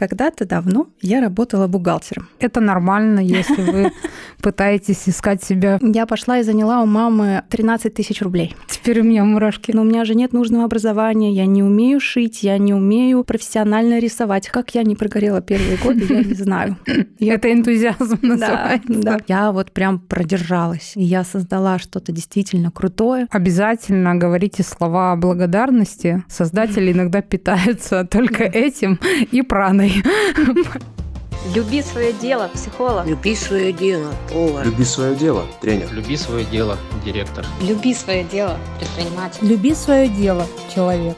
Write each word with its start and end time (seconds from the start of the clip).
Когда-то 0.00 0.46
давно 0.46 0.86
я 1.02 1.20
работала 1.20 1.66
бухгалтером. 1.66 2.30
Это 2.38 2.60
нормально, 2.60 3.20
если 3.20 3.60
вы 3.60 3.92
пытаетесь 4.42 5.06
искать 5.06 5.44
себя. 5.44 5.78
Я 5.82 6.06
пошла 6.06 6.38
и 6.38 6.42
заняла 6.42 6.80
у 6.80 6.86
мамы 6.86 7.42
13 7.50 7.92
тысяч 7.92 8.22
рублей. 8.22 8.56
Теперь 8.66 9.00
у 9.00 9.04
меня 9.04 9.24
мурашки. 9.24 9.72
Но 9.72 9.82
у 9.82 9.84
меня 9.84 10.06
же 10.06 10.14
нет 10.14 10.32
нужного 10.32 10.64
образования, 10.64 11.34
я 11.34 11.44
не 11.44 11.62
умею 11.62 12.00
шить, 12.00 12.42
я 12.42 12.56
не 12.56 12.72
умею 12.72 13.24
профессионально 13.24 13.98
рисовать. 13.98 14.48
Как 14.48 14.74
я 14.74 14.84
не 14.84 14.96
прогорела 14.96 15.42
первые 15.42 15.76
годы, 15.76 16.06
я 16.08 16.24
не 16.24 16.32
знаю. 16.32 16.78
Это 17.20 17.52
энтузиазм 17.52 18.20
называется. 18.22 18.88
Да, 18.88 19.18
Я 19.28 19.52
вот 19.52 19.72
прям 19.72 19.98
продержалась. 19.98 20.92
Я 20.94 21.24
создала 21.24 21.78
что-то 21.78 22.10
действительно 22.10 22.70
крутое. 22.70 23.26
Обязательно 23.30 24.14
говорите 24.14 24.62
слова 24.62 25.14
благодарности. 25.16 26.24
Создатели 26.26 26.90
иногда 26.92 27.20
питаются 27.20 28.06
только 28.10 28.44
этим 28.44 28.98
и 29.30 29.42
праной. 29.42 29.89
Люби 31.54 31.82
свое 31.82 32.12
дело, 32.12 32.48
психолог. 32.54 33.06
Люби 33.06 33.34
свое 33.34 33.72
дело, 33.72 34.12
повар. 34.32 34.64
Люби 34.64 34.84
свое 34.84 35.16
дело, 35.16 35.44
тренер. 35.60 35.92
Люби 35.92 36.16
свое 36.16 36.44
дело, 36.44 36.78
директор. 37.04 37.44
Люби 37.60 37.92
свое 37.94 38.22
дело, 38.22 38.56
предприниматель. 38.78 39.46
Люби 39.46 39.74
свое 39.74 40.08
дело, 40.08 40.46
человек. 40.72 41.16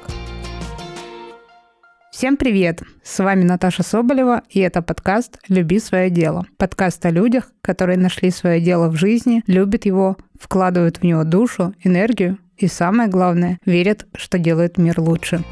Всем 2.11 2.37
привет! 2.37 2.83
С 3.03 3.19
вами 3.23 3.43
Наташа 3.43 3.83
Соболева, 3.83 4.43
и 4.49 4.61
это 4.61 4.81
подкаст 4.81 5.39
«Люби 5.49 5.79
свое 5.79 6.09
дело». 6.09 6.47
Подкаст 6.57 7.05
о 7.05 7.11
людях, 7.11 7.51
которые 7.61 7.99
нашли 7.99 8.31
свое 8.31 8.61
дело 8.61 8.89
в 8.89 8.97
жизни, 8.97 9.43
любят 9.47 9.85
его, 9.85 10.17
вкладывают 10.41 10.99
в 10.99 11.03
него 11.03 11.25
душу, 11.25 11.75
энергию 11.83 12.39
и, 12.57 12.69
самое 12.69 13.11
главное, 13.11 13.59
верят, 13.67 14.07
что 14.15 14.39
делают 14.39 14.79
мир 14.79 15.01
лучше. 15.01 15.43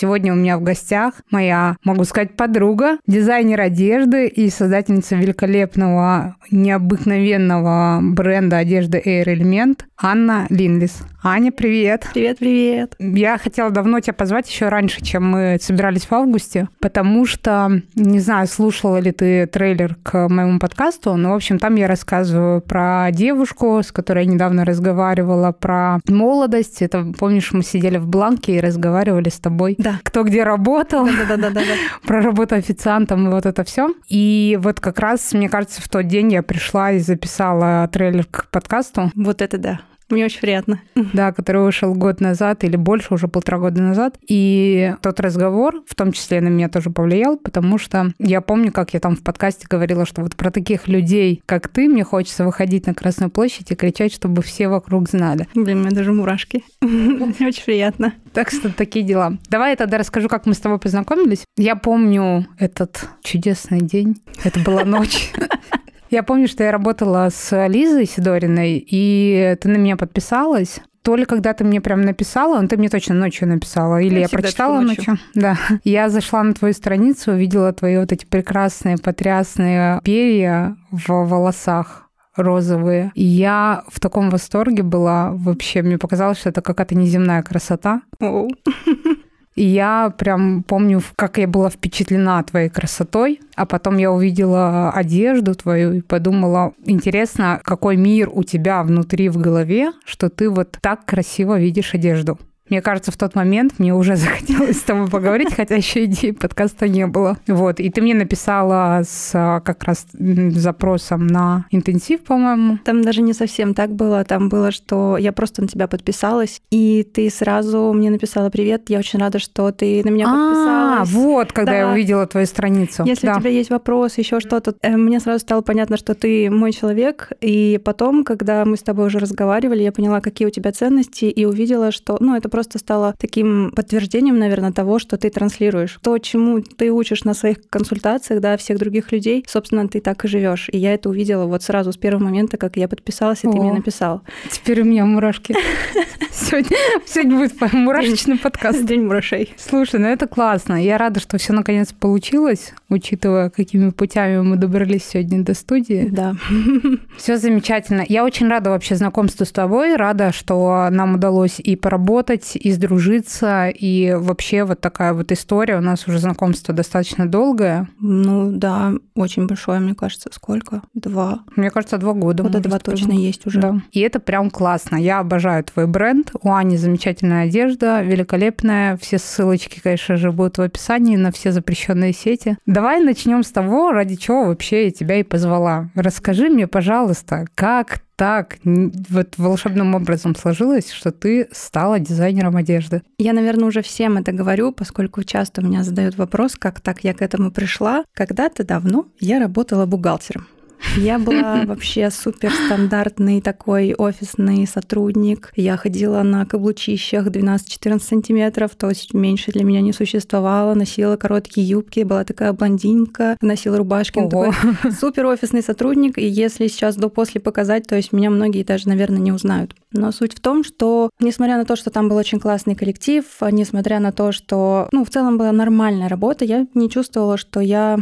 Сегодня 0.00 0.32
у 0.32 0.36
меня 0.36 0.58
в 0.58 0.62
гостях 0.62 1.14
моя, 1.28 1.76
могу 1.82 2.04
сказать, 2.04 2.36
подруга, 2.36 2.98
дизайнер 3.08 3.60
одежды 3.60 4.28
и 4.28 4.48
создательница 4.48 5.16
великолепного, 5.16 6.36
необыкновенного 6.52 7.98
бренда 8.00 8.58
одежды 8.58 9.02
Air 9.04 9.24
Element 9.24 9.80
Анна 10.00 10.46
Линлис. 10.50 11.02
Аня, 11.20 11.50
привет. 11.50 12.06
Привет, 12.14 12.38
привет. 12.38 12.94
Я 13.00 13.38
хотела 13.38 13.70
давно 13.70 13.98
тебя 13.98 14.12
позвать 14.12 14.48
еще 14.48 14.68
раньше, 14.68 15.02
чем 15.02 15.28
мы 15.28 15.58
собирались 15.60 16.04
в 16.04 16.12
августе, 16.12 16.68
потому 16.78 17.26
что, 17.26 17.82
не 17.96 18.20
знаю, 18.20 18.46
слушала 18.46 18.98
ли 18.98 19.10
ты 19.10 19.48
трейлер 19.48 19.96
к 20.04 20.28
моему 20.28 20.60
подкасту, 20.60 21.16
но, 21.16 21.32
в 21.32 21.34
общем, 21.34 21.58
там 21.58 21.74
я 21.74 21.88
рассказываю 21.88 22.60
про 22.60 23.08
девушку, 23.10 23.82
с 23.82 23.90
которой 23.90 24.26
я 24.26 24.30
недавно 24.30 24.64
разговаривала, 24.64 25.50
про 25.50 25.98
молодость. 26.06 26.82
Это, 26.82 27.04
помнишь, 27.18 27.50
мы 27.52 27.64
сидели 27.64 27.98
в 27.98 28.06
бланке 28.06 28.54
и 28.54 28.60
разговаривали 28.60 29.28
с 29.28 29.40
тобой 29.40 29.74
да. 29.87 29.87
Кто 30.02 30.24
где 30.24 30.42
работал, 30.42 31.08
про 32.02 32.22
работу 32.22 32.54
официантом 32.54 33.28
и 33.28 33.30
вот 33.30 33.46
это 33.46 33.64
все. 33.64 33.94
И 34.08 34.58
вот 34.60 34.80
как 34.80 34.98
раз, 34.98 35.32
мне 35.32 35.48
кажется, 35.48 35.82
в 35.82 35.88
тот 35.88 36.06
день 36.06 36.32
я 36.32 36.42
пришла 36.42 36.92
и 36.92 36.98
записала 36.98 37.88
трейлер 37.92 38.24
к 38.24 38.48
подкасту. 38.50 39.12
Вот 39.14 39.42
это 39.42 39.58
да. 39.58 39.80
Мне 40.10 40.24
очень 40.24 40.40
приятно. 40.40 40.80
Да, 40.94 41.32
который 41.32 41.62
вышел 41.62 41.94
год 41.94 42.20
назад 42.20 42.64
или 42.64 42.76
больше, 42.76 43.14
уже 43.14 43.28
полтора 43.28 43.58
года 43.58 43.82
назад. 43.82 44.18
И 44.26 44.94
тот 45.02 45.20
разговор, 45.20 45.82
в 45.86 45.94
том 45.94 46.12
числе 46.12 46.40
на 46.40 46.48
меня 46.48 46.68
тоже 46.68 46.90
повлиял, 46.90 47.36
потому 47.36 47.78
что 47.78 48.12
я 48.18 48.40
помню, 48.40 48.72
как 48.72 48.94
я 48.94 49.00
там 49.00 49.16
в 49.16 49.22
подкасте 49.22 49.66
говорила, 49.68 50.06
что 50.06 50.22
вот 50.22 50.34
про 50.36 50.50
таких 50.50 50.88
людей, 50.88 51.42
как 51.46 51.68
ты, 51.68 51.88
мне 51.88 52.04
хочется 52.04 52.44
выходить 52.44 52.86
на 52.86 52.94
Красную 52.94 53.30
площадь 53.30 53.70
и 53.70 53.74
кричать, 53.74 54.14
чтобы 54.14 54.42
все 54.42 54.68
вокруг 54.68 55.08
знали. 55.08 55.46
Блин, 55.54 55.78
у 55.78 55.80
меня 55.82 55.90
даже 55.90 56.12
мурашки. 56.12 56.64
Мне 56.80 57.46
очень 57.46 57.64
приятно. 57.64 58.14
Так 58.32 58.50
что 58.50 58.72
такие 58.72 59.04
дела. 59.04 59.36
Давай 59.48 59.70
я 59.70 59.76
тогда 59.76 59.98
расскажу, 59.98 60.28
как 60.28 60.46
мы 60.46 60.54
с 60.54 60.58
тобой 60.58 60.78
познакомились. 60.78 61.44
Я 61.56 61.76
помню 61.76 62.46
этот 62.58 63.08
чудесный 63.22 63.80
день. 63.80 64.16
Это 64.44 64.60
была 64.60 64.84
ночь. 64.84 65.32
Я 66.10 66.22
помню, 66.22 66.48
что 66.48 66.64
я 66.64 66.72
работала 66.72 67.28
с 67.30 67.66
Лизой 67.66 68.06
Сидориной, 68.06 68.84
и 68.86 69.56
ты 69.60 69.68
на 69.68 69.76
меня 69.76 69.96
подписалась. 69.96 70.80
То 71.02 71.16
ли 71.16 71.24
когда 71.24 71.54
ты 71.54 71.64
мне 71.64 71.80
прям 71.80 72.02
написала, 72.02 72.60
ну 72.60 72.68
ты 72.68 72.76
мне 72.76 72.88
точно 72.88 73.14
ночью 73.14 73.48
написала, 73.48 74.00
или 74.00 74.16
я, 74.16 74.20
я 74.22 74.28
прочитала 74.28 74.80
ночью. 74.80 75.12
ночью. 75.12 75.18
Да. 75.34 75.56
Я 75.84 76.10
зашла 76.10 76.42
на 76.42 76.52
твою 76.52 76.74
страницу, 76.74 77.32
увидела 77.32 77.72
твои 77.72 77.98
вот 77.98 78.12
эти 78.12 78.26
прекрасные, 78.26 78.98
потрясные 78.98 80.00
перья 80.02 80.76
в 80.90 81.08
волосах 81.08 82.08
розовые. 82.36 83.10
И 83.14 83.24
я 83.24 83.84
в 83.88 84.00
таком 84.00 84.30
восторге 84.30 84.82
была 84.82 85.30
вообще. 85.32 85.82
Мне 85.82 85.98
показалось, 85.98 86.38
что 86.38 86.50
это 86.50 86.62
какая-то 86.62 86.94
неземная 86.94 87.42
красота. 87.42 88.02
Oh. 88.20 88.48
И 89.58 89.64
я 89.64 90.14
прям 90.16 90.62
помню, 90.62 91.02
как 91.16 91.38
я 91.38 91.48
была 91.48 91.68
впечатлена 91.68 92.40
твоей 92.44 92.68
красотой, 92.68 93.40
а 93.56 93.66
потом 93.66 93.98
я 93.98 94.12
увидела 94.12 94.92
одежду 94.92 95.56
твою 95.56 95.94
и 95.94 96.00
подумала, 96.00 96.74
интересно, 96.84 97.60
какой 97.64 97.96
мир 97.96 98.30
у 98.32 98.44
тебя 98.44 98.84
внутри 98.84 99.28
в 99.28 99.36
голове, 99.36 99.90
что 100.04 100.28
ты 100.28 100.48
вот 100.48 100.78
так 100.80 101.04
красиво 101.06 101.58
видишь 101.58 101.92
одежду. 101.92 102.38
Мне 102.70 102.82
кажется, 102.82 103.10
в 103.10 103.16
тот 103.16 103.34
момент 103.34 103.78
мне 103.78 103.94
уже 103.94 104.16
захотелось 104.16 104.78
с 104.78 104.82
тобой 104.82 105.08
поговорить, 105.08 105.54
хотя 105.54 105.76
еще 105.76 106.04
идеи 106.04 106.30
подкаста 106.30 106.88
не 106.88 107.06
было. 107.06 107.38
Вот, 107.46 107.80
и 107.80 107.90
ты 107.90 108.00
мне 108.02 108.14
написала 108.14 109.02
с 109.04 109.32
как 109.64 109.84
раз 109.84 110.06
запросом 110.12 111.26
на 111.26 111.66
интенсив, 111.70 112.20
по-моему. 112.20 112.78
Там 112.84 113.02
даже 113.02 113.22
не 113.22 113.32
совсем 113.32 113.74
так 113.74 113.94
было. 113.94 114.24
Там 114.24 114.48
было, 114.48 114.70
что 114.70 115.16
я 115.16 115.32
просто 115.32 115.62
на 115.62 115.68
тебя 115.68 115.88
подписалась, 115.88 116.60
и 116.70 117.02
ты 117.02 117.30
сразу 117.30 117.92
мне 117.92 118.10
написала 118.10 118.50
«Привет, 118.50 118.90
я 118.90 118.98
очень 118.98 119.18
рада, 119.18 119.38
что 119.38 119.70
ты 119.72 120.02
на 120.04 120.10
меня 120.10 120.26
а, 120.28 120.32
подписалась». 120.32 120.98
А, 121.00 121.04
вот, 121.04 121.52
когда 121.52 121.72
да. 121.72 121.78
я 121.78 121.88
увидела 121.90 122.26
твою 122.26 122.46
страницу. 122.46 123.04
Если 123.04 123.28
у 123.28 123.38
тебя 123.38 123.50
есть 123.50 123.70
вопрос, 123.70 124.18
еще 124.18 124.40
что-то, 124.40 124.74
э, 124.82 124.96
мне 124.96 125.20
сразу 125.20 125.40
стало 125.40 125.62
понятно, 125.62 125.96
что 125.96 126.14
ты 126.14 126.50
мой 126.50 126.72
человек, 126.72 127.32
и 127.40 127.80
потом, 127.84 128.24
когда 128.24 128.64
мы 128.64 128.76
с 128.76 128.82
тобой 128.82 129.06
уже 129.06 129.18
разговаривали, 129.18 129.82
я 129.82 129.92
поняла, 129.92 130.20
какие 130.20 130.46
у 130.48 130.50
тебя 130.50 130.72
ценности, 130.72 131.26
и 131.26 131.44
увидела, 131.44 131.92
что, 131.92 132.16
ну, 132.20 132.36
это 132.36 132.48
просто 132.48 132.57
стало 132.62 133.14
таким 133.18 133.70
подтверждением, 133.74 134.38
наверное, 134.38 134.72
того, 134.72 134.98
что 134.98 135.16
ты 135.16 135.30
транслируешь. 135.30 135.98
То, 136.02 136.18
чему 136.18 136.60
ты 136.60 136.90
учишь 136.90 137.24
на 137.24 137.34
своих 137.34 137.68
консультациях, 137.68 138.40
да, 138.40 138.56
всех 138.56 138.78
других 138.78 139.12
людей, 139.12 139.44
собственно, 139.46 139.88
ты 139.88 140.00
так 140.00 140.24
и 140.24 140.28
живешь. 140.28 140.68
И 140.72 140.78
я 140.78 140.94
это 140.94 141.08
увидела 141.08 141.46
вот 141.46 141.62
сразу 141.62 141.92
с 141.92 141.96
первого 141.96 142.24
момента, 142.24 142.56
как 142.56 142.76
я 142.76 142.88
подписалась, 142.88 143.44
и 143.44 143.48
О, 143.48 143.52
ты 143.52 143.58
мне 143.58 143.72
написал. 143.72 144.22
Теперь 144.50 144.82
у 144.82 144.84
меня 144.84 145.04
мурашки. 145.04 145.54
Сегодня, 146.30 146.76
сегодня 147.04 147.36
будет 147.36 147.72
мурашечный 147.72 148.38
подкаст. 148.38 148.84
День 148.84 149.02
мурашей. 149.02 149.52
Слушай, 149.56 149.98
ну 149.98 150.06
это 150.06 150.26
классно. 150.26 150.82
Я 150.82 150.96
рада, 150.96 151.20
что 151.20 151.36
все 151.36 151.52
наконец 151.52 151.92
получилось, 151.92 152.72
учитывая, 152.88 153.50
какими 153.50 153.90
путями 153.90 154.40
мы 154.40 154.56
добрались 154.56 155.04
сегодня 155.04 155.42
до 155.42 155.54
студии. 155.54 156.08
Да. 156.10 156.36
Все 157.16 157.36
замечательно. 157.36 158.04
Я 158.08 158.24
очень 158.24 158.48
рада 158.48 158.70
вообще 158.70 158.94
знакомству 158.94 159.44
с 159.44 159.50
тобой, 159.50 159.96
рада, 159.96 160.32
что 160.32 160.88
нам 160.90 161.16
удалось 161.16 161.58
и 161.58 161.76
поработать, 161.76 162.44
и 162.56 162.72
сдружиться, 162.72 163.68
и 163.68 164.14
вообще 164.14 164.64
вот 164.64 164.80
такая 164.80 165.12
вот 165.12 165.32
история. 165.32 165.76
У 165.76 165.80
нас 165.80 166.06
уже 166.06 166.18
знакомство 166.18 166.74
достаточно 166.74 167.28
долгое. 167.28 167.88
Ну 168.00 168.50
да, 168.52 168.92
очень 169.14 169.46
большое, 169.46 169.80
мне 169.80 169.94
кажется. 169.94 170.30
Сколько? 170.32 170.82
Два. 170.94 171.40
Мне 171.56 171.70
кажется, 171.70 171.98
два 171.98 172.12
года. 172.12 172.42
Года 172.42 172.60
два 172.60 172.78
точно 172.78 173.12
есть 173.12 173.46
уже. 173.46 173.60
Да. 173.60 173.82
И 173.92 174.00
это 174.00 174.20
прям 174.20 174.50
классно. 174.50 174.96
Я 174.96 175.20
обожаю 175.20 175.64
твой 175.64 175.86
бренд. 175.86 176.32
У 176.42 176.52
Ани 176.52 176.76
замечательная 176.76 177.44
одежда, 177.44 178.02
великолепная. 178.02 178.96
Все 178.96 179.18
ссылочки, 179.18 179.80
конечно 179.80 180.16
же, 180.16 180.32
будут 180.32 180.58
в 180.58 180.62
описании 180.62 181.16
на 181.16 181.32
все 181.32 181.52
запрещенные 181.52 182.12
сети. 182.12 182.56
Давай 182.66 183.02
начнем 183.02 183.42
с 183.42 183.50
того, 183.50 183.92
ради 183.92 184.16
чего 184.16 184.46
вообще 184.46 184.86
я 184.86 184.90
тебя 184.90 185.16
и 185.16 185.22
позвала. 185.22 185.90
Расскажи 185.94 186.48
мне, 186.48 186.66
пожалуйста, 186.66 187.46
как 187.54 188.00
так 188.18 188.58
вот 188.64 189.38
волшебным 189.38 189.94
образом 189.94 190.34
сложилось, 190.34 190.90
что 190.90 191.12
ты 191.12 191.48
стала 191.52 192.00
дизайнером 192.00 192.56
одежды? 192.56 193.02
Я, 193.16 193.32
наверное, 193.32 193.68
уже 193.68 193.80
всем 193.80 194.16
это 194.16 194.32
говорю, 194.32 194.72
поскольку 194.72 195.22
часто 195.22 195.62
меня 195.62 195.84
задают 195.84 196.18
вопрос, 196.18 196.56
как 196.56 196.80
так 196.80 197.04
я 197.04 197.14
к 197.14 197.22
этому 197.22 197.52
пришла. 197.52 198.02
Когда-то 198.14 198.64
давно 198.64 199.06
я 199.20 199.38
работала 199.38 199.86
бухгалтером. 199.86 200.48
Я 200.96 201.18
была 201.18 201.64
вообще 201.64 202.10
супер 202.10 202.52
стандартный 202.52 203.40
такой 203.40 203.94
офисный 203.94 204.66
сотрудник. 204.66 205.52
Я 205.54 205.76
ходила 205.76 206.22
на 206.22 206.44
каблучищах 206.44 207.26
12-14 207.26 208.00
сантиметров, 208.00 208.72
то 208.76 208.88
есть 208.88 209.14
меньше 209.14 209.52
для 209.52 209.64
меня 209.64 209.80
не 209.80 209.92
существовало. 209.92 210.74
Носила 210.74 211.16
короткие 211.16 211.66
юбки, 211.68 212.00
была 212.00 212.24
такая 212.24 212.52
блондинка, 212.52 213.36
носила 213.40 213.78
рубашки. 213.78 214.18
Ну, 214.18 214.28
такой 214.28 214.52
супер 214.92 215.26
офисный 215.26 215.62
сотрудник. 215.62 216.18
И 216.18 216.26
если 216.26 216.66
сейчас 216.68 216.96
до-после 216.96 217.40
показать, 217.40 217.86
то 217.86 217.96
есть 217.96 218.12
меня 218.12 218.30
многие 218.30 218.64
даже, 218.64 218.88
наверное, 218.88 219.20
не 219.20 219.32
узнают. 219.32 219.74
Но 219.92 220.12
суть 220.12 220.34
в 220.34 220.40
том, 220.40 220.64
что 220.64 221.10
несмотря 221.20 221.56
на 221.56 221.64
то, 221.64 221.76
что 221.76 221.90
там 221.90 222.08
был 222.08 222.16
очень 222.16 222.40
классный 222.40 222.74
коллектив, 222.74 223.24
несмотря 223.50 224.00
на 224.00 224.12
то, 224.12 224.32
что, 224.32 224.88
ну, 224.92 225.04
в 225.04 225.10
целом 225.10 225.38
была 225.38 225.52
нормальная 225.52 226.08
работа, 226.08 226.44
я 226.44 226.66
не 226.74 226.90
чувствовала, 226.90 227.36
что 227.36 227.60
я 227.60 227.98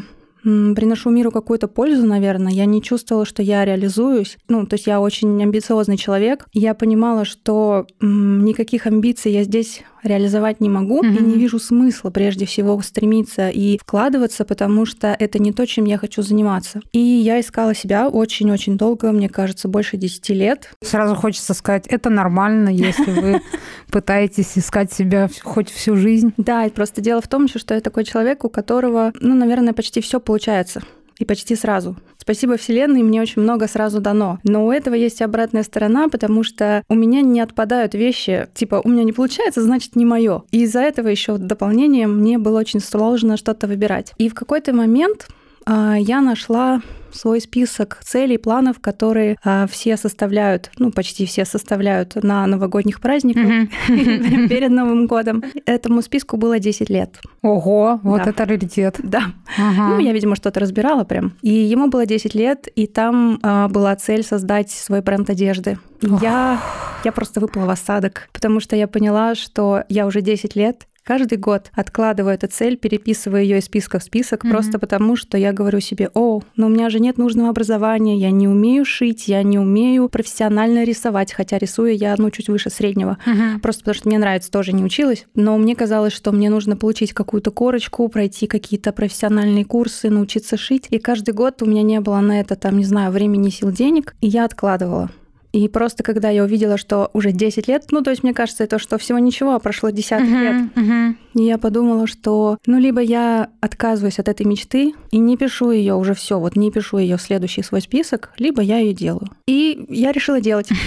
приношу 0.47 1.11
миру 1.11 1.33
какую-то 1.33 1.67
пользу, 1.67 2.07
наверное. 2.07 2.53
Я 2.53 2.67
не 2.67 2.81
чувствовала, 2.81 3.27
что 3.27 3.43
я 3.43 3.65
реализуюсь. 3.65 4.39
Ну, 4.49 4.65
то 4.67 4.75
есть 4.75 4.87
я 4.87 5.01
очень 5.01 5.43
амбициозный 5.43 5.97
человек. 5.97 6.47
Я 6.53 6.75
понимала, 6.75 7.25
что 7.25 7.87
никаких 8.01 8.87
амбиций 8.87 9.33
я 9.33 9.43
здесь 9.43 9.83
реализовать 10.07 10.61
не 10.61 10.69
могу 10.69 11.03
и 11.03 11.23
не 11.23 11.35
вижу 11.37 11.59
смысла 11.59 12.11
прежде 12.11 12.47
всего 12.47 12.81
стремиться 12.81 13.49
и 13.49 13.79
вкладываться, 13.79 14.45
потому 14.45 14.87
что 14.87 15.17
это 15.19 15.39
не 15.39 15.53
то, 15.53 15.67
чем 15.67 15.85
я 15.85 15.99
хочу 15.99 16.23
заниматься. 16.23 16.81
И 16.93 16.99
я 16.99 17.41
искала 17.41 17.75
себя 17.75 18.09
очень-очень 18.09 18.77
долго, 18.77 19.13
мне 19.13 19.29
кажется, 19.29 19.69
больше 19.69 19.97
10 19.97 20.29
лет. 20.31 20.71
Сразу 20.83 21.15
хочется 21.15 21.55
сказать, 21.55 21.87
это 21.89 22.11
нормально, 22.11 22.69
если 22.69 23.11
вы 23.11 23.41
пытаетесь 23.91 24.57
искать 24.57 24.93
себя 24.93 25.29
хоть 25.43 25.71
всю 25.71 25.97
жизнь. 25.97 26.33
Да, 26.37 26.67
и 26.67 26.71
просто 26.71 27.01
дело 27.01 27.21
в 27.21 27.29
том, 27.29 27.49
что 27.49 27.75
я 27.75 27.81
такой 27.81 28.05
человек, 28.05 28.45
у 28.45 28.49
которого, 28.49 29.13
ну, 29.21 29.35
наверное, 29.35 29.73
почти 29.73 30.01
все 30.01 30.21
получается 30.21 30.83
и 31.19 31.25
почти 31.25 31.57
сразу. 31.57 31.97
Спасибо 32.19 32.57
Вселенной, 32.57 33.03
мне 33.03 33.23
очень 33.23 33.43
много 33.43 33.69
сразу 33.69 34.01
дано. 34.01 34.39
Но 34.43 34.67
у 34.67 34.73
этого 34.73 34.95
есть 34.95 35.23
обратная 35.23 35.63
сторона, 35.63 36.09
потому 36.09 36.43
что 36.43 36.83
у 36.89 36.95
меня 36.95 37.23
не 37.23 37.41
отпадают 37.41 37.95
вещи, 37.95 38.49
типа, 38.55 38.81
у 38.83 38.89
меня 38.89 39.05
не 39.05 39.13
получается, 39.13 39.63
значит, 39.63 39.97
не 39.97 40.05
мое. 40.05 40.43
И 40.51 40.63
из-за 40.63 40.81
этого 40.81 41.09
еще 41.09 41.39
дополнением 41.39 42.19
мне 42.19 42.39
было 42.39 42.59
очень 42.59 42.81
сложно 42.81 43.37
что-то 43.37 43.67
выбирать. 43.67 44.13
И 44.19 44.29
в 44.29 44.35
какой-то 44.35 44.73
момент 44.73 45.29
а, 45.65 45.97
я 45.99 46.21
нашла 46.21 46.83
свой 47.17 47.41
список 47.41 47.99
целей, 48.05 48.39
планов, 48.39 48.81
которые 48.81 49.37
а, 49.45 49.67
все 49.67 49.97
составляют, 49.97 50.71
ну, 50.79 50.93
почти 50.93 51.27
все 51.27 51.45
составляют 51.45 52.15
на 52.23 52.47
новогодних 52.47 53.01
праздниках 53.01 53.71
перед 53.89 54.71
Новым 54.71 55.07
годом. 55.07 55.43
Этому 55.65 56.03
списку 56.03 56.37
было 56.37 56.59
10 56.59 56.91
лет. 56.91 57.21
Ого, 57.43 58.01
вот 58.03 58.27
это 58.27 58.45
раритет. 58.45 59.01
Да. 59.03 59.25
Ну, 59.59 59.99
я, 59.99 60.13
видимо, 60.13 60.37
что-то 60.37 60.61
разбирала 60.61 61.05
прям. 61.05 61.33
И 61.43 61.51
ему 61.51 61.89
было 61.89 62.07
10 62.07 62.35
лет, 62.35 62.69
и 62.75 62.87
там 62.87 63.39
а, 63.43 63.69
была 63.69 63.97
цель 63.97 64.23
создать 64.23 64.71
свой 64.71 65.01
бренд 65.01 65.31
одежды. 65.31 65.79
Я, 66.21 66.61
я 67.05 67.13
просто 67.13 67.41
выпала 67.41 67.67
в 67.67 67.71
осадок, 67.71 68.29
потому 68.33 68.61
что 68.61 68.77
я 68.77 68.87
поняла, 68.87 69.35
что 69.35 69.85
я 69.89 70.07
уже 70.07 70.21
10 70.21 70.57
лет 70.57 70.87
Каждый 71.07 71.39
год 71.39 71.71
откладываю 71.73 72.35
эту 72.35 72.49
цель, 72.49 72.77
переписываю 72.77 73.45
ее 73.45 73.59
из 73.59 73.67
списка 73.67 74.01
в 74.01 74.03
список, 74.03 74.45
mm-hmm. 74.45 74.51
просто 74.51 74.81
потому 74.81 75.15
что 75.15 75.39
я 75.39 75.53
говорю 75.53 75.79
себе, 75.79 76.11
о, 76.15 76.43
но 76.57 76.67
у 76.67 76.69
меня 76.69 76.91
же 76.91 76.99
нет 76.99 77.17
нужного 77.17 77.51
образования, 77.51 78.19
я 78.19 78.33
не 78.33 78.49
умею 78.49 78.85
шить, 78.85 79.29
я 79.29 79.45
не 79.45 79.57
умею 79.57 80.09
профессионально 80.09 80.83
рисовать, 80.83 81.33
хотя 81.33 81.59
рисую 81.59 81.97
я, 81.97 82.17
ну, 82.19 82.33
чуть 82.33 82.49
выше 82.49 82.71
среднего, 82.71 83.19
mm-hmm. 83.25 83.61
просто 83.61 83.83
потому 83.83 83.95
что 83.95 84.09
мне 84.09 84.19
нравится, 84.19 84.51
тоже 84.51 84.73
не 84.73 84.83
училась, 84.83 85.27
но 85.37 85.57
мне 85.59 85.77
казалось, 85.77 86.13
что 86.13 86.33
мне 86.33 86.51
нужно 86.51 86.77
получить 86.77 87.13
какую-то 87.13 87.53
корочку, 87.53 88.09
пройти 88.09 88.49
какие-то 88.49 88.91
профессиональные 88.91 89.65
курсы, 89.65 90.11
научиться 90.11 90.57
шить, 90.57 90.89
и 90.91 90.99
каждый 90.99 91.35
год 91.35 91.63
у 91.63 91.67
меня 91.67 91.83
не 91.83 92.01
было 92.01 92.19
на 92.19 92.41
это, 92.41 92.57
там, 92.57 92.79
не 92.79 92.85
знаю, 92.85 93.13
времени, 93.13 93.51
сил, 93.51 93.71
денег, 93.71 94.17
и 94.21 94.27
я 94.27 94.45
откладывала. 94.45 95.13
И 95.57 95.69
просто 95.69 96.03
когда 96.03 96.29
я 96.29 96.45
увидела, 96.45 96.77
что 96.77 97.09
уже 97.15 97.33
10 97.33 97.67
лет, 97.67 97.87
ну, 97.91 98.03
то 98.03 98.11
есть 98.11 98.23
мне 98.23 98.35
кажется, 98.35 98.63
это 98.63 98.79
что 98.79 98.99
всего 98.99 99.19
ничего, 99.19 99.55
а 99.55 99.59
прошло 99.59 99.89
десяток 99.89 100.29
uh-huh, 100.29 100.43
лет. 100.43 100.71
Uh-huh. 100.75 101.15
И 101.33 101.45
я 101.45 101.57
подумала, 101.57 102.07
что, 102.07 102.59
ну, 102.67 102.79
либо 102.79 103.01
я 103.01 103.49
отказываюсь 103.63 104.19
от 104.19 104.29
этой 104.29 104.45
мечты 104.45 104.93
и 105.11 105.19
не 105.19 105.39
пишу 105.39 105.71
ее 105.71 105.95
уже 105.95 106.13
все, 106.13 106.39
вот 106.39 106.57
не 106.57 106.71
пишу 106.71 106.99
ее 106.99 107.17
в 107.17 107.23
следующий 107.23 107.63
свой 107.63 107.81
список, 107.81 108.33
либо 108.37 108.61
я 108.61 108.81
ее 108.81 108.93
делаю. 108.93 109.31
И 109.47 109.87
я 109.89 110.13
решила 110.13 110.41
делать. 110.41 110.69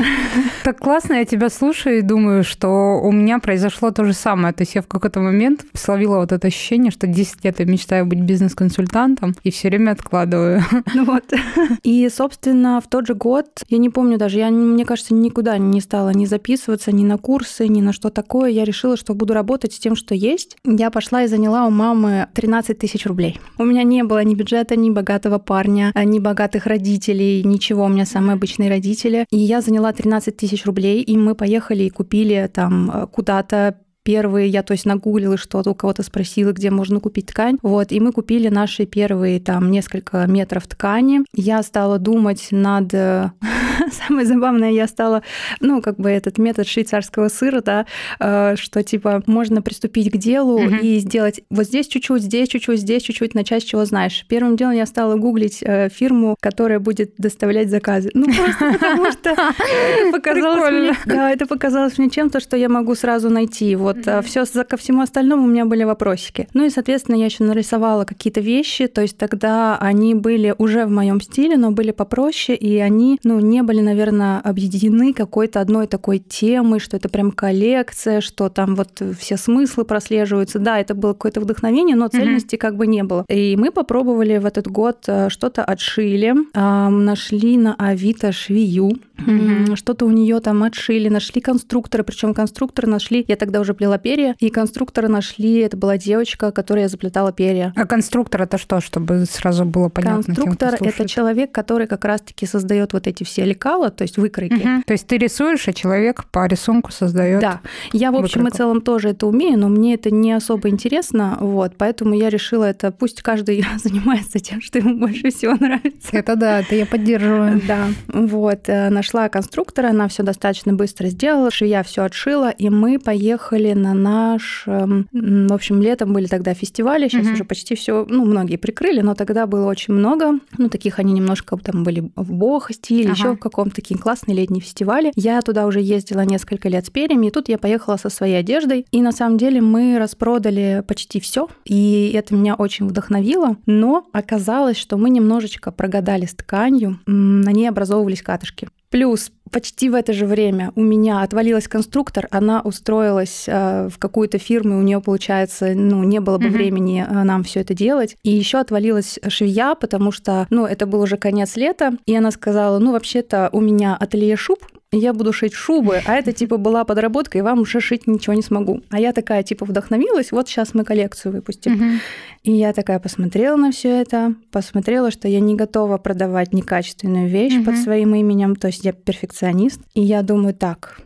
Так 0.64 0.80
классно, 0.80 1.14
я 1.14 1.26
тебя 1.26 1.50
слушаю 1.50 2.00
и 2.00 2.02
думаю, 2.02 2.44
что 2.44 3.00
у 3.02 3.12
меня 3.12 3.40
произошло 3.40 3.92
то 3.92 4.04
же 4.04 4.14
самое. 4.14 4.54
То 4.54 4.62
есть 4.62 4.76
я 4.76 4.82
в 4.82 4.88
какой-то 4.88 5.20
момент 5.20 5.66
словила 5.74 6.18
вот 6.20 6.32
это 6.32 6.48
ощущение, 6.48 6.92
что 6.92 7.08
10 7.08 7.44
лет 7.44 7.60
я 7.60 7.66
мечтаю 7.66 8.06
быть 8.06 8.20
бизнес-консультантом 8.20 9.36
и 9.44 9.52
все 9.52 9.70
время 9.70 9.92
откладываю. 9.92 10.62
Ну 10.94 11.06
вот. 11.06 11.24
И, 11.84 12.08
собственно, 12.10 12.82
в 12.82 12.88
тот 12.88 13.08
же 13.08 13.16
год, 13.16 13.48
я 13.70 13.78
не 13.78 13.90
помню 13.90 14.18
даже, 14.18 14.38
я 14.38 14.50
мне 14.60 14.86
кажется, 14.86 15.14
никуда 15.14 15.58
не 15.58 15.82
стала 15.82 16.10
ни 16.10 16.26
записываться, 16.26 16.92
ни 16.92 17.04
на 17.04 17.18
курсы, 17.18 17.68
ни 17.68 17.82
на 17.82 17.94
что 17.94 18.10
такое. 18.10 18.50
Я 18.50 18.66
решила, 18.66 18.98
что 18.98 19.14
буду 19.14 19.34
работать 19.34 19.74
с 19.74 19.80
тем, 19.80 19.96
что 19.96 20.16
есть. 20.16 20.58
Я 20.64 20.92
пошла 20.92 21.24
и 21.24 21.28
заняла 21.28 21.66
у 21.66 21.70
мамы 21.70 22.28
13 22.34 22.78
тысяч 22.78 23.06
рублей. 23.06 23.40
У 23.58 23.64
меня 23.64 23.84
не 23.84 24.04
было 24.04 24.24
ни 24.24 24.36
бюджета, 24.36 24.76
ни 24.76 24.90
богатого 24.90 25.38
парня, 25.40 25.92
ни 25.96 26.20
богатых 26.20 26.66
родителей, 26.66 27.44
ничего. 27.44 27.86
У 27.86 27.90
меня 27.90 28.06
самые 28.06 28.34
обычные 28.34 28.70
родители. 28.70 29.26
И 29.32 29.38
я 29.38 29.62
заняла 29.62 29.92
13 29.92 30.36
тысяч 30.36 30.66
рублей, 30.66 31.02
и 31.02 31.18
мы 31.18 31.36
поехали 31.36 31.84
и 31.84 31.90
купили 31.90 32.50
там 32.54 33.10
куда-то 33.12 33.78
первые, 34.04 34.48
я 34.48 34.64
то 34.64 34.74
есть 34.74 34.86
нагуглила 34.86 35.38
что-то, 35.38 35.72
у 35.72 35.76
кого-то 35.76 36.04
спросила, 36.04 36.52
где 36.52 36.70
можно 36.72 37.00
купить 37.00 37.28
ткань. 37.28 37.58
Вот, 37.62 37.92
и 37.92 38.00
мы 38.00 38.12
купили 38.12 38.50
наши 38.50 38.86
первые 38.86 39.40
там 39.40 39.72
несколько 39.72 40.26
метров 40.28 40.68
ткани. 40.68 41.22
Я 41.34 41.64
стала 41.64 42.00
думать 42.00 42.48
над... 42.52 42.94
Самое 44.08 44.26
забавное, 44.26 44.72
я 44.72 44.88
стала, 44.88 45.24
ну, 45.62 45.82
как 45.82 45.98
бы 45.98 46.10
этот 46.10 46.38
метод 46.38 46.68
швейцарского 46.68 47.30
сыра, 47.30 47.62
да, 47.62 47.86
э, 48.20 48.56
что 48.58 48.84
типа 48.84 49.24
можно 49.26 49.62
приступить 49.62 50.12
к 50.12 50.18
делу 50.18 50.60
и 50.60 51.00
сделать 51.00 51.42
вот 51.50 51.66
здесь 51.66 51.88
чуть-чуть, 51.88 52.24
здесь 52.24 52.50
чуть-чуть, 52.50 52.80
здесь 52.80 53.04
чуть-чуть, 53.04 53.34
начать 53.34 53.64
с 53.64 53.66
чего 53.66 53.86
знаешь. 53.86 54.26
Первым 54.28 54.58
делом 54.58 54.74
я 54.74 54.86
стала 54.86 55.16
гуглить 55.16 55.60
э, 55.62 55.90
фирму, 55.90 56.36
которая 56.40 56.80
будет 56.80 57.14
доставлять 57.18 57.70
заказы. 57.70 58.12
Ну, 58.14 58.26
просто 58.26 58.74
потому 58.80 59.12
что 59.12 59.30
это 59.70 60.12
показалось 60.12 60.72
мне... 60.72 60.94
Да, 61.06 61.32
это 61.32 61.46
показалось 61.46 61.98
мне 61.98 62.10
чем-то, 62.10 62.40
что 62.40 62.58
я 62.58 62.70
могу 62.70 62.96
сразу 62.96 63.30
найти. 63.30 63.76
Вот 63.76 63.99
mm-hmm. 64.02 64.22
все 64.24 64.64
ко 64.64 64.78
всему 64.78 65.02
остальному 65.02 65.44
у 65.44 65.48
меня 65.48 65.66
были 65.66 65.84
вопросики. 65.84 66.48
Ну 66.54 66.66
и, 66.66 66.70
соответственно, 66.70 67.16
я 67.16 67.26
еще 67.26 67.44
нарисовала 67.44 68.06
какие-то 68.06 68.42
вещи, 68.42 68.88
то 68.88 69.02
есть 69.02 69.18
тогда 69.18 69.78
они 69.78 70.16
были 70.16 70.54
уже 70.58 70.86
в 70.86 70.90
моем 70.90 71.22
стиле, 71.22 71.58
но 71.58 71.72
были 71.72 71.92
попроще, 71.92 72.58
и 72.58 72.78
они, 72.78 73.20
ну, 73.24 73.40
не 73.40 73.62
были, 73.62 73.82
наверное, 73.82 74.40
объединены 74.40 75.14
какой-то 75.14 75.62
одной 75.62 75.88
такой 75.88 76.20
темой, 76.20 76.80
что 76.80 76.98
это 76.98 77.10
прям 77.10 77.32
коллекция, 77.32 78.22
что 78.22 78.50
там 78.50 78.76
вот 78.76 79.02
все 79.20 79.38
смыслы 79.38 79.86
прослеживаются. 79.86 80.60
Да, 80.60 80.80
это 80.80 80.94
было 80.94 81.14
какое-то 81.14 81.42
вдохновение, 81.42 81.96
но 81.96 82.08
цельности 82.08 82.56
mm-hmm. 82.56 82.60
как 82.60 82.76
бы 82.76 82.88
не 82.88 83.04
было. 83.04 83.26
И 83.28 83.56
мы 83.58 83.72
попробовали 83.72 84.38
в 84.38 84.46
этот 84.46 84.68
год 84.68 85.04
э, 85.08 85.30
что-то 85.30 85.64
отшили, 85.64 86.34
нашли 86.54 87.58
на 87.58 87.76
Авито 87.76 88.32
швею, 88.32 88.92
mm-hmm. 89.26 89.76
что-то 89.76 90.06
у 90.06 90.12
нее 90.12 90.40
там 90.40 90.64
отшили, 90.64 91.10
нашли 91.10 91.42
конструкторы, 91.42 92.04
причем 92.04 92.34
конструкторы 92.34 92.88
нашли, 92.88 93.24
я 93.28 93.36
тогда 93.36 93.60
уже 93.60 93.74
плела 93.74 93.98
перья, 93.98 94.36
и 94.40 94.50
конструктора 94.50 95.08
нашли, 95.08 95.60
это 95.60 95.78
была 95.78 95.98
девочка, 95.98 96.52
которая 96.52 96.88
заплетала 96.88 97.32
перья. 97.32 97.74
А 97.76 97.86
конструктор 97.86 98.44
это 98.44 98.58
что, 98.58 98.82
чтобы 98.82 99.26
сразу 99.26 99.66
было 99.66 99.90
понятно? 99.90 100.24
Конструктор 100.24 100.78
тем, 100.78 100.88
это 100.88 101.08
человек, 101.08 101.52
который 101.52 101.88
как 101.88 102.06
раз-таки 102.06 102.46
создает 102.46 102.94
вот 102.94 103.08
эти 103.08 103.24
все 103.24 103.46
лекала, 103.46 103.90
то 103.90 104.04
есть 104.04 104.18
выкройки. 104.18 104.54
Угу. 104.54 104.84
То 104.86 104.94
есть 104.94 105.08
ты 105.08 105.18
рисуешь, 105.18 105.68
а 105.68 105.74
человек 105.74 106.26
по 106.32 106.46
рисунку 106.48 106.92
создает. 106.92 107.42
Да, 107.42 107.62
я 107.94 108.12
в 108.12 108.16
общем 108.16 108.42
выкройку. 108.42 108.56
и 108.56 108.58
целом 108.58 108.82
тоже 108.82 109.10
это 109.10 109.28
умею, 109.28 109.58
но 109.60 109.70
мне 109.70 109.96
это 109.96 110.12
не 110.12 110.34
особо 110.34 110.70
интересно, 110.70 111.38
вот, 111.40 111.74
поэтому 111.78 112.14
я 112.14 112.30
решила 112.30 112.66
это, 112.66 112.92
пусть 112.92 113.22
каждый 113.22 113.66
занимается 113.84 114.40
тем, 114.40 114.62
что 114.62 114.80
ему 114.80 114.98
больше 114.98 115.30
всего 115.32 115.56
нравится. 115.56 116.10
Это 116.12 116.36
да, 116.36 116.60
это 116.60 116.76
я 116.76 116.86
поддерживаю. 116.86 117.62
Да, 117.68 117.88
вот, 118.08 118.68
э, 118.68 118.90
нашла 119.10 119.30
конструктора, 119.30 119.90
она 119.90 120.08
все 120.08 120.22
достаточно 120.22 120.74
быстро 120.74 121.08
сделала, 121.08 121.50
швея 121.50 121.82
все 121.82 122.04
отшила, 122.04 122.52
и 122.52 122.70
мы 122.70 123.00
поехали 123.00 123.74
на 123.74 123.94
наш... 123.94 124.64
Эм, 124.68 125.08
в 125.12 125.54
общем, 125.54 125.82
летом 125.82 126.14
были 126.14 126.28
тогда 126.28 126.54
фестивали, 126.54 127.08
сейчас 127.08 127.26
угу. 127.26 127.34
уже 127.34 127.44
почти 127.44 127.76
все, 127.76 128.06
ну, 128.08 128.24
многие 128.26 128.58
прикрыли, 128.58 129.02
но 129.02 129.16
тогда 129.16 129.48
было 129.48 129.66
очень 129.66 129.96
много. 129.96 130.40
Ну, 130.58 130.70
таких 130.70 131.00
они 131.00 131.14
немножко 131.14 131.58
там 131.58 131.84
были 131.84 132.12
в 132.16 132.32
Бохости 132.34 132.94
или 132.94 133.08
ага. 133.08 133.14
еще 133.14 133.32
в 133.34 133.40
каком-то 133.40 133.76
такие 133.76 134.00
классные 134.00 134.36
летние 134.36 134.62
фестивали. 134.62 135.12
Я 135.16 135.42
туда 135.42 135.66
уже 135.66 135.82
ездила 135.82 136.22
несколько 136.22 136.70
лет 136.70 136.86
с 136.86 136.90
перьями, 136.90 137.28
и 137.28 137.32
тут 137.32 137.50
я 137.50 137.58
поехала 137.58 137.98
со 137.98 138.10
своей 138.10 138.36
одеждой. 138.36 138.86
И 138.92 139.02
на 139.02 139.12
самом 139.12 139.38
деле 139.38 139.60
мы 139.62 139.98
распродали 139.98 140.84
почти 140.88 141.20
все, 141.20 141.48
и 141.66 142.12
это 142.14 142.36
меня 142.36 142.54
очень 142.56 142.88
вдохновило. 142.88 143.58
Но 143.66 144.08
оказалось, 144.14 144.78
что 144.78 144.98
мы 144.98 145.10
немножечко 145.10 145.72
прогадали 145.72 146.26
с 146.26 146.36
тканью, 146.36 147.00
на 147.08 147.52
ней 147.52 147.68
образовывались 147.68 148.22
катышки. 148.22 148.70
Плюс 148.90 149.32
почти 149.52 149.90
в 149.90 149.96
это 149.96 150.14
же 150.14 150.26
время 150.26 150.72
у 150.76 150.82
меня 150.82 151.22
отвалилась 151.22 151.68
конструктор, 151.68 152.28
она 152.32 152.62
устроилась 152.62 153.46
э, 153.48 153.88
в 153.88 153.98
какую-то 154.00 154.38
фирму, 154.38 154.80
у 154.80 154.82
нее 154.82 155.02
получается, 155.02 155.74
ну, 155.76 156.04
не 156.04 156.20
было 156.20 156.38
бы 156.38 156.46
mm-hmm. 156.46 156.50
времени 156.50 157.06
э, 157.08 157.24
нам 157.24 157.44
все 157.44 157.62
это 157.62 157.74
делать. 157.74 158.18
И 158.24 158.32
еще 158.32 158.60
отвалилась 158.60 159.20
швея, 159.28 159.76
потому 159.76 160.12
что, 160.12 160.48
ну, 160.50 160.66
это 160.66 160.86
был 160.86 161.02
уже 161.02 161.18
конец 161.18 161.56
лета, 161.56 161.94
и 162.06 162.16
она 162.16 162.32
сказала, 162.32 162.80
ну, 162.80 162.92
вообще-то 162.94 163.50
у 163.52 163.62
меня 163.62 163.96
ателье 163.96 164.36
шуб, 164.36 164.60
я 164.92 165.14
буду 165.14 165.32
шить 165.34 165.54
шубы, 165.54 166.02
а 166.06 166.16
это 166.16 166.32
типа 166.32 166.58
была 166.58 166.84
подработка, 166.84 167.38
и 167.38 167.42
вам 167.42 167.60
уже 167.60 167.80
шить 167.80 168.08
ничего 168.08 168.34
не 168.34 168.42
смогу. 168.42 168.82
А 168.90 169.00
я 169.00 169.14
такая 169.14 169.44
типа 169.44 169.66
вдохновилась, 169.66 170.32
вот 170.32 170.48
сейчас 170.48 170.74
мы 170.74 170.84
коллекцию 170.84 171.34
выпустим. 171.34 171.76
Угу. 171.76 172.00
И 172.44 172.52
я 172.52 172.74
такая 172.74 173.00
посмотрела 173.00 173.56
на 173.56 173.72
все 173.72 173.90
это, 174.02 174.34
посмотрела, 174.52 175.12
что 175.12 175.28
я 175.28 175.40
не 175.40 175.56
готова 175.56 175.98
продавать 175.98 176.54
некачественную 176.54 177.30
вещь 177.30 177.58
угу. 177.58 177.66
под 177.66 177.78
своим 177.78 178.16
именем, 178.16 178.56
то 178.56 178.68
есть 178.68 178.84
я 178.84 178.94
перфекционист. 178.94 179.80
И 179.94 180.02
я 180.02 180.24
думаю, 180.24 180.56
так, 180.56 181.00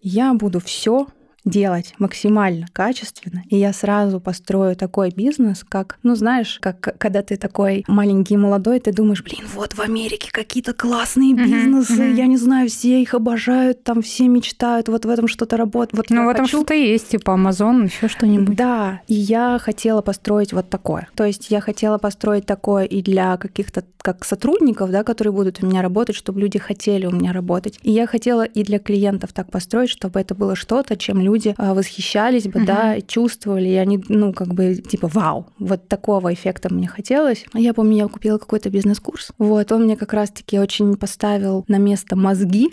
я 0.00 0.32
буду 0.34 0.60
все 0.60 1.08
делать 1.44 1.94
максимально 1.98 2.66
качественно, 2.72 3.42
и 3.48 3.56
я 3.56 3.72
сразу 3.72 4.20
построю 4.20 4.76
такой 4.76 5.10
бизнес, 5.10 5.64
как, 5.68 5.98
ну 6.02 6.14
знаешь, 6.14 6.58
как 6.60 6.96
когда 6.98 7.22
ты 7.22 7.36
такой 7.36 7.84
маленький 7.86 8.36
молодой, 8.36 8.80
ты 8.80 8.92
думаешь, 8.92 9.22
блин, 9.22 9.44
вот 9.54 9.74
в 9.74 9.80
Америке 9.80 10.30
какие-то 10.32 10.72
классные 10.72 11.34
бизнесы, 11.34 11.92
мгм. 12.02 12.14
я 12.14 12.26
не 12.26 12.36
знаю, 12.36 12.68
все 12.68 13.00
их 13.02 13.14
обожают, 13.14 13.84
там 13.84 14.02
все 14.02 14.28
мечтают, 14.28 14.88
вот 14.88 15.04
в 15.04 15.08
этом 15.08 15.28
что-то 15.28 15.56
работать. 15.56 15.94
Вот 15.94 16.10
Ну, 16.10 16.24
в 16.24 16.28
этом 16.28 16.44
хочу. 16.44 16.58
что-то 16.58 16.74
есть, 16.74 17.08
типа 17.10 17.32
Amazon, 17.32 17.86
еще 17.86 18.08
что-нибудь. 18.08 18.56
Да, 18.56 19.02
и 19.06 19.14
я 19.14 19.58
хотела 19.60 20.00
построить 20.00 20.52
вот 20.52 20.70
такое. 20.70 21.08
То 21.14 21.24
есть 21.24 21.50
я 21.50 21.60
хотела 21.60 21.98
построить 21.98 22.46
такое 22.46 22.84
и 22.84 23.02
для 23.02 23.36
каких-то 23.36 23.84
как 23.98 24.24
сотрудников, 24.24 24.90
да, 24.90 25.02
которые 25.02 25.32
будут 25.32 25.62
у 25.62 25.66
меня 25.66 25.80
работать, 25.82 26.14
чтобы 26.16 26.40
люди 26.40 26.58
хотели 26.58 27.06
у 27.06 27.10
меня 27.10 27.32
работать. 27.32 27.78
И 27.82 27.90
я 27.90 28.06
хотела 28.06 28.44
и 28.44 28.62
для 28.62 28.78
клиентов 28.78 29.32
так 29.32 29.50
построить, 29.50 29.90
чтобы 29.90 30.20
это 30.20 30.34
было 30.34 30.54
что-то, 30.56 30.96
чем 30.96 31.20
люди 31.20 31.33
а, 31.56 31.74
восхищались 31.74 32.44
бы, 32.44 32.64
да, 32.64 32.96
и 32.96 33.02
чувствовали, 33.06 33.68
и 33.68 33.74
они, 33.74 34.02
ну, 34.08 34.32
как 34.32 34.54
бы, 34.54 34.74
типа, 34.74 35.08
вау, 35.08 35.46
вот 35.58 35.88
такого 35.88 36.32
эффекта 36.32 36.72
мне 36.72 36.88
хотелось. 36.88 37.44
Я 37.54 37.74
помню, 37.74 37.96
я 37.96 38.08
купила 38.08 38.38
какой-то 38.38 38.70
бизнес-курс, 38.70 39.32
вот, 39.38 39.72
он 39.72 39.84
мне 39.84 39.96
как 39.96 40.12
раз-таки 40.12 40.58
очень 40.58 40.96
поставил 40.96 41.64
на 41.68 41.78
место 41.78 42.16
мозги, 42.16 42.70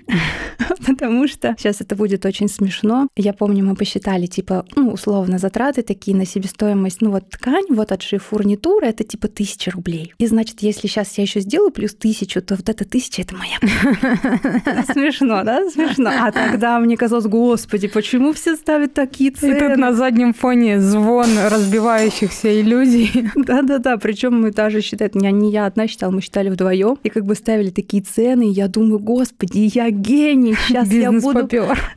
потому 0.86 1.27
что 1.27 1.56
сейчас 1.58 1.82
это 1.82 1.96
будет 1.96 2.25
очень 2.25 2.48
смешно. 2.48 3.08
Я 3.15 3.34
помню, 3.34 3.65
мы 3.65 3.75
посчитали, 3.75 4.25
типа, 4.25 4.65
ну, 4.75 4.91
условно, 4.91 5.38
затраты 5.38 5.82
такие 5.82 6.15
на 6.15 6.25
себестоимость, 6.25 7.01
ну, 7.01 7.12
вот 7.12 7.30
ткань, 7.30 7.65
вот 7.70 7.91
отшив 7.91 8.24
фурнитуры, 8.24 8.88
это 8.88 9.03
типа 9.03 9.27
тысяча 9.27 9.72
рублей. 9.72 10.13
И 10.18 10.27
значит, 10.27 10.62
если 10.62 10.88
сейчас 10.88 11.18
я 11.18 11.24
еще 11.24 11.39
сделаю 11.39 11.72
плюс 11.72 11.94
тысячу, 11.94 12.41
то 12.41 12.56
вот 12.56 12.70
эта 12.70 12.86
тысяча 12.86 13.22
это 13.22 13.36
моя. 13.36 13.58
Смешно, 14.94 15.44
да? 15.44 15.70
Смешно. 15.70 16.10
А 16.10 16.32
тогда 16.32 16.80
мне 16.80 16.98
казалось, 16.98 17.25
господи, 17.25 17.88
почему 17.88 18.34
все 18.34 18.50
ставят 18.55 18.93
такие 18.93 19.31
И 19.31 19.36
цены? 19.36 19.60
тут 19.60 19.77
на 19.77 19.93
заднем 19.93 20.34
фоне 20.34 20.79
звон 20.81 21.27
разбивающихся 21.50 22.62
иллюзий. 22.62 23.29
Да-да-да, 23.36 23.98
причем 23.98 24.41
мы 24.41 24.51
даже 24.51 24.81
считаем, 24.81 25.12
не, 25.15 25.31
не 25.31 25.51
я 25.51 25.65
одна 25.65 25.88
считала, 25.88 26.12
мы 26.12 26.22
считали 26.22 26.50
вдвоем 26.50 26.98
и 27.03 27.10
как 27.10 27.25
бы 27.25 27.36
ставили 27.36 27.70
такие 27.70 28.03
цены, 28.03 28.50
и 28.50 28.51
я 28.51 28.67
думаю, 28.67 29.00
господи, 29.00 29.70
я 29.74 29.89
гений, 29.89 30.55
сейчас 30.67 30.91
я 30.91 31.12
буду... 31.12 31.48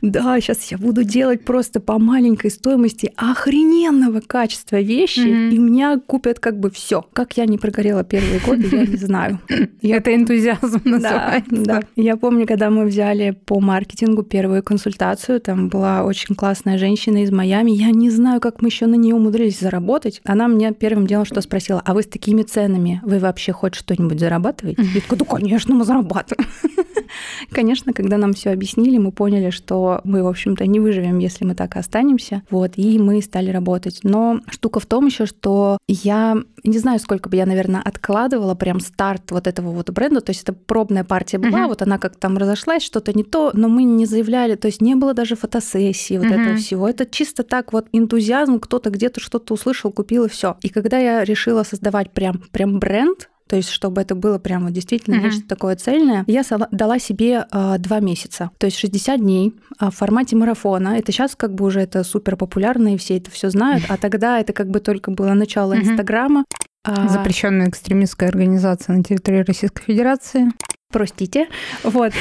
Да, 0.01 0.39
сейчас 0.39 0.63
я 0.71 0.77
буду 0.77 1.03
делать 1.03 1.45
просто 1.45 1.79
по 1.79 1.99
маленькой 1.99 2.51
стоимости 2.51 3.11
охрененного 3.15 4.21
качества 4.21 4.79
вещи, 4.81 5.19
Мгм. 5.19 5.49
и 5.49 5.57
меня 5.57 5.99
купят 6.05 6.39
как 6.39 6.59
бы 6.59 6.69
все. 6.69 7.05
Как 7.13 7.37
я 7.37 7.45
не 7.45 7.57
прогорела 7.57 8.03
первые 8.03 8.39
годы, 8.39 8.67
я 8.71 8.85
не 8.85 8.97
знаю. 8.97 9.39
Я 9.81 9.97
Это 9.97 10.15
энтузиазм 10.15 10.81
да, 10.83 10.89
называется. 10.89 11.55
да. 11.65 11.81
Я 11.95 12.17
помню, 12.17 12.47
когда 12.47 12.69
мы 12.69 12.85
взяли 12.85 13.37
по 13.45 13.59
маркетингу 13.59 14.23
первую 14.23 14.63
консультацию, 14.63 15.39
там 15.39 15.69
была 15.69 16.03
очень 16.03 16.35
классная 16.35 16.44
женщина 16.53 17.23
из 17.23 17.31
Майами. 17.31 17.71
Я 17.71 17.91
не 17.91 18.09
знаю, 18.09 18.39
как 18.39 18.61
мы 18.61 18.67
еще 18.67 18.85
на 18.85 18.95
нее 18.95 19.15
умудрились 19.15 19.59
заработать. 19.59 20.21
Она 20.23 20.47
мне 20.47 20.71
первым 20.73 21.07
делом 21.07 21.25
что 21.25 21.41
спросила: 21.41 21.81
А 21.85 21.93
вы 21.93 22.03
с 22.03 22.07
такими 22.07 22.43
ценами, 22.43 23.01
вы 23.03 23.19
вообще 23.19 23.51
хоть 23.51 23.75
что-нибудь 23.75 24.19
зарабатываете? 24.19 24.83
Я 24.83 25.01
такая, 25.01 25.19
да, 25.19 25.25
конечно, 25.25 25.73
мы 25.73 25.83
зарабатываем. 25.85 26.49
Конечно, 27.51 27.93
когда 27.93 28.17
нам 28.17 28.33
все 28.33 28.51
объяснили, 28.51 28.97
мы 28.97 29.11
поняли, 29.11 29.49
что 29.49 30.01
мы, 30.03 30.23
в 30.23 30.27
общем-то, 30.27 30.65
не 30.65 30.79
выживем, 30.79 31.19
если 31.19 31.45
мы 31.45 31.55
так 31.55 31.75
и 31.75 31.79
останемся. 31.79 32.41
Вот, 32.49 32.73
и 32.75 32.99
мы 32.99 33.21
стали 33.21 33.51
работать. 33.51 33.99
Но 34.03 34.41
штука 34.49 34.79
в 34.79 34.85
том 34.85 35.05
еще, 35.05 35.25
что 35.25 35.77
я 35.87 36.37
не 36.63 36.79
знаю, 36.79 36.99
сколько 36.99 37.29
бы 37.29 37.37
я, 37.37 37.45
наверное, 37.45 37.81
откладывала 37.81 38.55
прям 38.55 38.79
старт 38.79 39.31
вот 39.31 39.47
этого 39.47 39.69
вот 39.71 39.89
бренда. 39.91 40.21
То 40.21 40.31
есть 40.31 40.43
это 40.43 40.53
пробная 40.53 41.03
партия 41.03 41.37
была, 41.37 41.59
Мгм. 41.59 41.67
вот 41.69 41.81
она 41.81 41.97
как 41.97 42.15
там 42.15 42.37
разошлась, 42.37 42.83
что-то 42.83 43.13
не 43.13 43.23
то, 43.23 43.51
но 43.53 43.69
мы 43.69 43.83
не 43.83 44.05
заявляли, 44.05 44.55
то 44.55 44.67
есть 44.67 44.81
не 44.81 44.95
было 44.95 45.13
даже 45.13 45.35
фотосессии 45.35 46.17
вот 46.17 46.27
Этого 46.41 46.55
всего. 46.57 46.89
Это 46.89 47.05
чисто 47.05 47.43
так 47.43 47.73
вот 47.73 47.87
энтузиазм, 47.91 48.59
кто-то 48.59 48.89
где-то 48.89 49.19
что-то 49.19 49.53
услышал, 49.53 49.91
купил 49.91 50.25
и 50.25 50.29
все. 50.29 50.57
И 50.61 50.69
когда 50.69 50.97
я 50.97 51.23
решила 51.23 51.63
создавать 51.63 52.11
прям, 52.11 52.41
прям 52.51 52.79
бренд, 52.79 53.29
то 53.47 53.55
есть, 53.55 53.69
чтобы 53.69 54.01
это 54.01 54.15
было 54.15 54.39
прямо 54.39 54.71
действительно 54.71 55.17
Мгм. 55.17 55.25
нечто 55.25 55.47
такое 55.47 55.75
цельное, 55.75 56.23
я 56.27 56.43
дала 56.71 56.97
себе 56.97 57.45
а, 57.51 57.77
два 57.77 57.99
месяца, 57.99 58.49
то 58.57 58.65
есть 58.65 58.77
60 58.77 59.19
дней 59.19 59.53
а, 59.77 59.91
в 59.91 59.95
формате 59.95 60.35
марафона. 60.35 60.97
Это 60.97 61.11
сейчас 61.11 61.35
как 61.35 61.53
бы 61.53 61.65
уже 61.65 61.81
это 61.81 62.03
супер 62.03 62.37
популярно, 62.37 62.95
и 62.95 62.97
все 62.97 63.17
это 63.17 63.29
все 63.29 63.49
знают, 63.51 63.83
а 63.89 63.97
тогда 63.97 64.39
это 64.39 64.51
как 64.53 64.69
бы 64.69 64.79
только 64.79 65.11
было 65.11 65.33
начало. 65.33 65.77
Инстаграма. 65.77 66.45
А, 66.83 67.07
Запрещенная 67.07 67.69
экстремистская 67.69 68.29
организация 68.29 68.95
на 68.95 69.03
территории 69.03 69.43
Российской 69.43 69.83
Федерации. 69.83 70.51
Простите. 70.95 71.47
Вот. 71.83 72.13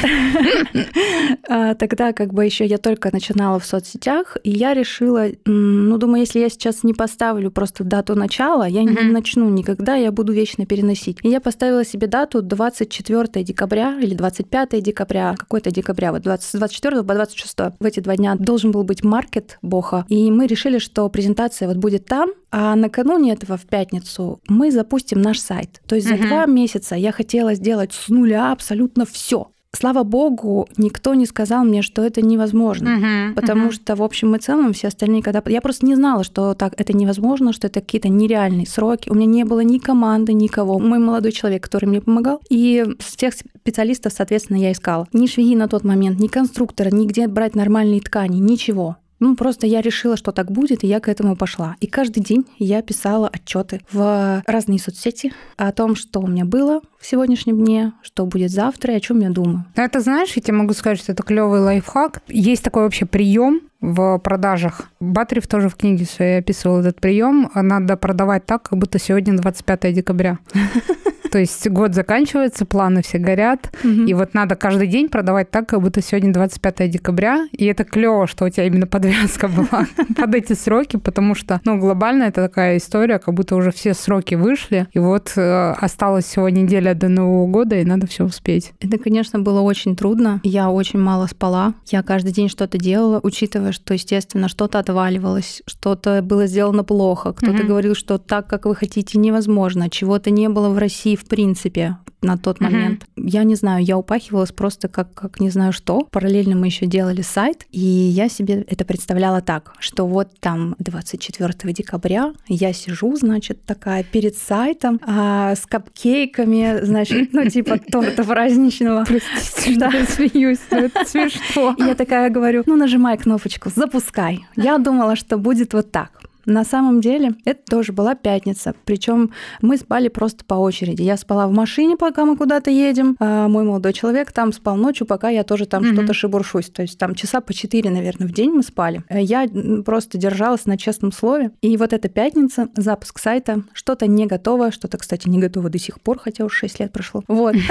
А, 1.48 1.74
Тогда 1.74 2.12
как 2.12 2.32
бы 2.32 2.44
еще 2.44 2.64
я 2.64 2.78
только 2.78 3.10
начинала 3.12 3.58
в 3.58 3.66
соцсетях, 3.66 4.36
и 4.42 4.50
я 4.50 4.74
решила, 4.74 5.26
ну, 5.44 5.98
думаю, 5.98 6.20
если 6.20 6.40
я 6.40 6.48
сейчас 6.48 6.82
не 6.84 6.94
поставлю 6.94 7.50
просто 7.50 7.84
дату 7.84 8.14
начала, 8.14 8.66
я 8.66 8.82
не 8.82 8.96
начну 9.12 9.48
никогда, 9.48 9.94
я 9.94 10.10
буду 10.10 10.32
вечно 10.32 10.66
переносить. 10.66 11.18
И 11.22 11.28
я 11.28 11.40
поставила 11.40 11.84
себе 11.84 12.06
дату 12.06 12.42
24 12.42 13.44
декабря 13.44 13.98
или 14.00 14.14
25 14.14 14.82
декабря, 14.82 15.34
какой-то 15.38 15.70
декабря, 15.70 16.12
вот 16.12 16.22
20 16.22 16.44
с 16.44 16.52
24 16.52 17.02
по 17.02 17.14
26. 17.14 17.58
В 17.78 17.84
эти 17.84 18.00
два 18.00 18.16
дня 18.16 18.34
должен 18.36 18.72
был 18.72 18.82
быть 18.84 19.04
маркет 19.04 19.58
Боха, 19.62 20.04
и 20.08 20.30
мы 20.30 20.46
решили, 20.46 20.78
что 20.78 21.08
презентация 21.08 21.68
вот 21.68 21.76
будет 21.76 22.06
там, 22.06 22.30
а 22.56 22.76
накануне 22.76 23.32
этого 23.32 23.56
в 23.56 23.66
пятницу 23.66 24.38
мы 24.46 24.70
запустим 24.70 25.20
наш 25.20 25.40
сайт. 25.40 25.80
То 25.88 25.96
есть 25.96 26.06
за 26.06 26.14
Мгм. 26.14 26.28
два 26.28 26.46
месяца 26.46 26.94
я 26.94 27.10
хотела 27.10 27.54
сделать 27.54 27.92
с 27.92 28.08
нуля 28.08 28.52
абсолютно 28.52 29.04
все. 29.04 29.48
Слава 29.76 30.04
богу, 30.04 30.68
никто 30.76 31.14
не 31.14 31.26
сказал 31.26 31.64
мне, 31.64 31.82
что 31.82 32.04
это 32.04 32.22
невозможно. 32.22 32.90
Мгм, 32.90 33.34
Потому 33.34 33.62
мгм. 33.64 33.72
что, 33.72 33.96
в 33.96 34.04
общем 34.04 34.36
и 34.36 34.38
целом, 34.38 34.72
все 34.72 34.86
остальные, 34.86 35.24
когда... 35.24 35.42
Я 35.46 35.60
просто 35.60 35.84
не 35.84 35.96
знала, 35.96 36.22
что 36.22 36.54
так 36.54 36.74
это 36.80 36.96
невозможно, 36.96 37.52
что 37.52 37.66
это 37.66 37.80
какие-то 37.80 38.08
нереальные 38.08 38.68
сроки. 38.68 39.10
У 39.10 39.14
меня 39.14 39.26
не 39.26 39.44
было 39.44 39.58
ни 39.64 39.78
команды, 39.78 40.32
никого. 40.32 40.78
Мой 40.78 41.00
молодой 41.00 41.32
человек, 41.32 41.64
который 41.64 41.86
мне 41.86 42.00
помогал. 42.00 42.40
И 42.50 42.84
с 43.00 43.16
тех 43.16 43.34
специалистов, 43.34 44.12
соответственно, 44.12 44.58
я 44.58 44.70
искала. 44.70 45.08
Ни 45.12 45.26
швеи 45.26 45.56
на 45.56 45.66
тот 45.66 45.82
момент, 45.82 46.20
ни 46.20 46.28
конструктора, 46.28 46.90
нигде 46.90 47.26
брать 47.26 47.56
нормальные 47.56 48.00
ткани, 48.00 48.38
ничего. 48.38 48.98
Ну, 49.20 49.36
просто 49.36 49.66
я 49.66 49.80
решила, 49.80 50.16
что 50.16 50.32
так 50.32 50.50
будет, 50.50 50.84
и 50.84 50.86
я 50.86 51.00
к 51.00 51.08
этому 51.08 51.36
пошла. 51.36 51.76
И 51.80 51.86
каждый 51.86 52.20
день 52.20 52.44
я 52.58 52.82
писала 52.82 53.28
отчеты 53.28 53.80
в 53.92 54.42
разные 54.46 54.78
соцсети 54.78 55.32
о 55.56 55.72
том, 55.72 55.96
что 55.96 56.20
у 56.20 56.26
меня 56.26 56.44
было 56.44 56.80
в 56.98 57.06
сегодняшнем 57.06 57.64
дне, 57.64 57.92
что 58.02 58.26
будет 58.26 58.50
завтра 58.50 58.94
и 58.94 58.96
о 58.96 59.00
чем 59.00 59.20
я 59.20 59.30
думаю. 59.30 59.64
Ну, 59.76 59.82
это 59.82 60.00
знаешь, 60.00 60.32
я 60.34 60.42
тебе 60.42 60.54
могу 60.54 60.74
сказать, 60.74 60.98
что 60.98 61.12
это 61.12 61.22
клевый 61.22 61.60
лайфхак. 61.60 62.22
Есть 62.28 62.62
такой 62.64 62.84
вообще 62.84 63.06
прием 63.06 63.60
в 63.80 64.18
продажах. 64.18 64.90
Батрев 65.00 65.46
тоже 65.46 65.68
в 65.68 65.76
книге 65.76 66.06
своей 66.06 66.38
описывал 66.38 66.80
этот 66.80 67.00
прием. 67.00 67.50
Надо 67.54 67.96
продавать 67.96 68.46
так, 68.46 68.62
как 68.62 68.78
будто 68.78 68.98
сегодня 68.98 69.36
25 69.36 69.94
декабря. 69.94 70.38
То 71.34 71.40
есть 71.40 71.68
год 71.68 71.96
заканчивается, 71.96 72.64
планы 72.64 73.02
все 73.02 73.18
горят, 73.18 73.72
и 73.82 74.14
вот 74.14 74.34
надо 74.34 74.54
каждый 74.54 74.86
день 74.86 75.08
продавать 75.08 75.50
так, 75.50 75.68
как 75.68 75.82
будто 75.82 76.00
сегодня 76.00 76.32
25 76.32 76.88
декабря. 76.88 77.48
И 77.50 77.64
это 77.64 77.82
клево, 77.82 78.28
что 78.28 78.44
у 78.44 78.48
тебя 78.50 78.66
именно 78.68 78.86
подвязка 78.86 79.48
была 79.48 79.88
под 80.16 80.32
эти 80.32 80.52
сроки, 80.52 80.96
потому 80.96 81.34
что, 81.34 81.60
ну, 81.64 81.76
глобально 81.76 82.22
это 82.22 82.42
такая 82.46 82.76
история, 82.76 83.18
как 83.18 83.34
будто 83.34 83.56
уже 83.56 83.72
все 83.72 83.94
сроки 83.94 84.36
вышли, 84.36 84.86
и 84.92 85.00
вот 85.00 85.32
э, 85.34 85.72
осталась 85.72 86.26
всего 86.26 86.48
неделя 86.50 86.94
до 86.94 87.08
Нового 87.08 87.48
года, 87.48 87.80
и 87.80 87.84
надо 87.84 88.06
все 88.06 88.22
успеть. 88.22 88.72
Это, 88.80 88.98
конечно, 88.98 89.40
было 89.40 89.60
очень 89.60 89.96
трудно. 89.96 90.40
Я 90.44 90.70
очень 90.70 91.00
мало 91.00 91.26
спала. 91.26 91.74
Я 91.86 92.04
каждый 92.04 92.30
день 92.30 92.48
что-то 92.48 92.78
делала, 92.78 93.18
учитывая, 93.24 93.72
что, 93.72 93.94
естественно, 93.94 94.46
что-то 94.46 94.78
отваливалось, 94.78 95.62
что-то 95.66 96.22
было 96.22 96.46
сделано 96.46 96.84
плохо. 96.84 97.32
Кто-то 97.32 97.54
Мгм. 97.54 97.66
говорил, 97.66 97.96
что 97.96 98.18
так, 98.18 98.46
как 98.46 98.66
вы 98.66 98.76
хотите, 98.76 99.18
невозможно. 99.18 99.90
Чего-то 99.90 100.30
не 100.30 100.48
было 100.48 100.68
в 100.68 100.78
России 100.78 101.16
в 101.24 101.28
принципе 101.28 101.96
на 102.22 102.38
тот 102.38 102.60
момент. 102.60 103.04
Я 103.16 103.44
не 103.44 103.54
знаю, 103.54 103.84
я 103.84 103.98
упахивалась 103.98 104.50
просто 104.52 104.88
как, 104.88 105.12
как 105.14 105.40
не 105.40 105.50
знаю 105.50 105.72
что. 105.74 106.06
Параллельно 106.10 106.56
мы 106.56 106.66
еще 106.66 106.86
делали 106.86 107.20
сайт, 107.20 107.66
и 107.70 107.78
я 107.80 108.28
себе 108.30 108.62
это 108.62 108.84
представляла 108.86 109.42
так, 109.42 109.74
что 109.78 110.06
вот 110.06 110.28
там 110.40 110.74
24 110.78 111.72
декабря 111.74 112.32
я 112.48 112.72
сижу, 112.72 113.14
значит, 113.16 113.64
такая 113.66 114.04
перед 114.04 114.36
сайтом 114.38 115.00
а, 115.06 115.54
с 115.54 115.66
капкейками, 115.66 116.80
значит, 116.84 117.32
ну 117.32 117.46
типа 117.48 117.78
торта 117.78 118.24
праздничного. 118.24 119.04
Простите, 119.06 119.78
Да. 119.78 119.90
что 119.90 119.98
я 119.98 120.06
смеюсь, 120.06 120.60
но 120.70 120.78
это 120.78 121.04
смешно. 121.04 121.74
Я 121.78 121.94
такая 121.94 122.30
говорю, 122.30 122.62
ну 122.66 122.76
нажимай 122.76 123.18
кнопочку, 123.18 123.70
запускай. 123.74 124.46
Я 124.56 124.78
думала, 124.78 125.16
что 125.16 125.36
будет 125.36 125.74
вот 125.74 125.90
так. 125.90 126.10
На 126.46 126.64
самом 126.64 127.00
деле, 127.00 127.34
это 127.44 127.60
тоже 127.64 127.92
была 127.92 128.14
пятница. 128.14 128.74
Причем 128.84 129.30
мы 129.62 129.76
спали 129.76 130.08
просто 130.08 130.44
по 130.44 130.54
очереди. 130.54 131.02
Я 131.02 131.16
спала 131.16 131.46
в 131.46 131.52
машине, 131.52 131.96
пока 131.96 132.24
мы 132.24 132.36
куда-то 132.36 132.70
едем. 132.70 133.16
А 133.20 133.48
мой 133.48 133.64
молодой 133.64 133.92
человек 133.92 134.32
там 134.32 134.52
спал 134.52 134.76
ночью, 134.76 135.06
пока 135.06 135.28
я 135.28 135.44
тоже 135.44 135.66
там 135.66 135.82
mm-hmm. 135.82 135.92
что-то 135.94 136.14
шебуршусь. 136.14 136.70
То 136.70 136.82
есть 136.82 136.98
там 136.98 137.14
часа 137.14 137.40
по 137.40 137.52
четыре, 137.52 137.90
наверное, 137.90 138.26
в 138.26 138.32
день 138.32 138.50
мы 138.50 138.62
спали. 138.62 139.02
Я 139.10 139.48
просто 139.84 140.18
держалась 140.18 140.66
на 140.66 140.76
честном 140.76 141.12
слове. 141.12 141.52
И 141.60 141.76
вот 141.76 141.92
эта 141.92 142.08
пятница, 142.08 142.68
запуск 142.76 143.18
сайта, 143.18 143.62
что-то 143.72 144.06
не 144.06 144.26
готово, 144.26 144.72
что-то, 144.72 144.98
кстати, 144.98 145.28
не 145.28 145.38
готово 145.38 145.68
до 145.68 145.78
сих 145.78 146.00
пор, 146.00 146.18
хотя 146.18 146.44
уже 146.44 146.56
6 146.56 146.80
лет 146.80 146.92
прошло. 146.92 147.22
Вот. 147.28 147.54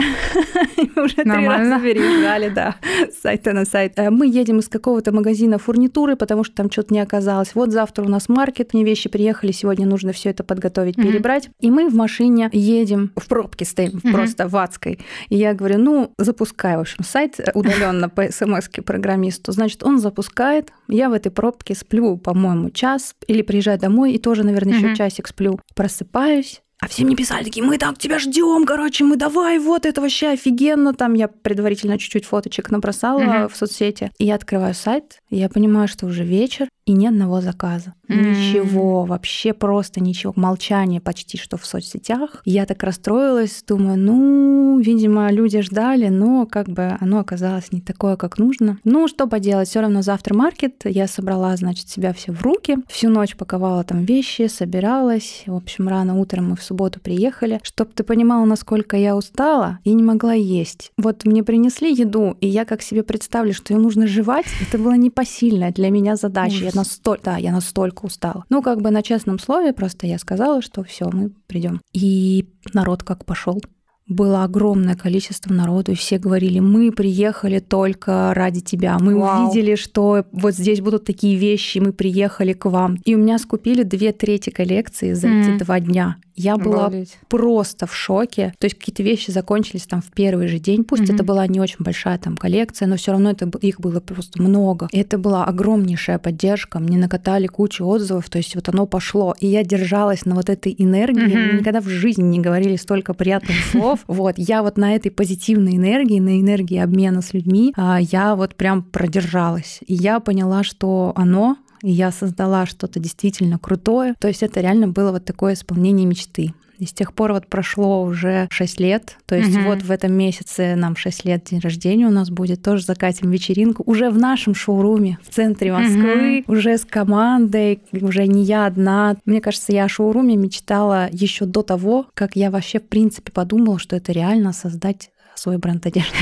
Уже 0.96 1.16
три 1.16 1.48
раза 1.48 1.80
переезжали, 1.80 2.50
да, 2.50 2.76
с 3.12 3.22
сайта 3.22 3.54
на 3.54 3.66
сайт. 3.66 3.94
Э, 3.96 4.10
мы 4.10 4.28
едем 4.28 4.60
из 4.60 4.70
какого-то 4.70 5.12
магазина 5.12 5.58
фурнитуры, 5.58 6.16
потому 6.16 6.44
что 6.44 6.56
там 6.56 6.72
что-то 6.72 6.94
не 6.94 7.00
оказалось. 7.00 7.56
Вот 7.56 7.72
завтра 7.72 8.04
у 8.04 8.10
нас 8.10 8.30
маркет, 8.30 8.63
мне 8.72 8.86
вещи 8.86 9.10
приехали, 9.10 9.52
сегодня 9.52 9.86
нужно 9.86 10.14
все 10.14 10.30
это 10.30 10.46
подготовить, 10.46 10.96
перебрать. 10.96 11.50
И 11.60 11.70
мы 11.70 11.90
в 11.90 11.96
машине 11.96 12.50
едем, 12.54 13.12
в 13.18 13.28
пробке 13.28 13.66
стоим, 13.66 14.00
просто 14.00 14.48
в 14.48 14.56
адской. 14.56 15.00
И 15.28 15.36
я 15.36 15.54
говорю, 15.54 15.80
ну, 15.80 16.14
запускай, 16.18 16.78
в 16.78 16.82
общем, 16.82 17.04
сайт 17.04 17.40
удаленно 17.54 18.08
по 18.08 18.32
смс 18.32 18.70
программисту. 18.86 19.52
Значит, 19.52 19.84
он 19.84 20.00
запускает, 20.00 20.72
я 20.88 21.10
в 21.10 21.14
этой 21.14 21.32
пробке 21.32 21.76
сплю, 21.76 22.16
по-моему, 22.18 22.70
час, 22.70 23.16
или 23.28 23.42
приезжаю 23.42 23.80
домой 23.80 24.14
и 24.14 24.20
тоже, 24.20 24.44
наверное, 24.44 24.78
еще 24.78 24.96
часик 24.96 25.28
сплю. 25.28 25.60
Просыпаюсь, 25.76 26.62
а 26.84 26.88
все 26.90 27.06
мне 27.06 27.16
писали 27.16 27.46
такие, 27.46 27.66
мы 27.66 27.78
так 27.78 27.98
тебя 27.98 28.20
ждем, 28.20 28.66
короче, 28.66 29.06
мы 29.06 29.16
давай, 29.16 29.58
вот 29.58 29.86
это 29.86 30.02
вообще 30.02 30.32
офигенно. 30.32 30.94
Там 30.94 31.14
я 31.14 31.30
предварительно 31.30 31.98
чуть-чуть 31.98 32.26
фоточек 32.26 32.72
набросала 32.72 33.22
mm-hmm. 33.22 33.48
в 33.48 33.56
соцсети. 33.56 34.12
И 34.18 34.26
я 34.26 34.36
открываю 34.36 34.74
сайт, 34.74 35.22
и 35.30 35.38
я 35.38 35.48
понимаю, 35.48 35.88
что 35.88 36.08
уже 36.08 36.26
вечер, 36.26 36.68
и 36.86 36.94
ни 36.94 37.06
одного 37.08 37.42
заказа. 37.42 37.94
Mm-hmm. 38.08 38.30
Ничего, 38.30 39.06
вообще 39.06 39.54
просто 39.54 40.02
ничего. 40.02 40.34
Молчание 40.36 41.00
почти 41.00 41.38
что 41.38 41.58
в 41.58 41.66
соцсетях. 41.66 42.42
Я 42.46 42.66
так 42.66 42.84
расстроилась, 42.84 43.64
думаю, 43.68 43.98
ну, 43.98 44.80
видимо, 44.80 45.32
люди 45.32 45.62
ждали, 45.62 46.10
но 46.10 46.46
как 46.46 46.68
бы 46.68 46.98
оно 47.00 47.20
оказалось 47.20 47.72
не 47.72 47.82
такое, 47.82 48.18
как 48.18 48.38
нужно. 48.38 48.78
Ну, 48.84 49.08
что 49.08 49.28
поделать, 49.28 49.70
все 49.70 49.82
равно 49.82 50.02
завтра 50.02 50.36
маркет. 50.36 50.82
Я 50.84 51.08
собрала, 51.08 51.56
значит, 51.56 51.90
себя 51.90 52.14
все 52.14 52.32
в 52.32 52.42
руки. 52.42 52.78
Всю 52.88 53.10
ночь 53.10 53.36
паковала 53.36 53.84
там 53.84 54.04
вещи, 54.04 54.48
собиралась. 54.48 55.44
В 55.46 55.56
общем, 55.56 55.88
рано 55.88 56.20
утром 56.20 56.50
мы 56.50 56.56
в 56.56 56.64
субботу 56.64 57.00
приехали. 57.00 57.60
Чтоб 57.64 57.94
ты 57.94 58.04
понимала, 58.04 58.46
насколько 58.46 58.98
я 58.98 59.16
устала 59.16 59.80
и 59.84 59.94
не 59.94 60.04
могла 60.04 60.34
есть. 60.34 60.92
Вот 60.98 61.26
мне 61.26 61.44
принесли 61.44 61.94
еду, 61.94 62.38
и 62.42 62.48
я 62.48 62.66
как 62.66 62.82
себе 62.82 63.04
представлю, 63.04 63.54
что 63.54 63.74
ее 63.74 63.80
нужно 63.80 64.08
жевать, 64.08 64.46
это 64.62 64.78
была 64.78 64.98
непосильная 64.98 65.72
для 65.72 65.90
меня 65.90 66.16
задача. 66.16 66.66
Я 66.66 66.73
настолько, 66.74 67.24
да, 67.24 67.38
я 67.38 67.52
настолько 67.52 68.06
устала. 68.06 68.46
Ну, 68.50 68.62
как 68.62 68.82
бы 68.82 68.92
на 68.92 69.02
честном 69.02 69.40
слове, 69.40 69.74
просто 69.74 70.08
я 70.08 70.18
сказала, 70.18 70.62
что 70.62 70.84
все, 70.84 71.10
мы 71.12 71.30
придем. 71.48 71.82
И 71.94 72.48
народ 72.74 73.04
как 73.04 73.26
пошел 73.26 73.62
было 74.08 74.44
огромное 74.44 74.96
количество 74.96 75.54
народу, 75.54 75.94
и 75.94 75.96
все 75.96 76.18
говорили, 76.18 76.60
мы 76.60 76.92
приехали 76.92 77.60
только 77.60 78.34
ради 78.34 78.62
тебя, 78.62 78.98
мы 79.00 79.18
Вау. 79.18 79.46
увидели, 79.46 79.76
что 79.76 80.26
вот 80.32 80.54
здесь 80.54 80.82
будут 80.82 81.06
такие 81.06 81.38
вещи, 81.38 81.80
мы 81.80 81.94
приехали 81.94 82.54
к 82.54 82.66
вам. 82.66 82.98
И 83.06 83.16
у 83.16 83.18
меня 83.18 83.38
скупили 83.40 83.84
две 83.84 84.12
трети 84.12 84.50
коллекции 84.50 85.14
за 85.14 85.28
mm. 85.28 85.42
эти 85.42 85.64
два 85.64 85.80
дня. 85.80 86.18
Я 86.36 86.58
была 86.58 86.88
Обалдеть. 86.88 87.18
просто 87.28 87.86
в 87.86 87.96
шоке. 87.96 88.54
То 88.58 88.66
есть 88.66 88.78
какие-то 88.78 89.04
вещи 89.04 89.32
закончились 89.32 89.86
там 89.86 90.02
в 90.02 90.12
первый 90.12 90.48
же 90.48 90.60
день. 90.60 90.84
Пусть 90.84 91.04
mm-hmm. 91.04 91.16
это 91.16 91.24
была 91.24 91.48
не 91.48 91.60
очень 91.60 91.78
большая 91.80 92.18
там 92.18 92.38
коллекция, 92.38 92.88
но 92.88 92.98
все 92.98 93.12
равно 93.12 93.32
это, 93.32 93.50
их 93.60 93.80
было 93.80 94.00
просто 94.00 94.42
много. 94.42 94.88
И 94.92 95.00
это 95.00 95.18
была 95.18 95.46
огромнейшая 95.46 96.20
поддержка. 96.20 96.80
Мне 96.80 96.98
накатали 96.98 97.48
кучу 97.48 97.86
отзывов, 97.86 98.30
то 98.30 98.38
есть 98.38 98.56
вот 98.56 98.68
оно 98.70 98.88
пошло. 98.88 99.36
И 99.40 99.48
я 99.48 99.64
держалась 99.64 100.26
на 100.26 100.36
вот 100.36 100.50
этой 100.50 100.76
энергии. 100.78 101.24
Mm-hmm. 101.24 101.52
Мы 101.54 101.60
никогда 101.60 101.82
в 101.82 101.88
жизни 101.88 102.24
не 102.24 102.40
говорили 102.40 102.76
столько 102.76 103.14
приятных 103.14 103.58
слов. 103.72 104.00
Вот, 104.08 104.36
я 104.38 104.64
вот 104.64 104.78
на 104.78 104.96
этой 104.96 105.12
позитивной 105.12 105.76
энергии, 105.76 106.20
на 106.20 106.40
энергии 106.40 106.78
обмена 106.78 107.22
с 107.22 107.34
людьми, 107.34 107.74
а, 107.76 108.00
я 108.02 108.36
вот 108.36 108.56
прям 108.56 108.84
продержалась. 108.84 109.80
И 109.86 109.94
я 109.94 110.20
поняла, 110.20 110.64
что 110.64 111.14
оно 111.16 111.58
и 111.84 111.92
я 111.92 112.12
создала 112.12 112.66
что-то 112.66 113.00
действительно 113.00 113.60
крутое. 113.60 114.16
То 114.20 114.28
есть 114.28 114.42
это 114.42 114.62
реально 114.62 114.88
было 114.88 115.12
вот 115.12 115.26
такое 115.26 115.54
исполнение 115.54 116.08
мечты. 116.08 116.54
И 116.80 116.86
с 116.86 116.94
тех 116.94 117.14
пор 117.14 117.34
вот 117.34 117.48
прошло 117.48 118.04
уже 118.04 118.48
6 118.50 118.80
лет. 118.80 119.18
То 119.26 119.36
есть 119.36 119.56
угу. 119.56 119.66
вот 119.66 119.84
в 119.84 119.92
этом 119.92 120.14
месяце 120.14 120.76
нам 120.76 120.96
6 120.96 121.26
лет 121.26 121.44
день 121.50 121.60
рождения 121.60 122.08
у 122.08 122.12
нас 122.12 122.30
будет. 122.30 122.64
Тоже 122.64 122.84
закатим 122.84 123.30
вечеринку. 123.30 123.84
Уже 123.86 124.10
в 124.10 124.18
нашем 124.18 124.56
шоуруме 124.56 125.20
в 125.22 125.30
центре 125.30 125.72
Москвы. 125.72 126.44
Угу. 126.48 126.54
Уже 126.54 126.78
с 126.78 126.86
командой. 126.86 127.82
Уже 127.92 128.28
не 128.28 128.44
я 128.44 128.66
одна. 128.66 129.18
Мне 129.26 129.40
кажется, 129.40 129.72
я 129.72 129.84
о 129.84 129.90
шоуруме 129.90 130.36
мечтала 130.36 131.10
еще 131.12 131.46
до 131.46 131.62
того, 131.62 132.08
как 132.14 132.36
я 132.36 132.50
вообще 132.50 132.80
в 132.80 132.88
принципе 132.88 133.32
подумала, 133.32 133.78
что 133.78 133.96
это 133.96 134.12
реально 134.12 134.52
создать 134.54 135.12
свой 135.36 135.58
бренд 135.58 135.86
одежды. 135.86 136.16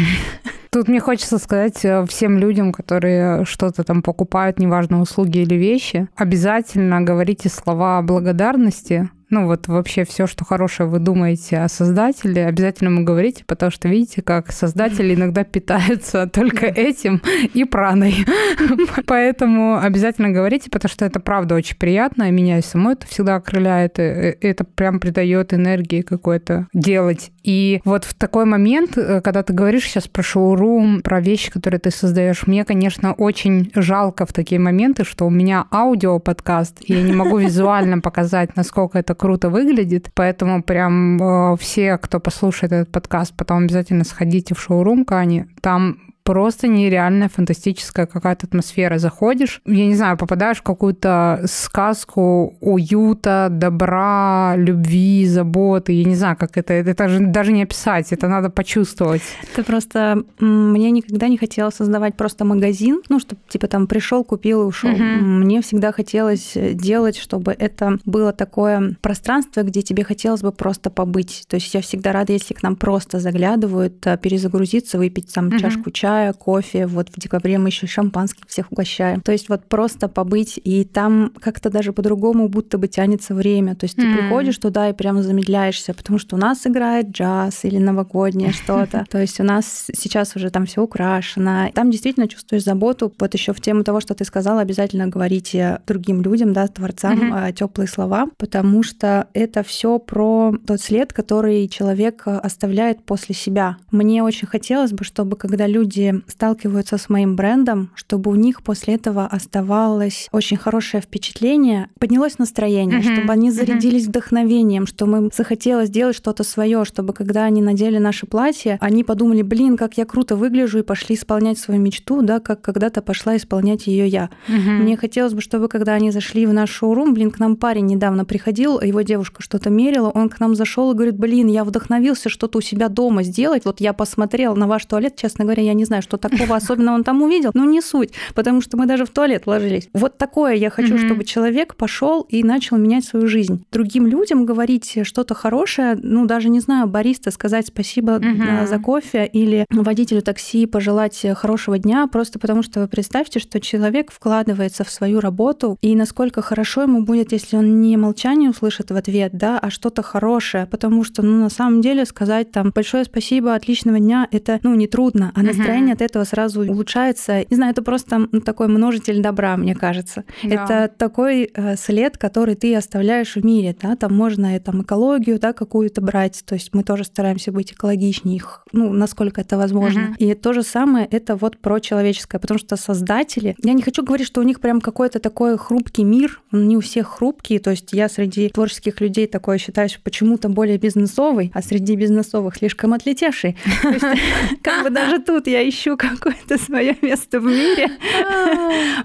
Тут 0.71 0.87
мне 0.87 1.01
хочется 1.01 1.37
сказать 1.37 1.83
э, 1.83 2.05
всем 2.05 2.37
людям, 2.37 2.71
которые 2.71 3.43
что-то 3.43 3.83
там 3.83 4.01
покупают, 4.01 4.57
неважно, 4.57 5.01
услуги 5.01 5.39
или 5.39 5.55
вещи, 5.55 6.07
обязательно 6.15 7.01
говорите 7.01 7.49
слова 7.49 8.01
благодарности 8.01 9.09
ну 9.31 9.45
вот 9.45 9.67
вообще 9.67 10.03
все, 10.03 10.27
что 10.27 10.43
хорошее 10.45 10.89
вы 10.89 10.99
думаете 10.99 11.59
о 11.59 11.69
создателе, 11.69 12.45
обязательно 12.45 12.89
ему 12.89 13.05
говорите, 13.05 13.43
потому 13.47 13.71
что 13.71 13.88
видите, 13.88 14.21
как 14.21 14.51
создатели 14.51 15.15
иногда 15.15 15.43
питаются 15.43 16.27
только 16.27 16.67
этим 16.67 17.21
и 17.53 17.63
праной. 17.63 18.25
Поэтому 19.07 19.79
обязательно 19.79 20.29
говорите, 20.29 20.69
потому 20.69 20.89
что 20.89 21.05
это 21.05 21.19
правда 21.19 21.55
очень 21.55 21.77
приятно, 21.77 22.23
и 22.23 22.31
меня 22.31 22.60
и 22.60 22.62
само 22.62 22.91
это 22.91 23.07
всегда 23.07 23.36
окрыляет, 23.36 23.97
э, 23.99 24.38
это 24.41 24.65
прям 24.65 24.99
придает 24.99 25.53
энергии 25.53 26.01
какой-то 26.01 26.67
делать. 26.73 27.31
И 27.43 27.81
вот 27.86 28.03
в 28.03 28.13
такой 28.13 28.43
момент, 28.43 28.97
э, 28.97 29.21
когда 29.21 29.43
ты 29.43 29.53
говоришь 29.53 29.86
сейчас 29.86 30.10
про 30.10 30.23
шоурум, 30.62 31.02
про 31.02 31.19
вещи, 31.19 31.52
которые 31.52 31.80
ты 31.80 31.91
создаешь, 31.91 32.47
мне, 32.47 32.65
конечно, 32.65 33.13
очень 33.13 33.71
жалко 33.76 34.26
в 34.26 34.34
такие 34.34 34.60
моменты, 34.60 35.04
что 35.04 35.26
у 35.26 35.30
меня 35.30 35.65
аудио-подкаст, 35.71 36.78
и 36.82 36.93
я 36.93 37.02
не 37.02 37.13
могу 37.13 37.38
визуально 37.38 38.00
показать, 38.00 38.56
насколько 38.56 39.00
это 39.00 39.15
круто 39.15 39.50
выглядит. 39.50 40.10
Поэтому 40.13 40.63
прям 40.63 41.21
э, 41.21 41.58
все, 41.58 41.97
кто 41.97 42.19
послушает 42.19 42.74
этот 42.74 42.91
подкаст, 42.91 43.34
потом 43.36 43.63
обязательно 43.63 44.04
сходите 44.04 44.56
в 44.56 44.62
шоурум 44.62 45.06
Кани. 45.06 45.45
Там 45.62 45.97
просто 46.32 46.70
нереальная 46.70 47.28
фантастическая 47.28 48.06
какая-то 48.06 48.48
атмосфера. 48.48 49.00
Заходишь, 49.00 49.62
я 49.65 49.86
не 49.86 49.96
знаю, 49.96 50.15
попадаешь 50.15 50.60
в 50.60 50.63
какую-то 50.63 51.41
сказку 51.46 52.56
уюта, 52.62 53.50
добра, 53.52 54.54
любви, 54.56 55.28
заботы. 55.28 55.91
Я 55.91 56.06
не 56.06 56.15
знаю, 56.15 56.38
как 56.38 56.58
это, 56.58 56.74
это 56.74 57.10
же 57.10 57.20
даже 57.20 57.52
не 57.52 57.63
описать, 57.63 58.13
это 58.13 58.30
надо 58.30 58.50
почувствовать. 58.50 59.22
Это 59.52 59.65
просто 59.65 60.24
мне 60.39 60.91
никогда 60.91 61.28
не 61.28 61.38
хотелось 61.38 61.76
создавать 61.76 62.15
просто 62.15 62.46
магазин, 62.46 63.02
ну, 63.10 63.20
чтобы 63.20 63.41
типа 63.50 63.67
там 63.67 63.88
пришел, 63.88 64.24
купил 64.24 64.62
и 64.62 64.65
ушел. 64.65 64.91
Угу. 64.91 65.02
Мне 65.02 65.62
всегда 65.62 65.91
хотелось 65.91 66.54
делать, 66.56 67.17
чтобы 67.17 67.52
это 67.52 67.98
было 68.06 68.32
такое 68.32 68.96
пространство, 69.02 69.63
где 69.63 69.82
тебе 69.82 70.06
хотелось 70.06 70.44
бы 70.44 70.54
просто 70.54 70.89
побыть. 70.89 71.44
То 71.50 71.56
есть 71.56 71.74
я 71.74 71.82
всегда 71.82 72.13
рада, 72.13 72.32
если 72.32 72.54
к 72.54 72.63
нам 72.63 72.78
просто 72.78 73.20
заглядывают, 73.20 74.08
э, 74.08 74.17
перезагрузиться, 74.17 74.98
выпить 74.98 75.34
там 75.34 75.48
угу. 75.48 75.58
чашку 75.58 75.91
чая, 75.91 76.20
чая, 76.21 76.34
кофе. 76.34 76.88
Вот 76.88 77.10
в 77.10 77.19
декабре 77.19 77.57
мы 77.57 77.69
еще 77.69 77.88
шампанским 77.88 78.43
всех 78.47 78.71
угощаем. 78.71 79.21
То 79.21 79.31
есть 79.31 79.49
вот 79.49 79.65
просто 79.65 80.07
побыть, 80.07 80.60
и 80.63 80.84
там 80.84 81.31
как-то 81.39 81.69
даже 81.69 81.93
по-другому 81.93 82.47
будто 82.47 82.77
бы 82.77 82.88
тянется 82.88 83.34
время. 83.34 83.75
То 83.75 83.86
есть 83.86 83.95
ты 83.95 84.03
mm. 84.03 84.17
приходишь 84.17 84.57
туда 84.57 84.89
и 84.89 84.93
прямо 84.93 85.23
замедляешься, 85.23 85.93
потому 85.93 86.19
что 86.19 86.36
у 86.36 86.39
нас 86.39 86.67
играет 86.67 87.10
джаз 87.10 87.65
или 87.65 87.77
новогоднее 87.77 88.51
что-то. 88.53 89.05
То 89.10 89.19
есть 89.19 89.39
у 89.39 89.43
нас 89.43 89.88
сейчас 89.93 90.36
уже 90.36 90.49
там 90.49 90.65
все 90.65 90.81
украшено. 90.81 91.69
Там 91.73 91.91
действительно 91.91 92.27
чувствуешь 92.27 92.63
заботу. 92.63 93.12
Вот 93.19 93.34
еще 93.34 93.53
в 93.53 93.62
тему 93.62 93.84
того, 93.84 93.99
что 93.99 94.13
ты 94.13 94.25
сказала, 94.25 94.62
обязательно 94.62 95.07
говорите 95.07 95.79
другим 95.88 96.21
людям, 96.21 96.53
да, 96.53 96.67
творцам 96.67 97.34
mm-hmm. 97.34 97.53
теплые 97.53 97.88
слова, 97.88 98.27
потому 98.38 98.84
что 98.84 99.27
это 99.34 99.63
все 99.63 99.99
про 99.99 100.53
тот 100.67 100.81
след, 100.81 101.13
который 101.13 101.67
человек 101.67 102.23
оставляет 102.25 103.03
после 103.03 103.34
себя. 103.36 103.77
Мне 103.91 104.23
очень 104.23 104.47
хотелось 104.47 104.91
бы, 104.91 105.03
чтобы 105.03 105.36
когда 105.36 105.67
люди 105.67 106.00
люди 106.01 106.23
сталкиваются 106.27 106.97
с 106.97 107.09
моим 107.09 107.35
брендом, 107.35 107.91
чтобы 107.95 108.31
у 108.31 108.35
них 108.35 108.63
после 108.63 108.95
этого 108.95 109.25
оставалось 109.25 110.27
очень 110.31 110.57
хорошее 110.57 111.01
впечатление, 111.01 111.89
поднялось 111.99 112.37
настроение, 112.39 112.99
uh-huh, 112.99 113.13
чтобы 113.13 113.33
они 113.33 113.51
зарядились 113.51 114.05
uh-huh. 114.05 114.09
вдохновением, 114.09 114.87
что 114.87 115.05
мы 115.05 115.29
захотелось 115.33 115.89
сделать 115.89 116.15
что-то 116.15 116.43
свое, 116.43 116.85
чтобы 116.85 117.13
когда 117.13 117.45
они 117.45 117.61
надели 117.61 117.97
наше 117.97 118.25
платье, 118.25 118.77
они 118.81 119.03
подумали, 119.03 119.41
блин, 119.41 119.77
как 119.77 119.97
я 119.97 120.05
круто 120.05 120.35
выгляжу, 120.35 120.79
и 120.79 120.83
пошли 120.83 121.15
исполнять 121.15 121.59
свою 121.59 121.79
мечту, 121.79 122.21
да, 122.21 122.39
как 122.39 122.61
когда-то 122.61 123.01
пошла 123.01 123.37
исполнять 123.37 123.87
ее 123.87 124.07
я. 124.07 124.29
Uh-huh. 124.47 124.77
Мне 124.81 124.97
хотелось 124.97 125.33
бы, 125.33 125.41
чтобы 125.41 125.67
когда 125.67 125.93
они 125.93 126.11
зашли 126.11 126.45
в 126.45 126.53
наш 126.53 126.69
шоурум, 126.71 127.13
блин, 127.13 127.31
к 127.31 127.39
нам 127.39 127.55
парень 127.55 127.85
недавно 127.85 128.25
приходил, 128.25 128.79
его 128.79 129.01
девушка 129.01 129.41
что-то 129.41 129.69
мерила, 129.69 130.09
он 130.09 130.29
к 130.29 130.39
нам 130.39 130.55
зашел 130.55 130.91
и 130.91 130.95
говорит, 130.95 131.17
блин, 131.17 131.47
я 131.47 131.63
вдохновился 131.63 132.29
что-то 132.29 132.59
у 132.59 132.61
себя 132.61 132.89
дома 132.89 133.23
сделать, 133.23 133.65
вот 133.65 133.81
я 133.81 133.93
посмотрел 133.93 134.55
на 134.55 134.67
ваш 134.67 134.85
туалет, 134.85 135.15
честно 135.15 135.43
говоря, 135.43 135.63
я 135.63 135.73
не 135.73 135.85
знаю, 135.91 136.04
что 136.04 136.15
такого 136.15 136.56
особенного 136.56 136.95
он 136.95 137.04
там 137.04 137.21
увидел, 137.21 137.51
но 137.54 137.65
не 137.65 137.82
суть, 137.82 138.13
потому 138.34 138.62
что 138.62 138.77
мы 138.77 138.86
даже 138.86 139.06
в 139.06 139.10
туалет 139.10 139.45
ложились. 139.45 139.89
Вот 139.93 140.17
такое 140.17 140.54
я 140.54 140.69
хочу, 140.69 140.95
mm-hmm. 140.95 141.06
чтобы 141.06 141.25
человек 141.25 141.75
пошел 141.75 142.21
и 142.21 142.43
начал 142.43 142.77
менять 142.77 143.04
свою 143.04 143.27
жизнь. 143.27 143.65
Другим 143.71 144.08
людям 144.08 144.45
говорить 144.45 144.99
что-то 145.04 145.34
хорошее, 145.34 145.99
ну, 146.01 146.25
даже, 146.25 146.47
не 146.49 146.62
знаю, 146.62 146.88
бариста 146.88 147.32
сказать 147.32 147.67
спасибо 147.67 148.19
mm-hmm. 148.19 148.67
за 148.67 148.80
кофе 148.80 149.25
или 149.25 149.65
водителю 149.69 150.21
такси 150.21 150.65
пожелать 150.65 151.25
хорошего 151.36 151.77
дня, 151.77 152.08
просто 152.08 152.39
потому 152.39 152.63
что 152.63 152.80
вы 152.80 152.88
представьте, 152.88 153.39
что 153.39 153.60
человек 153.60 154.12
вкладывается 154.12 154.86
в 154.86 154.89
свою 154.89 155.19
работу, 155.19 155.77
и 155.82 155.93
насколько 155.95 156.41
хорошо 156.41 156.84
ему 156.84 157.04
будет, 157.04 157.34
если 157.34 157.58
он 157.58 157.82
не 157.82 157.97
молчание 157.97 158.49
услышит 158.49 158.91
в 158.91 158.95
ответ, 158.95 159.32
да, 159.34 159.60
а 159.60 159.69
что-то 159.69 160.04
хорошее, 160.04 160.67
потому 160.67 161.04
что, 161.04 161.21
ну, 161.21 161.41
на 161.41 161.49
самом 161.49 161.82
деле 161.82 162.06
сказать 162.06 162.51
там 162.51 162.71
большое 162.73 163.04
спасибо, 163.04 163.56
отличного 163.56 163.99
дня, 163.99 164.27
это, 164.32 164.60
ну, 164.63 164.75
не 164.75 164.88
трудно, 164.88 165.32
а 165.36 165.41
настроение 165.41 165.81
uh-huh. 165.89 165.94
от 165.94 166.02
этого 166.02 166.24
сразу 166.24 166.62
улучшается. 166.62 167.46
Не 167.50 167.56
знаю, 167.56 167.72
это 167.72 167.82
просто 167.82 168.28
такой 168.46 168.67
множитель 168.67 169.22
добра, 169.22 169.58
мне 169.58 169.76
кажется. 169.76 170.24
Да. 170.44 170.50
Это 170.50 170.91
такой 170.96 171.50
э, 171.54 171.76
след, 171.76 172.17
который 172.17 172.56
ты 172.56 172.76
оставляешь 172.76 173.36
в 173.36 173.46
мире, 173.46 173.76
да, 173.82 173.96
там 173.96 174.13
можно 174.13 174.56
и 174.56 174.60
там 174.60 174.82
экологию, 174.82 175.39
да, 175.39 175.54
какую-то 175.54 176.02
брать, 176.02 176.44
то 176.46 176.56
есть 176.56 176.74
мы 176.74 176.84
тоже 176.84 177.04
стараемся 177.04 177.52
быть 177.52 177.74
экологичнее, 177.74 178.41
ну, 178.72 178.91
насколько 178.94 179.41
это 179.41 179.58
возможно. 179.58 180.15
Uh-huh. 180.17 180.17
И 180.17 180.34
то 180.36 180.54
же 180.54 180.63
самое 180.63 181.06
это 181.06 181.36
вот 181.36 181.58
про 181.58 181.80
человеческое, 181.80 182.39
потому 182.39 182.58
что 182.58 182.76
создатели, 182.76 183.56
я 183.63 183.74
не 183.74 183.82
хочу 183.82 184.04
говорить, 184.04 184.28
что 184.28 184.41
у 184.41 184.44
них 184.44 184.60
прям 184.60 184.82
какой-то 184.82 185.20
такой 185.20 185.58
хрупкий 185.58 186.04
мир, 186.04 186.41
он 186.52 186.67
не 186.67 186.78
у 186.78 186.82
всех 186.82 187.08
хрупкий, 187.08 187.60
то 187.60 187.72
есть 187.72 187.94
я 187.94 188.10
среди 188.10 188.50
творческих 188.50 189.02
людей 189.02 189.28
такое 189.28 189.58
считаюсь 189.58 190.00
почему-то 190.04 190.50
более 190.50 190.78
бизнесовый, 190.78 191.52
а 191.54 191.62
среди 191.62 191.96
бизнесовых 191.96 192.56
слишком 192.56 192.94
отлетевший. 192.94 193.58
Как 194.63 194.84
бы 194.84 194.89
даже 194.89 195.20
тут 195.20 195.48
я 195.48 195.62
ищу 195.71 195.97
какое-то 195.97 196.57
свое 196.57 196.95
место 197.01 197.39
в 197.39 197.45
мире. 197.45 197.89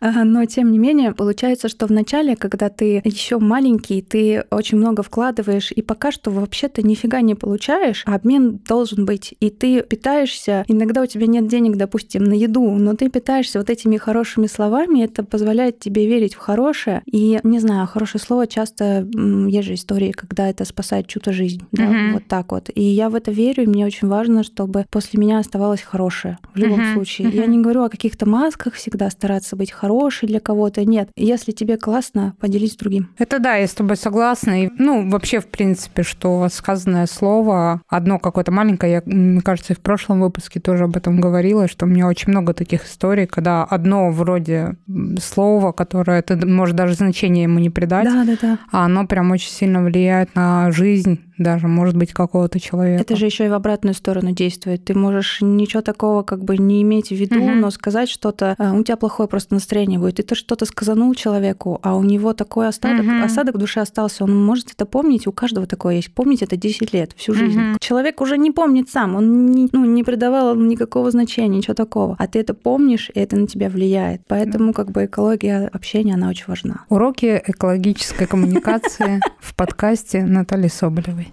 А. 0.01 0.25
Но 0.25 0.45
тем 0.45 0.73
не 0.73 0.79
менее, 0.79 1.13
получается, 1.13 1.69
что 1.69 1.87
в 1.87 1.91
начале, 1.91 2.37
когда 2.37 2.69
ты 2.69 3.01
еще 3.05 3.39
маленький, 3.39 4.03
ты 4.03 4.45
очень 4.51 4.79
много 4.79 5.03
вкладываешь, 5.03 5.73
и 5.73 5.83
пока 5.83 6.13
что 6.13 6.31
вообще-то 6.31 6.83
нифига 6.83 7.21
не 7.21 7.35
получаешь, 7.35 8.03
а 8.07 8.17
обмен 8.17 8.59
должен 8.69 9.07
быть. 9.07 9.35
И 9.41 9.51
ты 9.51 9.83
питаешься, 9.83 10.65
иногда 10.69 11.03
у 11.03 11.07
тебя 11.07 11.27
нет 11.27 11.49
денег, 11.49 11.77
допустим, 11.77 12.25
на 12.25 12.35
еду, 12.35 12.71
но 12.73 12.95
ты 12.95 13.09
питаешься 13.09 13.59
вот 13.59 13.71
этими 13.71 13.97
хорошими 13.97 14.47
словами, 14.47 15.05
это 15.05 15.23
позволяет 15.25 15.79
тебе 15.79 16.07
верить 16.07 16.35
в 16.35 16.39
хорошее. 16.39 17.03
И, 17.07 17.39
не 17.43 17.59
знаю, 17.61 17.87
хорошее 17.87 18.23
слово 18.23 18.47
часто, 18.47 19.07
есть 19.49 19.69
же 19.69 19.75
истории, 19.75 20.13
когда 20.13 20.49
это 20.49 20.65
спасает 20.65 21.07
чью-то 21.07 21.33
жизнь, 21.33 21.63
да, 21.73 22.13
вот 22.13 22.27
так 22.27 22.53
вот. 22.53 22.71
И 22.75 22.83
я 22.83 23.09
в 23.09 23.15
это 23.15 23.31
верю, 23.31 23.65
и 23.65 23.67
мне 23.67 23.87
очень 23.87 24.09
важно, 24.09 24.43
чтобы 24.43 24.87
после 24.91 25.21
меня 25.21 25.39
оставалось 25.39 25.83
хорошее 25.83 26.39
в 26.57 26.59
любом 26.59 26.81
mm-hmm. 26.81 26.95
случае. 26.95 27.29
Mm-hmm. 27.29 27.37
Я 27.37 27.47
не 27.47 27.59
говорю 27.59 27.85
о 27.85 27.89
каких-то 27.89 28.27
масках 28.29 28.75
всегда 28.75 29.11
стараться 29.11 29.57
быть 29.57 29.71
хорошей 29.71 30.27
для 30.27 30.41
кого-то, 30.41 30.85
нет. 30.85 31.11
Если 31.17 31.53
тебе 31.53 31.77
классно, 31.77 32.35
поделись 32.41 32.73
с 32.73 32.77
другим. 32.77 33.11
Это 33.19 33.39
да, 33.39 33.57
я 33.57 33.67
с 33.67 33.75
тобой 33.75 33.97
согласна. 33.97 34.65
И, 34.65 34.71
ну, 34.79 35.09
вообще, 35.09 35.41
в 35.41 35.47
принципе, 35.47 36.03
что 36.03 36.49
сказанное 36.51 37.07
слово, 37.07 37.83
одно 37.89 38.19
какое-то 38.19 38.53
маленькое, 38.53 38.93
я, 38.93 39.03
мне 39.05 39.41
кажется, 39.43 39.75
и 39.75 39.77
в 39.77 39.81
прошлом 39.81 40.21
выпуске 40.21 40.61
тоже 40.61 40.85
об 40.85 40.97
этом 40.97 41.21
говорила, 41.21 41.69
что 41.69 41.85
у 41.85 41.89
меня 41.89 42.07
очень 42.07 42.31
много 42.31 42.55
таких 42.55 42.87
историй, 42.87 43.27
когда 43.27 43.65
одно 43.65 44.11
вроде 44.11 44.77
слова, 45.23 45.73
которое 45.73 46.23
ты, 46.23 46.37
может, 46.47 46.77
даже 46.77 46.95
значение 46.95 47.45
ему 47.45 47.59
не 47.59 47.71
придать, 47.71 48.07
да, 48.07 48.25
да, 48.25 48.37
да. 48.41 48.59
а 48.73 48.87
оно 48.87 49.07
прям 49.07 49.31
очень 49.31 49.51
сильно 49.51 49.83
влияет 49.83 50.35
на 50.35 50.71
жизнь 50.73 51.21
даже, 51.39 51.69
может 51.69 51.97
быть, 51.97 52.13
какого-то 52.13 52.61
человека. 52.61 53.03
Это 53.03 53.17
же 53.17 53.27
еще 53.27 53.47
и 53.47 53.49
в 53.49 53.53
обратную 53.53 53.95
сторону 53.95 54.33
действует. 54.33 54.85
Ты 54.85 54.95
можешь 54.95 55.39
ничего 55.41 55.83
такого 55.83 56.23
как 56.23 56.45
бы 56.45 56.57
не 56.57 56.83
иметь 56.83 57.09
в 57.09 57.15
виду, 57.15 57.41
угу. 57.41 57.51
но 57.53 57.71
сказать 57.71 58.09
что-то, 58.09 58.55
а, 58.59 58.75
у 58.75 58.83
тебя 58.83 58.97
плохое 58.97 59.29
просто 59.29 59.55
настроение 59.55 59.99
будет, 59.99 60.21
и 60.21 60.23
ты 60.23 60.35
что-то 60.35 60.65
сказанул 60.65 61.15
человеку, 61.15 61.79
а 61.83 61.97
у 61.97 62.03
него 62.03 62.33
такой 62.33 62.69
остаток, 62.69 63.05
угу. 63.05 63.25
осадок 63.25 63.57
в 63.57 63.59
душе 63.59 63.81
остался, 63.81 64.25
он 64.25 64.37
может 64.45 64.73
это 64.73 64.87
помнить, 64.87 65.27
у 65.27 65.33
каждого 65.33 65.67
такое 65.67 65.97
есть. 65.97 66.13
Помнить 66.13 66.43
это 66.43 66.57
10 66.57 66.93
лет, 66.93 67.13
всю 67.17 67.35
жизнь. 67.35 67.61
Угу. 67.71 67.79
Человек 67.81 68.21
уже 68.21 68.39
не 68.39 68.51
помнит 68.51 68.89
сам, 68.91 69.17
он 69.17 69.47
не, 69.47 69.69
ну, 69.73 69.85
не 69.85 70.05
придавал 70.05 70.55
никакого 70.55 71.11
значения, 71.11 71.59
ничего 71.59 71.75
такого. 71.75 72.17
А 72.19 72.27
ты 72.27 72.41
это 72.41 72.55
помнишь, 72.55 73.11
и 73.15 73.21
это 73.21 73.37
на 73.37 73.47
тебя 73.47 73.69
влияет. 73.69 74.23
Поэтому 74.27 74.73
как 74.73 74.91
бы 74.91 75.05
экология 75.05 75.69
общения, 75.73 76.15
она 76.15 76.29
очень 76.29 76.45
важна. 76.47 76.85
Уроки 76.89 77.43
экологической 77.47 78.27
коммуникации 78.27 79.21
в 79.41 79.55
подкасте 79.55 80.25
Натальи 80.25 80.69
Соболевой. 80.69 81.26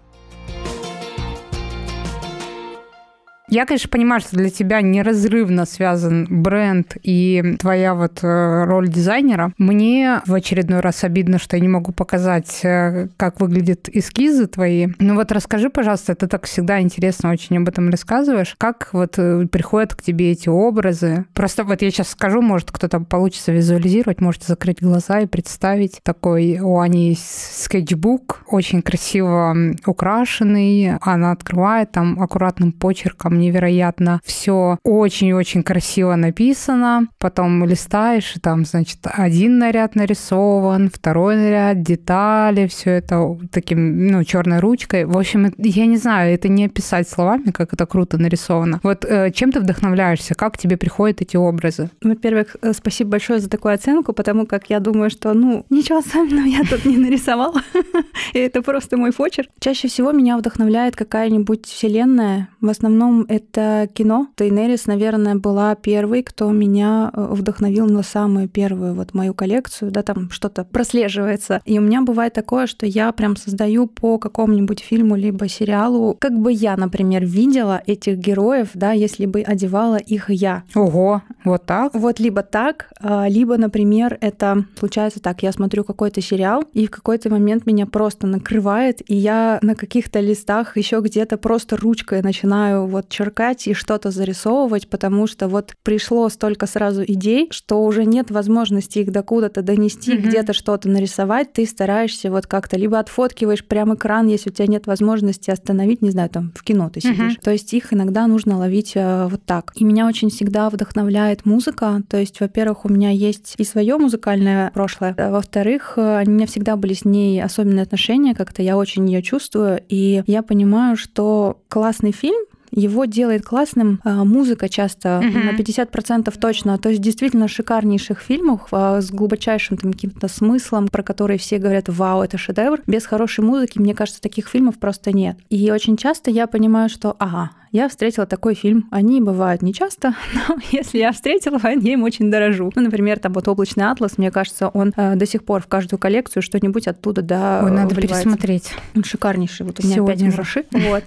Я, 3.54 3.68
конечно, 3.68 3.88
понимаю, 3.88 4.20
что 4.20 4.36
для 4.36 4.50
тебя 4.50 4.82
неразрывно 4.82 5.68
связан 5.68 6.26
бренд 6.28 6.98
и 7.04 7.56
твоя 7.60 7.94
вот 7.94 8.24
э, 8.24 8.64
роль 8.64 8.90
дизайнера. 8.90 9.54
Мне 9.60 10.22
в 10.26 10.34
очередной 10.34 10.80
раз 10.80 11.04
обидно, 11.04 11.38
что 11.38 11.56
я 11.56 11.62
не 11.62 11.68
могу 11.68 11.92
показать, 11.92 12.62
э, 12.64 13.10
как 13.16 13.40
выглядят 13.40 13.90
эскизы 13.90 14.48
твои. 14.48 14.88
Ну 14.98 15.14
вот 15.14 15.32
расскажи, 15.32 15.70
пожалуйста, 15.70 16.16
ты 16.16 16.26
так 16.26 16.46
всегда 16.46 16.82
интересно 16.82 17.30
очень 17.30 17.58
об 17.58 17.70
этом 17.70 17.92
рассказываешь. 17.92 18.56
Как 18.58 18.90
вот 18.92 19.20
э, 19.20 19.46
приходят 19.46 19.94
к 19.94 20.02
тебе 20.02 20.32
эти 20.32 20.50
образы? 20.50 21.26
Просто 21.36 21.64
вот 21.64 21.84
я 21.84 21.92
сейчас 21.92 22.10
скажу, 22.10 22.42
может, 22.42 22.72
кто-то 22.72 23.02
получится 23.02 23.52
визуализировать, 23.52 24.20
можете 24.20 24.48
закрыть 24.48 24.82
глаза 24.82 25.20
и 25.20 25.28
представить. 25.28 26.00
Такой 26.02 26.58
у 26.58 26.80
Ани 26.80 27.16
скетчбук, 27.16 28.46
очень 28.48 28.82
красиво 28.82 29.56
украшенный. 29.86 30.98
Она 31.02 31.34
открывает 31.34 31.92
там 31.92 32.20
аккуратным 32.20 32.72
почерком 32.72 33.43
невероятно. 33.44 34.22
Все 34.24 34.78
очень-очень 34.84 35.64
красиво 35.64 36.16
написано. 36.16 37.08
Потом 37.20 37.66
листаешь, 37.66 38.36
и 38.36 38.40
там, 38.40 38.66
значит, 38.66 39.00
один 39.04 39.58
наряд 39.60 39.96
нарисован, 39.96 40.90
второй 40.90 41.36
наряд, 41.36 41.82
детали, 41.82 42.68
все 42.68 42.92
это 42.92 43.38
таким, 43.52 44.08
ну, 44.08 44.24
черной 44.24 44.60
ручкой. 44.60 45.06
В 45.06 45.18
общем, 45.18 45.54
я 45.58 45.86
не 45.86 45.98
знаю, 45.98 46.34
это 46.34 46.48
не 46.48 46.66
описать 46.66 47.10
словами, 47.10 47.52
как 47.52 47.74
это 47.74 47.86
круто 47.86 48.18
нарисовано. 48.18 48.80
Вот 48.84 49.06
э, 49.06 49.32
чем 49.32 49.52
ты 49.52 49.60
вдохновляешься? 49.60 50.36
Как 50.36 50.58
тебе 50.58 50.78
приходят 50.78 51.22
эти 51.22 51.38
образы? 51.38 51.90
Во-первых, 52.02 52.56
э, 52.62 52.74
спасибо 52.74 53.12
большое 53.12 53.40
за 53.40 53.50
такую 53.50 53.74
оценку, 53.74 54.14
потому 54.14 54.46
как 54.46 54.70
я 54.70 54.80
думаю, 54.80 55.10
что, 55.10 55.34
ну, 55.34 55.66
ничего 55.70 56.00
особенного 56.00 56.46
я 56.46 56.64
тут 56.64 56.86
не 56.86 56.98
нарисовала. 56.98 57.62
И 58.34 58.40
это 58.40 58.62
просто 58.62 58.98
мой 58.98 59.12
почерк. 59.12 59.50
Чаще 59.60 59.88
всего 59.88 60.12
меня 60.12 60.38
вдохновляет 60.38 60.96
какая-нибудь 60.96 61.66
вселенная. 61.66 62.50
В 62.62 62.70
основном 62.70 63.23
это 63.28 63.90
кино. 63.94 64.28
Тейнерис, 64.36 64.86
наверное, 64.88 65.36
была 65.36 65.76
первой, 65.76 66.24
кто 66.24 66.52
меня 66.52 67.12
э, 67.14 67.28
вдохновил 67.32 67.88
на 67.88 68.04
самую 68.04 68.48
первую 68.48 68.94
вот 68.94 69.14
мою 69.14 69.34
коллекцию, 69.34 69.92
да, 69.92 70.04
там 70.04 70.30
что-то 70.30 70.64
прослеживается. 70.64 71.62
И 71.66 71.78
у 71.80 71.82
меня 71.82 72.02
бывает 72.02 72.34
такое, 72.34 72.68
что 72.68 72.86
я 72.86 73.12
прям 73.12 73.36
создаю 73.36 73.88
по 73.88 74.18
какому-нибудь 74.18 74.82
фильму 74.82 75.16
либо 75.16 75.48
сериалу, 75.48 76.16
как 76.20 76.38
бы 76.38 76.52
я, 76.52 76.76
например, 76.78 77.26
видела 77.26 77.82
этих 77.86 78.18
героев, 78.18 78.70
да, 78.74 78.92
если 78.92 79.26
бы 79.26 79.42
одевала 79.42 79.98
их 79.98 80.30
я. 80.30 80.64
Ого, 80.76 81.22
вот 81.44 81.66
так? 81.66 81.94
Вот 81.94 82.20
либо 82.20 82.44
так, 82.44 82.90
а, 83.00 83.28
либо, 83.28 83.58
например, 83.58 84.18
это 84.22 84.66
случается 84.78 85.20
так, 85.22 85.44
я 85.44 85.52
смотрю 85.52 85.84
какой-то 85.84 86.22
сериал, 86.22 86.64
и 86.74 86.88
в 86.88 86.92
какой-то 86.92 87.30
момент 87.30 87.66
меня 87.66 87.86
просто 87.86 88.28
накрывает, 88.28 89.02
и 89.10 89.16
я 89.16 89.60
на 89.62 89.76
каких-то 89.76 90.20
листах 90.20 90.78
еще 90.78 91.00
где-то 91.02 91.38
просто 91.38 91.78
ручкой 91.78 92.22
начинаю 92.22 92.88
вот 92.88 93.10
черкать 93.14 93.68
и 93.68 93.74
что-то 93.74 94.10
зарисовывать, 94.12 94.90
потому 94.90 95.28
что 95.28 95.48
вот 95.48 95.74
пришло 95.84 96.28
столько 96.30 96.66
сразу 96.66 97.04
идей, 97.04 97.48
что 97.52 97.84
уже 97.84 98.06
нет 98.06 98.32
возможности 98.32 99.00
их 99.00 99.12
до 99.12 99.22
куда-то 99.22 99.62
донести, 99.62 100.14
mm-hmm. 100.14 100.22
где-то 100.22 100.54
что-то 100.54 100.90
нарисовать, 100.90 101.54
ты 101.54 101.66
стараешься 101.66 102.32
вот 102.32 102.48
как-то 102.48 102.76
либо 102.76 102.98
отфоткиваешь 102.98 103.64
прям 103.64 103.94
экран, 103.94 104.28
если 104.28 104.50
у 104.50 104.54
тебя 104.54 104.68
нет 104.68 104.88
возможности 104.88 105.52
остановить, 105.52 106.02
не 106.02 106.10
знаю, 106.10 106.30
там 106.30 106.52
в 106.56 106.64
кино 106.64 106.90
ты 106.90 107.02
сидишь. 107.02 107.36
Mm-hmm. 107.36 107.44
То 107.44 107.52
есть 107.52 107.72
их 107.74 107.94
иногда 107.94 108.26
нужно 108.26 108.58
ловить 108.58 108.94
э, 108.96 109.28
вот 109.30 109.44
так. 109.46 109.72
И 109.76 109.84
меня 109.84 110.08
очень 110.08 110.30
всегда 110.30 110.70
вдохновляет 110.70 111.46
музыка. 111.46 112.02
То 112.10 112.18
есть, 112.18 112.40
во-первых, 112.40 112.86
у 112.86 112.90
меня 112.90 113.12
есть 113.12 113.54
и 113.58 113.64
свое 113.64 113.98
музыкальное 113.98 114.72
прошлое, 114.72 115.16
а 115.18 115.30
во-вторых, 115.30 115.94
э, 115.98 116.24
у 116.26 116.30
меня 116.30 116.48
всегда 116.48 116.76
были 116.76 116.94
с 116.94 117.06
ней 117.06 117.42
особенные 117.44 117.84
отношения, 117.84 118.34
как-то 118.34 118.64
я 118.64 118.76
очень 118.76 119.08
ее 119.08 119.22
чувствую, 119.22 119.82
и 119.88 120.24
я 120.26 120.42
понимаю, 120.42 120.98
что 120.98 121.62
классный 121.70 122.12
фильм 122.12 122.42
его 122.76 123.06
делает 123.06 123.46
классным 123.46 124.00
а, 124.04 124.24
музыка 124.24 124.68
часто, 124.70 125.20
угу. 125.20 125.40
на 125.40 125.52
50% 125.52 126.34
точно. 126.40 126.78
То 126.78 126.90
есть 126.90 127.02
действительно 127.02 127.48
шикарнейших 127.48 128.20
фильмов 128.20 128.68
а, 128.72 129.02
с 129.02 129.12
глубочайшим 129.12 129.78
там, 129.78 129.94
каким-то 129.94 130.28
смыслом, 130.28 130.88
про 130.88 131.04
которые 131.04 131.38
все 131.38 131.58
говорят, 131.58 131.88
вау, 131.88 132.24
это 132.24 132.38
шедевр. 132.38 132.82
Без 132.88 133.06
хорошей 133.06 133.44
музыки, 133.44 133.80
мне 133.80 133.94
кажется, 133.94 134.22
таких 134.22 134.48
фильмов 134.48 134.80
просто 134.80 135.12
нет. 135.12 135.38
И 135.50 135.72
очень 135.72 135.98
часто 135.98 136.32
я 136.32 136.48
понимаю, 136.48 136.90
что, 136.90 137.16
ага, 137.20 137.52
я 137.74 137.90
встретила 137.90 138.26
такой 138.26 138.54
фильм. 138.54 138.88
Они 138.92 139.20
бывают 139.20 139.62
нечасто, 139.64 140.16
но 140.48 140.58
если 140.72 141.00
я 141.00 141.12
встретила, 141.12 141.60
я 141.64 141.94
им 141.94 142.04
очень 142.04 142.30
дорожу. 142.32 142.72
Ну, 142.76 142.82
например, 142.84 143.20
там 143.20 143.34
вот 143.34 143.48
«Облачный 143.48 143.86
атлас», 143.86 144.18
мне 144.18 144.32
кажется, 144.32 144.70
он 144.70 144.94
э, 144.96 145.16
до 145.16 145.26
сих 145.26 145.44
пор 145.44 145.62
в 145.62 145.68
каждую 145.68 146.00
коллекцию 146.00 146.44
что-нибудь 146.44 146.88
оттуда, 146.88 147.22
да, 147.24 147.62
Ой, 147.64 147.72
надо 147.72 147.96
вливается. 147.96 148.24
пересмотреть. 148.30 148.72
Он 148.96 149.04
шикарнейший. 149.04 149.66
Вот 149.66 149.80
у 149.80 149.84
меня 149.86 149.96
Сегодня 149.96 150.14
опять 150.28 150.32
мураши. 150.38 150.66
Вот. 150.72 151.04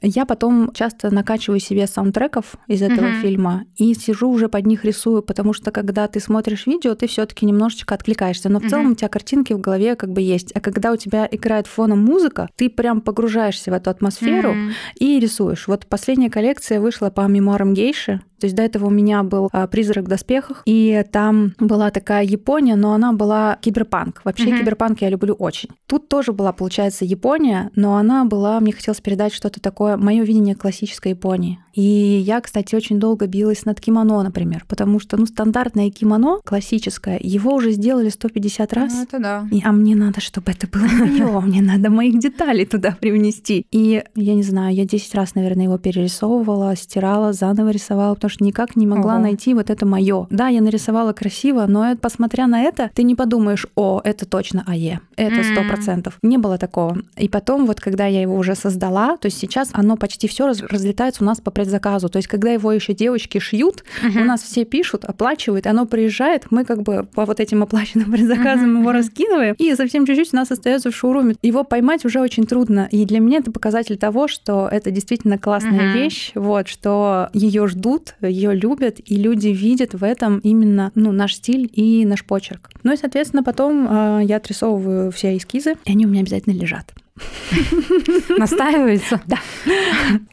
Я 0.00 0.24
потом 0.24 0.72
часто 0.72 1.12
накачиваю 1.12 1.58
себе 1.60 1.86
саундтреков 1.86 2.54
из 2.68 2.80
этого 2.82 3.08
Мгм. 3.08 3.20
фильма 3.20 3.64
и 3.76 3.92
сижу 3.94 4.30
уже 4.30 4.48
под 4.48 4.66
них 4.66 4.84
рисую, 4.84 5.22
потому 5.22 5.52
что 5.52 5.72
когда 5.72 6.06
ты 6.06 6.20
смотришь 6.20 6.66
видео, 6.66 6.94
ты 6.94 7.08
все 7.08 7.26
таки 7.26 7.44
немножечко 7.44 7.94
откликаешься. 7.94 8.48
Но 8.48 8.60
в 8.60 8.62
Мгм. 8.62 8.70
целом 8.70 8.92
у 8.92 8.94
тебя 8.94 9.08
картинки 9.08 9.52
в 9.52 9.60
голове 9.60 9.96
как 9.96 10.10
бы 10.12 10.20
есть. 10.20 10.52
А 10.54 10.60
когда 10.60 10.92
у 10.92 10.96
тебя 10.96 11.28
играет 11.30 11.66
фоном 11.66 12.04
музыка, 12.04 12.48
ты 12.56 12.70
прям 12.70 13.00
погружаешься 13.00 13.70
в 13.70 13.74
эту 13.74 13.90
атмосферу 13.90 14.52
Мгм. 14.54 14.70
и 15.00 15.18
рисуешь. 15.18 15.66
Вот 15.66 15.86
последняя 16.04 16.28
коллекция 16.28 16.80
вышла 16.82 17.08
по 17.08 17.22
мемуарам 17.22 17.72
гейши. 17.72 18.20
То 18.44 18.46
есть 18.46 18.56
до 18.56 18.62
этого 18.62 18.88
у 18.88 18.90
меня 18.90 19.22
был 19.22 19.48
а, 19.52 19.66
«Призрак 19.66 20.04
в 20.04 20.08
доспехах», 20.08 20.62
и 20.66 21.02
там 21.10 21.54
была 21.58 21.90
такая 21.90 22.24
Япония, 22.24 22.76
но 22.76 22.92
она 22.92 23.14
была 23.14 23.56
киберпанк. 23.62 24.20
Вообще 24.22 24.48
Мгм. 24.50 24.58
киберпанк 24.58 25.00
я 25.00 25.08
люблю 25.08 25.32
очень. 25.32 25.70
Тут 25.86 26.10
тоже 26.10 26.32
была, 26.34 26.52
получается, 26.52 27.06
Япония, 27.06 27.70
но 27.74 27.96
она 27.96 28.26
была, 28.26 28.60
мне 28.60 28.72
хотелось 28.72 29.00
передать 29.00 29.32
что-то 29.32 29.62
такое, 29.62 29.96
мое 29.96 30.24
видение 30.24 30.54
классической 30.54 31.12
Японии. 31.12 31.58
И 31.72 31.80
я, 31.82 32.40
кстати, 32.40 32.74
очень 32.76 33.00
долго 33.00 33.26
билась 33.26 33.64
над 33.64 33.80
кимоно, 33.80 34.22
например, 34.22 34.64
потому 34.68 35.00
что, 35.00 35.16
ну, 35.16 35.26
стандартное 35.26 35.90
кимоно, 35.90 36.38
классическое, 36.44 37.18
его 37.20 37.54
уже 37.54 37.72
сделали 37.72 38.10
150 38.10 38.72
раз. 38.74 38.92
Ну, 38.94 39.02
это 39.04 39.18
да. 39.18 39.48
И- 39.50 39.62
а 39.64 39.72
мне 39.72 39.96
надо, 39.96 40.20
чтобы 40.20 40.52
это 40.52 40.68
было 40.68 40.84
мое, 40.86 41.40
мне 41.46 41.62
надо 41.62 41.88
моих 41.90 42.18
деталей 42.20 42.66
туда 42.66 42.96
привнести. 43.00 43.66
И 43.72 44.04
я 44.14 44.34
не 44.34 44.42
знаю, 44.42 44.74
я 44.74 44.84
10 44.84 45.14
раз, 45.14 45.34
наверное, 45.34 45.64
его 45.64 45.78
перерисовывала, 45.78 46.76
стирала, 46.76 47.32
заново 47.32 47.70
рисовала, 47.70 48.14
потому 48.14 48.30
что 48.30 48.33
никак 48.40 48.76
не 48.76 48.86
могла 48.86 49.14
Ого. 49.14 49.22
найти 49.22 49.54
вот 49.54 49.70
это 49.70 49.86
мое. 49.86 50.26
Да, 50.30 50.48
я 50.48 50.60
нарисовала 50.60 51.12
красиво, 51.12 51.66
но 51.66 51.90
это- 51.90 51.98
посмотря 52.00 52.46
на 52.46 52.62
это, 52.62 52.90
ты 52.94 53.02
не 53.02 53.14
подумаешь, 53.14 53.66
о, 53.74 54.00
это 54.04 54.26
точно 54.26 54.64
АЕ, 54.66 55.00
это 55.16 55.42
сто 55.44 55.62
процентов. 55.64 56.18
Не 56.22 56.38
было 56.38 56.58
такого. 56.58 56.98
И 57.16 57.28
потом, 57.28 57.66
вот 57.66 57.80
когда 57.80 58.06
я 58.06 58.20
его 58.22 58.36
уже 58.36 58.54
создала, 58.54 59.16
то 59.16 59.26
есть 59.26 59.38
сейчас 59.38 59.70
оно 59.72 59.96
почти 59.96 60.28
все 60.28 60.46
разлетается 60.46 61.22
у 61.22 61.26
нас 61.26 61.40
по 61.40 61.50
предзаказу. 61.50 62.08
То 62.08 62.16
есть 62.18 62.28
когда 62.28 62.50
его 62.50 62.72
еще 62.72 62.94
девочки 62.94 63.38
шьют, 63.38 63.84
у 64.04 64.24
нас 64.24 64.42
все 64.42 64.64
пишут, 64.64 65.04
оплачивают, 65.04 65.66
оно 65.66 65.86
приезжает, 65.86 66.46
мы 66.50 66.64
как 66.64 66.82
бы 66.82 67.06
по 67.14 67.24
вот 67.24 67.40
этим 67.40 67.62
оплаченным 67.62 68.10
предзаказам 68.12 68.70
Мгм, 68.72 68.80
его 68.80 68.92
раскидываем, 68.92 69.54
и 69.58 69.74
совсем 69.74 70.06
чуть-чуть 70.06 70.32
у 70.32 70.36
нас 70.36 70.50
остается 70.50 70.90
в 70.90 70.96
шоуруме. 70.96 71.36
Его 71.42 71.64
поймать 71.64 72.04
уже 72.04 72.20
очень 72.20 72.46
трудно. 72.46 72.88
И 72.90 73.04
для 73.04 73.20
меня 73.20 73.38
это 73.38 73.50
показатель 73.50 73.96
того, 73.96 74.28
что 74.28 74.68
это 74.70 74.90
действительно 74.90 75.38
классная 75.38 75.88
Мгм. 75.88 75.92
вещь, 75.94 76.32
вот, 76.34 76.68
что 76.68 77.28
ее 77.32 77.66
ждут, 77.68 78.14
ее 78.26 78.54
любят, 78.54 79.00
и 79.04 79.16
люди 79.16 79.48
видят 79.48 79.94
в 79.94 80.04
этом 80.04 80.38
именно 80.38 80.92
ну, 80.94 81.12
наш 81.12 81.36
стиль 81.36 81.70
и 81.72 82.04
наш 82.04 82.24
почерк. 82.24 82.70
Ну 82.82 82.92
и, 82.92 82.96
соответственно, 82.96 83.42
потом 83.42 83.86
э, 83.88 84.24
я 84.24 84.36
отрисовываю 84.36 85.10
все 85.10 85.36
эскизы, 85.36 85.74
и 85.84 85.92
они 85.92 86.06
у 86.06 86.08
меня 86.08 86.22
обязательно 86.22 86.54
лежат. 86.54 86.92
Настаивается. 88.38 89.20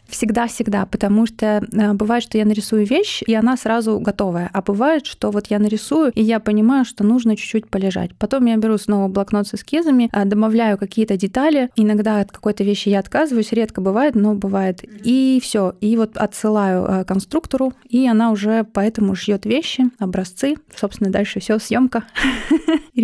Всегда-всегда, 0.07 0.85
потому 0.87 1.25
что 1.25 1.65
э, 1.71 1.93
бывает, 1.93 2.23
что 2.23 2.37
я 2.37 2.43
нарисую 2.43 2.85
вещь, 2.85 3.21
и 3.25 3.33
она 3.33 3.55
сразу 3.55 3.97
готовая. 3.99 4.49
А 4.51 4.61
бывает, 4.61 5.05
что 5.05 5.31
вот 5.31 5.47
я 5.47 5.57
нарисую, 5.57 6.11
и 6.11 6.21
я 6.21 6.41
понимаю, 6.41 6.83
что 6.83 7.05
нужно 7.05 7.37
чуть-чуть 7.37 7.69
полежать. 7.69 8.11
Потом 8.17 8.45
я 8.45 8.57
беру 8.57 8.77
снова 8.77 9.07
блокнот 9.07 9.47
с 9.47 9.53
эскизами, 9.53 10.09
э, 10.11 10.25
добавляю 10.25 10.77
какие-то 10.77 11.15
детали. 11.15 11.69
Иногда 11.77 12.19
от 12.19 12.31
какой-то 12.31 12.65
вещи 12.65 12.89
я 12.89 12.99
отказываюсь, 12.99 13.53
редко 13.53 13.79
бывает, 13.79 14.15
но 14.15 14.33
бывает. 14.33 14.83
И 14.83 15.39
все. 15.41 15.75
И 15.79 15.95
вот 15.95 16.17
отсылаю 16.17 16.83
э, 16.83 17.05
конструктору, 17.05 17.73
и 17.87 18.05
она 18.05 18.31
уже 18.31 18.65
поэтому 18.65 19.15
шьет 19.15 19.45
вещи, 19.45 19.85
образцы. 19.97 20.55
Собственно, 20.75 21.09
дальше 21.09 21.39
все 21.39 21.57
съемка. 21.57 22.03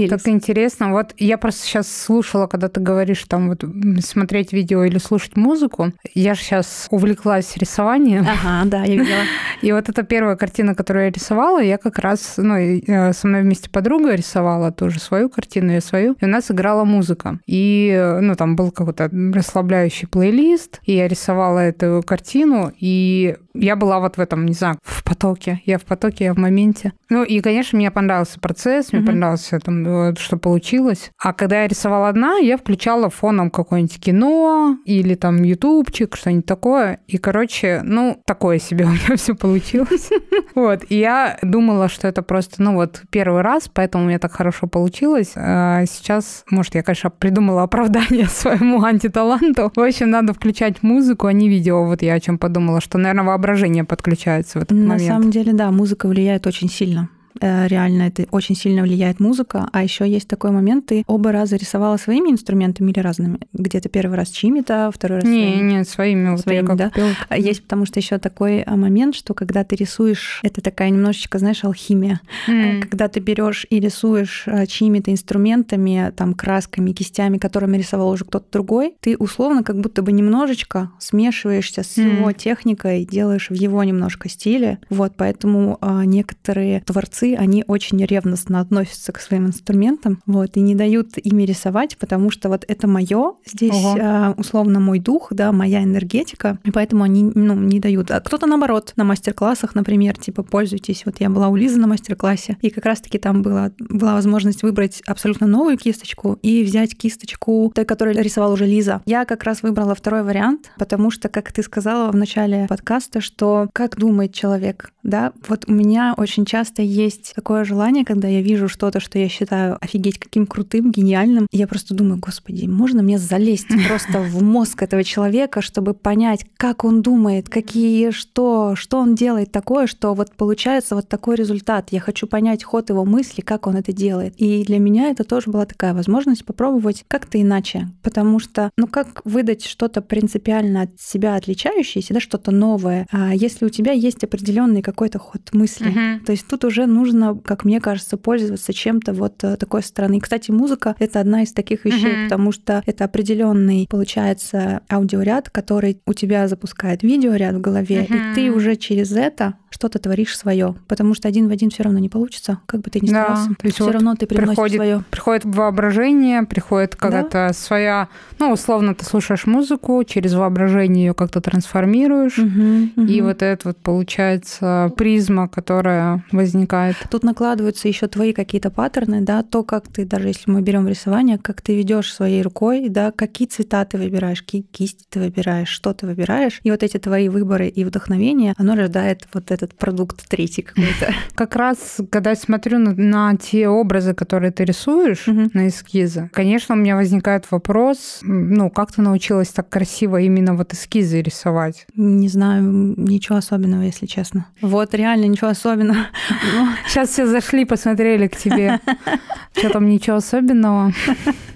Так 0.09 0.27
интересно. 0.27 0.91
Вот 0.91 1.13
я 1.17 1.37
просто 1.37 1.65
сейчас 1.65 1.89
слушала, 1.89 2.47
когда 2.47 2.67
ты 2.67 2.81
говоришь 2.81 3.23
там 3.23 3.49
вот 3.49 3.63
смотреть 4.01 4.53
видео 4.53 4.83
или 4.83 4.97
слушать 4.97 5.35
музыку. 5.37 5.91
Я 6.13 6.33
же 6.35 6.41
сейчас 6.41 6.87
увлеклась 6.91 7.55
рисованием. 7.57 8.25
Ага, 8.27 8.69
да, 8.69 8.83
я 8.83 8.95
видела. 8.95 9.23
И 9.61 9.71
вот 9.71 9.89
эта 9.89 10.03
первая 10.03 10.35
картина, 10.35 10.75
которую 10.75 11.05
я 11.05 11.11
рисовала, 11.11 11.59
я 11.61 11.77
как 11.77 11.99
раз, 11.99 12.35
ну, 12.37 12.55
э, 12.55 13.13
со 13.13 13.27
мной 13.27 13.41
вместе 13.41 13.69
подруга 13.69 14.13
рисовала 14.15 14.71
тоже 14.71 14.99
свою 14.99 15.29
картину, 15.29 15.71
я 15.71 15.81
свою, 15.81 16.15
и 16.19 16.25
у 16.25 16.27
нас 16.27 16.51
играла 16.51 16.83
музыка. 16.83 17.39
И, 17.47 17.89
э, 17.95 18.19
ну, 18.19 18.35
там 18.35 18.55
был 18.55 18.71
какой-то 18.71 19.09
расслабляющий 19.33 20.07
плейлист, 20.07 20.79
и 20.83 20.93
я 20.93 21.07
рисовала 21.07 21.59
эту 21.59 22.03
картину, 22.05 22.71
и 22.77 23.35
я 23.53 23.75
была 23.75 23.99
вот 23.99 24.17
в 24.17 24.19
этом, 24.21 24.45
не 24.45 24.53
знаю, 24.53 24.77
в 24.83 25.03
потоке. 25.03 25.61
Я 25.65 25.77
в 25.79 25.83
потоке, 25.83 26.25
я 26.25 26.33
в 26.33 26.37
моменте. 26.37 26.93
Ну, 27.09 27.23
и, 27.23 27.39
конечно, 27.41 27.77
мне 27.77 27.89
понравился 27.91 28.39
процесс, 28.39 28.91
мне 28.91 29.01
Мгм. 29.01 29.07
понравилось 29.11 29.51
там, 29.63 29.83
вот, 29.83 30.19
что 30.19 30.37
получилось. 30.37 31.11
А 31.17 31.33
когда 31.33 31.61
я 31.61 31.67
рисовала 31.67 32.09
одна, 32.09 32.37
я 32.37 32.57
включала 32.57 33.09
фоном 33.09 33.49
какое-нибудь 33.63 33.99
кино 33.99 34.77
или 34.85 35.15
там 35.15 35.43
ютубчик, 35.43 36.15
что-нибудь 36.15 36.45
такое. 36.45 36.99
И, 37.07 37.17
короче, 37.17 37.81
ну, 37.83 38.21
такое 38.25 38.59
себе 38.59 38.85
у 38.85 38.89
меня 38.89 39.15
все 39.17 39.35
получилось. 39.35 40.09
Вот. 40.55 40.85
И 40.89 40.97
я 40.97 41.37
думала, 41.43 41.87
что 41.87 42.07
это 42.07 42.23
просто, 42.23 42.63
ну, 42.63 42.73
вот 42.73 43.03
первый 43.11 43.41
раз, 43.41 43.69
поэтому 43.71 44.05
у 44.05 44.07
меня 44.07 44.17
так 44.17 44.31
хорошо 44.31 44.65
получилось. 44.65 45.33
А 45.35 45.85
сейчас, 45.85 46.43
может, 46.49 46.73
я, 46.73 46.81
конечно, 46.81 47.11
придумала 47.11 47.61
оправдание 47.63 48.25
своему 48.27 48.83
антиталанту. 48.83 49.71
В 49.75 49.79
общем, 49.79 50.09
надо 50.09 50.33
включать 50.33 50.81
музыку, 50.81 51.27
а 51.27 51.33
не 51.33 51.47
видео. 51.47 51.85
Вот 51.85 52.01
я 52.01 52.13
о 52.15 52.19
чем 52.19 52.39
подумала, 52.39 52.81
что, 52.81 52.97
наверное, 52.97 53.25
воображение 53.25 53.83
подключается 53.83 54.59
в 54.59 54.63
этот 54.63 54.77
На 54.77 54.87
момент. 54.87 55.07
самом 55.07 55.31
деле, 55.31 55.53
да, 55.53 55.69
музыка 55.71 56.07
влияет 56.07 56.47
очень 56.47 56.69
сильно. 56.69 57.09
Э, 57.41 57.67
Реально 57.67 58.03
это 58.03 58.25
очень 58.31 58.55
сильно 58.55 58.81
влияет 58.83 59.19
музыка. 59.19 59.69
А 59.71 59.83
еще 59.83 60.07
есть 60.09 60.27
такой 60.27 60.51
момент, 60.51 60.87
ты 60.87 61.03
оба 61.07 61.31
раза 61.31 61.55
рисовала 61.57 61.97
своими 61.97 62.29
инструментами 62.31 62.91
или 62.91 62.99
разными? 62.99 63.39
Где-то 63.53 63.89
первый 63.89 64.15
раз 64.15 64.29
чьими-то, 64.29 64.91
второй 64.93 65.19
раз 65.19 65.25
Не, 65.29 65.43
своими? 65.47 65.71
не, 65.71 65.83
своими. 65.85 66.29
Вот 66.31 66.39
Своими, 66.41 66.75
да? 66.75 66.89
купила. 66.89 67.09
А 67.29 67.37
Есть 67.37 67.63
потому 67.63 67.85
что 67.85 67.99
еще 67.99 68.17
такой 68.17 68.61
а, 68.61 68.75
момент, 68.75 69.15
что 69.15 69.33
когда 69.33 69.63
ты 69.63 69.75
рисуешь, 69.75 70.39
это 70.43 70.61
такая 70.61 70.89
немножечко, 70.89 71.39
знаешь, 71.39 71.63
алхимия. 71.63 72.21
Э, 72.47 72.79
Когда 72.81 73.07
ты 73.07 73.19
берешь 73.19 73.65
и 73.69 73.79
рисуешь 73.79 74.43
а, 74.47 74.65
чьими-то 74.65 75.11
инструментами, 75.11 76.11
там, 76.15 76.33
красками, 76.33 76.91
кистями, 76.91 77.37
которыми 77.37 77.77
рисовал 77.77 78.09
уже 78.09 78.25
кто-то 78.25 78.45
другой, 78.51 78.95
ты 78.99 79.15
условно 79.17 79.63
как 79.63 79.79
будто 79.79 80.01
бы 80.01 80.11
немножечко 80.11 80.91
смешиваешься 80.99 81.83
с 81.83 81.97
Мгм. 81.97 82.15
его 82.17 82.31
техникой, 82.31 83.05
делаешь 83.05 83.49
в 83.49 83.53
его 83.53 83.83
немножко 83.83 84.29
стиле. 84.29 84.79
Вот, 84.89 85.13
поэтому 85.17 85.77
а, 85.81 86.05
некоторые 86.05 86.81
творцы, 86.81 87.26
они 87.35 87.63
очень 87.67 88.03
ревностно 88.03 88.59
относятся 88.59 89.11
к 89.11 89.19
своим 89.19 89.47
инструментам, 89.47 90.21
вот, 90.25 90.55
и 90.57 90.61
не 90.61 90.75
дают 90.75 91.17
ими 91.17 91.43
рисовать, 91.43 91.97
потому 91.97 92.29
что 92.31 92.49
вот 92.49 92.65
это 92.67 92.87
мое, 92.87 93.33
здесь 93.45 93.73
Ого. 93.73 93.97
а, 93.99 94.33
условно 94.37 94.79
мой 94.79 94.99
дух, 94.99 95.27
да, 95.31 95.51
моя 95.51 95.83
энергетика, 95.83 96.59
и 96.63 96.71
поэтому 96.71 97.03
они, 97.03 97.23
ну, 97.33 97.55
не 97.55 97.79
дают. 97.79 98.11
А 98.11 98.19
кто-то 98.19 98.47
наоборот, 98.47 98.93
на 98.95 99.03
мастер-классах, 99.03 99.75
например, 99.75 100.17
типа, 100.17 100.43
пользуйтесь. 100.43 101.03
Вот 101.05 101.19
я 101.19 101.29
была 101.29 101.49
у 101.49 101.55
Лизы 101.55 101.79
на 101.79 101.87
мастер-классе, 101.87 102.57
и 102.61 102.69
как 102.69 102.85
раз-таки 102.85 103.17
там 103.17 103.41
была, 103.41 103.71
была 103.79 104.13
возможность 104.13 104.63
выбрать 104.63 105.01
абсолютно 105.05 105.47
новую 105.47 105.77
кисточку 105.77 106.37
и 106.41 106.63
взять 106.63 106.97
кисточку 106.97 107.71
той, 107.73 107.85
которую 107.85 108.21
рисовала 108.21 108.53
уже 108.53 108.65
Лиза. 108.65 109.01
Я 109.05 109.25
как 109.25 109.43
раз 109.43 109.63
выбрала 109.63 109.95
второй 109.95 110.23
вариант, 110.23 110.71
потому 110.77 111.11
что, 111.11 111.29
как 111.29 111.51
ты 111.51 111.63
сказала 111.63 112.11
в 112.11 112.15
начале 112.15 112.67
подкаста, 112.67 113.21
что 113.21 113.69
как 113.73 113.97
думает 113.97 114.33
человек, 114.33 114.91
да, 115.07 115.31
вот 115.47 115.63
у 115.67 115.71
меня 115.71 116.13
очень 116.17 116.45
часто 116.45 116.81
есть 116.81 117.33
такое 117.33 117.63
желание, 117.63 118.03
когда 118.03 118.27
я 118.27 118.41
вижу 118.41 118.67
что-то, 118.67 118.99
что 118.99 119.17
я 119.17 119.29
считаю 119.29 119.77
офигеть 119.81 120.19
каким 120.19 120.45
крутым, 120.45 120.91
гениальным, 120.91 121.47
я 121.51 121.65
просто 121.65 121.95
думаю, 121.95 122.19
господи, 122.19 122.65
можно 122.65 123.01
мне 123.01 123.17
залезть 123.17 123.67
просто 123.87 124.19
в 124.19 124.43
мозг 124.43 124.83
этого 124.83 125.03
человека, 125.05 125.61
чтобы 125.61 125.93
понять, 125.93 126.45
как 126.57 126.83
он 126.83 127.01
думает, 127.01 127.47
какие, 127.47 128.11
что, 128.11 128.75
что 128.75 128.99
он 128.99 129.15
делает 129.15 129.51
такое, 129.51 129.87
что 129.87 130.13
вот 130.13 130.35
получается 130.35 130.95
вот 130.95 131.07
такой 131.07 131.37
результат. 131.37 131.87
Я 131.91 132.01
хочу 132.01 132.27
понять 132.27 132.65
ход 132.65 132.89
его 132.89 133.05
мысли, 133.05 133.39
как 133.39 133.65
он 133.65 133.77
это 133.77 133.93
делает. 133.93 134.33
И 134.37 134.65
для 134.65 134.79
меня 134.79 135.09
это 135.09 135.23
тоже 135.23 135.49
была 135.49 135.65
такая 135.65 135.93
возможность 135.93 136.43
попробовать 136.43 137.05
как-то 137.07 137.41
иначе, 137.41 137.87
потому 138.03 138.39
что, 138.39 138.71
ну 138.77 138.87
как 138.87 139.21
выдать 139.23 139.63
что-то 139.63 140.01
принципиально 140.01 140.81
от 140.81 140.99
себя 140.99 141.35
отличающееся, 141.35 142.13
да, 142.13 142.19
что-то 142.19 142.51
новое, 142.51 143.07
а 143.09 143.33
если 143.33 143.65
у 143.65 143.69
тебя 143.69 143.93
есть 143.93 144.25
определенный 144.25 144.81
какой-то 144.97 145.19
ход 145.19 145.41
мысли, 145.53 145.89
Мгм. 145.89 146.21
то 146.25 146.31
есть 146.31 146.47
тут 146.47 146.65
уже 146.65 146.87
нужно, 146.87 147.35
как 147.37 147.65
мне 147.65 147.79
кажется, 147.79 148.17
пользоваться 148.17 148.73
чем-то 148.73 149.13
вот 149.13 149.43
э, 149.43 149.55
такой 149.55 149.83
стороны. 149.83 150.17
И, 150.17 150.19
кстати, 150.19 150.49
музыка— 150.49 150.95
это 150.99 151.19
одна 151.19 151.43
из 151.43 151.53
таких 151.53 151.85
вещей, 151.85 152.13
Мгм. 152.13 152.23
потому 152.23 152.51
что 152.51 152.81
это 152.87 153.05
определенный, 153.05 153.85
получается, 153.87 154.81
аудиоряд, 154.89 155.51
который 155.51 156.01
у 156.07 156.13
тебя 156.13 156.47
запускает 156.47 157.03
видеоряд 157.03 157.55
в 157.55 157.61
голове, 157.61 158.07
Мгм. 158.09 158.17
и 158.31 158.33
ты 158.35 158.51
уже 158.51 158.75
через 158.75 159.11
это 159.11 159.53
что-то 159.69 159.99
творишь 159.99 160.37
свое, 160.37 160.75
потому 160.87 161.13
что 161.13 161.27
один 161.27 161.47
в 161.47 161.51
один 161.51 161.69
все 161.69 161.83
равно 161.83 161.99
не 161.99 162.09
получится, 162.09 162.59
как 162.65 162.81
бы 162.81 162.89
ты 162.89 162.99
ни 162.99 163.09
Да, 163.09 163.23
старался. 163.25 163.49
то 163.49 163.65
есть 163.65 163.75
все 163.75 163.83
вот 163.85 163.93
равно 163.93 164.15
ты 164.15 164.25
приносишь 164.25 164.49
приходит 164.55 164.75
свое. 164.75 165.03
Приходит 165.11 165.45
воображение, 165.45 166.43
приходит 166.43 166.95
какая-то 166.95 167.51
своя, 167.53 168.07
ну, 168.39 168.51
условно, 168.51 168.95
ты 168.95 169.05
слушаешь 169.05 169.45
музыку, 169.45 170.03
через 170.05 170.33
воображение 170.33 171.07
ее 171.07 171.13
как-то 171.13 171.41
трансформируешь, 171.41 172.37
и 172.39 173.21
вот 173.21 173.41
это 173.41 173.67
вот 173.69 173.77
получается 173.77 174.91
призма, 174.97 175.47
которая 175.47 176.23
возникает. 176.31 176.95
Тут 177.11 177.23
накладываются 177.23 177.87
еще 177.87 178.07
твои 178.07 178.33
какие-то 178.33 178.69
паттерны, 178.71 179.21
да, 179.21 179.43
то, 179.43 179.63
как 179.63 179.87
ты, 179.87 180.05
даже 180.05 180.27
если 180.29 180.49
мы 180.49 180.61
берем 180.61 180.87
рисование, 180.87 181.37
как 181.37 181.61
ты 181.61 181.75
ведешь 181.77 182.13
своей 182.13 182.41
рукой, 182.41 182.89
да, 182.89 183.11
какие 183.11 183.47
цвета 183.47 183.85
ты 183.85 183.97
выбираешь, 183.97 184.41
какие 184.41 184.61
кисти 184.61 185.05
ты 185.09 185.19
выбираешь, 185.19 185.67
что 185.69 185.93
ты 185.93 186.05
выбираешь. 186.05 186.59
И 186.63 186.71
вот 186.71 186.83
эти 186.83 186.97
твои 186.97 187.29
выборы 187.29 187.67
и 187.67 187.83
вдохновение, 187.83 188.53
оно 188.57 188.75
рождает 188.75 189.27
вот 189.33 189.51
этот 189.63 189.75
продукт 189.77 190.27
третий 190.29 190.61
какой-то. 190.61 191.13
Как 191.35 191.55
раз, 191.55 191.97
когда 192.09 192.31
я 192.31 192.35
смотрю 192.35 192.79
на, 192.79 192.93
на 192.93 193.35
те 193.37 193.67
образы, 193.67 194.13
которые 194.13 194.51
ты 194.51 194.65
рисуешь, 194.65 195.27
Мгм. 195.27 195.51
на 195.53 195.67
эскизы, 195.67 196.29
конечно, 196.33 196.75
у 196.75 196.77
меня 196.77 196.95
возникает 196.95 197.45
вопрос, 197.51 198.19
ну, 198.21 198.69
как 198.69 198.91
ты 198.91 199.01
научилась 199.01 199.49
так 199.49 199.69
красиво 199.69 200.17
именно 200.19 200.55
вот 200.55 200.73
эскизы 200.73 201.21
рисовать? 201.21 201.85
Не 201.95 202.27
знаю, 202.29 202.63
ничего 202.97 203.37
особенного, 203.37 203.81
если 203.83 204.05
честно. 204.05 204.45
Вот 204.61 204.93
реально 204.93 205.25
ничего 205.25 205.49
особенного. 205.49 205.97
Ну, 206.55 206.67
Сейчас 206.87 207.09
все 207.09 207.25
зашли, 207.27 207.65
посмотрели 207.65 208.27
к 208.27 208.35
тебе. 208.37 208.79
Что 209.57 209.69
там 209.69 209.87
ничего 209.89 210.17
особенного? 210.17 210.93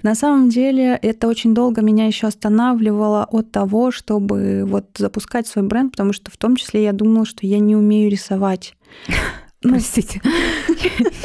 На 0.03 0.15
самом 0.15 0.49
деле 0.49 0.97
это 1.01 1.27
очень 1.27 1.53
долго 1.53 1.81
меня 1.81 2.07
еще 2.07 2.27
останавливало 2.27 3.25
от 3.29 3.51
того, 3.51 3.91
чтобы 3.91 4.63
вот 4.65 4.85
запускать 4.97 5.47
свой 5.47 5.65
бренд, 5.65 5.91
потому 5.91 6.13
что 6.13 6.31
в 6.31 6.37
том 6.37 6.55
числе 6.55 6.83
я 6.83 6.93
думала, 6.93 7.25
что 7.25 7.45
я 7.45 7.59
не 7.59 7.75
умею 7.75 7.90
рисовать. 8.09 8.75
Ну, 9.63 9.73
Простите. 9.73 10.19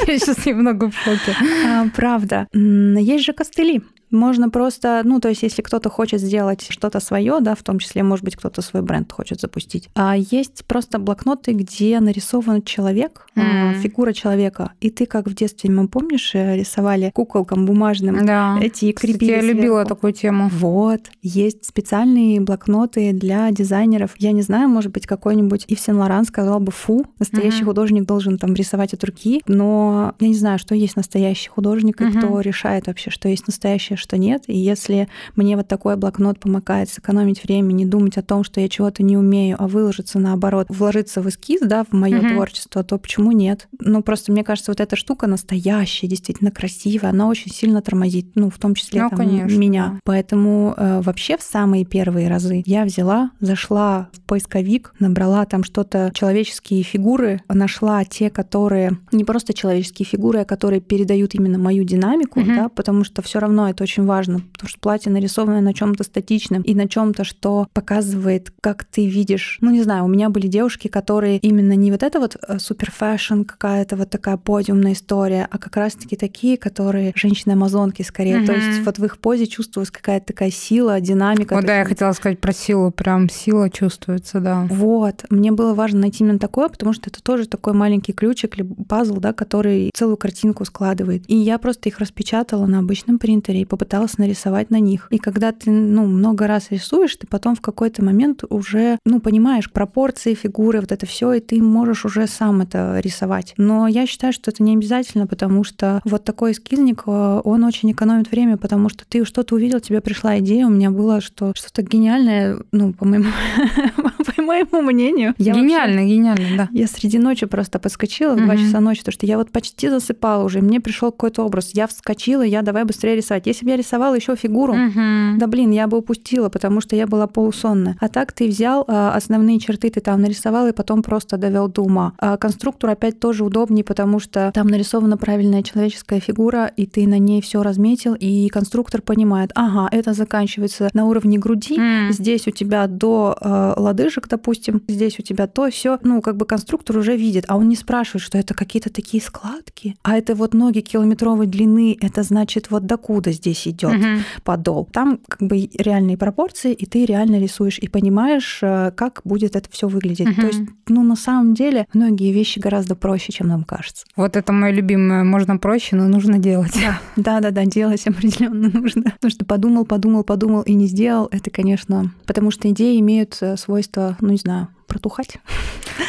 Я 0.07 0.19
сейчас 0.19 0.45
немного 0.45 0.91
в 0.91 0.95
шоке. 0.95 1.35
А, 1.65 1.87
Правда. 1.95 2.47
Есть 2.53 3.25
же 3.25 3.33
костыли. 3.33 3.81
Можно 4.11 4.49
просто, 4.49 5.01
ну, 5.03 5.19
то 5.19 5.29
есть, 5.29 5.43
если 5.43 5.61
кто-то 5.61 5.89
хочет 5.89 6.21
сделать 6.21 6.65
что-то 6.69 6.99
свое, 6.99 7.39
да, 7.41 7.55
в 7.55 7.63
том 7.63 7.79
числе, 7.79 8.03
может 8.03 8.23
быть, 8.23 8.35
кто-то 8.35 8.61
свой 8.61 8.81
бренд 8.81 9.11
хочет 9.11 9.41
запустить. 9.41 9.89
А 9.95 10.15
есть 10.15 10.63
просто 10.65 10.97
блокноты, 10.99 11.51
где 11.53 11.99
нарисован 11.99 12.61
человек, 12.61 13.27
Мгм. 13.35 13.75
фигура 13.81 14.13
человека. 14.13 14.71
И 14.79 14.89
ты, 14.89 15.05
как 15.05 15.27
в 15.27 15.33
детстве, 15.33 15.69
мы 15.69 15.87
помнишь, 15.87 16.31
э, 16.35 16.55
рисовали 16.55 17.11
куколкам 17.13 17.65
бумажным 17.65 18.25
Да. 18.25 18.57
эти 18.61 18.85
и 18.85 18.93
Кстати, 18.93 19.11
крепили 19.13 19.31
я 19.31 19.41
любила 19.41 19.75
сверху. 19.83 19.89
такую 19.89 20.13
тему. 20.13 20.49
Вот, 20.53 21.01
есть 21.21 21.65
специальные 21.65 22.39
блокноты 22.41 23.11
для 23.13 23.51
дизайнеров. 23.51 24.11
Я 24.17 24.31
не 24.31 24.41
знаю, 24.41 24.69
может 24.69 24.91
быть, 24.91 25.05
какой-нибудь 25.05 25.65
Ив 25.67 25.79
Сен 25.79 25.97
Лоран 25.97 26.25
сказал 26.25 26.59
бы, 26.59 26.71
фу, 26.71 27.05
настоящий 27.19 27.59
Мгм. 27.63 27.65
художник 27.67 28.05
должен 28.05 28.37
там 28.37 28.53
рисовать 28.53 28.93
от 28.93 29.03
руки, 29.03 29.41
но 29.47 30.13
я 30.19 30.27
не 30.27 30.33
знаю, 30.35 30.59
что 30.59 30.75
есть 30.75 30.95
настоящий 30.95 31.49
художник 31.49 32.01
и 32.01 32.05
Мгм. 32.05 32.17
кто 32.17 32.39
решает 32.41 32.87
вообще, 32.87 33.09
что 33.11 33.27
есть 33.27 33.47
настоящее, 33.47 33.96
что 33.97 34.17
нет. 34.17 34.43
И 34.47 34.57
если 34.57 35.07
мне 35.35 35.55
вот 35.57 35.67
такой 35.67 35.95
блокнот 35.97 36.39
помогает 36.39 36.89
сэкономить 36.89 37.43
время, 37.43 37.73
не 37.73 37.85
думать 37.85 38.17
о 38.17 38.21
том, 38.23 38.43
что 38.43 38.61
я 38.61 38.69
чего-то 38.69 39.03
не 39.03 39.17
умею, 39.17 39.57
а 39.59 39.67
выложиться 39.67 40.19
наоборот, 40.19 40.67
вложиться 40.69 41.21
в 41.21 41.29
эскиз, 41.29 41.61
да, 41.61 41.83
в 41.83 41.93
мое 41.93 42.19
Мгм. 42.21 42.29
творчество, 42.33 42.83
то 42.83 42.97
почему 42.97 43.31
нет? 43.31 43.67
Ну, 43.79 44.01
просто 44.01 44.31
мне 44.31 44.43
кажется, 44.43 44.71
вот 44.71 44.79
эта 44.79 44.95
штука 44.95 45.27
настоящая, 45.27 46.07
действительно 46.07 46.51
красивая, 46.51 47.09
она 47.11 47.27
очень 47.27 47.51
сильно 47.51 47.81
тормозит, 47.81 48.27
ну, 48.35 48.49
в 48.49 48.57
том 48.57 48.75
числе 48.75 49.03
Ну, 49.03 49.09
там, 49.09 49.17
конечно, 49.19 49.57
меня. 49.57 49.87
да. 49.93 49.99
Поэтому 50.03 50.73
э, 50.77 51.01
вообще 51.01 51.37
в 51.37 51.41
самые 51.41 51.85
первые 51.85 52.27
разы 52.27 52.63
я 52.65 52.83
взяла, 52.85 53.31
зашла 53.39 54.09
в 54.13 54.21
поисковик, 54.21 54.93
набрала 54.99 55.45
там 55.45 55.63
что-то 55.63 56.11
человеческие 56.13 56.83
фигуры, 56.83 57.41
нашла 57.49 58.03
те, 58.05 58.29
которые 58.29 58.97
не 59.11 59.23
просто 59.23 59.53
человеческие 59.53 60.05
фигуры, 60.05 60.39
а 60.41 60.45
которые 60.45 60.81
передают 60.81 61.33
именно 61.35 61.57
мою 61.57 61.83
динамику, 61.83 62.39
Мгм. 62.41 62.55
да, 62.55 62.69
потому 62.69 63.03
что 63.03 63.21
все 63.21 63.39
равно 63.39 63.69
это 63.69 63.83
очень 63.87 64.05
важно, 64.05 64.41
потому 64.53 64.69
что 64.69 64.79
платье 64.79 65.11
нарисовано 65.11 65.61
на 65.61 65.73
чем-то 65.73 66.03
статичном 66.03 66.61
и 66.61 66.75
на 66.75 66.89
чем-то, 66.89 67.23
что 67.23 67.67
показывает, 67.73 68.51
как 68.61 68.83
ты 68.83 69.07
видишь. 69.07 69.57
Ну 69.61 69.71
не 69.71 69.81
знаю, 69.81 70.03
у 70.03 70.07
меня 70.09 70.29
были 70.29 70.47
девушки, 70.47 70.89
которые 70.89 71.37
именно 71.37 71.71
не 71.73 71.89
вот 71.91 72.03
это 72.03 72.19
вот 72.19 72.35
э, 72.35 72.59
супер 72.59 72.91
fashion 72.91 73.43
какая-то 73.43 73.95
вот 73.95 74.09
такая 74.09 74.35
подиумная 74.37 74.91
история, 74.91 75.47
а 75.49 75.57
как 75.57 75.77
раз-таки 75.77 76.17
такие, 76.17 76.57
которые 76.57 77.13
женщины-амазонки 77.15 78.01
скорее. 78.01 78.41
То 78.45 78.51
Мгм. 78.51 78.61
есть 78.61 78.85
вот 78.85 78.99
в 78.99 79.05
их 79.05 79.19
позе 79.19 79.47
чувствовалась 79.47 79.89
какая-то 79.91 80.27
такая 80.27 80.51
сила, 80.51 80.99
динамика. 80.99 81.53
Вот 81.55 81.61
То 81.61 81.67
да, 81.67 81.73
я 81.73 81.79
есть 81.79 81.89
хотела 81.91 82.11
сказать 82.11 82.39
про 82.39 82.51
силу. 82.51 82.91
Прям 82.91 83.29
сила 83.29 83.69
чувствуется, 83.69 84.39
да. 84.41 84.67
вот, 84.69 85.23
мне 85.29 85.51
было 85.53 85.73
важно 85.73 86.01
найти 86.01 86.23
именно 86.25 86.39
такое, 86.39 86.67
потому 86.67 86.91
что 86.93 87.09
это 87.09 87.23
тоже 87.23 87.47
такой 87.47 87.73
маленький 87.73 88.11
ключик 88.11 88.57
или 88.57 88.67
пазл, 88.89 89.17
да, 89.17 89.31
который 89.31 89.91
целую 89.93 90.17
картинку 90.17 90.65
складывает. 90.65 91.23
И 91.27 91.35
я 91.37 91.57
просто 91.57 91.87
их 91.89 91.99
распечатала 91.99 92.65
на 92.65 92.79
обычном 92.79 93.17
принтере 93.19 93.61
и 93.61 93.65
попыталась 93.77 94.17
нарисовать 94.17 94.71
на 94.71 94.79
них. 94.79 95.07
И 95.11 95.19
когда 95.19 95.51
ты, 95.51 95.69
ну, 95.69 96.05
много 96.07 96.47
раз 96.47 96.71
рисуешь, 96.71 97.15
ты 97.15 97.27
потом 97.27 97.55
в 97.55 97.61
какой-то 97.61 98.03
момент 98.03 98.43
уже, 98.49 98.97
ну, 99.05 99.19
понимаешь 99.19 99.71
пропорции 99.71 100.33
фигуры, 100.33 100.81
вот 100.81 100.91
это 100.91 101.05
все, 101.05 101.33
и 101.33 101.39
ты 101.39 101.61
можешь 101.61 102.05
уже 102.05 102.25
сам 102.27 102.61
это 102.61 102.99
рисовать. 103.03 103.53
Но 103.57 103.87
я 103.87 104.07
считаю, 104.07 104.33
что 104.33 104.49
это 104.49 104.63
не 104.63 104.73
обязательно, 104.73 105.27
потому 105.27 105.63
что 105.63 106.01
вот 106.05 106.23
такой 106.23 106.53
эскизник, 106.53 107.03
э, 107.05 107.41
он 107.43 107.63
очень 107.63 107.91
экономит 107.91 108.31
время, 108.31 108.57
потому 108.57 108.89
что 108.89 109.05
ты 109.07 109.23
что-то 109.25 109.53
увидел, 109.55 109.79
тебе 109.79 110.01
пришла 110.01 110.39
идея, 110.39 110.65
у 110.65 110.69
меня 110.71 110.89
было, 110.89 111.21
что 111.21 111.51
что-то 111.55 111.83
гениальное, 111.83 112.57
ну, 112.71 112.93
по 112.93 113.05
моему, 113.05 113.25
по 114.35 114.41
моему 114.41 114.81
мнению. 114.81 115.35
Я 115.37 115.53
вообще- 115.53 115.67
гениально, 115.67 116.05
гениально, 116.05 116.57
да. 116.57 116.69
я 116.71 116.87
среди 116.87 117.19
ночи 117.19 117.45
просто 117.45 117.77
подскочила 117.79 118.33
в 118.33 118.37
2 118.37 118.53
Мгм. 118.55 118.57
часа 118.65 118.79
ночи, 118.79 118.99
потому 119.01 119.13
что 119.13 119.25
я 119.27 119.37
вот 119.37 119.51
почти 119.51 119.89
засыпала 119.89 120.43
уже, 120.43 120.61
мне 120.61 120.79
пришел 120.81 121.11
какой-то 121.11 121.43
образ. 121.45 121.71
Я 121.73 121.85
вскочила, 121.87 122.41
я 122.41 122.61
давай 122.63 122.83
быстрее 122.85 123.15
рисовать. 123.15 123.45
Если 123.45 123.65
я 123.67 123.77
рисовала 123.77 124.15
еще 124.15 124.35
фигуру, 124.35 124.73
Мгм. 124.73 125.37
да 125.39 125.47
блин, 125.47 125.71
я 125.71 125.87
бы 125.87 125.97
упустила, 125.97 126.49
потому 126.49 126.81
что 126.81 126.95
я 126.95 127.07
была 127.07 127.27
полусонная. 127.27 127.95
А 127.99 128.07
так 128.09 128.31
ты 128.31 128.47
взял 128.47 128.83
а, 128.87 129.13
основные 129.15 129.59
черты, 129.59 129.89
ты 129.89 130.01
там 130.01 130.21
нарисовал 130.21 130.67
и 130.67 130.71
потом 130.73 131.03
просто 131.03 131.37
довел 131.37 131.67
до 131.67 131.81
ума. 131.83 132.13
А 132.19 132.37
конструктор 132.37 132.89
опять 132.89 133.19
тоже 133.19 133.43
удобнее, 133.43 133.83
потому 133.83 134.19
что 134.19 134.51
там 134.53 134.67
нарисована 134.67 135.17
правильная 135.17 135.63
человеческая 135.63 136.19
фигура, 136.19 136.71
и 136.75 136.85
ты 136.85 137.07
на 137.07 137.19
ней 137.19 137.41
все 137.41 137.61
разметил, 137.63 138.13
и 138.15 138.47
конструктор 138.49 139.01
понимает, 139.01 139.51
ага, 139.55 139.87
это 139.91 140.13
заканчивается 140.13 140.89
на 140.93 141.05
уровне 141.05 141.37
груди, 141.37 141.77
М. 141.79 142.11
здесь 142.11 142.47
у 142.47 142.51
тебя 142.51 142.87
до 142.87 143.35
э, 143.39 143.73
лодыжек, 143.77 144.27
допустим, 144.27 144.81
здесь 144.87 145.19
у 145.19 145.21
тебя 145.21 145.47
то, 145.47 145.69
все. 145.69 145.99
Ну, 146.03 146.21
как 146.21 146.37
бы 146.37 146.45
конструктор 146.45 146.97
уже 146.97 147.15
видит, 147.17 147.45
а 147.47 147.57
он 147.57 147.67
не 147.69 147.75
спрашивает, 147.75 148.23
что 148.23 148.37
это 148.37 148.53
какие-то 148.53 148.91
такие 148.91 149.21
складки, 149.21 149.95
а 150.03 150.17
это 150.17 150.35
вот 150.35 150.53
ноги 150.53 150.79
километровой 150.81 151.47
длины, 151.47 151.97
это 152.01 152.23
значит 152.23 152.69
вот 152.71 152.85
докуда 152.85 153.31
здесь 153.31 153.56
идет 153.65 153.93
Мгм. 153.93 154.19
подол. 154.43 154.87
Там 154.91 155.19
как 155.27 155.47
бы 155.47 155.69
реальные 155.73 156.17
пропорции, 156.17 156.73
и 156.73 156.85
ты 156.85 157.05
реально 157.05 157.39
рисуешь 157.39 157.79
и 157.79 157.87
понимаешь, 157.87 158.59
э, 158.61 158.91
как 158.95 159.21
будет 159.23 159.55
это 159.55 159.69
все 159.71 159.87
выглядеть. 159.87 160.27
Мгм. 160.27 160.41
То 160.41 160.47
есть, 160.47 160.61
ну, 160.87 161.03
на 161.03 161.15
самом 161.15 161.53
деле, 161.53 161.87
многие 161.93 162.31
вещи 162.31 162.59
гораздо 162.59 162.95
проще, 162.95 163.31
чем 163.31 163.47
нам 163.47 163.63
кажется. 163.63 164.05
Вот 164.15 164.35
это 164.35 164.51
мое 164.53 164.71
любимое. 164.71 165.23
Можно 165.23 165.57
проще, 165.57 165.95
но 165.95 166.07
нужно 166.07 166.37
делать. 166.37 166.77
Да, 167.15 167.39
да, 167.39 167.51
да, 167.51 167.65
делать 167.65 168.05
определенно 168.05 168.69
нужно. 168.69 169.03
Потому 169.17 169.31
что 169.31 169.45
подумал, 169.45 169.85
подумал, 169.85 170.23
подумал 170.23 170.61
и 170.61 170.73
не 170.73 170.87
сделал, 170.87 171.27
это, 171.31 171.49
конечно, 171.49 172.11
потому 172.25 172.51
что 172.51 172.69
идеи 172.69 172.99
имеют 172.99 173.37
э, 173.41 173.57
свойство, 173.57 174.17
ну, 174.21 174.29
не 174.29 174.37
знаю, 174.37 174.67
протухать. 174.87 175.37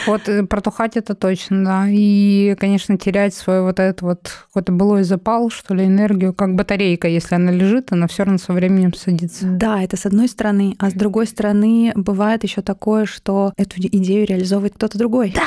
Вот 0.06 0.28
э, 0.28 0.44
протухать 0.44 0.96
это 0.96 1.14
точно, 1.14 1.64
да. 1.64 1.86
И, 1.88 2.54
конечно, 2.58 2.96
терять 2.96 3.34
свой 3.34 3.62
вот 3.62 3.80
этот 3.80 4.02
вот 4.02 4.30
какой-то 4.48 4.72
былой 4.72 5.02
запал, 5.02 5.50
что 5.50 5.74
ли, 5.74 5.84
энергию, 5.86 6.32
как 6.32 6.54
батарейка, 6.54 7.08
если 7.08 7.34
она 7.34 7.50
лежит, 7.52 7.92
она 7.92 8.06
все 8.06 8.24
равно 8.24 8.38
со 8.38 8.52
временем 8.52 8.94
садится. 8.94 9.46
Да, 9.46 9.82
это 9.82 9.96
с 9.96 10.06
одной 10.06 10.28
стороны, 10.28 10.74
а 10.78 10.90
с 10.90 10.94
другой 10.94 11.26
стороны 11.26 11.92
бывает 11.94 12.42
еще 12.44 12.62
такое, 12.62 13.06
что 13.06 13.52
эту 13.56 13.80
идею 13.80 14.26
реализовывает 14.26 14.74
кто-то 14.74 14.98
другой. 14.98 15.34
Да. 15.34 15.42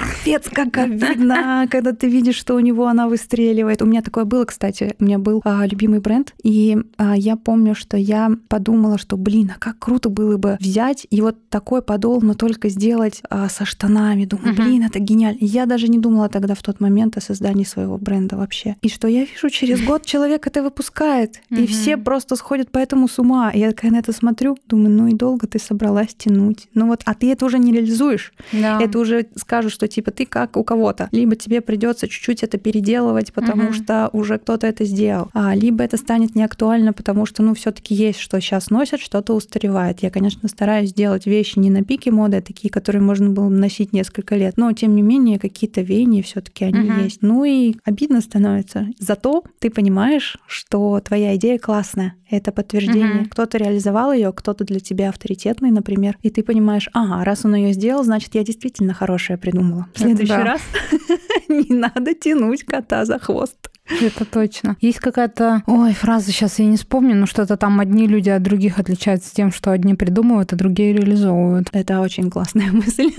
Капец, 0.00 0.48
как 0.50 0.76
обидно, 0.76 1.66
когда 1.70 1.92
ты 1.92 2.08
видишь, 2.08 2.36
что 2.36 2.54
у 2.54 2.60
него 2.60 2.86
она 2.86 3.08
выстреливает. 3.08 3.82
У 3.82 3.86
меня 3.86 4.02
такое 4.02 4.24
было, 4.24 4.44
кстати. 4.44 4.94
У 4.98 5.04
меня 5.04 5.18
был 5.18 5.40
а, 5.44 5.66
любимый 5.66 6.00
бренд, 6.00 6.34
и 6.42 6.78
а, 6.96 7.16
я 7.16 7.36
помню, 7.36 7.74
что 7.74 7.96
я 7.96 8.30
подумала, 8.48 8.98
что, 8.98 9.16
блин, 9.16 9.52
а 9.54 9.58
как 9.58 9.78
круто 9.78 10.08
было 10.08 10.36
бы 10.36 10.56
взять 10.60 11.06
и 11.10 11.20
вот 11.20 11.48
такой 11.48 11.82
подол, 11.82 12.20
но 12.20 12.34
только 12.34 12.59
сделать 12.68 13.22
а, 13.30 13.48
со 13.48 13.64
штанами. 13.64 14.24
Думаю, 14.24 14.52
Мгм. 14.54 14.64
блин, 14.64 14.82
это 14.84 14.98
гениально. 14.98 15.38
И 15.38 15.46
я 15.46 15.66
даже 15.66 15.88
не 15.88 15.98
думала 15.98 16.28
тогда 16.28 16.54
в 16.54 16.62
тот 16.62 16.80
момент 16.80 17.16
о 17.16 17.20
создании 17.20 17.64
своего 17.64 17.98
бренда 17.98 18.36
вообще. 18.36 18.76
И 18.82 18.88
что 18.88 19.08
я 19.08 19.24
вижу, 19.24 19.48
через 19.50 19.80
год 19.82 20.04
человек 20.06 20.46
это 20.46 20.62
выпускает, 20.62 21.40
и 21.50 21.54
Мгм. 21.54 21.66
все 21.66 21.96
просто 21.96 22.36
сходят 22.36 22.70
по 22.70 22.78
этому 22.78 23.08
с 23.08 23.18
ума. 23.18 23.50
И 23.50 23.58
я 23.60 23.70
такая 23.70 23.90
на 23.90 23.96
это 23.98 24.12
смотрю, 24.12 24.56
думаю, 24.66 24.90
ну 24.90 25.06
и 25.08 25.14
долго 25.14 25.46
ты 25.46 25.58
собралась 25.58 26.14
тянуть. 26.14 26.68
Ну 26.74 26.86
вот, 26.86 27.02
а 27.04 27.14
ты 27.14 27.30
это 27.32 27.44
уже 27.46 27.58
не 27.58 27.72
реализуешь. 27.72 28.32
Да. 28.52 28.80
Это 28.80 28.98
уже 28.98 29.26
скажут, 29.36 29.72
что 29.72 29.88
типа 29.88 30.10
ты 30.10 30.26
как 30.26 30.56
у 30.56 30.64
кого-то. 30.64 31.08
Либо 31.12 31.36
тебе 31.36 31.60
придется 31.60 32.08
чуть-чуть 32.08 32.42
это 32.42 32.58
переделывать, 32.58 33.32
потому 33.32 33.64
Мгм. 33.64 33.72
что 33.74 34.10
уже 34.12 34.38
кто-то 34.38 34.66
это 34.66 34.84
сделал. 34.84 35.28
А, 35.32 35.54
либо 35.54 35.84
это 35.84 35.96
станет 35.96 36.34
неактуально, 36.34 36.92
потому 36.92 37.26
что, 37.26 37.42
ну, 37.42 37.54
все 37.54 37.70
таки 37.72 37.94
есть, 37.94 38.18
что 38.18 38.40
сейчас 38.40 38.70
носят, 38.70 39.00
что-то 39.00 39.34
устаревает. 39.34 40.02
Я, 40.02 40.10
конечно, 40.10 40.48
стараюсь 40.48 40.92
делать 40.92 41.26
вещи 41.26 41.58
не 41.58 41.70
на 41.70 41.82
пике 41.84 42.10
моды, 42.10 42.38
это 42.38 42.49
такие, 42.50 42.68
которые 42.68 43.00
можно 43.00 43.30
было 43.30 43.48
носить 43.48 43.92
несколько 43.92 44.34
лет. 44.34 44.56
Но, 44.56 44.72
тем 44.72 44.96
не 44.96 45.02
менее, 45.02 45.38
какие-то 45.38 45.82
веяния 45.82 46.20
все 46.22 46.40
таки 46.40 46.64
они 46.64 46.80
Мгм. 46.80 47.04
есть. 47.04 47.22
Ну 47.22 47.44
и 47.44 47.76
обидно 47.84 48.20
становится. 48.20 48.88
Зато 48.98 49.44
ты 49.60 49.70
понимаешь, 49.70 50.36
что 50.48 51.00
твоя 51.00 51.36
идея 51.36 51.58
классная. 51.58 52.14
Это 52.28 52.50
подтверждение. 52.50 53.20
Мгм. 53.22 53.26
Кто-то 53.26 53.58
реализовал 53.58 54.12
ее, 54.12 54.32
кто-то 54.32 54.64
для 54.64 54.80
тебя 54.80 55.10
авторитетный, 55.10 55.70
например. 55.70 56.16
И 56.22 56.30
ты 56.30 56.42
понимаешь, 56.42 56.88
ага, 56.92 57.24
раз 57.24 57.44
он 57.44 57.54
ее 57.54 57.72
сделал, 57.72 58.02
значит, 58.02 58.34
я 58.34 58.42
действительно 58.42 58.94
хорошее 58.94 59.38
придумала. 59.38 59.86
В 59.94 60.00
следующий 60.00 60.28
да. 60.28 60.44
раз 60.44 60.60
не 61.48 61.72
надо 61.74 62.14
тянуть 62.14 62.64
кота 62.64 63.04
за 63.04 63.18
хвост. 63.20 63.69
Это 64.00 64.24
точно. 64.24 64.76
Есть 64.80 64.98
какая-то, 65.00 65.62
ой, 65.66 65.92
фраза, 65.92 66.30
сейчас 66.30 66.58
я 66.58 66.66
не 66.66 66.76
вспомню, 66.76 67.14
но 67.14 67.26
что-то 67.26 67.56
там 67.56 67.80
одни 67.80 68.06
люди 68.06 68.30
от 68.30 68.42
других 68.42 68.78
отличаются 68.78 69.34
тем, 69.34 69.52
что 69.52 69.72
одни 69.72 69.94
придумывают, 69.94 70.52
а 70.52 70.56
другие 70.56 70.92
реализовывают. 70.92 71.68
Это 71.72 72.00
очень 72.00 72.30
классная 72.30 72.70
мысль. 72.72 73.12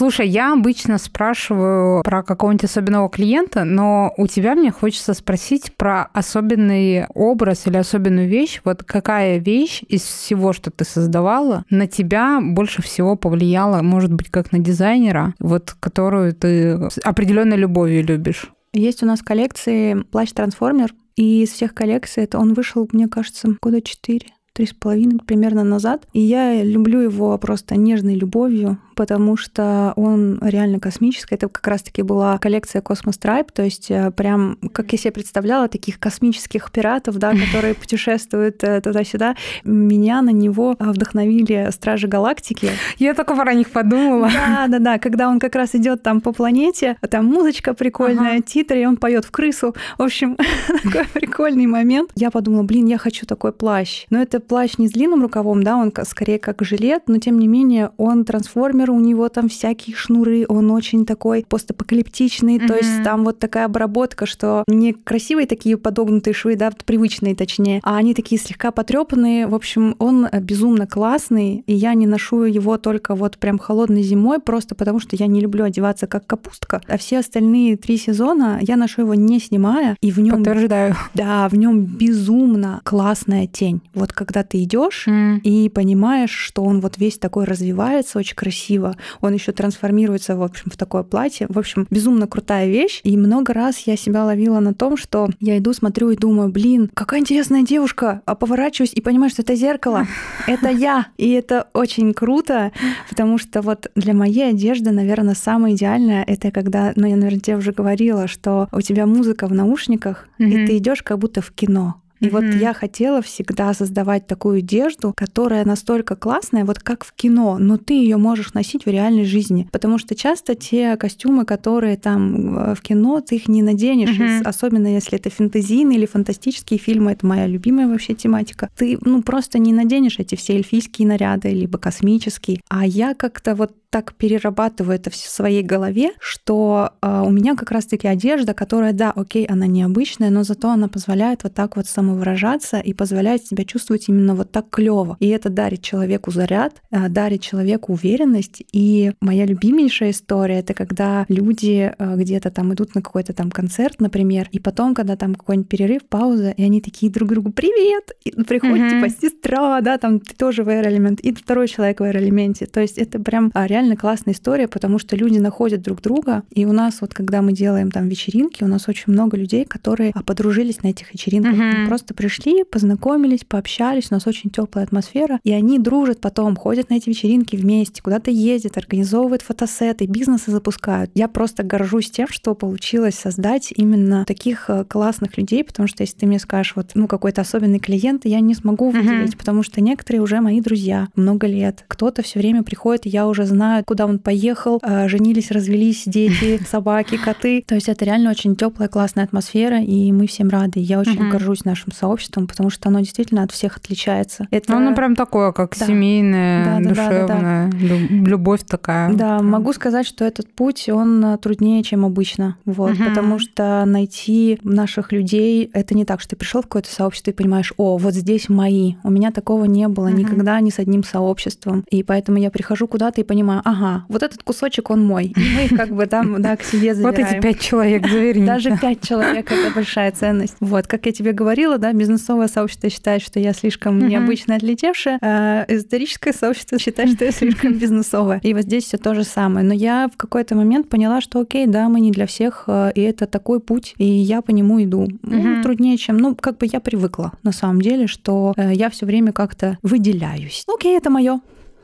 Слушай, 0.00 0.28
я 0.28 0.54
обычно 0.54 0.96
спрашиваю 0.96 2.02
про 2.02 2.22
какого-нибудь 2.22 2.64
особенного 2.64 3.10
клиента, 3.10 3.64
но 3.64 4.14
у 4.16 4.26
тебя 4.26 4.54
мне 4.54 4.70
хочется 4.70 5.12
спросить 5.12 5.74
про 5.76 6.04
особенный 6.14 7.04
образ 7.08 7.66
или 7.66 7.76
особенную 7.76 8.26
вещь. 8.26 8.62
Вот 8.64 8.82
какая 8.82 9.36
вещь 9.36 9.82
из 9.88 10.00
всего, 10.00 10.54
что 10.54 10.70
ты 10.70 10.86
создавала, 10.86 11.66
на 11.68 11.86
тебя 11.86 12.40
больше 12.40 12.80
всего 12.80 13.14
повлияла, 13.14 13.82
может 13.82 14.10
быть, 14.10 14.30
как 14.30 14.52
на 14.52 14.58
дизайнера, 14.58 15.34
вот 15.38 15.76
которую 15.78 16.32
ты 16.32 16.88
с 16.88 16.98
определенной 17.04 17.58
любовью 17.58 18.02
любишь? 18.02 18.50
Есть 18.72 19.02
у 19.02 19.06
нас 19.06 19.20
коллекции 19.20 20.02
плащ-трансформер, 20.10 20.94
и 21.16 21.42
из 21.42 21.50
всех 21.50 21.74
коллекций 21.74 22.24
это 22.24 22.38
он 22.38 22.54
вышел, 22.54 22.88
мне 22.90 23.06
кажется, 23.06 23.48
года 23.60 23.82
четыре 23.82 24.28
три 24.52 24.66
с 24.66 24.74
половиной 24.74 25.20
примерно 25.24 25.64
назад. 25.64 26.06
И 26.12 26.20
я 26.20 26.62
люблю 26.62 27.00
его 27.00 27.36
просто 27.38 27.76
нежной 27.76 28.14
любовью, 28.14 28.78
потому 29.00 29.38
что 29.38 29.94
он 29.96 30.38
реально 30.42 30.78
космический. 30.78 31.34
Это 31.34 31.48
как 31.48 31.66
раз-таки 31.66 32.02
была 32.02 32.36
коллекция 32.36 32.82
Cosmos 32.82 33.18
Tribe, 33.18 33.48
то 33.50 33.62
есть 33.62 33.90
э, 33.90 34.10
прям, 34.10 34.58
как 34.74 34.92
я 34.92 34.98
себе 34.98 35.12
представляла, 35.12 35.68
таких 35.68 35.98
космических 35.98 36.70
пиратов, 36.70 37.16
да, 37.16 37.30
которые 37.30 37.72
путешествуют 37.72 38.62
э, 38.62 38.82
туда-сюда. 38.82 39.36
Меня 39.64 40.20
на 40.20 40.28
него 40.28 40.76
вдохновили 40.78 41.70
Стражи 41.70 42.08
Галактики. 42.08 42.72
Я 42.98 43.14
только 43.14 43.34
про 43.34 43.54
них 43.54 43.70
подумала. 43.70 44.28
Да, 44.34 44.66
да, 44.68 44.78
да, 44.78 44.98
когда 44.98 45.30
он 45.30 45.38
как 45.40 45.54
раз 45.54 45.74
идет 45.74 46.02
там 46.02 46.20
по 46.20 46.32
планете, 46.32 46.98
там 47.08 47.24
музычка 47.24 47.72
прикольная, 47.72 48.34
Ага. 48.34 48.42
титры, 48.42 48.82
и 48.82 48.84
он 48.84 48.98
поет 48.98 49.24
в 49.24 49.30
крысу. 49.30 49.74
В 49.96 50.02
общем, 50.02 50.36
такой 50.84 51.06
прикольный 51.06 51.64
момент. 51.64 52.10
Я 52.16 52.30
подумала, 52.30 52.64
блин, 52.64 52.84
я 52.84 52.98
хочу 52.98 53.24
такой 53.24 53.52
плащ. 53.52 54.04
Но 54.10 54.20
это 54.20 54.40
плащ 54.40 54.76
не 54.76 54.88
с 54.88 54.92
длинным 54.92 55.22
рукавом, 55.22 55.62
да, 55.62 55.78
он 55.78 55.90
скорее 56.04 56.38
как 56.38 56.60
жилет, 56.60 57.04
но 57.06 57.16
тем 57.16 57.38
не 57.38 57.48
менее 57.48 57.92
он 57.96 58.26
трансформер, 58.26 58.89
у 58.90 59.00
него 59.00 59.28
там 59.28 59.48
всякие 59.48 59.96
шнуры, 59.96 60.44
он 60.48 60.70
очень 60.70 61.06
такой 61.06 61.44
постапокалиптичный, 61.48 62.58
то 62.58 62.74
есть 62.76 63.02
там 63.04 63.24
вот 63.24 63.38
такая 63.38 63.66
обработка, 63.66 64.26
что 64.26 64.64
не 64.68 64.92
красивые 64.92 65.46
такие 65.46 65.76
подогнутые 65.76 66.34
швы, 66.34 66.56
да, 66.56 66.70
привычные 66.84 67.34
точнее, 67.34 67.80
а 67.82 67.96
они 67.96 68.14
такие 68.14 68.40
слегка 68.40 68.70
потрепанные. 68.70 69.46
В 69.46 69.54
общем, 69.54 69.96
он 69.98 70.28
безумно 70.42 70.86
классный, 70.86 71.62
и 71.66 71.74
я 71.74 71.94
не 71.94 72.06
ношу 72.06 72.42
его 72.44 72.76
только 72.78 73.14
вот 73.14 73.38
прям 73.38 73.58
холодной 73.58 74.02
зимой, 74.02 74.40
просто 74.40 74.74
потому 74.74 75.00
что 75.00 75.16
я 75.16 75.26
не 75.26 75.40
люблю 75.40 75.64
одеваться 75.64 76.06
как 76.06 76.26
капустка. 76.26 76.80
А 76.86 76.98
все 76.98 77.18
остальные 77.18 77.76
три 77.76 77.96
сезона 77.96 78.58
я 78.62 78.76
ношу 78.76 79.02
его 79.02 79.14
не 79.14 79.40
снимая, 79.40 79.96
и 80.00 80.10
в 80.10 80.18
нем, 80.20 80.44
Подтверждаю. 80.44 80.94
да, 81.14 81.48
в 81.48 81.54
нем 81.54 81.84
безумно 81.84 82.80
классная 82.84 83.46
тень. 83.46 83.80
Вот 83.94 84.12
когда 84.12 84.42
ты 84.42 84.62
идешь 84.62 85.04
М. 85.06 85.38
и 85.38 85.68
понимаешь, 85.68 86.30
что 86.30 86.62
он 86.62 86.80
вот 86.80 86.98
весь 86.98 87.18
такой 87.18 87.44
развивается 87.44 88.18
очень 88.18 88.36
красиво. 88.36 88.79
Он 89.20 89.34
еще 89.34 89.52
трансформируется, 89.52 90.36
в 90.36 90.42
общем, 90.42 90.70
в 90.70 90.76
такое 90.76 91.02
платье. 91.02 91.46
В 91.48 91.58
общем, 91.58 91.86
безумно 91.90 92.26
крутая 92.26 92.68
вещь. 92.68 93.00
И 93.04 93.16
много 93.16 93.52
раз 93.52 93.78
я 93.80 93.96
себя 93.96 94.24
ловила 94.24 94.60
на 94.60 94.74
том, 94.74 94.96
что 94.96 95.28
я 95.40 95.58
иду, 95.58 95.72
смотрю 95.72 96.10
и 96.10 96.16
думаю, 96.16 96.50
блин, 96.50 96.90
какая 96.94 97.20
интересная 97.20 97.62
девушка. 97.62 98.22
А 98.24 98.34
поворачиваюсь 98.34 98.92
и 98.94 99.00
понимаю, 99.00 99.30
что 99.30 99.42
это 99.42 99.54
зеркало. 99.54 100.06
Это 100.46 100.68
я. 100.68 101.06
И 101.16 101.30
это 101.30 101.68
очень 101.74 102.12
круто, 102.14 102.72
потому 103.08 103.38
что 103.38 103.62
вот 103.62 103.90
для 103.94 104.14
моей 104.14 104.50
одежды, 104.50 104.90
наверное, 104.90 105.34
самое 105.34 105.74
идеальное 105.74 106.24
это 106.26 106.50
когда, 106.50 106.92
ну, 106.96 107.06
я, 107.06 107.16
наверное, 107.16 107.40
тебе 107.40 107.56
уже 107.56 107.72
говорила, 107.72 108.28
что 108.28 108.68
у 108.72 108.80
тебя 108.80 109.06
музыка 109.06 109.46
в 109.46 109.52
наушниках, 109.52 110.28
и 110.38 110.66
ты 110.66 110.78
идешь 110.78 111.02
как 111.02 111.18
будто 111.18 111.40
в 111.40 111.50
кино. 111.52 112.00
И 112.20 112.28
вот 112.28 112.44
я 112.44 112.72
хотела 112.74 113.22
всегда 113.22 113.72
создавать 113.74 114.26
такую 114.26 114.58
одежду, 114.58 115.12
которая 115.16 115.64
настолько 115.64 116.16
классная, 116.16 116.64
вот 116.64 116.78
как 116.78 117.04
в 117.04 117.12
кино, 117.12 117.58
но 117.58 117.76
ты 117.76 117.94
ее 117.94 118.16
можешь 118.16 118.54
носить 118.54 118.86
в 118.86 118.90
реальной 118.90 119.24
жизни. 119.24 119.68
Потому 119.72 119.98
что 119.98 120.14
часто 120.14 120.54
те 120.54 120.96
костюмы, 120.96 121.44
которые 121.44 121.96
там 121.96 122.58
э, 122.58 122.74
в 122.74 122.82
кино, 122.82 123.20
ты 123.20 123.36
их 123.36 123.48
не 123.48 123.62
наденешь, 123.62 124.44
особенно 124.44 124.86
если 124.86 125.18
это 125.18 125.30
фэнтезийные 125.30 125.98
или 125.98 126.06
фантастические 126.06 126.78
фильмы, 126.78 127.12
это 127.12 127.26
моя 127.26 127.46
любимая 127.46 127.88
вообще 127.88 128.14
тематика. 128.14 128.68
Ты 128.76 128.98
ну 129.00 129.22
просто 129.22 129.58
не 129.58 129.72
наденешь 129.72 130.18
эти 130.18 130.34
все 130.34 130.54
эльфийские 130.54 131.08
наряды, 131.08 131.50
либо 131.50 131.78
космические. 131.78 132.60
А 132.68 132.86
я 132.86 133.14
как-то 133.14 133.54
вот 133.54 133.72
так 133.90 134.14
перерабатываю 134.14 134.94
это 134.94 135.10
в 135.10 135.16
своей 135.16 135.62
голове, 135.62 136.12
что 136.20 136.92
э, 137.02 137.22
у 137.26 137.30
меня 137.30 137.56
как 137.56 137.70
раз-таки 137.72 138.06
одежда, 138.06 138.54
которая, 138.54 138.92
да, 138.92 139.10
окей, 139.10 139.44
она 139.46 139.66
необычная, 139.66 140.30
но 140.30 140.44
зато 140.44 140.70
она 140.70 140.88
позволяет 140.88 141.42
вот 141.42 141.54
так 141.54 141.76
вот 141.76 141.86
самовыражаться 141.86 142.78
и 142.78 142.92
позволяет 142.92 143.44
себя 143.44 143.64
чувствовать 143.64 144.08
именно 144.08 144.34
вот 144.34 144.52
так 144.52 144.70
клево. 144.70 145.16
И 145.18 145.28
это 145.28 145.50
дарит 145.50 145.82
человеку 145.82 146.30
заряд, 146.30 146.82
э, 146.90 147.08
дарит 147.08 147.42
человеку 147.42 147.92
уверенность. 147.92 148.62
И 148.72 149.12
моя 149.20 149.44
любимейшая 149.44 150.10
история 150.10 150.60
это 150.60 150.74
когда 150.74 151.24
люди 151.28 151.92
э, 151.96 152.16
где-то 152.16 152.50
там 152.50 152.72
идут 152.72 152.94
на 152.94 153.02
какой-то 153.02 153.32
там 153.32 153.50
концерт, 153.50 154.00
например, 154.00 154.48
и 154.52 154.60
потом, 154.60 154.94
когда 154.94 155.16
там 155.16 155.34
какой-нибудь 155.34 155.68
перерыв, 155.68 156.02
пауза, 156.08 156.50
и 156.50 156.62
они 156.62 156.80
такие 156.80 157.10
друг 157.10 157.28
другу 157.28 157.50
привет, 157.50 158.12
и 158.24 158.30
приходит 158.30 158.92
Мгм. 158.92 159.02
типа 159.02 159.20
сестра, 159.20 159.80
да, 159.80 159.98
там 159.98 160.20
ты 160.20 160.34
тоже 160.36 160.62
в 160.62 160.70
элемент, 160.70 161.20
и 161.20 161.32
второй 161.34 161.66
человек 161.66 162.00
в 162.00 162.04
элементе. 162.10 162.66
То 162.66 162.80
есть 162.80 162.98
это 162.98 163.18
прям 163.18 163.50
а, 163.54 163.66
реально 163.80 163.96
классная 163.96 164.34
история, 164.34 164.68
потому 164.68 164.98
что 164.98 165.16
люди 165.16 165.38
находят 165.38 165.80
друг 165.80 166.02
друга, 166.02 166.42
и 166.50 166.66
у 166.66 166.72
нас 166.72 167.00
вот 167.00 167.14
когда 167.14 167.40
мы 167.40 167.52
делаем 167.52 167.90
там 167.90 168.08
вечеринки, 168.08 168.62
у 168.62 168.66
нас 168.66 168.88
очень 168.88 169.12
много 169.12 169.38
людей, 169.38 169.64
которые 169.64 170.12
а, 170.14 170.22
подружились 170.22 170.82
на 170.82 170.88
этих 170.88 171.12
вечеринках. 171.12 171.54
Они 171.58 171.86
просто 171.86 172.12
пришли, 172.12 172.64
познакомились, 172.64 173.44
пообщались, 173.48 174.08
у 174.10 174.14
нас 174.14 174.26
очень 174.26 174.50
теплая 174.50 174.84
атмосфера, 174.84 175.40
и 175.44 175.52
они 175.52 175.78
дружат 175.78 176.20
потом, 176.20 176.56
ходят 176.56 176.90
на 176.90 176.94
эти 176.94 177.08
вечеринки 177.08 177.56
вместе, 177.56 178.02
куда-то 178.02 178.30
ездят, 178.30 178.76
организовывают 178.76 179.40
фотосеты, 179.40 180.04
бизнесы 180.04 180.50
запускают. 180.50 181.10
Я 181.14 181.28
просто 181.28 181.62
горжусь 181.62 182.10
тем, 182.10 182.28
что 182.28 182.54
получилось 182.54 183.14
создать 183.14 183.72
именно 183.74 184.26
таких 184.26 184.68
э, 184.68 184.84
классных 184.84 185.38
людей, 185.38 185.64
потому 185.64 185.88
что 185.88 186.02
если 186.02 186.18
ты 186.18 186.26
мне 186.26 186.38
скажешь, 186.38 186.74
вот, 186.76 186.90
ну, 186.94 187.06
какой-то 187.06 187.40
особенный 187.40 187.78
клиент, 187.78 188.26
я 188.26 188.40
не 188.40 188.54
смогу 188.54 188.90
выделить, 188.90 189.38
потому 189.38 189.62
что 189.62 189.80
некоторые 189.80 190.20
уже 190.20 190.40
мои 190.40 190.60
друзья 190.60 191.08
много 191.14 191.46
лет. 191.46 191.84
Кто-то 191.88 192.22
все 192.22 192.40
время 192.40 192.62
приходит, 192.62 193.06
и 193.06 193.08
я 193.08 193.26
уже 193.26 193.46
знаю, 193.46 193.69
куда 193.86 194.06
он 194.06 194.18
поехал, 194.18 194.80
э, 194.82 195.08
женились, 195.08 195.50
развелись, 195.50 196.02
дети, 196.06 196.60
собаки, 196.68 197.16
коты. 197.16 197.62
То 197.66 197.74
есть 197.74 197.88
это 197.88 198.04
реально 198.04 198.30
очень 198.30 198.56
теплая, 198.56 198.88
классная 198.88 199.24
атмосфера, 199.24 199.80
и 199.82 200.12
мы 200.12 200.26
всем 200.26 200.48
рады. 200.48 200.80
Я 200.80 201.00
очень 201.00 201.20
Мгм. 201.20 201.30
горжусь 201.30 201.64
нашим 201.64 201.92
сообществом, 201.92 202.46
потому 202.46 202.70
что 202.70 202.88
оно 202.88 203.00
действительно 203.00 203.42
от 203.42 203.52
всех 203.52 203.76
отличается. 203.76 204.46
Это... 204.50 204.72
Ну, 204.72 204.78
оно 204.78 204.94
прям 204.94 205.16
такое, 205.16 205.52
как 205.52 205.76
Да. 205.78 205.86
семейное, 205.86 206.64
Да, 206.64 206.78
да, 206.80 206.80
да, 206.80 206.94
да, 206.94 206.94
да. 206.94 207.10
душевное, 207.10 207.70
лю- 207.72 208.26
любовь 208.26 208.60
такая. 208.66 209.12
Да, 209.14 209.40
могу 209.42 209.72
сказать, 209.72 210.06
что 210.06 210.24
этот 210.24 210.52
путь, 210.52 210.88
он 210.88 211.24
э, 211.24 211.38
труднее, 211.38 211.82
чем 211.82 212.04
обычно. 212.04 212.56
Вот, 212.64 212.94
Мгм. 212.98 213.04
потому 213.08 213.38
что 213.38 213.84
найти 213.86 214.58
наших 214.62 215.12
людей, 215.12 215.70
это 215.72 215.94
не 215.94 216.04
так, 216.04 216.20
что 216.20 216.30
ты 216.30 216.36
пришел 216.36 216.60
в 216.62 216.64
какое-то 216.64 216.92
сообщество 216.92 217.30
и 217.30 217.34
понимаешь, 217.34 217.72
о, 217.76 217.96
вот 217.98 218.14
здесь 218.14 218.48
мои. 218.48 218.94
У 219.04 219.10
меня 219.10 219.30
такого 219.30 219.64
не 219.64 219.88
было 219.88 220.08
Мгм. 220.08 220.18
никогда 220.18 220.60
ни 220.60 220.70
с 220.70 220.78
одним 220.78 221.04
сообществом. 221.04 221.84
И 221.90 222.02
поэтому 222.02 222.38
я 222.38 222.50
прихожу 222.50 222.86
куда-то 222.88 223.20
и 223.20 223.24
понимаю, 223.24 223.59
ага, 223.64 224.04
вот 224.08 224.22
этот 224.22 224.42
кусочек, 224.42 224.90
он 224.90 225.04
мой. 225.04 225.26
И 225.36 225.54
мы 225.56 225.64
их 225.64 225.76
как 225.76 225.90
бы 225.90 226.06
там, 226.06 226.40
да, 226.40 226.56
к 226.56 226.62
себе 226.62 226.94
Вот 226.94 227.14
забираем. 227.14 227.38
эти 227.38 227.42
пять 227.42 227.60
человек, 227.60 228.08
заверните. 228.08 228.46
Даже 228.46 228.76
пять 228.76 229.06
человек 229.06 229.50
это 229.50 229.74
большая 229.74 230.12
ценность. 230.12 230.56
Вот, 230.60 230.86
как 230.86 231.06
я 231.06 231.12
тебе 231.12 231.32
говорила, 231.32 231.78
да, 231.78 231.92
бизнесовое 231.92 232.48
сообщество 232.48 232.90
считает, 232.90 233.22
что 233.22 233.40
я 233.40 233.52
слишком 233.52 233.98
необычно 233.98 234.56
отличавшая, 234.56 235.18
а 235.22 235.64
эзотерическое 235.68 236.32
сообщество 236.32 236.78
считает, 236.78 237.10
что 237.12 237.24
я 237.24 237.32
слишком 237.32 237.74
бизнесовая. 237.74 238.40
И 238.42 238.54
вот 238.54 238.62
здесь 238.62 238.84
все 238.84 238.98
то 238.98 239.14
же 239.14 239.24
самое. 239.24 239.66
Но 239.66 239.74
я 239.74 240.08
в 240.12 240.16
какой-то 240.16 240.54
момент 240.54 240.88
поняла, 240.88 241.20
что 241.20 241.40
окей, 241.40 241.66
да, 241.66 241.88
мы 241.88 242.00
не 242.00 242.10
для 242.10 242.26
всех, 242.26 242.64
э, 242.66 242.92
и 242.94 243.00
это 243.00 243.26
такой 243.26 243.60
путь, 243.60 243.94
и 243.98 244.04
я 244.04 244.42
по 244.42 244.50
нему 244.50 244.82
иду. 244.82 245.08
Ну, 245.22 245.62
труднее, 245.62 245.96
чем, 245.96 246.16
ну, 246.16 246.34
как 246.34 246.58
бы 246.58 246.66
я 246.70 246.80
привыкла 246.80 247.32
на 247.42 247.52
самом 247.52 247.80
деле, 247.80 248.06
что 248.06 248.54
э, 248.56 248.72
я 248.74 248.90
все 248.90 249.06
время 249.06 249.32
как-то 249.32 249.78
выделяюсь. 249.82 250.64
Окей, 250.72 250.96
это 250.96 251.10
мое. 251.10 251.40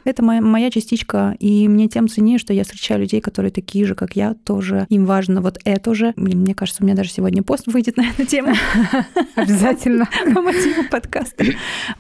Это 0.06 0.22
моя, 0.22 0.40
моя 0.40 0.70
частичка, 0.70 1.36
и 1.40 1.66
мне 1.66 1.88
тем 1.88 2.06
ценнее, 2.06 2.38
что 2.38 2.52
я 2.52 2.62
встречаю 2.62 3.00
людей, 3.00 3.20
которые 3.20 3.50
такие 3.50 3.84
же, 3.86 3.96
как 3.96 4.14
я, 4.14 4.34
тоже. 4.34 4.86
Им 4.88 5.04
важно 5.04 5.40
вот 5.40 5.58
это 5.64 5.94
же. 5.96 6.12
Блин, 6.14 6.42
мне 6.42 6.54
кажется, 6.54 6.84
у 6.84 6.86
меня 6.86 6.94
даже 6.94 7.10
сегодня 7.10 7.42
пост 7.42 7.66
выйдет 7.66 7.96
на 7.96 8.06
эту 8.06 8.24
тему. 8.24 8.54
Обязательно. 9.34 10.08
По 10.32 10.40
мотиву 10.40 10.84
подкаста. 10.88 11.44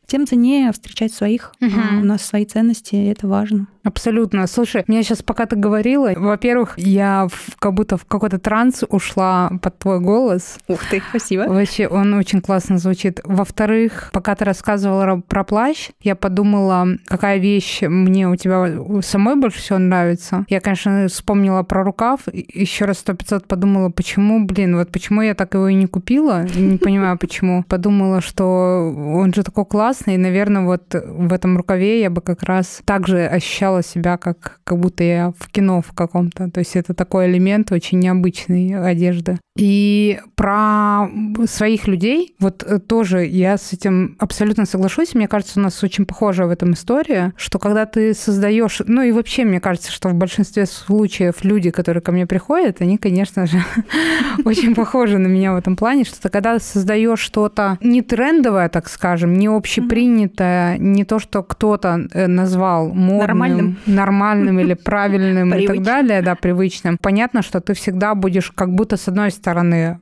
Тем 0.06 0.24
ценнее 0.24 0.70
встречать 0.70 1.12
своих. 1.12 1.52
Мгм. 1.58 2.02
У 2.02 2.04
нас 2.04 2.24
свои 2.24 2.44
ценности, 2.44 2.94
и 2.94 3.06
это 3.06 3.26
важно. 3.26 3.66
Абсолютно. 3.86 4.46
Слушай, 4.48 4.82
меня 4.88 5.04
сейчас, 5.04 5.22
пока 5.22 5.46
ты 5.46 5.54
говорила, 5.54 6.10
во-первых, 6.16 6.74
я 6.76 7.28
в- 7.30 7.56
как 7.60 7.72
будто 7.72 7.96
в 7.96 8.04
какой-то 8.04 8.40
транс 8.40 8.82
ушла 8.88 9.52
под 9.62 9.78
твой 9.78 10.00
голос. 10.00 10.58
Ух 10.66 10.80
ты, 10.90 11.00
спасибо. 11.10 11.42
Вообще, 11.42 11.86
он 11.86 12.12
очень 12.14 12.40
классно 12.40 12.78
звучит. 12.78 13.20
Во-вторых, 13.22 14.10
пока 14.12 14.34
ты 14.34 14.44
рассказывала 14.44 15.04
ра- 15.04 15.22
про 15.22 15.44
плащ, 15.44 15.90
я 16.00 16.16
подумала, 16.16 16.88
какая 17.06 17.38
вещь 17.38 17.82
мне 17.82 18.28
у 18.28 18.34
тебя 18.34 18.68
самой 19.02 19.36
больше 19.36 19.60
всего 19.60 19.78
нравится. 19.78 20.44
Я, 20.48 20.60
конечно, 20.60 21.06
вспомнила 21.08 21.62
про 21.62 21.84
рукав, 21.84 22.22
еще 22.32 22.86
раз 22.86 22.98
сто 22.98 23.14
пятьсот 23.14 23.46
подумала, 23.46 23.90
почему, 23.90 24.44
блин, 24.46 24.76
вот 24.76 24.90
почему 24.90 25.22
я 25.22 25.34
так 25.34 25.54
его 25.54 25.68
и 25.68 25.74
не 25.74 25.86
купила, 25.86 26.44
не 26.56 26.76
понимаю, 26.78 27.18
почему. 27.18 27.62
Подумала, 27.68 28.20
что 28.20 28.92
он 29.14 29.32
же 29.32 29.44
такой 29.44 29.64
классный, 29.64 30.14
и, 30.16 30.18
наверное, 30.18 30.62
вот 30.62 30.92
в 30.92 31.32
этом 31.32 31.56
рукаве 31.56 32.00
я 32.00 32.10
бы 32.10 32.20
как 32.20 32.42
раз 32.42 32.80
также 32.84 33.26
ощущала 33.26 33.75
себя, 33.82 34.16
как, 34.16 34.60
как 34.64 34.78
будто 34.78 35.04
я 35.04 35.32
в 35.38 35.48
кино 35.50 35.82
в 35.82 35.92
каком-то. 35.92 36.50
То 36.50 36.60
есть 36.60 36.76
это 36.76 36.94
такой 36.94 37.26
элемент 37.26 37.72
очень 37.72 37.98
необычной 37.98 38.74
одежды. 38.74 39.38
И 39.56 40.20
про 40.34 41.08
своих 41.46 41.88
людей, 41.88 42.34
вот 42.38 42.62
э, 42.62 42.78
тоже 42.78 43.24
я 43.24 43.56
с 43.56 43.72
этим 43.72 44.16
абсолютно 44.18 44.66
соглашусь. 44.66 45.14
Мне 45.14 45.28
кажется, 45.28 45.58
у 45.58 45.62
нас 45.62 45.82
очень 45.82 46.04
похожая 46.04 46.46
в 46.46 46.50
этом 46.50 46.74
история, 46.74 47.32
что 47.36 47.58
когда 47.58 47.86
ты 47.86 48.12
создаешь, 48.12 48.82
ну 48.86 49.00
и 49.00 49.12
вообще, 49.12 49.44
мне 49.44 49.60
кажется, 49.60 49.90
что 49.90 50.10
в 50.10 50.14
большинстве 50.14 50.66
случаев 50.66 51.36
люди, 51.42 51.70
которые 51.70 52.02
ко 52.02 52.12
мне 52.12 52.26
приходят, 52.26 52.82
они, 52.82 52.98
конечно 52.98 53.46
же, 53.46 53.62
очень 54.44 54.74
похожи 54.74 55.16
на 55.16 55.26
меня 55.26 55.54
в 55.54 55.56
этом 55.56 55.74
плане, 55.74 56.04
что 56.04 56.20
ты 56.20 56.28
когда 56.28 56.58
создаешь 56.58 57.20
что-то 57.20 57.78
не 57.80 58.02
трендовое, 58.02 58.68
так 58.68 58.88
скажем, 58.88 59.34
не 59.34 59.48
общепринятое, 59.48 60.76
не 60.76 61.04
то, 61.04 61.18
что 61.18 61.42
кто-то 61.42 62.08
э, 62.12 62.26
назвал 62.26 62.88
модным, 62.88 63.78
Нормальным. 63.86 64.60
или 64.60 64.74
правильным 64.84 65.54
и 65.54 65.66
так 65.66 65.82
далее, 65.82 66.20
да, 66.20 66.34
привычным. 66.34 66.98
Понятно, 67.00 67.40
что 67.40 67.60
ты 67.60 67.72
всегда 67.72 68.14
будешь 68.14 68.50
как 68.50 68.74
будто 68.74 68.98
с 68.98 69.08
одной 69.08 69.30
стороны 69.30 69.45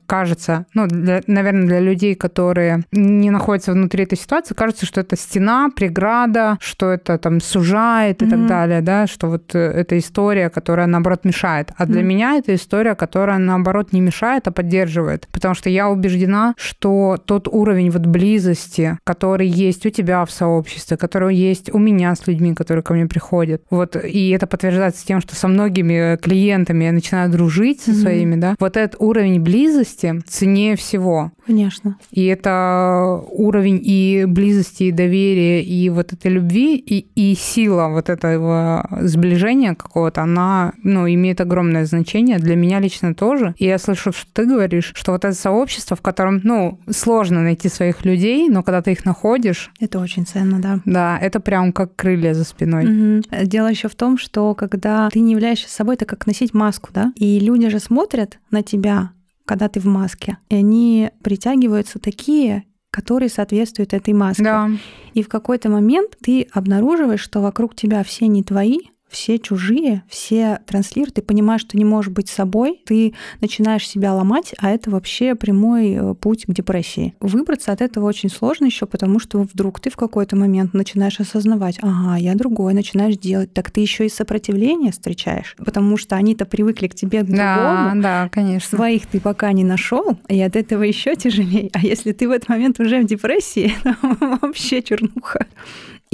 кажется, 0.05 0.65
ну, 0.73 0.87
для- 0.87 1.21
наверное, 1.27 1.67
для 1.67 1.79
людей, 1.79 2.15
которые 2.15 2.83
не 2.91 3.29
находятся 3.31 3.71
внутри 3.73 4.03
этой 4.03 4.17
ситуации, 4.17 4.53
кажется, 4.55 4.85
что 4.85 5.01
это 5.01 5.15
стена, 5.17 5.69
преграда, 5.75 6.57
что 6.61 6.91
это 6.91 7.17
там 7.17 7.41
сужает 7.41 8.21
и 8.21 8.25
так 8.27 8.39
Мгм. 8.39 8.47
далее, 8.47 8.81
да, 8.81 9.07
что 9.07 9.27
вот 9.27 9.55
э, 9.55 9.59
это 9.59 9.97
история, 9.97 10.49
которая, 10.49 10.87
наоборот, 10.87 11.25
мешает. 11.25 11.71
А 11.77 11.85
для 11.85 11.99
Мгм. 12.01 12.07
меня 12.09 12.35
это 12.37 12.53
история, 12.55 12.95
которая, 12.95 13.37
наоборот, 13.37 13.93
не 13.93 14.01
мешает, 14.01 14.47
а 14.47 14.51
поддерживает. 14.51 15.27
Потому 15.31 15.55
что 15.55 15.69
я 15.69 15.89
убеждена, 15.89 16.53
что 16.57 17.17
тот 17.25 17.47
уровень 17.47 17.91
вот 17.91 18.05
близости, 18.05 18.97
который 19.03 19.47
есть 19.47 19.85
у 19.85 19.89
тебя 19.89 20.25
в 20.25 20.31
сообществе, 20.31 20.97
который 20.97 21.35
есть 21.35 21.73
у 21.73 21.79
меня 21.79 22.15
с 22.15 22.27
людьми, 22.27 22.53
которые 22.53 22.83
ко 22.83 22.93
мне 22.93 23.05
приходят, 23.05 23.61
вот, 23.69 23.95
и 23.95 24.29
это 24.29 24.47
подтверждается 24.47 25.05
тем, 25.05 25.21
что 25.21 25.35
со 25.35 25.47
многими 25.47 26.17
клиентами 26.17 26.85
я 26.85 26.91
начинаю 26.91 27.29
дружить 27.29 27.81
со 27.81 27.91
Мгм. 27.91 27.99
своими, 27.99 28.35
да, 28.35 28.55
вот 28.59 28.77
этот 28.77 29.01
уровень 29.01 29.34
близости 29.39 30.21
ценнее 30.27 30.75
всего. 30.75 31.31
Конечно. 31.45 31.97
И 32.11 32.25
это 32.25 33.21
уровень 33.29 33.79
и 33.83 34.25
близости, 34.27 34.83
и 34.83 34.91
доверия, 34.91 35.63
и 35.63 35.89
вот 35.89 36.13
этой 36.13 36.31
любви, 36.31 36.75
и, 36.77 37.07
и 37.15 37.35
сила 37.35 37.89
вот 37.89 38.09
этого 38.09 38.87
сближения 39.01 39.75
какого-то, 39.75 40.23
она, 40.23 40.73
ну, 40.83 41.07
имеет 41.07 41.41
огромное 41.41 41.85
значение 41.85 42.39
для 42.39 42.55
меня 42.55 42.79
лично 42.79 43.13
тоже. 43.13 43.53
И 43.57 43.65
я 43.65 43.77
слышу, 43.77 44.11
что 44.11 44.27
ты 44.33 44.45
говоришь, 44.45 44.91
что 44.95 45.11
вот 45.11 45.25
это 45.25 45.35
сообщество, 45.35 45.95
в 45.95 46.01
котором, 46.01 46.41
ну, 46.43 46.79
сложно 46.89 47.41
найти 47.41 47.69
своих 47.69 48.05
людей, 48.05 48.49
но 48.49 48.63
когда 48.63 48.81
ты 48.81 48.91
их 48.91 49.05
находишь, 49.05 49.71
Это 49.79 49.99
очень 49.99 50.25
ценно, 50.25 50.59
да. 50.59 50.79
да, 50.85 51.19
это 51.19 51.39
прям 51.39 51.73
как 51.73 51.95
крылья 51.95 52.33
за 52.33 52.43
спиной. 52.43 52.85
Мгм. 52.85 53.23
Дело 53.43 53.67
еще 53.67 53.87
в 53.87 53.95
том, 53.95 54.17
что 54.17 54.55
когда 54.55 55.09
ты 55.11 55.19
не 55.19 55.33
являешься 55.33 55.69
собой, 55.69 55.95
это 55.95 56.05
как 56.05 56.25
носить 56.27 56.53
маску, 56.53 56.89
да? 56.93 57.13
И 57.15 57.39
люди 57.39 57.69
же 57.69 57.79
смотрят 57.79 58.39
на 58.51 58.63
тебя, 58.63 59.11
когда 59.45 59.69
ты 59.69 59.79
в 59.79 59.85
маске, 59.85 60.37
и 60.49 60.55
они 60.55 61.11
притягиваются 61.23 61.99
такие, 61.99 62.63
которые 62.89 63.29
соответствуют 63.29 63.93
этой 63.93 64.13
маске. 64.13 64.43
Да, 64.43 64.69
И 65.13 65.21
в 65.21 65.27
какой-то 65.27 65.69
момент 65.69 66.17
ты 66.21 66.47
обнаруживаешь, 66.51 67.19
что 67.19 67.41
вокруг 67.41 67.75
тебя 67.75 68.03
все 68.03 68.27
не 68.27 68.43
твои, 68.43 68.79
все 69.15 69.39
чужие, 69.39 70.03
все 70.09 70.59
транслируют, 70.65 71.15
ты 71.15 71.21
понимаешь, 71.21 71.61
что 71.61 71.77
не 71.77 71.85
можешь 71.85 72.11
быть 72.11 72.27
собой, 72.27 72.81
ты 72.85 73.13
начинаешь 73.39 73.87
себя 73.87 74.13
ломать, 74.13 74.53
а 74.59 74.69
это 74.69 74.91
вообще 74.91 75.35
прямой 75.35 75.93
э, 75.93 76.13
путь 76.15 76.45
к 76.45 76.51
депрессии. 76.51 77.15
Выбраться 77.21 77.71
от 77.71 77.81
этого 77.81 78.05
очень 78.05 78.29
сложно 78.29 78.65
еще, 78.65 78.85
потому 78.85 79.19
что 79.19 79.39
вдруг 79.39 79.79
ты 79.79 79.89
в 79.89 79.95
какой-то 79.95 80.35
момент 80.35 80.73
начинаешь 80.73 81.19
осознавать, 81.21 81.77
ага, 81.81 82.17
я 82.17 82.35
другой, 82.35 82.73
начинаешь 82.73 83.17
делать, 83.17 83.53
так 83.53 83.71
ты 83.71 83.79
еще 83.79 84.05
и 84.05 84.09
сопротивление 84.09 84.91
встречаешь, 84.91 85.55
потому 85.57 85.95
что 85.95 86.17
они-то 86.17 86.45
привыкли 86.45 86.87
к 86.87 86.95
тебе 86.95 87.23
к 87.23 87.27
да, 87.27 87.55
другому, 87.55 88.01
да, 88.01 88.29
конечно. 88.29 88.77
Своих 88.77 89.05
ты 89.07 89.21
пока 89.21 89.53
не 89.53 89.63
нашел, 89.63 90.17
и 90.27 90.41
от 90.41 90.57
этого 90.57 90.83
еще 90.83 91.15
тяжелее. 91.15 91.69
А 91.71 91.79
если 91.79 92.11
ты 92.11 92.27
в 92.27 92.31
этот 92.31 92.49
момент 92.49 92.81
уже 92.81 92.99
в 92.99 93.05
депрессии, 93.05 93.73
вообще 94.41 94.81
чернуха. 94.81 95.47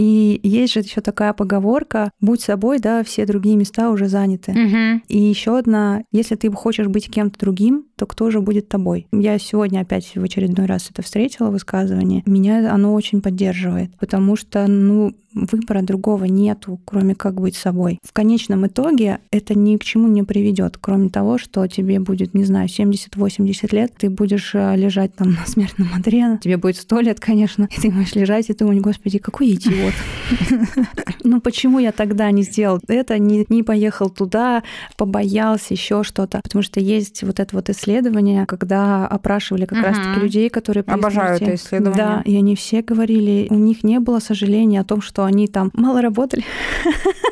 И 0.01 0.39
есть 0.41 0.73
же 0.73 0.79
еще 0.79 0.99
такая 0.99 1.31
поговорка: 1.31 2.09
будь 2.19 2.41
собой, 2.41 2.79
да, 2.79 3.03
все 3.03 3.27
другие 3.27 3.55
места 3.55 3.91
уже 3.91 4.07
заняты. 4.07 4.51
Мгм. 4.51 5.03
И 5.07 5.19
еще 5.19 5.59
одна, 5.59 6.01
если 6.11 6.33
ты 6.33 6.51
хочешь 6.51 6.87
быть 6.87 7.07
кем-то 7.07 7.39
другим, 7.39 7.85
то 7.97 8.07
кто 8.07 8.31
же 8.31 8.41
будет 8.41 8.67
тобой? 8.67 9.05
Я 9.11 9.37
сегодня 9.37 9.81
опять 9.81 10.11
в 10.15 10.23
очередной 10.23 10.65
раз 10.65 10.89
это 10.89 11.03
встретила 11.03 11.51
высказывание. 11.51 12.23
Меня 12.25 12.73
оно 12.73 12.95
очень 12.95 13.21
поддерживает, 13.21 13.95
потому 13.99 14.35
что, 14.35 14.65
ну, 14.65 15.13
выбора 15.33 15.81
другого 15.81 16.25
нету, 16.25 16.79
кроме 16.85 17.15
как 17.15 17.39
быть 17.39 17.55
собой. 17.55 17.99
В 18.03 18.13
конечном 18.13 18.67
итоге 18.67 19.19
это 19.31 19.57
ни 19.57 19.77
к 19.77 19.83
чему 19.83 20.07
не 20.07 20.23
приведет, 20.23 20.77
кроме 20.79 21.09
того, 21.09 21.37
что 21.37 21.67
тебе 21.67 21.99
будет, 21.99 22.33
не 22.33 22.43
знаю, 22.43 22.67
70-80 22.67 23.75
лет, 23.75 23.93
ты 23.97 24.09
будешь 24.09 24.51
э, 24.53 24.75
лежать 24.75 25.15
там 25.15 25.31
на 25.39 25.45
смертном 25.45 25.89
одре, 25.95 26.39
тебе 26.41 26.57
будет 26.57 26.77
100 26.77 26.99
лет, 27.01 27.19
конечно, 27.19 27.67
и 27.75 27.81
ты 27.81 27.91
будешь 27.91 28.15
лежать 28.15 28.49
и 28.49 28.53
думать, 28.53 28.79
господи, 28.79 29.19
какой 29.19 29.53
идиот. 29.53 29.93
Ну 31.23 31.39
почему 31.39 31.79
я 31.79 31.91
тогда 31.91 32.29
не 32.31 32.41
сделал 32.43 32.79
это, 32.87 33.17
не, 33.17 33.63
поехал 33.63 34.09
туда, 34.09 34.63
побоялся, 34.97 35.73
еще 35.73 36.03
что-то? 36.03 36.41
Потому 36.41 36.63
что 36.63 36.79
есть 36.79 37.23
вот 37.23 37.39
это 37.39 37.55
вот 37.55 37.69
исследование, 37.69 38.45
когда 38.45 39.07
опрашивали 39.07 39.65
как 39.65 39.83
раз-таки 39.83 40.19
людей, 40.19 40.49
которые 40.49 40.83
Обожаю 40.87 41.35
это 41.35 41.55
исследование. 41.55 41.97
Да, 41.97 42.21
и 42.25 42.35
они 42.35 42.55
все 42.55 42.81
говорили, 42.81 43.47
у 43.49 43.55
них 43.55 43.83
не 43.83 43.99
было 43.99 44.19
сожаления 44.19 44.81
о 44.81 44.83
том, 44.83 45.01
что 45.01 45.20
они 45.23 45.47
там 45.47 45.71
мало 45.73 46.01
работали. 46.01 46.43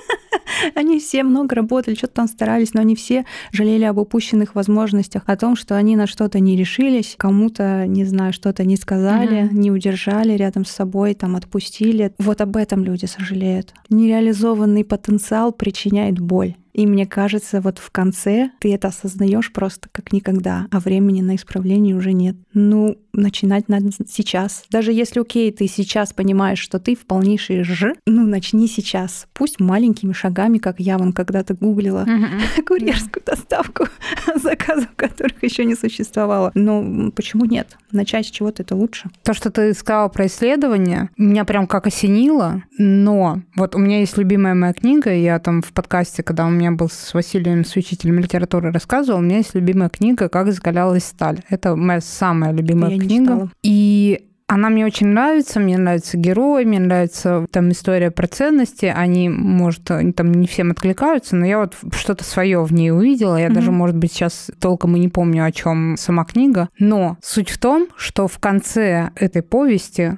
Они 0.76 1.00
все 1.00 1.24
много 1.24 1.56
работали, 1.56 1.96
что-то 1.96 2.16
там 2.16 2.28
старались, 2.28 2.74
но 2.74 2.82
они 2.82 2.96
все 2.96 3.26
жалели 3.54 3.86
об 3.86 3.98
упущенных 3.98 4.56
возможностях, 4.56 5.24
о 5.26 5.38
том, 5.38 5.56
что 5.56 5.78
они 5.78 5.96
на 5.96 6.06
что-то 6.06 6.40
не 6.42 6.58
решились, 6.58 7.16
кому-то, 7.18 7.86
не 7.88 8.04
знаю, 8.04 8.34
что-то 8.34 8.66
не 8.66 8.76
сказали, 8.76 9.44
Мгм. 9.44 9.60
не 9.60 9.72
удержали 9.72 10.34
рядом 10.34 10.66
с 10.66 10.72
собой, 10.72 11.14
там 11.14 11.38
отпустили. 11.38 12.12
Вот 12.20 12.42
об 12.42 12.58
этом 12.58 12.84
люди 12.84 13.06
сожалеют. 13.06 13.74
Нереализованный 13.90 14.84
потенциал 14.84 15.54
причиняет 15.54 16.20
боль. 16.20 16.56
И 16.80 16.88
мне 16.88 17.06
кажется, 17.06 17.60
вот 17.60 17.78
в 17.78 17.92
конце 17.92 18.52
ты 18.60 18.74
это 18.74 18.88
осознаешь 18.88 19.52
просто 19.52 19.90
как 19.92 20.14
никогда, 20.14 20.66
а 20.72 20.80
времени 20.80 21.20
на 21.22 21.36
исправление 21.36 21.94
уже 21.94 22.14
нет. 22.14 22.38
Ну, 22.54 22.96
начинать 23.12 23.68
надо 23.68 23.90
сейчас. 24.08 24.64
Даже 24.72 24.94
если, 24.94 25.20
окей, 25.20 25.52
ты 25.52 25.68
сейчас 25.68 26.14
понимаешь, 26.14 26.60
что 26.60 26.80
ты 26.80 26.96
в 26.96 27.06
полнейшей 27.06 27.64
ж, 27.66 27.96
ну, 28.06 28.26
начни 28.26 28.66
сейчас. 28.70 29.28
Пусть 29.34 29.60
маленькими 29.60 30.14
шагами, 30.14 30.58
как 30.58 30.80
я 30.80 30.98
вон 30.98 31.12
когда-то 31.12 31.54
гуглила 31.54 32.06
Мгм. 32.08 32.40
курьерскую 32.66 33.24
доставку 33.26 33.88
заказов, 34.42 34.88
которых 34.96 35.44
еще 35.44 35.66
не 35.66 35.76
существовало. 35.76 36.52
Но 36.54 37.12
почему 37.12 37.44
нет? 37.44 37.76
Начать 37.92 38.28
с 38.28 38.30
чего-то 38.30 38.64
это 38.64 38.74
лучше. 38.78 39.10
То, 39.26 39.34
что 39.34 39.52
ты 39.52 39.74
сказала 39.74 40.08
про 40.08 40.28
исследование, 40.28 41.10
меня 41.18 41.44
прям 41.44 41.68
как 41.68 41.88
осенило, 41.88 42.64
но 42.78 43.42
вот 43.58 43.76
у 43.76 43.80
меня 43.80 44.00
есть 44.00 44.18
любимая 44.18 44.56
моя 44.56 44.72
книга, 44.72 45.14
я 45.14 45.40
там 45.40 45.62
в 45.62 45.74
подкасте, 45.74 46.24
когда 46.24 46.46
у 46.46 46.50
меня 46.50 46.69
был 46.72 46.90
с 46.90 47.14
Василием, 47.14 47.66
с 47.66 47.76
учителем 47.76 48.20
литературы, 48.20 48.72
рассказывал, 48.72 49.20
у 49.20 49.22
меня 49.22 49.38
есть 49.38 49.56
любимая 49.56 49.90
книга 49.90 50.30
«Как 50.30 50.52
закалялась 50.52 51.06
сталь». 51.06 51.42
Это 51.50 51.76
моя 51.76 52.02
самая 52.02 52.52
любимая 52.52 52.92
Я 52.92 53.00
книга. 53.00 53.50
И 53.64 54.26
она 54.48 54.70
мне 54.70 54.84
очень 54.84 55.08
нравится, 55.08 55.60
мне 55.60 55.78
нравятся 55.78 56.18
герои, 56.18 56.64
мне 56.64 56.80
нравится 56.80 57.46
там 57.52 57.70
история 57.70 58.10
про 58.10 58.26
ценности. 58.26 58.86
Они, 58.86 59.30
может, 59.30 59.84
там 59.84 60.32
не 60.32 60.48
всем 60.48 60.72
откликаются, 60.72 61.36
но 61.36 61.46
я 61.46 61.60
вот 61.60 61.76
что-то 61.94 62.24
свое 62.24 62.64
в 62.64 62.74
ней 62.74 62.92
увидела. 62.92 63.38
Я 63.38 63.46
Мгм. 63.48 63.54
даже, 63.56 63.72
может 63.72 63.96
быть, 63.96 64.12
сейчас 64.12 64.50
толком 64.60 64.96
и 64.96 65.00
не 65.00 65.08
помню, 65.08 65.46
о 65.46 65.52
чем 65.52 65.98
сама 65.98 66.26
книга. 66.26 66.70
Но 66.80 67.18
суть 67.22 67.50
в 67.52 67.60
том, 67.60 67.90
что 67.96 68.28
в 68.28 68.40
конце 68.40 69.12
этой 69.16 69.44
повести 69.44 70.18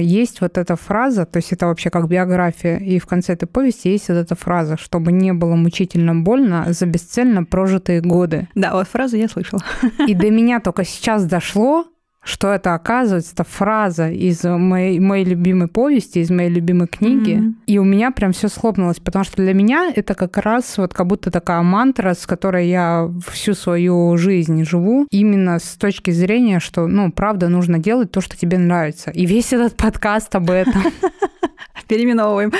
есть 0.00 0.40
вот 0.40 0.58
эта 0.58 0.76
фраза, 0.76 1.24
то 1.24 1.38
есть 1.38 1.52
это 1.52 1.66
вообще 1.66 1.90
как 1.90 2.08
биография, 2.08 2.78
и 2.78 2.98
в 2.98 3.06
конце 3.06 3.34
этой 3.34 3.46
повести 3.46 3.90
есть 3.90 4.08
вот 4.08 4.16
эта 4.16 4.34
фраза, 4.34 4.76
чтобы 4.76 5.12
не 5.12 5.32
было 5.32 5.54
мучительно 5.54 6.14
больно 6.14 6.66
за 6.68 6.86
бесцельно 6.86 7.44
прожитые 7.44 8.00
годы. 8.00 8.48
Да, 8.54 8.72
вот 8.72 8.88
фразу 8.88 9.16
я 9.16 9.28
слышала. 9.28 9.62
И 10.06 10.14
до 10.14 10.30
меня 10.30 10.60
только 10.60 10.84
сейчас 10.84 11.24
дошло, 11.24 11.86
что 12.28 12.52
это 12.52 12.74
оказывается 12.74 13.32
это 13.32 13.44
фраза 13.44 14.10
из 14.10 14.44
моей, 14.44 15.00
моей 15.00 15.24
любимой 15.24 15.66
повести, 15.66 16.18
из 16.18 16.30
моей 16.30 16.50
любимой 16.50 16.86
книги. 16.86 17.32
Mm-hmm. 17.32 17.54
И 17.66 17.78
у 17.78 17.84
меня 17.84 18.10
прям 18.10 18.32
все 18.32 18.48
схлопнулось, 18.48 19.00
потому 19.00 19.24
что 19.24 19.38
для 19.38 19.54
меня 19.54 19.90
это 19.94 20.14
как 20.14 20.36
раз 20.36 20.76
вот 20.76 20.92
как 20.92 21.06
будто 21.06 21.30
такая 21.30 21.62
мантра, 21.62 22.12
с 22.12 22.26
которой 22.26 22.68
я 22.68 23.10
всю 23.28 23.54
свою 23.54 24.14
жизнь 24.18 24.62
живу, 24.64 25.06
именно 25.10 25.58
с 25.58 25.76
точки 25.76 26.10
зрения, 26.10 26.60
что, 26.60 26.86
ну, 26.86 27.10
правда, 27.10 27.48
нужно 27.48 27.78
делать 27.78 28.12
то, 28.12 28.20
что 28.20 28.36
тебе 28.36 28.58
нравится. 28.58 29.10
И 29.10 29.24
весь 29.24 29.54
этот 29.54 29.74
подкаст 29.76 30.34
об 30.34 30.50
этом. 30.50 30.82
Переименовываем. 31.88 32.52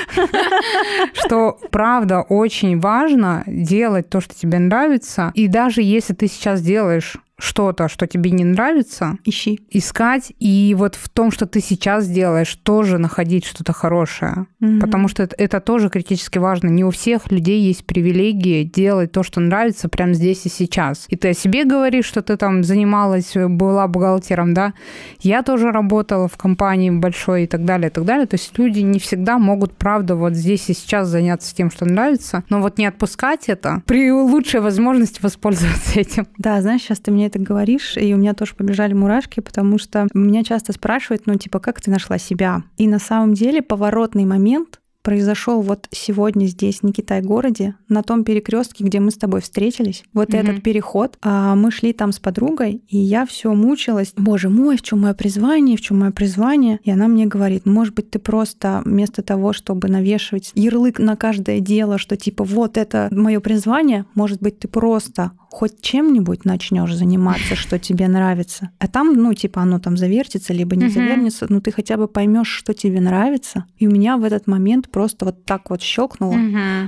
Что, 1.13 1.59
правда, 1.69 2.21
очень 2.21 2.79
важно 2.79 3.43
делать 3.45 4.09
то, 4.09 4.21
что 4.21 4.33
тебе 4.33 4.57
нравится. 4.57 5.31
И 5.35 5.47
даже 5.47 5.83
если 5.83 6.15
ты 6.15 6.27
сейчас 6.27 6.61
делаешь 6.61 7.17
что-то, 7.39 7.87
что 7.87 8.05
тебе 8.07 8.31
не 8.31 8.43
нравится, 8.43 9.17
ищи. 9.23 9.59
Искать. 9.71 10.33
И 10.39 10.75
вот 10.77 10.95
в 10.95 11.09
том, 11.09 11.31
что 11.31 11.45
ты 11.45 11.61
сейчас 11.61 12.07
делаешь, 12.07 12.53
тоже 12.63 12.97
находить 12.97 13.45
что-то 13.45 13.73
хорошее. 13.73 14.45
Угу. 14.61 14.79
Потому 14.81 15.07
что 15.07 15.23
это, 15.23 15.35
это 15.37 15.59
тоже 15.59 15.89
критически 15.89 16.37
важно. 16.37 16.69
Не 16.69 16.83
у 16.83 16.91
всех 16.91 17.31
людей 17.31 17.61
есть 17.61 17.85
привилегии 17.85 18.63
делать 18.63 19.11
то, 19.11 19.23
что 19.23 19.39
нравится 19.39 19.89
прямо 19.89 20.13
здесь 20.13 20.45
и 20.45 20.49
сейчас. 20.49 21.05
И 21.09 21.15
ты 21.15 21.29
о 21.29 21.33
себе 21.33 21.65
говоришь, 21.65 22.05
что 22.05 22.21
ты 22.21 22.37
там 22.37 22.63
занималась, 22.63 23.33
была 23.35 23.87
бухгалтером, 23.87 24.53
да. 24.53 24.73
Я 25.21 25.43
тоже 25.43 25.71
работала 25.71 26.27
в 26.27 26.37
компании 26.37 26.89
большой 26.89 27.43
и 27.43 27.47
так 27.47 27.65
далее, 27.65 27.89
и 27.89 27.93
так 27.93 28.05
далее. 28.05 28.27
То 28.27 28.35
есть 28.35 28.57
люди 28.57 28.79
не 28.79 28.99
всегда 28.99 29.37
могут, 29.37 29.77
правда, 29.77 30.15
вот 30.15 30.33
здесь 30.33 30.69
и 30.69 30.73
сейчас 30.73 31.07
заняться 31.07 31.55
тем, 31.55 31.71
что 31.71 31.85
нравится. 31.85 32.43
Но 32.49 32.59
вот 32.61 32.77
не 32.77 32.85
отпускать 32.85 33.47
это 33.47 33.81
при 33.85 34.11
лучшей 34.11 34.59
возможности 34.59 35.19
воспользоваться 35.21 35.99
этим. 35.99 36.27
Да, 36.37 36.61
знаешь, 36.61 36.81
сейчас 36.81 36.99
ты 36.99 37.11
мне 37.11 37.28
это 37.29 37.39
говоришь, 37.39 37.95
и 37.97 38.13
у 38.13 38.17
меня 38.17 38.33
тоже 38.33 38.55
побежали 38.55 38.93
мурашки, 38.93 39.39
потому 39.39 39.77
что 39.77 40.07
меня 40.13 40.43
часто 40.43 40.73
спрашивают, 40.73 41.23
ну, 41.25 41.35
типа, 41.35 41.59
как 41.59 41.81
ты 41.81 41.89
нашла 41.89 42.17
себя? 42.17 42.63
И 42.77 42.87
на 42.87 42.99
самом 42.99 43.33
деле 43.33 43.61
поворотный 43.61 44.25
момент 44.25 44.79
произошел 45.01 45.61
вот 45.61 45.87
сегодня 45.91 46.45
здесь, 46.45 46.79
в 46.79 46.83
Никитай-городе, 46.83 47.75
на 47.87 48.03
том 48.03 48.23
перекрестке, 48.23 48.83
где 48.83 48.99
мы 48.99 49.11
с 49.11 49.17
тобой 49.17 49.41
встретились. 49.41 50.03
Вот 50.13 50.29
mm-hmm. 50.29 50.37
этот 50.37 50.61
переход. 50.61 51.17
А 51.21 51.55
мы 51.55 51.71
шли 51.71 51.93
там 51.93 52.11
с 52.11 52.19
подругой, 52.19 52.83
и 52.87 52.97
я 52.97 53.25
все 53.25 53.53
мучилась. 53.53 54.13
Боже 54.15 54.49
мой, 54.49 54.77
в 54.77 54.81
чем 54.81 55.01
мое 55.01 55.13
призвание, 55.13 55.77
в 55.77 55.81
чем 55.81 55.99
мое 55.99 56.11
призвание? 56.11 56.79
И 56.83 56.91
она 56.91 57.07
мне 57.07 57.25
говорит, 57.25 57.65
может 57.65 57.95
быть, 57.95 58.11
ты 58.11 58.19
просто 58.19 58.81
вместо 58.85 59.23
того, 59.23 59.53
чтобы 59.53 59.87
навешивать 59.87 60.51
ярлык 60.53 60.99
на 60.99 61.15
каждое 61.15 61.59
дело, 61.59 61.97
что 61.97 62.17
типа 62.17 62.43
вот 62.43 62.77
это 62.77 63.07
мое 63.11 63.39
призвание, 63.39 64.05
может 64.15 64.41
быть, 64.41 64.59
ты 64.59 64.67
просто 64.67 65.31
хоть 65.49 65.81
чем-нибудь 65.81 66.45
начнешь 66.45 66.93
заниматься, 66.93 67.55
что 67.55 67.79
тебе 67.79 68.07
нравится. 68.07 68.71
А 68.79 68.87
там, 68.87 69.13
ну, 69.13 69.33
типа, 69.33 69.61
оно 69.61 69.79
там 69.79 69.97
завертится, 69.97 70.53
либо 70.53 70.75
не 70.75 70.89
завертится, 70.89 71.47
но 71.49 71.59
ты 71.59 71.71
хотя 71.71 71.97
бы 71.97 72.07
поймешь, 72.07 72.49
что 72.49 72.73
тебе 72.73 73.01
нравится. 73.01 73.65
И 73.77 73.87
у 73.87 73.91
меня 73.91 74.17
в 74.17 74.23
этот 74.23 74.47
момент 74.47 74.89
просто 74.89 75.25
вот 75.25 75.45
так 75.45 75.69
вот 75.69 75.81
щелкнуло, 75.81 76.35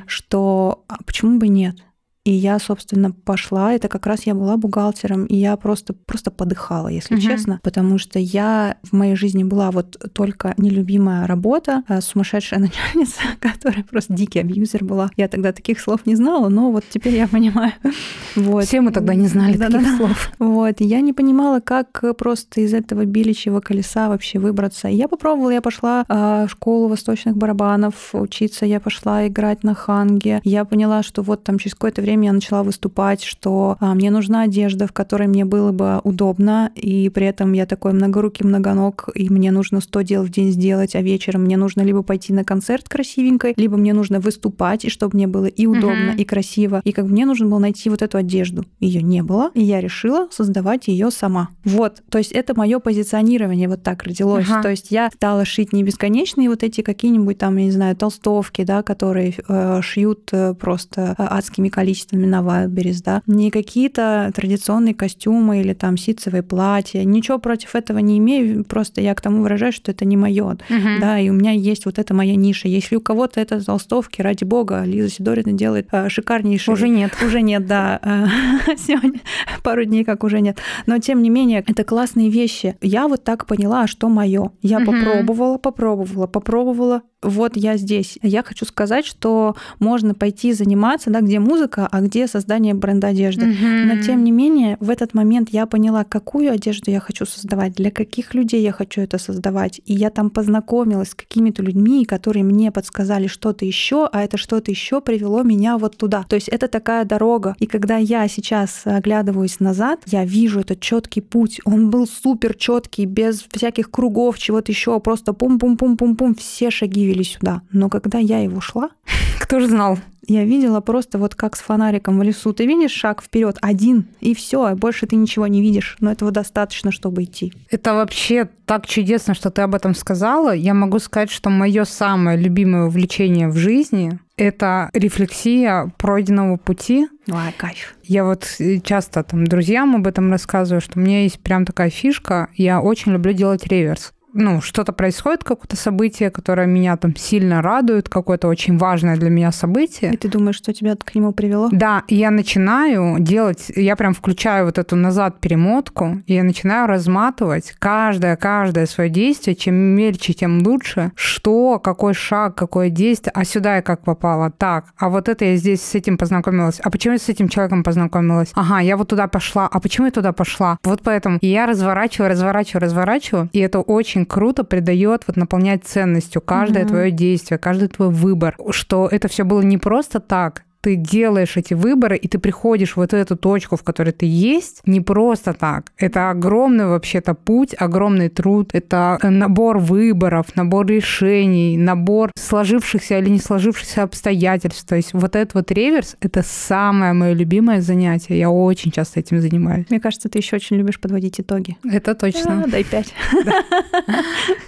что 0.08 0.84
а 0.88 0.98
почему 1.06 1.38
бы 1.38 1.48
нет? 1.48 1.78
И 2.24 2.32
я, 2.32 2.60
собственно, 2.60 3.12
пошла. 3.12 3.74
Это 3.74 3.88
как 3.88 4.06
раз 4.06 4.28
я 4.28 4.36
была 4.36 4.56
бухгалтером, 4.56 5.26
и 5.26 5.36
я 5.36 5.58
просто, 5.58 5.94
просто 5.94 6.30
подыхала, 6.30 6.88
если 6.88 7.16
угу. 7.16 7.24
честно, 7.24 7.60
потому 7.64 7.98
что 7.98 8.20
я 8.20 8.78
в 8.84 8.94
моей 8.94 9.16
жизни 9.16 9.44
была 9.44 9.72
вот 9.72 9.98
только 10.14 10.54
нелюбимая 10.58 11.26
работа, 11.26 11.84
а 11.88 12.00
сумасшедшая 12.00 12.60
начальница, 12.94 13.22
которая 13.40 13.84
просто 13.84 14.14
дикий 14.14 14.40
абьюзер 14.40 14.84
была. 14.84 15.10
Я 15.18 15.28
тогда 15.28 15.52
таких 15.52 15.80
слов 15.80 16.06
не 16.06 16.16
знала, 16.16 16.50
но 16.50 16.72
вот 16.72 16.84
теперь 16.90 17.16
я 17.16 17.28
понимаю. 17.28 17.74
Вот. 18.34 18.64
Все 18.64 18.80
мы 18.80 18.92
тогда 18.92 19.14
не 19.14 19.28
знали 19.28 19.58
да, 19.58 19.70
таких 19.70 19.84
да, 19.84 19.98
слов. 19.98 20.32
Вот. 20.40 20.76
Я 20.80 21.02
не 21.02 21.12
понимала, 21.12 21.60
как 21.60 22.02
просто 22.18 22.62
из 22.62 22.74
этого 22.74 23.04
биличьего 23.04 23.60
колеса 23.60 24.08
вообще 24.08 24.40
выбраться. 24.40 24.88
И 24.88 24.96
я 24.96 25.10
попробовала, 25.10 25.50
я 25.50 25.62
пошла 25.62 26.06
а, 26.08 26.48
в 26.48 26.52
школу 26.52 26.88
восточных 26.88 27.36
барабанов 27.36 28.14
учиться, 28.14 28.66
я 28.66 28.80
пошла 28.80 29.28
играть 29.28 29.64
на 29.64 29.76
ханге. 29.76 30.40
Я 30.46 30.64
поняла, 30.64 31.04
что 31.04 31.24
вот 31.24 31.44
там 31.44 31.60
через 31.60 31.74
какое-то 31.74 32.02
время 32.02 32.11
время 32.12 32.26
я 32.26 32.34
начала 32.34 32.64
выступать, 32.64 33.24
что 33.24 33.78
а, 33.80 33.96
мне 33.96 34.12
нужна 34.12 34.42
одежда, 34.42 34.86
в 34.86 34.92
которой 34.92 35.30
мне 35.30 35.46
было 35.46 35.72
бы 35.72 36.02
удобно, 36.04 36.70
и 36.76 37.08
при 37.08 37.26
этом 37.26 37.54
я 37.54 37.66
такой 37.66 37.94
многорукий 37.94 38.46
многоног, 38.46 39.08
и 39.16 39.30
мне 39.30 39.52
нужно 39.52 39.80
100 39.80 40.02
дел 40.02 40.24
в 40.24 40.30
день 40.30 40.52
сделать, 40.52 40.94
а 40.96 41.02
вечером 41.02 41.44
мне 41.44 41.56
нужно 41.56 41.84
либо 41.84 42.04
пойти 42.04 42.34
на 42.34 42.44
концерт 42.44 42.90
красивенькой, 42.90 43.54
либо 43.56 43.78
мне 43.78 43.94
нужно 43.94 44.20
выступать, 44.20 44.84
и 44.84 44.90
чтобы 44.90 45.16
мне 45.16 45.28
было 45.28 45.46
и 45.46 45.66
удобно, 45.68 46.12
uh-huh. 46.12 46.18
и 46.18 46.26
красиво. 46.26 46.82
И 46.84 46.92
как 46.92 47.06
мне 47.06 47.26
нужно 47.26 47.48
было 47.48 47.60
найти 47.60 47.90
вот 47.90 48.02
эту 48.02 48.18
одежду. 48.18 48.66
Ее 48.82 49.02
не 49.02 49.24
было, 49.24 49.52
и 49.54 49.64
я 49.64 49.80
решила 49.80 50.28
создавать 50.32 50.90
ее 50.90 51.12
сама. 51.12 51.50
Вот, 51.64 52.04
то 52.10 52.18
есть 52.18 52.34
это 52.34 52.58
мое 52.58 52.80
позиционирование 52.80 53.70
вот 53.70 53.84
так 53.84 54.04
родилось. 54.04 54.48
Uh-huh. 54.48 54.62
То 54.62 54.70
есть 54.70 54.92
я 54.92 55.10
стала 55.12 55.46
шить 55.46 55.72
не 55.72 55.84
бесконечные 55.84 56.50
вот 56.50 56.64
эти 56.64 56.82
какие-нибудь 56.82 57.38
там, 57.38 57.56
я 57.56 57.66
не 57.66 57.72
знаю, 57.72 57.96
толстовки, 57.96 58.64
да, 58.64 58.84
которые 58.84 59.34
э, 59.48 59.80
шьют 59.82 60.30
э, 60.34 60.54
просто 60.56 61.16
э, 61.18 61.24
адскими 61.24 61.70
количествами 61.70 62.01
количествами 62.02 62.26
на 62.26 62.42
Wildberries, 62.42 63.02
да, 63.04 63.22
не 63.28 63.52
какие-то 63.52 64.32
традиционные 64.36 64.94
костюмы 64.94 65.62
или 65.62 65.74
там 65.74 65.98
ситцевые 65.98 66.44
платья. 66.44 67.04
Ничего 67.04 67.38
против 67.40 67.76
этого 67.76 68.00
не 68.00 68.18
имею, 68.18 68.64
просто 68.64 69.02
я 69.02 69.14
к 69.14 69.22
тому 69.22 69.42
выражаю, 69.42 69.72
что 69.72 69.92
это 69.92 70.06
не 70.06 70.18
мое, 70.18 70.58
uh-huh. 70.70 71.00
да, 71.00 71.20
и 71.20 71.30
у 71.30 71.34
меня 71.34 71.52
есть 71.52 71.86
вот 71.86 72.00
эта 72.00 72.14
моя 72.14 72.36
ниша. 72.36 72.68
Если 72.68 72.96
у 72.96 73.02
кого-то 73.02 73.40
это 73.40 73.64
толстовки, 73.64 74.22
ради 74.22 74.44
бога, 74.44 74.84
Лиза 74.86 75.10
Сидорина 75.10 75.54
делает 75.54 75.88
э, 75.92 76.10
шикарнейшие. 76.10 76.74
Уже 76.74 76.88
нет. 76.88 77.12
Уже 77.26 77.42
нет, 77.42 77.66
да. 77.66 78.00
Э, 78.02 78.76
сегодня 78.78 79.20
пару 79.64 79.86
дней 79.86 80.04
как 80.04 80.24
уже 80.24 80.42
нет. 80.42 80.58
Но 80.86 80.98
тем 81.00 81.22
не 81.22 81.30
менее, 81.30 81.64
это 81.66 81.84
классные 81.84 82.30
вещи. 82.30 82.76
Я 82.82 83.08
вот 83.08 83.24
так 83.24 83.46
поняла, 83.46 83.88
что 83.88 84.10
мое. 84.10 84.52
Я 84.62 84.80
попробовала, 84.80 85.58
попробовала, 85.58 86.28
попробовала, 86.28 87.02
вот 87.22 87.56
я 87.56 87.78
здесь. 87.78 88.18
Я 88.22 88.44
хочу 88.44 88.66
сказать, 88.66 89.06
что 89.06 89.56
можно 89.80 90.14
пойти 90.14 90.54
заниматься, 90.54 91.10
да, 91.10 91.22
где 91.22 91.40
музыка, 91.40 91.88
а 91.92 92.02
где 92.02 92.28
создание 92.28 92.74
бренда 92.74 93.08
одежды. 93.08 93.46
Mm-hmm. 93.46 93.86
Но 93.86 94.02
тем 94.02 94.24
не 94.24 94.32
менее, 94.32 94.78
в 94.80 94.90
этот 94.90 95.14
момент 95.14 95.50
я 95.52 95.66
поняла, 95.66 96.04
какую 96.04 96.52
одежду 96.52 96.90
я 96.90 97.00
хочу 97.00 97.26
создавать, 97.26 97.74
для 97.74 97.92
каких 97.92 98.34
людей 98.34 98.62
я 98.64 98.72
хочу 98.72 99.02
это 99.02 99.18
создавать. 99.18 99.82
И 99.86 99.94
я 99.94 100.10
там 100.10 100.30
познакомилась 100.30 101.10
с 101.10 101.16
какими-то 101.16 101.62
людьми, 101.62 102.06
которые 102.06 102.44
мне 102.44 102.72
подсказали 102.72 103.28
что-то 103.28 103.66
еще, 103.66 104.10
а 104.12 104.24
это 104.24 104.38
что-то 104.38 104.72
еще 104.72 105.02
привело 105.02 105.44
меня 105.44 105.78
вот 105.78 105.98
туда. 105.98 106.26
То 106.28 106.36
есть 106.36 106.48
это 106.48 106.68
такая 106.68 107.06
дорога. 107.06 107.56
И 107.60 107.68
когда 107.68 107.98
я 107.98 108.28
сейчас 108.28 108.82
оглядываюсь 108.86 109.60
назад, 109.60 110.02
я 110.08 110.26
вижу 110.26 110.60
этот 110.62 110.80
четкий 110.80 111.22
путь. 111.22 111.60
Он 111.66 111.90
был 111.90 112.08
супер 112.08 112.56
четкий, 112.56 113.06
без 113.06 113.46
всяких 113.52 113.92
кругов, 113.92 114.40
чего-то 114.40 114.72
еще, 114.72 115.00
просто 115.00 115.34
пум-пум-пум-пум-пум, 115.34 116.36
все 116.36 116.72
шаги 116.72 117.11
вели 117.12 117.24
сюда. 117.24 117.62
Но 117.72 117.90
когда 117.90 118.18
я 118.18 118.40
его 118.40 118.62
шла... 118.62 118.90
Кто 119.40 119.60
же 119.60 119.68
знал? 119.68 120.00
Я 120.28 120.46
видела 120.46 120.80
просто 120.82 121.18
вот 121.18 121.36
как 121.36 121.58
с 121.58 121.60
фонариком 121.60 122.20
в 122.20 122.24
лесу. 122.24 122.54
Ты 122.54 122.66
видишь 122.66 122.92
шаг 122.92 123.22
вперед 123.22 123.58
один, 123.62 124.06
и 124.22 124.34
все, 124.34 124.76
больше 124.76 125.08
ты 125.08 125.16
ничего 125.16 125.48
не 125.48 125.62
видишь. 125.62 125.98
Но 126.00 126.12
этого 126.12 126.32
достаточно, 126.32 126.92
чтобы 126.92 127.24
идти. 127.24 127.52
Это 127.70 127.96
вообще 127.96 128.48
так 128.66 128.86
чудесно, 128.86 129.34
что 129.34 129.50
ты 129.50 129.64
об 129.64 129.76
этом 129.76 129.96
сказала. 129.96 130.56
Я 130.56 130.74
могу 130.74 131.00
сказать, 131.00 131.32
что 131.32 131.50
мое 131.50 131.84
самое 131.86 132.38
любимое 132.38 132.86
увлечение 132.86 133.50
в 133.50 133.58
жизни 133.58 134.20
это 134.38 134.90
рефлексия 134.94 135.92
пройденного 135.98 136.58
пути. 136.58 137.08
Ой, 137.28 137.54
кайф. 137.58 137.96
Я 138.04 138.26
вот 138.26 138.48
часто 138.84 139.24
там 139.24 139.46
друзьям 139.46 139.96
об 139.96 140.08
этом 140.08 140.32
рассказываю, 140.32 140.82
что 140.82 140.98
у 140.98 141.02
меня 141.02 141.24
есть 141.24 141.40
прям 141.40 141.66
такая 141.66 141.90
фишка. 141.90 142.50
Я 142.56 142.82
очень 142.82 143.12
люблю 143.12 143.34
делать 143.34 143.68
реверс 143.68 144.14
ну, 144.34 144.62
что-то 144.62 144.94
происходит, 144.94 145.44
какое-то 145.44 145.76
событие, 145.76 146.30
которое 146.30 146.68
меня 146.68 146.98
там 146.98 147.16
сильно 147.16 147.62
радует, 147.62 148.10
какое-то 148.10 148.48
очень 148.48 148.78
важное 148.78 149.18
для 149.18 149.30
меня 149.30 149.52
событие. 149.52 150.14
И 150.14 150.18
ты 150.18 150.28
думаешь, 150.28 150.56
что 150.56 150.74
тебя 150.74 150.96
к 150.96 151.16
нему 151.16 151.32
привело? 151.32 151.70
Да, 151.72 152.04
и 152.08 152.16
я 152.16 152.32
начинаю 152.32 153.20
делать, 153.20 153.72
я 153.76 153.96
прям 153.96 154.14
включаю 154.14 154.66
вот 154.66 154.78
эту 154.78 154.96
назад 154.96 155.40
перемотку, 155.40 156.22
и 156.26 156.34
я 156.34 156.44
начинаю 156.44 156.88
разматывать 156.88 157.74
каждое, 157.80 158.36
каждое 158.36 158.86
свое 158.86 159.10
действие, 159.10 159.56
чем 159.56 159.76
мельче, 159.76 160.34
тем 160.34 160.62
лучше, 160.66 161.12
что, 161.16 161.80
какой 161.80 162.14
шаг, 162.14 162.56
какое 162.56 162.90
действие, 162.90 163.32
а 163.36 163.44
сюда 163.46 163.78
я 163.78 163.82
как 163.82 164.04
попала, 164.04 164.52
так, 164.52 164.86
а 164.98 165.10
вот 165.10 165.30
это 165.30 165.46
я 165.46 165.56
здесь 165.56 165.82
с 165.82 165.96
этим 165.96 166.18
познакомилась, 166.18 166.80
а 166.82 166.90
почему 166.90 167.14
я 167.14 167.20
с 167.20 167.30
этим 167.30 167.50
человеком 167.50 167.84
познакомилась? 167.84 168.52
Ага, 168.54 168.80
я 168.80 168.98
вот 168.98 169.10
туда 169.10 169.28
пошла, 169.28 169.68
а 169.68 169.80
почему 169.80 170.08
я 170.08 170.12
туда 170.12 170.32
пошла? 170.32 170.78
Вот 170.84 171.02
поэтому 171.04 171.38
и 171.42 171.48
я 171.48 171.66
разворачиваю, 171.66 172.30
разворачиваю, 172.30 172.82
разворачиваю, 172.82 173.50
и 173.54 173.60
это 173.60 173.80
очень 173.80 174.21
очень 174.22 174.26
круто 174.26 174.64
придает, 174.64 175.24
вот 175.28 175.38
наполнять 175.38 175.84
ценностью 175.84 176.42
каждое 176.42 176.84
mm-hmm. 176.84 176.88
твое 176.88 177.12
действие, 177.12 177.58
каждый 177.58 177.88
твой 177.88 178.10
выбор, 178.10 178.56
что 178.72 179.08
это 179.08 179.28
все 179.28 179.44
было 179.44 179.62
не 179.62 179.78
просто 179.78 180.20
так, 180.20 180.64
ты 180.82 180.96
делаешь 180.96 181.58
эти 181.58 181.74
выборы, 181.74 182.18
и 182.18 182.28
ты 182.28 182.40
приходишь 182.40 182.94
в 182.94 182.98
вот 182.98 183.14
эту 183.14 183.36
точку, 183.36 183.78
в 183.78 183.84
которой 183.84 184.12
ты 184.12 184.26
есть, 184.26 184.82
не 184.86 185.02
просто 185.02 185.54
так. 185.54 185.92
Это 185.98 186.30
огромный 186.30 186.88
вообще-то 186.88 187.34
путь, 187.34 187.76
огромный 187.78 188.30
труд, 188.30 188.72
это 188.74 189.20
набор 189.24 189.78
выборов, 189.78 190.56
набор 190.56 190.88
решений, 190.88 191.78
набор 191.78 192.32
сложившихся 192.36 193.20
или 193.20 193.30
не 193.30 193.40
сложившихся 193.40 194.04
обстоятельств. 194.04 194.86
То 194.88 194.96
есть 194.96 195.14
вот 195.14 195.36
этот 195.36 195.54
вот 195.54 195.72
реверс— 195.72 196.16
это 196.22 196.44
самое 196.44 197.14
мое 197.14 197.34
любимое 197.34 197.82
занятие. 197.82 198.40
Я 198.40 198.50
очень 198.50 198.92
часто 198.92 199.20
этим 199.20 199.42
занимаюсь. 199.42 199.86
Мне 199.90 200.00
кажется, 200.00 200.30
ты 200.30 200.40
еще 200.40 200.56
очень 200.56 200.78
любишь 200.78 201.00
подводить 201.00 201.40
итоги. 201.40 201.78
Это 201.84 202.16
точно. 202.16 202.64
А, 202.64 202.68
дай 202.68 202.84
пять. 202.84 203.14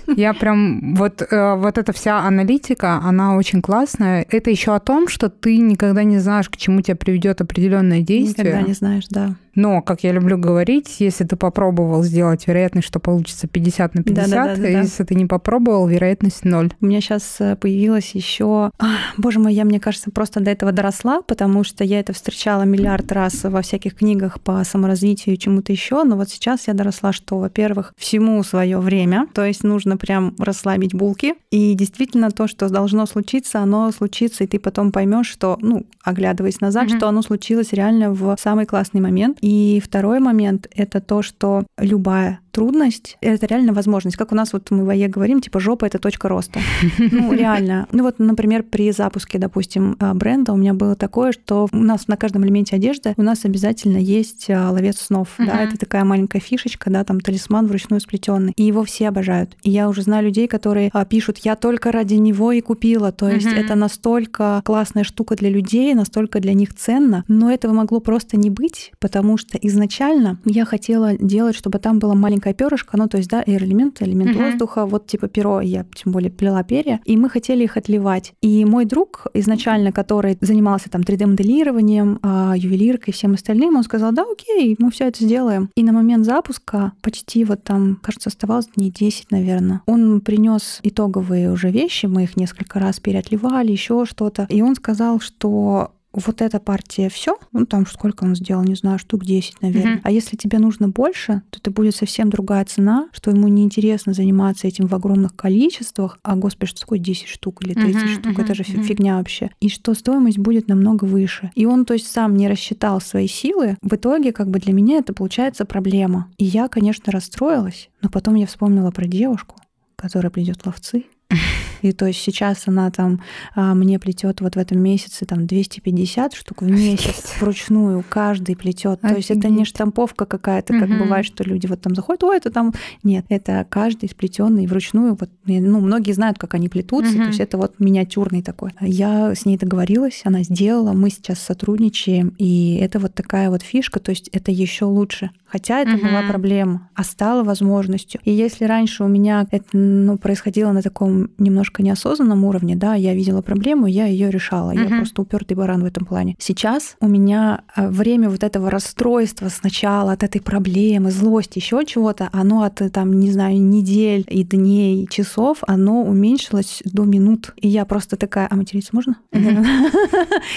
Я 0.16 0.34
прям 0.34 0.96
вот, 0.96 1.22
э, 1.22 1.56
вот 1.56 1.78
эта 1.78 1.92
вся 1.94 2.20
аналитика, 2.20 3.02
она 3.04 3.36
очень 3.36 3.62
классная. 3.62 4.26
Это 4.30 4.50
еще 4.50 4.76
о 4.76 4.80
том, 4.80 5.08
что 5.08 5.30
ты 5.30 5.58
никогда 5.58 6.03
не 6.04 6.20
знаешь, 6.20 6.50
к 6.50 6.58
чему 6.58 6.82
тебя 6.82 6.96
приведет 6.96 7.42
определенное 7.42 8.02
действие. 8.02 8.48
Никогда 8.48 8.68
не 8.68 8.74
знаешь, 8.74 9.06
да. 9.10 9.36
Но, 9.56 9.82
как 9.82 10.04
я 10.04 10.12
люблю 10.12 10.38
говорить, 10.38 10.96
если 11.00 11.24
ты 11.26 11.36
попробовал 11.36 12.04
сделать 12.04 12.48
вероятность, 12.48 12.88
что 12.88 13.00
получится 13.00 13.48
50 13.48 13.96
на 13.96 14.04
50, 14.04 14.30
Да-да-да-да-да. 14.30 14.68
если 14.82 15.04
ты 15.04 15.16
не 15.16 15.26
попробовал, 15.26 15.88
вероятность 15.88 16.44
ноль. 16.46 16.72
У 16.82 16.86
меня 16.86 17.02
сейчас 17.02 17.40
появилась 17.60 18.12
еще... 18.16 18.72
Боже 19.18 19.40
мой, 19.40 19.54
я, 19.54 19.64
мне 19.66 19.80
кажется, 19.80 20.12
просто 20.12 20.40
до 20.40 20.52
этого 20.52 20.72
доросла, 20.72 21.22
потому 21.22 21.64
что 21.64 21.84
я 21.84 22.00
это 22.00 22.14
встречала 22.14 22.64
миллиард 22.64 23.12
раз 23.12 23.44
во 23.44 23.62
всяких 23.62 23.96
книгах 23.96 24.40
по 24.42 24.64
саморазвитию 24.64 25.36
и 25.36 25.40
чему-то 25.40 25.72
еще. 25.72 26.04
Но 26.04 26.16
вот 26.16 26.30
сейчас 26.30 26.68
я 26.68 26.74
доросла, 26.74 27.14
что, 27.14 27.38
во-первых, 27.40 27.94
всему 27.98 28.42
свое 28.44 28.80
время, 28.80 29.28
то 29.34 29.46
есть 29.46 29.64
нужно 29.64 29.98
прям 29.98 30.36
расслабить 30.40 30.94
булки. 30.96 31.36
И 31.52 31.74
действительно 31.76 32.32
то, 32.32 32.48
что 32.48 32.70
должно 32.70 33.06
случиться, 33.06 33.60
оно 33.60 33.92
случится, 33.92 34.44
и 34.44 34.48
ты 34.48 34.60
потом 34.60 34.92
поймешь, 34.92 35.28
что, 35.28 35.58
ну, 35.62 35.86
оглядываясь 36.04 36.60
назад, 36.62 36.88
Мгм. 36.90 36.98
что 36.98 37.08
оно 37.08 37.22
случилось 37.22 37.72
реально 37.74 38.12
в 38.12 38.36
самый 38.40 38.66
классный 38.66 39.02
момент. 39.02 39.38
И 39.44 39.82
второй 39.84 40.22
момент— 40.22 40.68
это 40.74 41.02
то, 41.02 41.22
что 41.22 41.68
любая 41.78 42.40
трудность— 42.54 43.18
это 43.22 43.46
реально 43.48 43.74
возможность. 43.74 44.16
Как 44.16 44.32
у 44.32 44.36
нас 44.36 44.54
вот 44.54 44.70
мы 44.72 44.86
в 44.86 44.90
АЕ 44.90 45.08
говорим, 45.08 45.42
типа 45.42 45.60
жопа— 45.60 45.86
это 45.88 45.98
точка 46.00 46.30
роста. 46.30 46.60
Ну, 47.00 47.34
реально. 47.34 47.88
Ну 47.92 48.04
вот, 48.04 48.20
например, 48.20 48.64
при 48.64 48.92
запуске, 48.92 49.40
допустим, 49.40 49.98
а, 50.00 50.14
бренда 50.14 50.54
у 50.54 50.56
меня 50.56 50.74
было 50.74 50.96
такое, 50.96 51.32
что 51.32 51.68
у 51.72 51.78
нас 51.78 52.08
на 52.08 52.16
каждом 52.16 52.46
элементе 52.46 52.76
одежды 52.76 53.14
у 53.18 53.24
нас 53.24 53.44
обязательно 53.44 53.98
есть 53.98 54.50
а, 54.50 54.70
ловец 54.72 55.00
снов. 55.02 55.30
Да, 55.40 55.44
Мгм. 55.56 55.64
это 55.64 55.78
такая 55.78 56.04
маленькая 56.06 56.40
фишечка, 56.40 56.90
да, 56.92 57.04
там 57.04 57.20
талисман 57.20 57.66
вручную 57.68 58.00
сплетенный. 58.00 58.54
И 58.56 58.64
его 58.64 58.84
все 58.84 59.08
обожают. 59.10 59.58
И 59.64 59.72
я 59.72 59.90
уже 59.90 60.04
знаю 60.04 60.26
людей, 60.26 60.48
которые 60.48 60.92
а, 60.94 61.06
пишут, 61.06 61.40
я 61.40 61.56
только 61.56 61.92
ради 61.92 62.14
него 62.16 62.52
и 62.52 62.62
купила. 62.62 63.12
То 63.12 63.30
есть 63.30 63.48
Мгм. 63.48 63.56
это 63.58 63.76
настолько 63.76 64.62
классная 64.64 65.04
штука 65.04 65.36
для 65.36 65.50
людей, 65.50 65.94
настолько 65.96 66.40
для 66.40 66.54
них 66.54 66.74
ценно. 66.76 67.24
Но 67.28 67.52
этого 67.52 67.74
могло 67.74 68.00
просто 68.00 68.38
не 68.38 68.52
быть, 68.52 68.92
потому 69.00 69.38
что 69.38 69.58
изначально 69.58 70.38
я 70.46 70.66
хотела 70.66 71.18
делать, 71.18 71.56
чтобы 71.56 71.80
там 71.80 71.98
было 71.98 72.14
маленькое 72.44 72.54
перышко, 72.54 72.98
ну 72.98 73.08
то 73.08 73.18
есть, 73.18 73.30
да, 73.30 73.42
аэр-элемент, 73.42 74.02
элемент 74.02 74.36
Мгм. 74.36 74.44
воздуха, 74.44 74.86
вот 74.86 75.08
типа 75.08 75.28
перо, 75.28 75.62
я 75.62 75.86
тем 75.96 76.12
более 76.12 76.32
плела 76.32 76.64
перья, 76.64 77.00
и 77.06 77.18
мы 77.18 77.30
хотели 77.30 77.64
их 77.64 77.78
отливать. 77.78 78.34
И 78.42 78.66
мой 78.66 78.86
друг 78.86 79.28
изначально, 79.34 79.92
который 79.92 80.38
занимался 80.42 80.90
там 80.90 81.02
3D-моделированием, 81.02 82.20
а, 82.22 82.54
ювелиркой 82.58 83.12
и 83.12 83.14
всем 83.14 83.34
остальным, 83.34 83.76
он 83.76 83.84
сказал, 83.84 84.12
да, 84.12 84.26
окей, 84.32 84.76
мы 84.80 84.90
все 84.92 85.08
это 85.08 85.24
сделаем. 85.24 85.70
И 85.76 85.84
на 85.84 85.92
момент 85.92 86.26
запуска 86.26 86.92
почти 87.02 87.46
вот 87.46 87.64
там, 87.64 88.00
кажется, 88.02 88.30
оставалось 88.30 88.68
дней 88.76 88.92
10, 88.92 89.32
наверное, 89.32 89.82
он 89.86 90.22
принес 90.22 90.80
итоговые 90.84 91.52
уже 91.52 91.72
вещи, 91.72 92.08
мы 92.08 92.24
их 92.24 92.38
несколько 92.38 92.80
раз 92.80 93.00
переотливали, 93.00 93.72
еще 93.72 94.06
что-то, 94.06 94.46
и 94.50 94.62
он 94.62 94.76
сказал, 94.76 95.20
что 95.20 95.92
вот 96.14 96.42
эта 96.42 96.60
партия 96.60 97.10
все, 97.10 97.38
ну 97.52 97.66
там 97.66 97.86
сколько 97.88 98.24
он 98.24 98.36
сделал, 98.36 98.64
не 98.64 98.76
знаю, 98.76 99.00
штук 99.00 99.26
10, 99.26 99.62
наверное. 99.62 99.94
Мгм. 99.94 100.02
А 100.04 100.12
если 100.12 100.36
тебе 100.36 100.60
нужно 100.60 100.90
больше, 100.90 101.42
то 101.50 101.60
это 101.60 101.72
будет 101.72 101.96
совсем 101.96 102.30
другая 102.30 102.64
цена, 102.66 103.10
что 103.12 103.32
ему 103.32 103.48
неинтересно 103.48 104.14
заниматься 104.14 104.68
этим 104.68 104.88
в 104.88 104.94
огромных 104.96 105.36
количествах. 105.36 106.20
А, 106.24 106.36
господи, 106.36 106.70
что 106.70 106.82
такое 106.82 107.00
10 107.00 107.28
штук 107.28 107.64
или 107.64 107.74
30 107.74 108.04
Мгм, 108.04 108.08
штук? 108.14 108.26
мгм, 108.34 108.42
это 108.42 108.54
же 108.56 108.64
мгм. 108.68 108.84
фигня 108.84 109.18
вообще. 109.18 109.50
И 109.60 109.70
что 109.70 109.94
стоимость 109.94 110.38
будет 110.38 110.68
намного 110.68 111.06
выше. 111.06 111.52
И 111.56 111.66
он, 111.66 111.86
то 111.86 111.94
есть, 111.94 112.08
сам 112.08 112.36
не 112.36 112.48
рассчитал 112.48 113.02
свои 113.02 113.28
силы. 113.28 113.78
В 113.82 113.96
итоге, 113.96 114.32
как 114.32 114.50
бы 114.50 114.60
для 114.60 114.74
меня 114.74 114.98
это 114.98 115.14
получается 115.14 115.66
проблема. 115.66 116.28
И 116.38 116.46
я, 116.46 116.68
конечно, 116.68 117.12
расстроилась, 117.12 117.90
но 118.02 118.10
потом 118.10 118.36
я 118.36 118.46
вспомнила 118.46 118.92
про 118.92 119.06
девушку, 119.08 119.56
которая 119.96 120.30
плетет 120.30 120.66
ловцы. 120.66 121.06
И 121.84 121.92
то 121.92 122.06
есть 122.08 122.20
сейчас 122.20 122.64
она 122.68 122.90
там 122.92 123.22
а, 123.56 123.74
мне 123.74 124.00
плетет 124.00 124.42
вот 124.42 124.56
в 124.56 124.58
этом 124.58 124.80
месяце 124.80 125.26
там 125.26 125.46
250 125.46 126.34
штук 126.34 126.62
в 126.62 126.70
месяц 126.70 127.36
вручную, 127.40 128.04
каждый 128.08 128.56
плетет. 128.56 129.02
То 129.02 129.16
есть 129.16 129.32
это 129.32 129.50
не 129.50 129.66
штамповка 129.66 130.26
какая-то, 130.26 130.74
как 130.74 130.90
Мгм. 130.90 131.00
бывает, 131.00 131.26
что 131.26 131.44
люди 131.44 131.68
вот 131.68 131.82
там 131.82 131.96
заходят, 131.96 132.24
ой, 132.24 132.38
это 132.38 132.50
там... 132.52 132.74
Нет, 133.04 133.26
это 133.30 133.66
каждый 133.70 134.10
сплетенный 134.10 134.66
вручную. 134.68 135.18
Вот, 135.20 135.30
ну, 135.46 135.80
многие 135.80 136.14
знают, 136.14 136.38
как 136.38 136.54
они 136.54 136.70
плетутся, 136.70 137.14
Мгм. 137.14 137.24
то 137.24 137.28
есть 137.28 137.40
это 137.40 137.58
вот 137.58 137.80
миниатюрный 137.80 138.42
такой. 138.42 138.72
Я 138.82 139.34
с 139.36 139.46
ней 139.46 139.58
договорилась, 139.58 140.22
она 140.24 140.44
сделала, 140.44 140.94
мы 140.94 141.10
сейчас 141.10 141.40
сотрудничаем, 141.40 142.34
и 142.38 142.78
это 142.82 143.00
вот 143.00 143.14
такая 143.14 143.50
вот 143.50 143.62
фишка, 143.62 144.00
то 144.00 144.12
есть 144.12 144.30
это 144.30 144.52
еще 144.52 144.86
лучше. 144.86 145.32
Хотя 145.46 145.80
это 145.82 145.98
была 145.98 146.20
Мгм. 146.22 146.28
проблема, 146.28 146.90
а 146.96 147.04
стала 147.04 147.44
возможностью. 147.44 148.20
И 148.26 148.32
если 148.32 148.66
раньше 148.66 149.04
у 149.04 149.08
меня 149.08 149.46
это 149.52 149.66
ну, 149.74 150.18
происходило 150.18 150.72
на 150.72 150.82
таком 150.82 151.30
немножко 151.38 151.73
неосознанном 151.82 152.44
уровне, 152.46 152.76
да, 152.76 152.96
я 152.96 153.14
видела 153.14 153.42
проблему, 153.42 153.88
я 153.88 154.06
ее 154.06 154.30
решала. 154.30 154.72
Я 154.72 154.82
Мгм. 154.82 154.98
просто 154.98 155.22
упертый 155.22 155.58
баран 155.58 155.82
в 155.84 155.86
этом 155.86 156.06
плане. 156.06 156.36
Сейчас 156.40 156.96
у 157.02 157.08
меня 157.08 157.62
а, 157.76 157.88
время 157.88 158.30
вот 158.30 158.44
этого 158.44 158.70
расстройства 158.70 159.50
сначала 159.50 160.12
от 160.12 160.24
этой 160.24 160.42
проблемы, 160.42 161.12
злости, 161.12 161.60
еще 161.60 161.84
чего-то, 161.86 162.30
оно 162.34 162.64
от, 162.64 162.82
э, 162.82 162.90
там, 162.90 163.14
не 163.20 163.32
знаю, 163.32 163.62
недель 163.62 164.26
и 164.30 164.44
дней, 164.44 165.04
и 165.04 165.08
часов, 165.10 165.60
оно 165.68 166.04
уменьшилось 166.04 166.82
до 166.86 167.04
минут. 167.04 167.54
И 167.62 167.68
я 167.68 167.86
просто 167.86 168.16
такая, 168.18 168.48
а 168.50 168.56
материться 168.56 168.92
можно? 168.94 169.16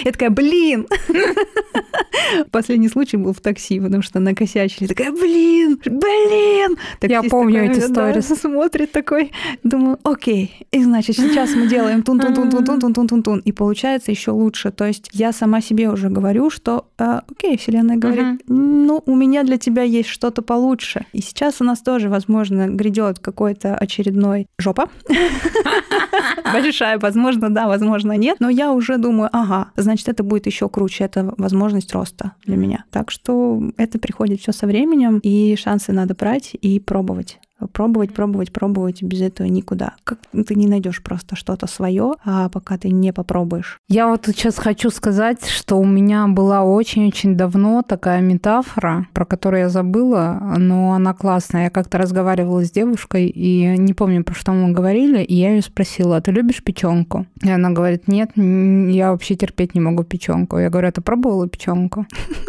Я 0.05 0.13
такая, 0.13 0.31
блин! 0.31 0.87
Последний 2.51 2.89
случай 2.89 3.17
был 3.17 3.33
в 3.33 3.41
такси, 3.41 3.79
потому 3.79 4.03
что 4.03 4.19
накосячили. 4.21 4.87
Такая, 4.89 5.13
блин, 5.13 5.79
блин! 5.85 6.77
Я 7.03 7.23
помню 7.23 7.71
эти 7.71 7.81
да, 7.89 7.89
сторис. 7.89 8.27
смотрит 8.41 8.93
такой, 8.93 9.31
думаю, 9.63 9.99
окей, 10.03 10.67
и 10.73 10.83
значит, 10.83 11.06
значит, 11.13 11.33
сейчас 11.33 11.55
мы 11.55 11.67
делаем 11.69 12.03
тун-тун-тун-тун-тун-тун-тун-тун, 12.03 13.23
тун, 13.23 13.39
и 13.41 13.53
получается 13.53 14.11
еще 14.11 14.31
лучше. 14.31 14.71
То 14.71 14.87
есть 14.87 15.11
я 15.13 15.33
сама 15.33 15.61
себе 15.61 15.91
уже 15.91 16.09
говорю, 16.09 16.51
что 16.51 16.89
э, 16.99 17.21
окей, 17.31 17.57
Вселенная 17.57 17.97
говорит, 17.97 18.43
ну, 18.47 19.03
у 19.07 19.15
меня 19.15 19.43
для 19.45 19.59
тебя 19.59 19.83
есть 19.83 20.09
что-то 20.09 20.43
получше. 20.43 21.07
И 21.13 21.21
сейчас 21.21 21.61
у 21.61 21.65
нас 21.65 21.81
тоже, 21.81 22.09
возможно, 22.09 22.69
грядет 22.69 23.19
какой-то 23.19 23.77
очередной 23.77 24.47
жопа. 24.59 24.89
Большая, 26.53 26.99
возможно, 26.99 27.51
да, 27.51 27.67
возможно, 27.67 28.13
нет. 28.13 28.37
Но 28.41 28.49
я 28.49 28.73
уже 28.73 28.99
думаю, 28.99 29.31
ага, 29.33 29.71
значит, 29.77 30.09
это 30.09 30.23
будет 30.23 30.47
еще 30.47 30.69
круче, 30.69 31.05
это 31.05 31.35
возможность 31.37 31.93
роста 31.93 32.33
для 32.45 32.57
меня. 32.57 32.85
Так 32.91 33.11
что 33.11 33.63
это 33.77 33.99
приходит 33.99 34.41
все 34.41 34.53
со 34.53 34.67
временем, 34.67 35.19
и 35.23 35.57
шансы 35.57 35.93
надо 35.93 36.15
брать 36.15 36.57
и 36.61 36.81
пробовать. 36.81 37.39
Пробовать, 37.73 38.13
пробовать, 38.13 38.53
пробовать, 38.53 39.03
без 39.03 39.23
этого 39.23 39.47
никуда. 39.47 39.95
Как 40.05 40.19
ты 40.47 40.55
не 40.55 40.67
найдешь 40.67 41.03
просто 41.03 41.37
что-то 41.37 41.67
свое, 41.67 42.15
а 42.25 42.49
пока 42.49 42.77
ты 42.77 42.91
не 42.91 43.13
попробуешь. 43.13 43.79
Я 43.89 44.09
вот 44.09 44.27
сейчас 44.27 44.59
хочу 44.59 44.91
сказать, 44.91 45.47
что 45.47 45.77
у 45.77 45.85
меня 45.85 46.27
была 46.27 46.65
очень-очень 46.65 47.37
давно 47.37 47.83
такая 47.83 48.21
метафора, 48.21 49.07
про 49.15 49.25
которую 49.25 49.61
я 49.61 49.69
забыла, 49.71 50.55
но 50.59 50.93
она 50.93 51.15
классная. 51.15 51.65
Я 51.65 51.71
как-то 51.71 51.99
разговаривала 51.99 52.65
с 52.65 52.71
девушкой, 52.71 53.27
и 53.29 53.77
не 53.79 53.95
помню, 53.95 54.23
про 54.23 54.35
что 54.35 54.53
мы 54.53 54.73
говорили, 54.73 55.23
и 55.23 55.35
я 55.35 55.55
ее 55.55 55.63
спросила, 55.63 56.19
а 56.19 56.21
ты 56.21 56.33
любишь 56.33 56.63
печенку? 56.63 57.27
И 57.43 57.51
она 57.51 57.71
говорит, 57.71 58.07
нет, 58.07 58.33
я 58.37 59.13
вообще 59.13 59.35
терпеть 59.35 59.75
не 59.75 59.81
могу 59.81 60.05
печенку. 60.05 60.59
Я 60.59 60.69
говорю, 60.69 60.89
а 60.89 60.93
ты 60.93 61.01
пробовала 61.01 61.49
печенку? 61.49 62.07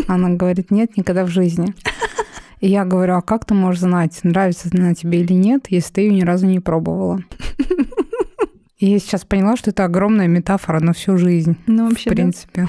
Она 0.07 0.29
говорит, 0.29 0.69
нет, 0.69 0.97
никогда 0.97 1.23
в 1.23 1.29
жизни. 1.29 1.73
И 2.59 2.67
я 2.67 2.85
говорю, 2.85 3.15
а 3.15 3.21
как 3.21 3.45
ты 3.45 3.53
можешь 3.53 3.81
знать, 3.81 4.19
нравится 4.23 4.69
она 4.73 4.95
тебе 4.95 5.21
или 5.21 5.33
нет, 5.33 5.67
если 5.69 5.93
ты 5.93 6.01
ее 6.01 6.13
ни 6.13 6.21
разу 6.21 6.47
не 6.47 6.59
пробовала? 6.59 7.19
И 8.79 8.85
я 8.91 8.99
сейчас 8.99 9.25
поняла, 9.25 9.57
что 9.57 9.71
это 9.71 9.85
огромная 9.85 10.27
метафора 10.27 10.79
на 10.79 10.93
всю 10.93 11.17
жизнь, 11.17 11.57
Ну, 11.65 11.87
в 11.87 11.89
вообще, 11.89 12.11
да. 12.11 12.15
принципе. 12.15 12.67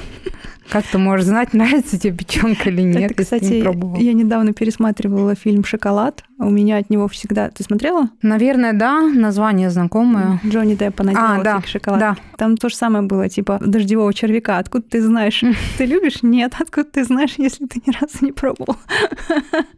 Как 0.71 0.87
ты 0.87 0.97
можешь 0.97 1.27
знать, 1.27 1.53
нравится 1.53 1.99
тебе 1.99 2.17
печенка 2.17 2.71
или 2.71 2.81
нет, 2.81 2.97
Это, 3.13 3.15
ты 3.15 3.21
не 3.21 3.25
кстати, 3.25 3.63
пробовала? 3.63 4.01
я 4.01 4.15
недавно 4.15 4.55
пересматривала 4.55 5.35
фильм 5.35 5.65
«Шоколад». 5.65 6.25
У 6.39 6.49
меня 6.49 6.79
от 6.79 6.89
него 6.89 7.09
всегда... 7.09 7.51
Ты 7.51 7.63
смотрела? 7.63 8.09
Наверное, 8.23 8.73
да, 8.73 9.03
название 9.03 9.69
знакомое. 9.71 10.41
Джонни 10.47 10.77
Деппа 10.77 11.05
наделал 11.05 11.41
А, 11.41 11.43
да, 11.43 11.63
шоколад. 11.67 12.01
да. 12.01 12.17
Там 12.39 12.57
то 12.57 12.69
же 12.71 12.77
самое 12.77 13.05
было, 13.05 13.29
типа 13.29 13.59
дождевого 13.61 14.15
червяка. 14.15 14.59
Откуда 14.59 14.85
ты 14.89 15.03
знаешь? 15.03 15.43
Ты 15.77 15.85
любишь? 15.85 16.23
Нет. 16.23 16.55
Откуда 16.59 16.85
ты 16.89 17.05
знаешь, 17.05 17.35
если 17.37 17.67
ты 17.67 17.83
ни 17.85 17.93
разу 17.95 18.25
не 18.25 18.33
пробовал? 18.33 18.77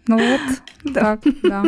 Ну 0.07 0.17
вот, 0.19 0.41
Да. 0.85 1.01
так, 1.01 1.21
да. 1.43 1.65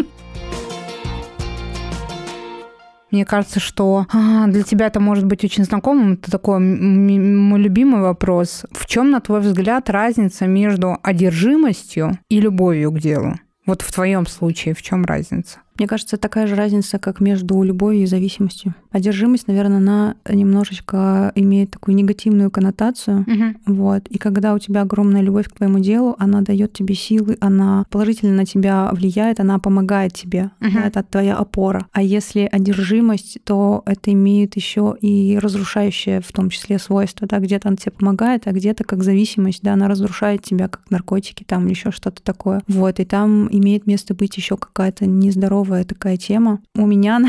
Мне 3.13 3.27
кажется, 3.27 3.61
что 3.61 4.07
а, 4.13 4.47
для 4.49 4.63
тебя 4.63 4.87
это 4.87 4.99
может 4.99 5.27
быть 5.27 5.45
очень 5.45 5.65
знакомым. 5.65 6.15
Это 6.15 6.31
такой 6.31 6.59
мой 6.59 7.61
любимый 7.61 8.01
вопрос. 8.01 8.65
В 8.73 8.87
чем, 8.87 9.11
на 9.11 9.21
твой 9.21 9.41
взгляд, 9.41 9.91
разница 9.91 10.47
между 10.47 10.99
одержимостью 11.03 12.19
и 12.29 12.41
любовью 12.41 12.91
к 12.91 12.99
делу? 12.99 13.35
Вот 13.67 13.83
в 13.83 13.93
твоем 13.93 14.27
случае 14.27 14.75
в 14.75 14.83
чем 14.83 15.05
разница? 15.05 15.62
Мне 15.83 15.89
кажется, 15.89 16.17
такая 16.17 16.47
же 16.47 16.55
разница, 16.55 17.01
как 17.01 17.19
между 17.19 17.61
любовью 17.65 18.05
и 18.05 18.07
зависимостью. 18.07 18.77
Одержимость, 18.93 19.49
наверное, 19.49 19.79
она 19.79 20.15
немножечко 20.29 21.33
имеет 21.35 21.73
такую 21.73 21.97
негативную 21.97 22.53
коннотацию. 22.53 23.23
Угу. 23.23 23.75
Вот. 23.75 24.07
И 24.07 24.17
когда 24.17 24.55
у 24.55 24.61
тебя 24.61 24.83
огромная 24.83 25.23
любовь 25.23 25.49
к 25.49 25.57
твоему 25.57 25.81
делу, 25.81 26.15
она 26.21 26.43
дает 26.43 26.73
тебе 26.73 26.95
силы, 26.95 27.37
она 27.41 27.85
положительно 27.91 28.37
на 28.37 28.47
тебя 28.47 28.91
влияет, 28.93 29.41
она 29.41 29.59
помогает 29.59 30.13
тебе. 30.13 30.53
Угу. 30.61 30.71
Да, 30.73 30.87
это 30.87 31.03
твоя 31.03 31.37
опора. 31.37 31.89
А 31.91 32.01
если 32.01 32.49
одержимость, 32.53 33.39
то 33.43 33.83
это 33.85 34.13
имеет 34.13 34.55
еще 34.55 34.95
и 35.01 35.37
разрушающее 35.43 36.21
в 36.21 36.31
том 36.31 36.49
числе 36.49 36.79
свойство. 36.79 37.27
Да? 37.27 37.41
Где-то 37.41 37.71
она 37.71 37.77
тебе 37.77 37.91
помогает, 37.91 38.47
а 38.47 38.53
где-то 38.53 38.85
как 38.85 39.03
зависимость, 39.03 39.63
да, 39.63 39.73
она 39.73 39.89
разрушает 39.89 40.45
тебя, 40.45 40.69
как 40.69 40.89
наркотики 40.91 41.43
там 41.43 41.65
или 41.65 41.71
еще 41.71 41.91
что-то 41.91 42.23
такое. 42.23 42.63
Вот. 42.69 43.01
И 43.01 43.05
там 43.05 43.49
имеет 43.51 43.89
место 43.89 44.15
быть 44.15 44.37
еще 44.37 44.57
какая-то 44.57 45.07
нездоровая 45.07 45.72
здоровая 45.73 45.85
такая 45.85 46.17
тема. 46.17 46.61
У 46.77 46.87
меня, 46.87 47.21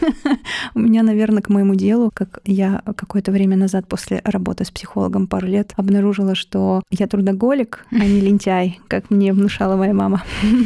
у 0.74 0.78
меня, 0.78 1.02
наверное, 1.02 1.42
к 1.42 1.50
моему 1.50 1.74
делу, 1.74 2.10
как 2.14 2.40
я 2.44 2.82
какое-то 2.96 3.32
время 3.32 3.56
назад 3.56 3.86
после 3.86 4.20
работы 4.24 4.64
с 4.64 4.70
психологом 4.70 5.26
пару 5.26 5.46
лет 5.46 5.72
обнаружила, 5.76 6.34
что 6.34 6.82
я 6.90 7.06
трудоголик, 7.06 7.86
а 7.92 8.04
не 8.04 8.20
лентяй, 8.26 8.80
как 8.88 9.10
мне 9.10 9.32
внушала 9.32 9.76
моя 9.76 9.94
мама. 9.94 10.22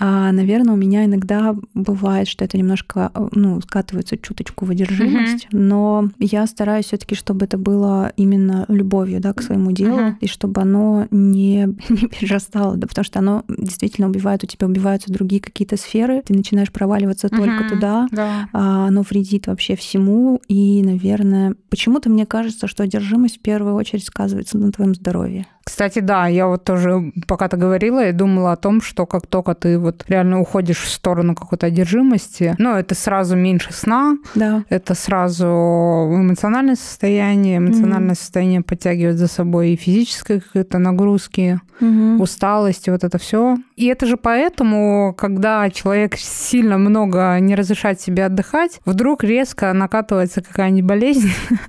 А, 0.00 0.32
наверное, 0.32 0.74
у 0.74 0.76
меня 0.76 1.04
иногда 1.04 1.56
бывает, 1.74 2.28
что 2.28 2.44
это 2.44 2.56
немножко, 2.56 3.10
ну, 3.32 3.60
скатывается 3.60 4.16
чуточку 4.16 4.64
в 4.64 4.70
одержимость, 4.70 5.48
но 5.50 6.08
я 6.18 6.46
стараюсь 6.46 6.86
все 6.86 6.96
таки 6.96 7.14
чтобы 7.14 7.46
это 7.46 7.58
было 7.58 8.12
именно 8.16 8.64
любовью, 8.68 9.20
да, 9.20 9.32
к 9.32 9.42
своему 9.42 9.72
делу, 9.72 10.14
и 10.20 10.26
чтобы 10.28 10.60
оно 10.60 11.06
не, 11.10 11.68
не 11.88 12.08
перерастало, 12.08 12.76
да, 12.76 12.86
потому 12.86 13.04
что 13.04 13.18
оно 13.18 13.44
действительно 13.48 14.08
убивает, 14.08 14.44
у 14.44 14.46
тебя 14.46 14.66
убиваются 14.66 15.12
другие 15.12 15.40
какие-то 15.40 15.76
сферы, 15.76 16.22
ты 16.28 16.34
начинаешь 16.34 16.57
начинаешь 16.58 16.72
проваливаться 16.72 17.28
только 17.28 17.62
Мгм, 17.64 17.68
туда, 17.68 18.06
Да. 18.10 18.48
а, 18.52 18.88
оно 18.88 19.02
вредит 19.02 19.46
вообще 19.46 19.76
всему. 19.76 20.40
И, 20.48 20.82
наверное, 20.82 21.54
почему-то 21.70 22.10
мне 22.10 22.26
кажется, 22.26 22.66
что 22.66 22.82
одержимость 22.82 23.38
в 23.38 23.40
первую 23.40 23.74
очередь 23.74 24.04
сказывается 24.04 24.58
на 24.58 24.72
твоем 24.72 24.94
здоровье. 24.94 25.46
Кстати, 25.68 25.98
да, 26.00 26.26
я 26.28 26.46
вот 26.46 26.64
тоже, 26.64 27.12
пока 27.26 27.46
ты 27.48 27.58
говорила, 27.58 28.00
я 28.04 28.12
думала 28.12 28.52
о 28.52 28.56
том, 28.56 28.80
что 28.80 29.04
как 29.04 29.26
только 29.26 29.54
ты 29.54 29.78
вот 29.78 30.04
реально 30.08 30.40
уходишь 30.40 30.78
в 30.80 30.88
сторону 30.90 31.34
какой-то 31.34 31.66
одержимости, 31.66 32.54
ну, 32.58 32.74
это 32.74 32.94
сразу 32.94 33.36
меньше 33.36 33.72
сна, 33.74 34.16
Да. 34.34 34.64
это 34.70 34.94
сразу 34.94 35.44
эмоциональное 35.46 36.74
состояние, 36.76 37.58
эмоциональное 37.58 38.14
состояние 38.14 38.62
подтягивает 38.62 39.18
за 39.18 39.28
собой 39.28 39.70
и 39.72 39.76
физические 39.76 40.40
какие-то 40.40 40.78
нагрузки, 40.78 41.60
Мгм. 41.80 42.20
усталость, 42.20 42.88
вот 42.88 43.04
это 43.04 43.18
все. 43.18 43.56
И 43.76 43.86
это 43.86 44.06
же 44.06 44.16
поэтому, 44.16 45.14
когда 45.16 45.70
человек 45.70 46.16
сильно 46.16 46.78
много 46.78 47.38
не 47.40 47.54
разрешает 47.54 48.00
себе 48.00 48.24
отдыхать, 48.24 48.80
вдруг 48.86 49.22
резко 49.22 49.72
накатывается 49.72 50.40
какая-нибудь 50.40 50.88
болезнь, 50.88 51.30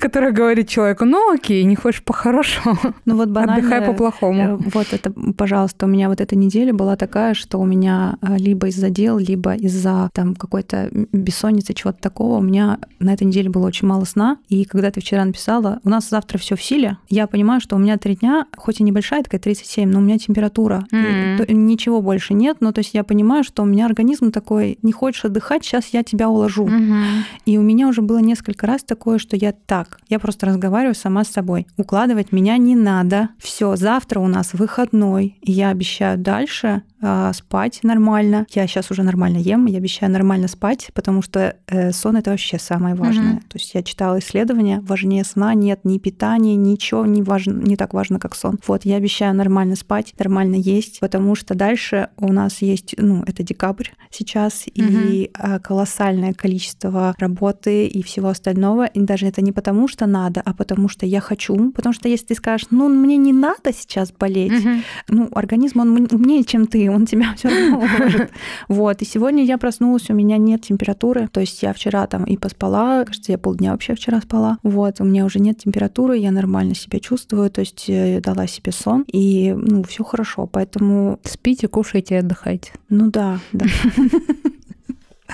которая 0.00 0.32
говорит 0.32 0.68
человеку, 0.68 1.04
ну 1.04 1.32
окей, 1.32 1.62
не 1.64 1.76
хочешь 1.76 2.02
по-хорошему, 2.02 2.69
Ну 3.04 3.16
вот 3.16 3.28
банально. 3.30 3.56
отдыхай 3.56 3.80
э, 3.80 3.86
по-плохому. 3.86 4.58
Вот 4.72 4.86
это, 4.92 5.12
пожалуйста, 5.36 5.86
у 5.86 5.88
меня 5.88 6.08
вот 6.08 6.20
эта 6.20 6.36
неделя 6.36 6.72
была 6.72 6.96
такая, 6.96 7.34
что 7.34 7.58
у 7.58 7.64
меня 7.64 8.16
э, 8.22 8.36
либо 8.38 8.68
из-за 8.68 8.90
дел, 8.90 9.18
либо 9.18 9.54
из-за 9.54 10.10
там 10.12 10.34
какой-то 10.34 10.88
бессонницы, 11.12 11.72
чего-то 11.74 12.00
такого, 12.00 12.38
у 12.38 12.42
меня 12.42 12.78
на 12.98 13.12
этой 13.12 13.24
неделе 13.24 13.50
было 13.50 13.66
очень 13.66 13.86
мало 13.88 14.04
сна. 14.04 14.38
И 14.48 14.64
когда 14.64 14.90
ты 14.90 15.00
вчера 15.00 15.24
написала, 15.24 15.80
у 15.84 15.88
нас 15.88 16.08
завтра 16.08 16.38
все 16.38 16.56
в 16.56 16.62
силе, 16.62 16.98
я 17.08 17.26
понимаю, 17.26 17.60
что 17.60 17.76
у 17.76 17.78
меня 17.78 17.96
три 17.96 18.16
дня, 18.16 18.46
хоть 18.56 18.80
и 18.80 18.82
небольшая, 18.82 19.22
такая 19.22 19.40
37, 19.40 19.90
но 19.90 19.98
у 19.98 20.02
меня 20.02 20.18
температура. 20.18 20.84
И 20.92 20.96
Мгм. 20.96 21.36
то- 21.38 21.52
ничего 21.52 22.00
больше 22.02 22.34
нет. 22.34 22.58
Ну, 22.60 22.72
то 22.72 22.80
есть 22.80 22.94
я 22.94 23.04
понимаю, 23.04 23.44
что 23.44 23.62
у 23.62 23.66
меня 23.66 23.86
организм 23.86 24.30
такой, 24.30 24.78
не 24.82 24.92
хочешь 24.92 25.24
отдыхать, 25.24 25.64
сейчас 25.64 25.88
я 25.92 26.02
тебя 26.02 26.28
уложу. 26.28 26.66
Мгм. 26.66 27.24
И 27.46 27.58
у 27.58 27.62
меня 27.62 27.88
уже 27.88 28.02
было 28.02 28.18
несколько 28.18 28.66
раз 28.66 28.82
такое, 28.82 29.18
что 29.18 29.36
я 29.36 29.52
так, 29.52 29.98
я 30.08 30.18
просто 30.18 30.46
разговариваю 30.46 30.94
сама 30.94 31.24
с 31.24 31.28
собой. 31.28 31.66
Укладывать 31.76 32.32
меня 32.32 32.56
не 32.64 32.76
надо. 32.76 33.30
Все, 33.38 33.76
завтра 33.76 34.20
у 34.20 34.28
нас 34.28 34.52
выходной. 34.52 35.38
Я 35.42 35.70
обещаю 35.70 36.18
дальше 36.18 36.82
спать 37.32 37.80
нормально. 37.82 38.46
Я 38.50 38.66
сейчас 38.66 38.90
уже 38.90 39.02
нормально 39.02 39.38
ем, 39.38 39.66
я 39.66 39.78
обещаю 39.78 40.12
нормально 40.12 40.48
спать, 40.48 40.90
потому 40.94 41.22
что 41.22 41.56
э, 41.66 41.92
сон 41.92 42.16
это 42.16 42.30
вообще 42.30 42.58
самое 42.58 42.94
важное. 42.94 43.34
Мгм. 43.34 43.40
То 43.42 43.58
есть 43.58 43.74
я 43.74 43.82
читала 43.82 44.18
исследования, 44.18 44.80
важнее 44.80 45.24
сна 45.24 45.54
нет 45.54 45.80
ни 45.84 45.98
питания, 45.98 46.56
ничего 46.56 47.06
не 47.06 47.22
важно, 47.22 47.52
не 47.60 47.76
так 47.76 47.94
важно, 47.94 48.18
как 48.18 48.34
сон. 48.34 48.58
Вот 48.66 48.84
я 48.84 48.96
обещаю 48.96 49.34
нормально 49.34 49.76
спать, 49.76 50.14
нормально 50.18 50.56
есть, 50.56 51.00
потому 51.00 51.34
что 51.34 51.54
дальше 51.54 52.08
у 52.18 52.32
нас 52.32 52.62
есть, 52.62 52.94
ну, 52.98 53.22
это 53.26 53.42
декабрь 53.42 53.88
сейчас, 54.10 54.64
и 54.66 55.30
а, 55.34 55.58
колоссальное 55.58 56.34
количество 56.34 57.14
работы 57.18 57.86
и 57.86 58.02
всего 58.02 58.28
остального. 58.28 58.86
И 58.86 59.00
даже 59.00 59.26
это 59.26 59.42
не 59.42 59.52
потому, 59.52 59.88
что 59.88 60.06
надо, 60.06 60.42
а 60.44 60.52
потому 60.52 60.88
что 60.88 61.06
я 61.06 61.20
хочу. 61.20 61.70
Потому 61.72 61.92
что 61.92 62.08
если 62.08 62.26
ты 62.26 62.34
скажешь, 62.34 62.66
ну, 62.70 62.88
мне 62.88 63.16
не 63.16 63.32
надо 63.32 63.72
сейчас 63.72 64.12
болеть, 64.12 64.64
Мгм. 64.64 64.82
ну, 65.08 65.28
организм, 65.32 65.80
он 65.80 66.08
умнее, 66.10 66.44
чем 66.44 66.66
ты, 66.66 66.89
он 66.90 67.06
тебя 67.06 67.34
все 67.36 67.48
равно 67.48 67.78
уложит. 67.98 68.30
Вот, 68.68 69.02
и 69.02 69.04
сегодня 69.04 69.44
я 69.44 69.58
проснулась, 69.58 70.10
у 70.10 70.14
меня 70.14 70.36
нет 70.36 70.62
температуры, 70.62 71.28
то 71.28 71.40
есть 71.40 71.62
я 71.62 71.72
вчера 71.72 72.06
там 72.06 72.24
и 72.24 72.36
поспала, 72.36 73.04
кажется, 73.04 73.32
я 73.32 73.38
полдня 73.38 73.72
вообще 73.72 73.94
вчера 73.94 74.20
спала, 74.20 74.58
вот, 74.62 75.00
у 75.00 75.04
меня 75.04 75.24
уже 75.24 75.40
нет 75.40 75.58
температуры, 75.58 76.16
я 76.16 76.30
нормально 76.30 76.74
себя 76.74 77.00
чувствую, 77.00 77.50
то 77.50 77.60
есть 77.60 77.84
э, 77.88 78.20
дала 78.20 78.46
себе 78.46 78.72
сон, 78.72 79.04
и, 79.06 79.54
ну, 79.56 79.82
все 79.84 80.04
хорошо, 80.04 80.46
поэтому, 80.46 81.18
Спите, 81.24 81.68
кушайте, 81.68 82.18
отдыхайте. 82.18 82.72
ну 82.88 83.10
да, 83.10 83.38
да. 83.52 83.66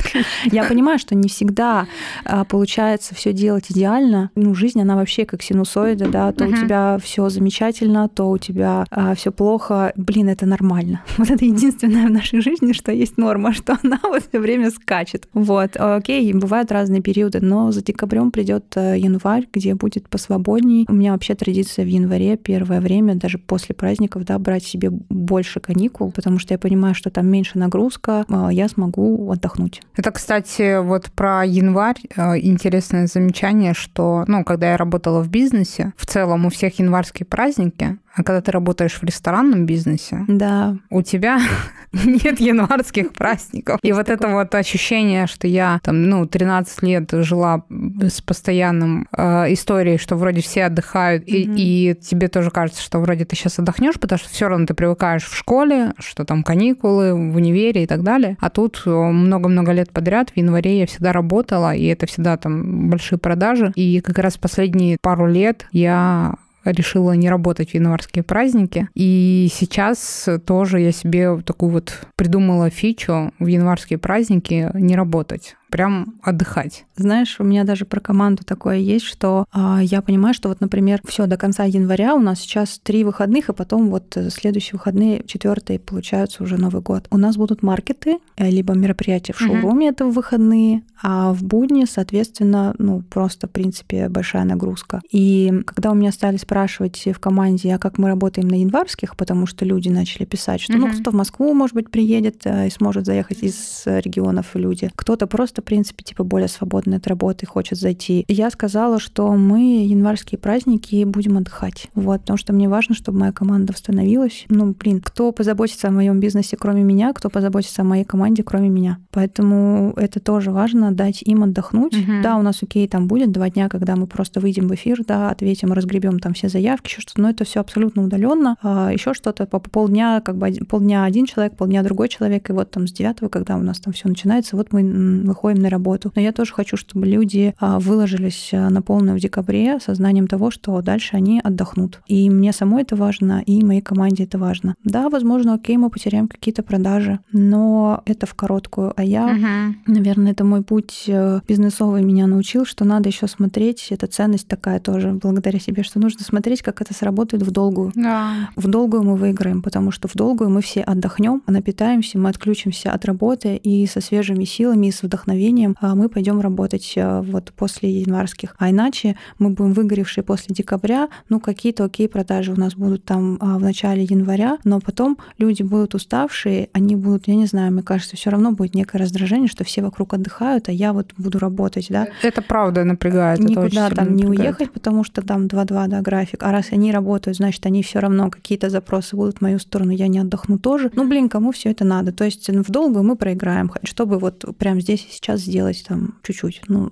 Я 0.44 0.64
понимаю, 0.64 0.98
что 0.98 1.14
не 1.14 1.28
всегда 1.28 1.86
а, 2.24 2.44
получается 2.44 3.14
все 3.14 3.32
делать 3.32 3.66
идеально. 3.70 4.30
Ну, 4.34 4.54
жизнь, 4.54 4.80
она 4.80 4.96
вообще 4.96 5.24
как 5.24 5.42
синусоида, 5.42 6.08
да, 6.08 6.32
то 6.32 6.46
у 6.46 6.52
тебя 6.52 6.98
все 7.02 7.28
замечательно, 7.28 8.08
то 8.08 8.30
у 8.30 8.38
тебя 8.38 8.84
все 9.16 9.32
плохо. 9.32 9.92
Блин, 9.96 10.28
это 10.28 10.46
нормально. 10.46 11.02
Вот 11.16 11.30
это 11.30 11.44
единственное 11.44 12.06
в 12.06 12.10
нашей 12.10 12.40
жизни, 12.40 12.72
что 12.72 12.92
есть 12.92 13.16
норма, 13.16 13.52
что 13.52 13.78
она 13.82 13.98
вот 14.02 14.24
все 14.28 14.38
время 14.38 14.70
скачет. 14.70 15.28
Вот, 15.32 15.76
окей, 15.76 16.32
бывают 16.32 16.70
разные 16.70 17.02
периоды, 17.02 17.40
но 17.40 17.72
за 17.72 17.82
декабрем 17.82 18.30
придет 18.30 18.64
э, 18.76 18.98
январь, 18.98 19.48
где 19.52 19.74
будет 19.74 20.08
посвободней. 20.08 20.86
У 20.88 20.92
меня 20.92 21.12
вообще 21.12 21.34
традиция 21.34 21.84
в 21.84 21.88
январе 21.88 22.36
первое 22.36 22.80
время, 22.80 23.14
даже 23.14 23.38
после 23.38 23.74
праздников, 23.74 24.24
да, 24.24 24.38
брать 24.38 24.64
себе 24.64 24.90
больше 24.90 25.60
каникул, 25.60 26.12
потому 26.12 26.38
что 26.38 26.54
я 26.54 26.58
понимаю, 26.58 26.94
что 26.94 27.10
там 27.10 27.26
меньше 27.26 27.58
нагрузка, 27.58 28.24
а, 28.28 28.52
я 28.52 28.68
смогу 28.68 29.30
отдохнуть. 29.30 29.82
Это, 29.94 30.10
кстати, 30.10 30.80
вот 30.82 31.10
про 31.12 31.44
январь 31.44 32.00
э, 32.16 32.38
интересное 32.38 33.06
замечание, 33.06 33.72
что, 33.74 34.24
ну, 34.26 34.44
когда 34.44 34.70
я 34.72 34.76
работала 34.76 35.22
в 35.22 35.28
бизнесе, 35.28 35.92
в 35.96 36.06
целом 36.06 36.46
у 36.46 36.50
всех 36.50 36.78
январские 36.78 37.26
праздники, 37.26 37.98
а 38.16 38.22
когда 38.22 38.40
ты 38.40 38.50
работаешь 38.50 38.94
в 38.94 39.04
ресторанном 39.04 39.66
бизнесе, 39.66 40.24
Да, 40.26 40.76
у 40.88 41.02
тебя 41.02 41.38
нет 41.92 42.40
январских 42.40 43.12
праздников. 43.12 43.78
И 43.82 43.92
вот 43.92 44.08
это 44.08 44.28
вот 44.28 44.54
ощущение, 44.54 45.26
что 45.26 45.46
я 45.46 45.80
там, 45.82 46.02
ну, 46.02 46.26
13 46.26 46.82
лет 46.82 47.10
жила 47.12 47.64
с 47.68 48.22
постоянным 48.22 49.06
э, 49.16 49.52
историей, 49.52 49.98
что 49.98 50.16
вроде 50.16 50.40
все 50.40 50.64
отдыхают, 50.64 51.24
и 51.26 51.94
тебе 52.00 52.28
тоже 52.28 52.50
кажется, 52.50 52.82
что 52.82 52.98
вроде 53.00 53.26
ты 53.26 53.36
сейчас 53.36 53.58
отдохнешь, 53.58 54.00
потому 54.00 54.18
что 54.18 54.30
все 54.30 54.48
равно 54.48 54.66
ты 54.66 54.74
привыкаешь 54.74 55.24
в 55.24 55.36
школе, 55.36 55.92
что 55.98 56.24
там 56.24 56.42
каникулы, 56.42 57.14
в 57.14 57.36
универе 57.36 57.84
и 57.84 57.86
так 57.86 58.02
далее. 58.02 58.38
А 58.40 58.48
тут 58.48 58.82
э, 58.86 58.90
много-много 58.90 59.72
лет 59.72 59.90
подряд 59.90 60.30
в 60.30 60.36
январе 60.38 60.80
я 60.80 60.86
всегда 60.86 61.12
работала, 61.12 61.74
и 61.74 61.84
это 61.84 62.06
всегда 62.06 62.38
там 62.38 62.88
большие 62.88 63.18
продажи. 63.18 63.72
И 63.74 64.00
как 64.00 64.18
раз 64.18 64.38
последние 64.38 64.96
пару 65.00 65.26
лет 65.26 65.66
я 65.70 66.34
решила 66.66 67.12
не 67.12 67.28
работать 67.28 67.70
в 67.70 67.74
январские 67.74 68.24
праздники. 68.24 68.88
И 68.94 69.48
сейчас 69.52 70.28
тоже 70.46 70.80
я 70.80 70.92
себе 70.92 71.40
такую 71.42 71.72
вот 71.72 72.06
придумала 72.16 72.70
фичу 72.70 73.32
в 73.38 73.46
январские 73.46 73.98
праздники 73.98 74.70
не 74.74 74.96
работать, 74.96 75.56
прям 75.70 76.14
отдыхать. 76.22 76.84
Знаешь, 76.96 77.36
у 77.38 77.44
меня 77.44 77.64
даже 77.64 77.84
про 77.84 78.00
команду 78.00 78.44
такое 78.44 78.76
есть, 78.76 79.04
что 79.04 79.46
а, 79.52 79.80
я 79.82 80.00
понимаю, 80.02 80.34
что 80.34 80.48
вот, 80.48 80.60
например, 80.60 81.00
все 81.04 81.26
до 81.26 81.36
конца 81.36 81.64
января 81.64 82.14
у 82.14 82.20
нас 82.20 82.40
сейчас 82.40 82.78
три 82.82 83.04
выходных, 83.04 83.48
и 83.48 83.52
потом 83.52 83.90
вот 83.90 84.16
э, 84.16 84.30
следующие 84.30 84.72
выходные, 84.74 85.22
четвертые, 85.26 85.78
получаются 85.78 86.42
уже 86.42 86.56
Новый 86.56 86.82
год. 86.82 87.06
У 87.10 87.18
нас 87.18 87.36
будут 87.36 87.62
маркеты, 87.62 88.18
э, 88.36 88.50
либо 88.50 88.74
мероприятия 88.74 89.32
в 89.32 89.38
шоуруме, 89.38 89.88
это 89.88 90.06
в 90.06 90.12
выходные, 90.12 90.82
а 91.02 91.32
в 91.32 91.42
будни, 91.44 91.84
соответственно, 91.84 92.74
ну, 92.78 93.02
просто, 93.02 93.46
в 93.46 93.50
принципе, 93.50 94.08
большая 94.08 94.44
нагрузка. 94.44 95.02
И 95.10 95.52
когда 95.66 95.90
у 95.90 95.94
меня 95.94 96.12
стали 96.12 96.36
спрашивать 96.36 97.04
в 97.06 97.18
команде, 97.18 97.74
а 97.74 97.78
как 97.78 97.98
мы 97.98 98.08
работаем 98.08 98.48
на 98.48 98.54
январских, 98.60 99.16
потому 99.16 99.46
что 99.46 99.64
люди 99.64 99.88
начали 99.88 100.24
писать, 100.24 100.60
что 100.60 100.72
ну, 100.74 100.86
Мгм. 100.86 100.94
кто-то 100.94 101.10
в 101.10 101.14
Москву, 101.14 101.52
может 101.54 101.74
быть, 101.74 101.90
приедет 101.90 102.42
э, 102.46 102.68
и 102.68 102.70
сможет 102.70 103.04
заехать 103.04 103.42
из 103.42 103.82
э, 103.86 104.00
регионов 104.00 104.46
люди, 104.54 104.90
кто-то 104.94 105.26
просто 105.26 105.55
просто, 105.56 105.62
в 105.62 105.64
принципе, 105.64 106.04
типа 106.04 106.24
более 106.24 106.48
свободный 106.48 106.98
от 106.98 107.06
работы, 107.06 107.46
хочет 107.46 107.78
зайти. 107.78 108.24
Я 108.28 108.50
сказала, 108.50 108.98
что 108.98 109.32
мы 109.32 109.86
январские 109.86 110.38
праздники 110.38 111.04
будем 111.04 111.38
отдыхать. 111.38 111.88
Вот, 111.94 112.20
потому 112.20 112.36
что 112.36 112.52
мне 112.52 112.68
важно, 112.68 112.94
чтобы 112.94 113.18
моя 113.18 113.32
команда 113.32 113.72
восстановилась. 113.72 114.44
Ну, 114.48 114.74
блин, 114.78 115.00
кто 115.00 115.32
позаботится 115.32 115.88
о 115.88 115.90
моем 115.90 116.20
бизнесе, 116.20 116.56
кроме 116.56 116.82
меня, 116.82 117.12
кто 117.12 117.30
позаботится 117.30 117.82
о 117.82 117.84
моей 117.84 118.04
команде, 118.04 118.42
кроме 118.42 118.68
меня. 118.68 118.98
Поэтому 119.10 119.92
это 119.96 120.20
тоже 120.20 120.50
важно, 120.50 120.92
дать 120.92 121.22
им 121.22 121.42
отдохнуть. 121.42 121.94
Угу. 121.94 122.22
Да, 122.22 122.36
у 122.36 122.42
нас, 122.42 122.62
окей, 122.62 122.88
там 122.88 123.06
будет 123.06 123.32
два 123.32 123.48
дня, 123.50 123.68
когда 123.68 123.96
мы 123.96 124.06
просто 124.06 124.40
выйдем 124.40 124.68
в 124.68 124.74
эфир, 124.74 125.00
да, 125.06 125.30
ответим, 125.30 125.72
разгребем 125.72 126.18
там 126.18 126.34
все 126.34 126.48
заявки, 126.48 126.88
еще 126.88 127.00
что-то, 127.00 127.22
но 127.22 127.30
это 127.30 127.44
все 127.44 127.60
абсолютно 127.60 128.02
удаленно. 128.04 128.56
А 128.62 128.90
еще 128.92 129.14
что-то 129.14 129.46
по 129.46 129.58
полдня, 129.58 130.20
как 130.20 130.36
бы 130.36 130.52
полдня 130.68 131.04
один 131.04 131.26
человек, 131.26 131.56
полдня 131.56 131.82
другой 131.82 132.08
человек, 132.08 132.48
и 132.50 132.52
вот 132.52 132.70
там 132.70 132.86
с 132.86 132.92
девятого, 132.92 133.28
когда 133.28 133.56
у 133.56 133.62
нас 133.62 133.80
там 133.80 133.92
все 133.92 134.08
начинается, 134.08 134.56
вот 134.56 134.72
мы 134.72 134.82
выходим 135.24 135.45
на 135.54 135.70
работу. 135.70 136.12
Но 136.14 136.22
я 136.22 136.32
тоже 136.32 136.52
хочу, 136.52 136.76
чтобы 136.76 137.06
люди 137.06 137.54
а, 137.58 137.78
выложились 137.78 138.50
а, 138.52 138.70
на 138.70 138.82
полную 138.82 139.16
в 139.16 139.20
декабре 139.20 139.78
со 139.80 139.94
знанием 139.94 140.26
того, 140.26 140.50
что 140.50 140.80
дальше 140.82 141.16
они 141.16 141.40
отдохнут. 141.42 142.00
И 142.06 142.30
мне 142.30 142.52
самой 142.52 142.82
это 142.82 142.96
важно, 142.96 143.42
и 143.46 143.64
моей 143.64 143.80
команде 143.80 144.24
это 144.24 144.38
важно. 144.38 144.74
Да, 144.84 145.08
возможно, 145.08 145.54
окей, 145.54 145.76
мы 145.76 145.90
потеряем 145.90 146.28
какие-то 146.28 146.62
продажи, 146.62 147.20
но 147.32 148.02
это 148.06 148.26
в 148.26 148.34
короткую. 148.34 148.92
А 148.96 149.04
я, 149.04 149.36
uh-huh. 149.36 149.74
наверное, 149.86 150.32
это 150.32 150.44
мой 150.44 150.62
путь 150.62 151.04
э, 151.06 151.40
бизнесовый 151.46 152.02
меня 152.02 152.26
научил, 152.26 152.64
что 152.64 152.84
надо 152.84 153.08
еще 153.08 153.26
смотреть, 153.26 153.88
это 153.90 154.06
ценность 154.06 154.48
такая 154.48 154.80
тоже, 154.80 155.12
благодаря 155.12 155.58
себе, 155.58 155.82
что 155.82 155.98
нужно 155.98 156.24
смотреть, 156.24 156.62
как 156.62 156.80
это 156.80 156.94
сработает 156.94 157.42
в 157.42 157.50
долгую. 157.50 157.92
Да. 157.94 158.50
В 158.56 158.68
долгую 158.68 159.02
мы 159.02 159.16
выиграем, 159.16 159.62
потому 159.62 159.90
что 159.90 160.08
в 160.08 160.14
долгую 160.14 160.50
мы 160.50 160.62
все 160.62 160.82
отдохнем, 160.82 161.42
напитаемся, 161.46 162.18
мы 162.18 162.30
отключимся 162.30 162.92
от 162.92 163.04
работы 163.04 163.56
и 163.56 163.86
со 163.86 164.00
свежими 164.00 164.44
силами, 164.44 164.86
и 164.88 164.92
с 164.92 165.02
вдохновением 165.02 165.35
а 165.80 165.94
мы 165.94 166.08
пойдем 166.08 166.40
работать 166.40 166.92
э, 166.96 167.20
вот 167.22 167.52
после 167.54 168.00
январских. 168.00 168.54
А 168.58 168.70
иначе 168.70 169.16
мы 169.38 169.50
будем 169.50 169.72
выгоревшие 169.72 170.24
после 170.24 170.54
декабря, 170.54 171.08
ну 171.28 171.40
какие-то 171.40 171.84
окей 171.84 172.08
продажи 172.08 172.52
у 172.52 172.56
нас 172.56 172.74
будут 172.74 173.04
там 173.04 173.38
а, 173.40 173.58
в 173.58 173.62
начале 173.62 174.04
января, 174.04 174.58
но 174.64 174.80
потом 174.80 175.18
люди 175.38 175.62
будут 175.62 175.94
уставшие, 175.94 176.68
они 176.72 176.96
будут, 176.96 177.28
я 177.28 177.34
не 177.34 177.46
знаю, 177.46 177.72
мне 177.72 177.82
кажется, 177.82 178.16
все 178.16 178.30
равно 178.30 178.52
будет 178.52 178.74
некое 178.74 178.98
раздражение, 178.98 179.48
что 179.48 179.64
все 179.64 179.82
вокруг 179.82 180.14
отдыхают, 180.14 180.68
а 180.68 180.72
я 180.72 180.92
вот 180.92 181.12
буду 181.16 181.38
работать, 181.38 181.86
да. 181.90 182.08
Это 182.22 182.42
правда 182.42 182.84
напрягает. 182.84 183.40
Никуда 183.40 183.90
там 183.90 184.14
не 184.14 184.26
уехать, 184.26 184.72
потому 184.72 185.04
что 185.04 185.22
там 185.22 185.46
2-2, 185.46 185.88
да, 185.88 186.00
график. 186.00 186.42
А 186.42 186.52
раз 186.52 186.66
они 186.70 186.92
работают, 186.92 187.36
значит, 187.36 187.64
они 187.66 187.82
все 187.82 187.98
равно 187.98 188.30
какие-то 188.30 188.70
запросы 188.70 189.16
будут 189.16 189.38
в 189.38 189.40
мою 189.40 189.58
сторону, 189.58 189.90
я 189.90 190.08
не 190.08 190.18
отдохну 190.18 190.58
тоже. 190.58 190.90
Ну, 190.94 191.06
блин, 191.06 191.28
кому 191.28 191.52
все 191.52 191.70
это 191.70 191.84
надо? 191.84 192.12
То 192.12 192.24
есть 192.24 192.48
в 192.48 192.70
долгую 192.70 193.04
мы 193.04 193.16
проиграем, 193.16 193.70
чтобы 193.82 194.18
вот 194.18 194.44
прямо 194.58 194.80
здесь 194.80 195.06
и 195.08 195.12
сейчас 195.12 195.25
сделать 195.34 195.84
там 195.88 196.14
чуть-чуть. 196.22 196.62
Ну, 196.68 196.90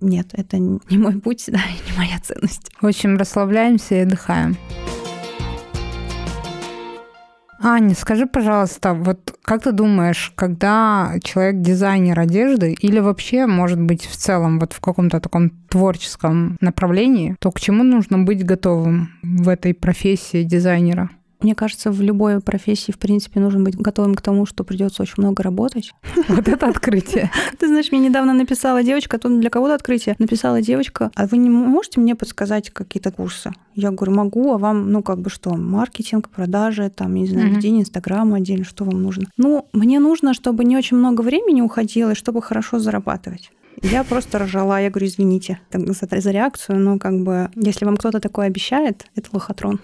нет, 0.00 0.28
это 0.32 0.58
не 0.58 0.96
мой 0.96 1.20
путь, 1.20 1.44
да, 1.48 1.58
и 1.58 1.90
не 1.90 1.98
моя 1.98 2.18
ценность. 2.20 2.72
В 2.80 2.86
общем, 2.86 3.18
расслабляемся 3.18 3.96
и 3.96 3.98
отдыхаем. 3.98 4.56
Аня, 7.60 7.94
скажи, 7.96 8.26
пожалуйста, 8.26 8.94
вот 8.94 9.36
как 9.42 9.64
ты 9.64 9.72
думаешь, 9.72 10.32
когда 10.36 11.14
человек 11.24 11.60
дизайнер 11.60 12.18
одежды 12.18 12.72
или 12.72 13.00
вообще, 13.00 13.46
может 13.46 13.80
быть, 13.80 14.06
в 14.06 14.16
целом 14.16 14.60
вот 14.60 14.72
в 14.72 14.80
каком-то 14.80 15.20
таком 15.20 15.50
творческом 15.68 16.56
направлении, 16.60 17.34
то 17.40 17.50
к 17.50 17.60
чему 17.60 17.82
нужно 17.82 18.18
быть 18.18 18.44
готовым 18.44 19.10
в 19.22 19.48
этой 19.48 19.74
профессии 19.74 20.44
дизайнера? 20.44 21.10
Мне 21.40 21.54
кажется, 21.54 21.90
в 21.90 22.00
любой 22.00 22.40
профессии, 22.40 22.90
в 22.90 22.98
принципе, 22.98 23.40
нужно 23.40 23.60
быть 23.60 23.76
готовым 23.76 24.14
к 24.14 24.22
тому, 24.22 24.44
что 24.44 24.64
придется 24.64 25.02
очень 25.02 25.14
много 25.18 25.42
работать. 25.42 25.92
Вот 26.28 26.46
это 26.46 26.68
открытие. 26.68 27.30
Ты 27.58 27.68
знаешь, 27.68 27.90
мне 27.90 28.00
недавно 28.00 28.32
написала 28.32 28.82
девочка, 28.82 29.18
тут 29.18 29.40
для 29.40 29.50
кого-то 29.50 29.74
открытие, 29.74 30.14
написала 30.18 30.60
девочка, 30.60 31.10
а 31.14 31.26
вы 31.26 31.38
не 31.38 31.50
можете 31.50 32.00
мне 32.00 32.14
подсказать 32.14 32.70
какие-то 32.70 33.10
курсы? 33.10 33.52
Я 33.74 33.90
говорю, 33.90 34.12
могу, 34.14 34.52
а 34.52 34.58
вам, 34.58 34.90
ну, 34.90 35.02
как 35.02 35.20
бы 35.20 35.30
что, 35.30 35.54
маркетинг, 35.54 36.28
продажи, 36.28 36.90
там, 36.90 37.14
не 37.14 37.26
знаю, 37.26 37.54
ведение 37.54 37.82
Инстаграма 37.82 38.36
отдельно, 38.36 38.64
что 38.64 38.84
вам 38.84 39.02
нужно? 39.02 39.26
Ну, 39.36 39.68
мне 39.72 40.00
нужно, 40.00 40.34
чтобы 40.34 40.64
не 40.64 40.76
очень 40.76 40.96
много 40.96 41.22
времени 41.22 41.60
уходило, 41.60 42.10
и 42.10 42.14
чтобы 42.14 42.42
хорошо 42.42 42.78
зарабатывать. 42.78 43.50
Я 43.82 44.04
просто 44.04 44.38
ржала. 44.38 44.80
Я 44.80 44.90
говорю, 44.90 45.06
извините 45.06 45.60
за, 45.72 46.20
за 46.20 46.30
реакцию, 46.30 46.78
но 46.78 46.98
как 46.98 47.22
бы, 47.22 47.50
если 47.54 47.84
вам 47.84 47.96
кто-то 47.96 48.20
такое 48.20 48.46
обещает, 48.46 49.06
это 49.14 49.28
лохотрон. 49.32 49.80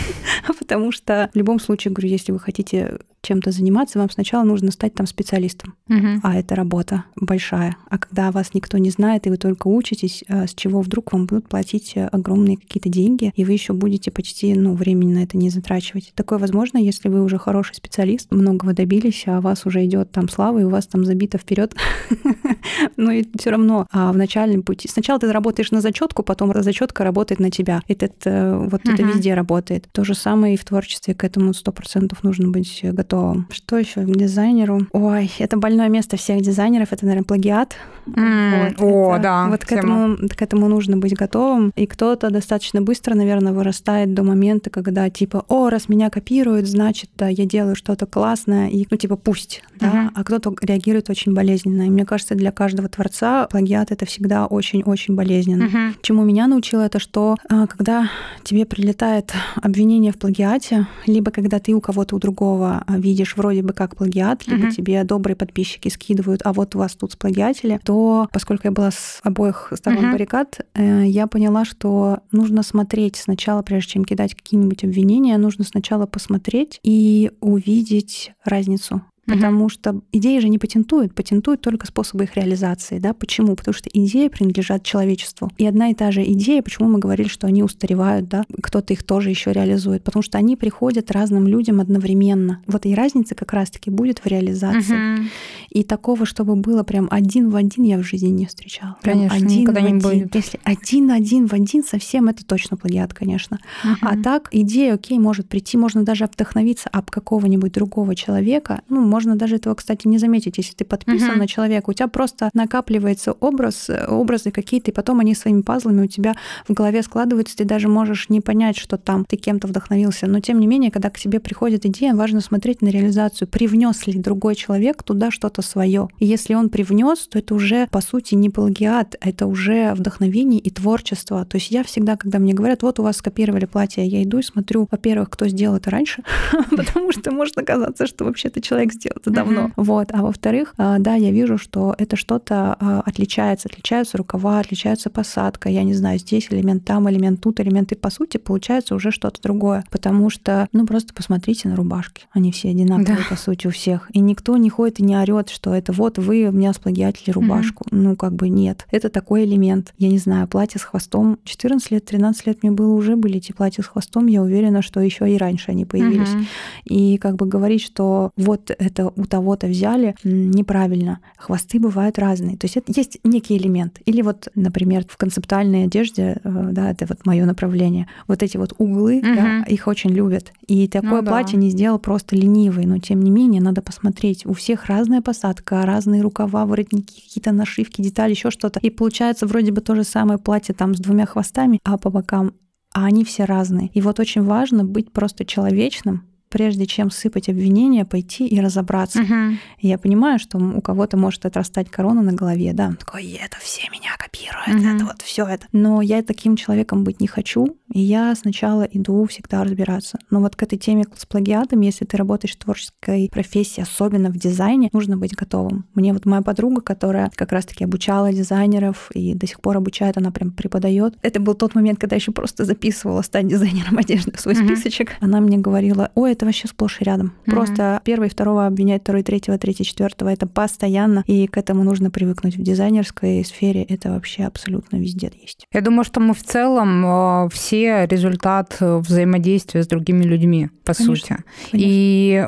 Потому 0.58 0.92
что 0.92 1.30
в 1.32 1.36
любом 1.36 1.60
случае, 1.60 1.92
говорю, 1.92 2.08
если 2.08 2.32
вы 2.32 2.38
хотите 2.38 2.98
чем-то 3.24 3.50
заниматься, 3.50 3.98
вам 3.98 4.10
сначала 4.10 4.44
нужно 4.44 4.70
стать 4.70 4.94
там 4.94 5.06
специалистом. 5.06 5.74
Угу. 5.88 6.20
А 6.22 6.36
это 6.36 6.54
работа 6.54 7.04
большая. 7.16 7.76
А 7.88 7.98
когда 7.98 8.30
вас 8.30 8.54
никто 8.54 8.78
не 8.78 8.90
знает, 8.90 9.26
и 9.26 9.30
вы 9.30 9.36
только 9.36 9.68
учитесь, 9.68 10.22
а 10.28 10.46
с 10.46 10.54
чего 10.54 10.80
вдруг 10.80 11.12
вам 11.12 11.26
будут 11.26 11.48
платить 11.48 11.92
э, 11.96 12.06
огромные 12.06 12.56
какие-то 12.56 12.88
деньги, 12.88 13.32
и 13.34 13.44
вы 13.44 13.52
еще 13.52 13.72
будете 13.72 14.10
почти 14.10 14.54
ну, 14.54 14.74
времени 14.74 15.14
на 15.14 15.22
это 15.22 15.36
не 15.36 15.50
затрачивать. 15.50 16.12
Такое 16.14 16.38
возможно, 16.38 16.78
если 16.78 17.08
вы 17.08 17.22
уже 17.22 17.38
хороший 17.38 17.74
специалист, 17.74 18.30
многого 18.30 18.72
добились, 18.72 19.24
а 19.26 19.38
у 19.38 19.40
вас 19.40 19.66
уже 19.66 19.84
идет 19.84 20.10
там 20.12 20.28
слава, 20.28 20.58
и 20.58 20.64
у 20.64 20.68
вас 20.68 20.86
там 20.86 21.04
забито 21.04 21.38
вперед. 21.38 21.74
Но 22.96 23.10
и 23.10 23.24
все 23.38 23.50
равно 23.50 23.86
а 23.90 24.12
в 24.12 24.16
начальном 24.16 24.62
пути. 24.62 24.88
Сначала 24.88 25.18
ты 25.18 25.32
работаешь 25.32 25.70
на 25.70 25.80
зачетку, 25.80 26.22
потом 26.22 26.52
зачетка 26.54 27.04
работает 27.04 27.40
на 27.40 27.50
тебя. 27.50 27.82
Это, 27.88 28.06
это 28.06 28.58
вот 28.70 28.82
это 28.84 29.02
везде 29.02 29.34
работает. 29.34 29.88
То 29.92 30.04
же 30.04 30.14
самое 30.14 30.54
и 30.54 30.56
в 30.56 30.64
творчестве. 30.64 31.14
К 31.14 31.24
этому 31.24 31.54
сто 31.54 31.72
процентов 31.72 32.22
нужно 32.22 32.50
быть 32.50 32.80
готовым 32.82 33.13
что... 33.14 33.36
Что 33.50 33.78
еще 33.78 34.04
дизайнеру? 34.04 34.86
Ой, 34.92 35.30
это 35.38 35.56
больное 35.56 35.88
место 35.88 36.16
всех 36.16 36.40
дизайнеров, 36.42 36.92
это, 36.92 37.04
наверное, 37.04 37.24
плагиат. 37.24 37.76
Mm, 38.06 38.74
вот, 38.78 38.82
о, 38.82 39.12
это, 39.14 39.22
да. 39.22 39.46
Вот 39.48 39.64
к 39.64 39.72
этому, 39.72 40.16
к 40.28 40.42
этому 40.42 40.68
нужно 40.68 40.96
быть 40.96 41.14
готовым. 41.14 41.72
И 41.76 41.86
кто-то 41.86 42.30
достаточно 42.30 42.82
быстро, 42.82 43.14
наверное, 43.14 43.52
вырастает 43.52 44.14
до 44.14 44.22
момента, 44.22 44.70
когда 44.70 45.08
типа, 45.08 45.44
о, 45.48 45.70
раз 45.70 45.88
меня 45.88 46.10
копируют, 46.10 46.66
значит, 46.66 47.10
да, 47.16 47.28
я 47.28 47.46
делаю 47.46 47.76
что-то 47.76 48.06
классное, 48.06 48.68
и, 48.68 48.86
ну, 48.90 48.96
типа, 48.96 49.16
пусть, 49.16 49.62
да. 49.84 50.04
Uh-huh. 50.04 50.10
А 50.14 50.24
кто-то 50.24 50.54
реагирует 50.60 51.10
очень 51.10 51.34
болезненно. 51.34 51.82
И 51.82 51.90
мне 51.90 52.04
кажется, 52.04 52.34
для 52.34 52.52
каждого 52.52 52.88
творца 52.88 53.46
плагиат 53.46 53.90
это 53.90 54.06
всегда 54.06 54.46
очень-очень 54.46 55.14
болезненно. 55.14 55.64
Uh-huh. 55.64 55.94
Чему 56.02 56.24
меня 56.24 56.46
научило 56.46 56.82
это, 56.82 56.98
что 56.98 57.36
а, 57.48 57.66
когда 57.66 58.10
тебе 58.42 58.64
прилетает 58.64 59.32
обвинение 59.56 60.12
в 60.12 60.18
плагиате, 60.18 60.86
либо 61.06 61.30
когда 61.30 61.58
ты 61.58 61.74
у 61.74 61.80
кого-то 61.80 62.16
у 62.16 62.18
другого 62.18 62.82
а, 62.86 62.98
видишь 62.98 63.36
вроде 63.36 63.62
бы 63.62 63.72
как 63.72 63.96
плагиат, 63.96 64.46
либо 64.46 64.68
uh-huh. 64.68 64.72
тебе 64.72 65.04
добрые 65.04 65.36
подписчики 65.36 65.88
скидывают, 65.88 66.40
а 66.44 66.52
вот 66.52 66.74
у 66.74 66.78
вас 66.78 66.94
тут 66.94 67.12
сплагиатели, 67.12 67.80
то 67.84 68.28
поскольку 68.32 68.66
я 68.66 68.72
была 68.72 68.90
с 68.90 69.20
обоих 69.22 69.72
сторон 69.74 70.06
uh-huh. 70.06 70.12
баррикад, 70.12 70.60
э, 70.74 71.04
я 71.06 71.26
поняла, 71.26 71.64
что 71.64 72.20
нужно 72.32 72.62
смотреть 72.62 73.16
сначала, 73.16 73.62
прежде 73.62 73.92
чем 73.92 74.04
кидать 74.04 74.34
какие-нибудь 74.34 74.84
обвинения, 74.84 75.36
нужно 75.38 75.64
сначала 75.64 76.06
посмотреть 76.06 76.80
и 76.82 77.30
увидеть 77.40 78.32
разницу 78.44 79.02
Потому 79.26 79.68
что 79.68 80.00
идеи 80.12 80.38
же 80.38 80.48
не 80.48 80.58
патентуют, 80.58 81.14
патентуют 81.14 81.60
только 81.60 81.86
способы 81.86 82.24
их 82.24 82.36
реализации. 82.36 82.98
Да? 82.98 83.14
Почему? 83.14 83.56
Потому 83.56 83.74
что 83.74 83.88
идеи 83.92 84.28
принадлежат 84.28 84.82
человечеству. 84.82 85.50
И 85.56 85.66
одна 85.66 85.90
и 85.90 85.94
та 85.94 86.10
же 86.10 86.22
идея, 86.24 86.62
почему 86.62 86.88
мы 86.88 86.98
говорили, 86.98 87.28
что 87.28 87.46
они 87.46 87.62
устаревают, 87.62 88.28
да? 88.28 88.44
кто-то 88.62 88.92
их 88.92 89.02
тоже 89.02 89.30
еще 89.30 89.52
реализует, 89.52 90.02
потому 90.04 90.22
что 90.22 90.38
они 90.38 90.56
приходят 90.56 91.10
разным 91.10 91.46
людям 91.46 91.80
одновременно. 91.80 92.60
Вот 92.66 92.86
и 92.86 92.94
разница 92.94 93.34
как 93.34 93.52
раз-таки 93.52 93.90
будет 93.90 94.18
в 94.18 94.26
реализации. 94.26 95.14
Угу. 95.14 95.22
И 95.70 95.82
такого, 95.84 96.26
чтобы 96.26 96.56
было 96.56 96.82
прям 96.82 97.08
один 97.10 97.48
в 97.50 97.56
один, 97.56 97.84
я 97.84 97.98
в 97.98 98.02
жизни 98.02 98.28
не 98.28 98.46
встречала. 98.46 98.96
Прям 99.02 99.18
конечно, 99.28 99.36
один 99.36 99.60
никогда 99.60 99.80
в 99.80 99.84
не 99.84 99.88
один. 99.88 100.00
будет. 100.00 100.34
Если 100.34 100.60
один-один 100.64 101.46
в 101.46 101.52
один, 101.52 101.82
совсем 101.82 102.28
это 102.28 102.44
точно 102.44 102.76
плагиат, 102.76 103.14
конечно. 103.14 103.58
Угу. 103.84 103.96
А 104.02 104.16
так 104.16 104.48
идея, 104.52 104.94
окей, 104.94 105.18
может 105.18 105.48
прийти, 105.48 105.76
можно 105.76 106.04
даже 106.04 106.26
вдохновиться 106.26 106.88
об 106.90 107.10
какого-нибудь 107.10 107.72
другого 107.72 108.14
человека, 108.14 108.82
ну, 108.88 109.13
можно 109.14 109.36
даже 109.36 109.56
этого, 109.56 109.76
кстати, 109.76 110.08
не 110.08 110.18
заметить, 110.18 110.58
если 110.58 110.74
ты 110.74 110.84
подписан 110.84 111.36
uh-huh. 111.36 111.38
на 111.38 111.46
человека. 111.46 111.90
У 111.90 111.92
тебя 111.92 112.08
просто 112.08 112.50
накапливается 112.52 113.30
образ, 113.30 113.88
образы 114.08 114.50
какие-то, 114.50 114.90
и 114.90 114.94
потом 114.94 115.20
они 115.20 115.36
своими 115.36 115.62
пазлами 115.62 116.02
у 116.02 116.08
тебя 116.08 116.34
в 116.66 116.72
голове 116.72 117.00
складываются, 117.04 117.56
ты 117.56 117.64
даже 117.64 117.86
можешь 117.86 118.28
не 118.28 118.40
понять, 118.40 118.76
что 118.76 118.98
там 118.98 119.24
ты 119.24 119.36
кем-то 119.36 119.68
вдохновился. 119.68 120.26
Но 120.26 120.40
тем 120.40 120.58
не 120.58 120.66
менее, 120.66 120.90
когда 120.90 121.10
к 121.10 121.18
тебе 121.20 121.38
приходит 121.38 121.86
идея, 121.86 122.12
важно 122.16 122.40
смотреть 122.40 122.82
на 122.82 122.88
реализацию. 122.88 123.46
Привнес 123.46 124.04
ли 124.08 124.18
другой 124.18 124.56
человек 124.56 125.04
туда 125.04 125.30
что-то 125.30 125.62
свое? 125.62 126.08
И 126.18 126.26
если 126.26 126.54
он 126.54 126.68
привнес, 126.68 127.28
то 127.28 127.38
это 127.38 127.54
уже, 127.54 127.86
по 127.92 128.00
сути, 128.00 128.34
не 128.34 128.50
плагиат, 128.50 129.14
а 129.20 129.28
это 129.28 129.46
уже 129.46 129.94
вдохновение 129.94 130.58
и 130.58 130.70
творчество. 130.70 131.44
То 131.44 131.58
есть 131.58 131.70
я 131.70 131.84
всегда, 131.84 132.16
когда 132.16 132.40
мне 132.40 132.52
говорят, 132.52 132.82
вот 132.82 132.98
у 132.98 133.04
вас 133.04 133.18
скопировали 133.18 133.66
платье, 133.66 134.04
я 134.04 134.24
иду 134.24 134.38
и 134.38 134.42
смотрю, 134.42 134.88
во-первых, 134.90 135.30
кто 135.30 135.46
сделал 135.46 135.76
это 135.76 135.90
раньше, 135.90 136.24
потому 136.76 137.12
что 137.12 137.30
может 137.30 137.56
оказаться, 137.56 138.08
что 138.08 138.24
вообще-то 138.24 138.60
человек 138.60 138.92
сделал 138.92 139.03
сделать 139.04 139.22
давно. 139.24 139.70
Вот. 139.76 140.08
А 140.12 140.22
во-вторых, 140.22 140.74
а, 140.78 140.98
да, 140.98 141.14
я 141.14 141.30
вижу, 141.30 141.58
что 141.58 141.94
это 141.98 142.16
что-то 142.16 142.76
а, 142.78 143.02
отличается. 143.04 143.68
Отличаются 143.68 144.18
рукава, 144.18 144.60
отличается 144.60 145.10
посадка. 145.10 145.68
Я 145.68 145.82
не 145.82 145.94
знаю, 145.94 146.18
здесь 146.18 146.48
элемент 146.50 146.84
там, 146.84 147.08
элемент 147.10 147.40
тут, 147.40 147.60
элемент 147.60 147.92
и 147.92 147.94
по 147.94 148.10
сути 148.10 148.36
получается 148.36 148.94
уже 148.94 149.10
что-то 149.10 149.40
другое. 149.42 149.84
Потому 149.90 150.30
что, 150.30 150.68
ну, 150.72 150.86
просто 150.86 151.14
посмотрите 151.14 151.68
на 151.68 151.76
рубашки. 151.76 152.26
Они 152.32 152.52
все 152.52 152.70
одинаковые, 152.70 153.18
да. 153.18 153.24
по 153.28 153.36
сути, 153.36 153.66
у 153.66 153.70
всех. 153.70 154.10
И 154.12 154.20
никто 154.20 154.56
не 154.56 154.70
ходит 154.70 155.00
и 155.00 155.02
не 155.02 155.16
орет, 155.16 155.48
что 155.48 155.74
это 155.74 155.92
вот 155.92 156.18
вы 156.18 156.46
у 156.48 156.52
меня 156.52 156.72
сплагиатили 156.72 157.30
рубашку. 157.30 157.84
Mm-hmm. 157.84 157.96
Ну, 157.96 158.16
как 158.16 158.34
бы 158.34 158.48
нет. 158.48 158.86
Это 158.90 159.08
такой 159.08 159.44
элемент. 159.44 159.94
Я 159.98 160.08
не 160.08 160.18
знаю, 160.18 160.48
платье 160.48 160.80
с 160.80 160.84
хвостом. 160.84 161.38
14 161.44 161.90
лет, 161.90 162.04
13 162.04 162.46
лет 162.46 162.62
мне 162.62 162.72
было, 162.72 162.92
уже 162.94 163.16
были 163.16 163.36
эти 163.38 163.52
платья 163.52 163.82
с 163.82 163.86
хвостом. 163.86 164.26
Я 164.26 164.42
уверена, 164.42 164.82
что 164.82 165.00
еще 165.00 165.30
и 165.30 165.36
раньше 165.36 165.70
они 165.70 165.84
появились. 165.84 166.28
Mm-hmm. 166.28 166.44
И 166.84 167.18
как 167.18 167.36
бы 167.36 167.46
говорить, 167.46 167.82
что 167.82 168.30
вот 168.36 168.70
это 168.70 168.93
у 169.02 169.24
того-то 169.26 169.66
взяли, 169.66 170.14
неправильно. 170.24 171.20
Хвосты 171.36 171.78
бывают 171.78 172.18
разные. 172.18 172.56
То 172.56 172.66
есть 172.66 172.76
это 172.76 172.92
есть 172.94 173.18
некий 173.24 173.56
элемент. 173.56 174.00
Или 174.04 174.22
вот, 174.22 174.48
например, 174.54 175.04
в 175.08 175.16
концептуальной 175.16 175.84
одежде, 175.84 176.40
э, 176.42 176.68
да, 176.72 176.90
это 176.90 177.06
вот 177.06 177.26
мое 177.26 177.44
направление, 177.44 178.06
вот 178.28 178.42
эти 178.42 178.56
вот 178.56 178.72
углы, 178.78 179.18
угу. 179.18 179.34
да, 179.34 179.64
их 179.66 179.86
очень 179.86 180.10
любят. 180.10 180.52
И 180.66 180.88
такое 180.88 181.22
ну, 181.22 181.28
платье 181.28 181.58
да. 181.58 181.64
не 181.64 181.70
сделал 181.70 181.98
просто 181.98 182.36
ленивый, 182.36 182.86
но 182.86 182.98
тем 182.98 183.20
не 183.20 183.30
менее 183.30 183.62
надо 183.62 183.82
посмотреть. 183.82 184.46
У 184.46 184.52
всех 184.52 184.86
разная 184.86 185.20
посадка, 185.20 185.82
разные 185.82 186.22
рукава, 186.22 186.66
воротники, 186.66 187.20
какие-то 187.20 187.52
нашивки, 187.52 188.02
детали, 188.02 188.30
еще 188.30 188.50
что-то. 188.50 188.80
И 188.80 188.90
получается 188.90 189.46
вроде 189.46 189.72
бы 189.72 189.80
то 189.80 189.94
же 189.94 190.04
самое 190.04 190.38
платье 190.38 190.74
там 190.74 190.94
с 190.94 190.98
двумя 190.98 191.26
хвостами, 191.26 191.80
а 191.84 191.98
по 191.98 192.10
бокам 192.10 192.52
а 192.94 193.06
они 193.06 193.24
все 193.24 193.44
разные. 193.44 193.90
И 193.92 194.00
вот 194.00 194.20
очень 194.20 194.44
важно 194.44 194.84
быть 194.84 195.12
просто 195.12 195.44
человечным, 195.44 196.22
прежде 196.54 196.86
чем 196.86 197.10
сыпать 197.10 197.48
обвинения, 197.48 198.04
пойти 198.04 198.46
и 198.46 198.60
разобраться. 198.60 199.22
Угу. 199.22 199.58
я 199.80 199.98
понимаю, 199.98 200.38
что 200.38 200.56
у 200.56 200.80
кого-то 200.80 201.16
может 201.16 201.44
отрастать 201.44 201.90
корона 201.90 202.22
на 202.22 202.32
голове, 202.32 202.72
да, 202.72 202.94
такой, 202.96 203.28
это 203.32 203.56
все 203.60 203.82
меня 203.90 204.10
копируют, 204.16 204.80
угу. 204.80 204.96
это 204.96 205.04
вот 205.04 205.22
все 205.22 205.46
это. 205.46 205.66
Но 205.72 206.00
я 206.00 206.22
таким 206.22 206.54
человеком 206.54 207.02
быть 207.02 207.20
не 207.20 207.26
хочу, 207.26 207.76
и 207.92 207.98
я 208.00 208.32
сначала 208.36 208.82
иду 208.82 209.26
всегда 209.26 209.64
разбираться. 209.64 210.16
Но 210.30 210.40
вот 210.40 210.54
к 210.54 210.62
этой 210.62 210.78
теме 210.78 211.06
с 211.16 211.26
плагиатом, 211.26 211.80
если 211.80 212.04
ты 212.04 212.16
работаешь 212.16 212.54
в 212.54 212.58
творческой 212.58 213.28
профессии, 213.32 213.80
особенно 213.80 214.30
в 214.30 214.36
дизайне, 214.36 214.90
нужно 214.92 215.16
быть 215.16 215.34
готовым. 215.34 215.86
Мне 215.94 216.12
вот 216.12 216.24
моя 216.24 216.42
подруга, 216.42 216.82
которая 216.82 217.32
как 217.34 217.50
раз-таки 217.50 217.82
обучала 217.82 218.32
дизайнеров 218.32 219.10
и 219.12 219.34
до 219.34 219.48
сих 219.48 219.60
пор 219.60 219.78
обучает, 219.78 220.18
она 220.18 220.30
прям 220.30 220.52
преподает. 220.52 221.14
Это 221.22 221.40
был 221.40 221.54
тот 221.54 221.74
момент, 221.74 221.98
когда 221.98 222.14
я 222.14 222.18
еще 222.18 222.30
просто 222.30 222.64
записывала 222.64 223.22
стать 223.22 223.48
дизайнером 223.48 223.98
одежды 223.98 224.30
в 224.30 224.40
свой 224.40 224.54
угу. 224.54 224.66
списочек. 224.66 225.16
Она 225.18 225.40
мне 225.40 225.58
говорила, 225.58 226.12
ой, 226.14 226.30
это 226.30 226.43
это 226.44 226.46
вообще 226.46 226.68
сплошь 226.68 227.00
и 227.00 227.04
рядом. 227.04 227.32
Mm-hmm. 227.46 227.50
Просто 227.50 228.00
первый, 228.04 228.28
второго 228.28 228.66
обвинять, 228.66 229.02
второй, 229.02 229.22
третьего, 229.22 229.58
третий, 229.58 229.84
четвертого 229.84 230.28
это 230.28 230.46
постоянно, 230.46 231.24
и 231.26 231.46
к 231.46 231.56
этому 231.56 231.84
нужно 231.84 232.10
привыкнуть 232.10 232.56
в 232.56 232.62
дизайнерской 232.62 233.44
сфере. 233.44 233.82
Это 233.82 234.10
вообще 234.10 234.44
абсолютно 234.44 234.96
везде 234.96 235.32
есть. 235.40 235.66
Я 235.72 235.80
думаю, 235.80 236.04
что 236.04 236.20
мы 236.20 236.34
в 236.34 236.42
целом 236.42 237.04
э, 237.04 237.48
все 237.50 238.06
результат 238.06 238.76
взаимодействия 238.80 239.82
с 239.82 239.86
другими 239.86 240.22
людьми, 240.24 240.68
по 240.84 240.94
конечно, 240.94 241.16
сути. 241.16 241.36
Конечно. 241.70 241.88
И 241.88 242.46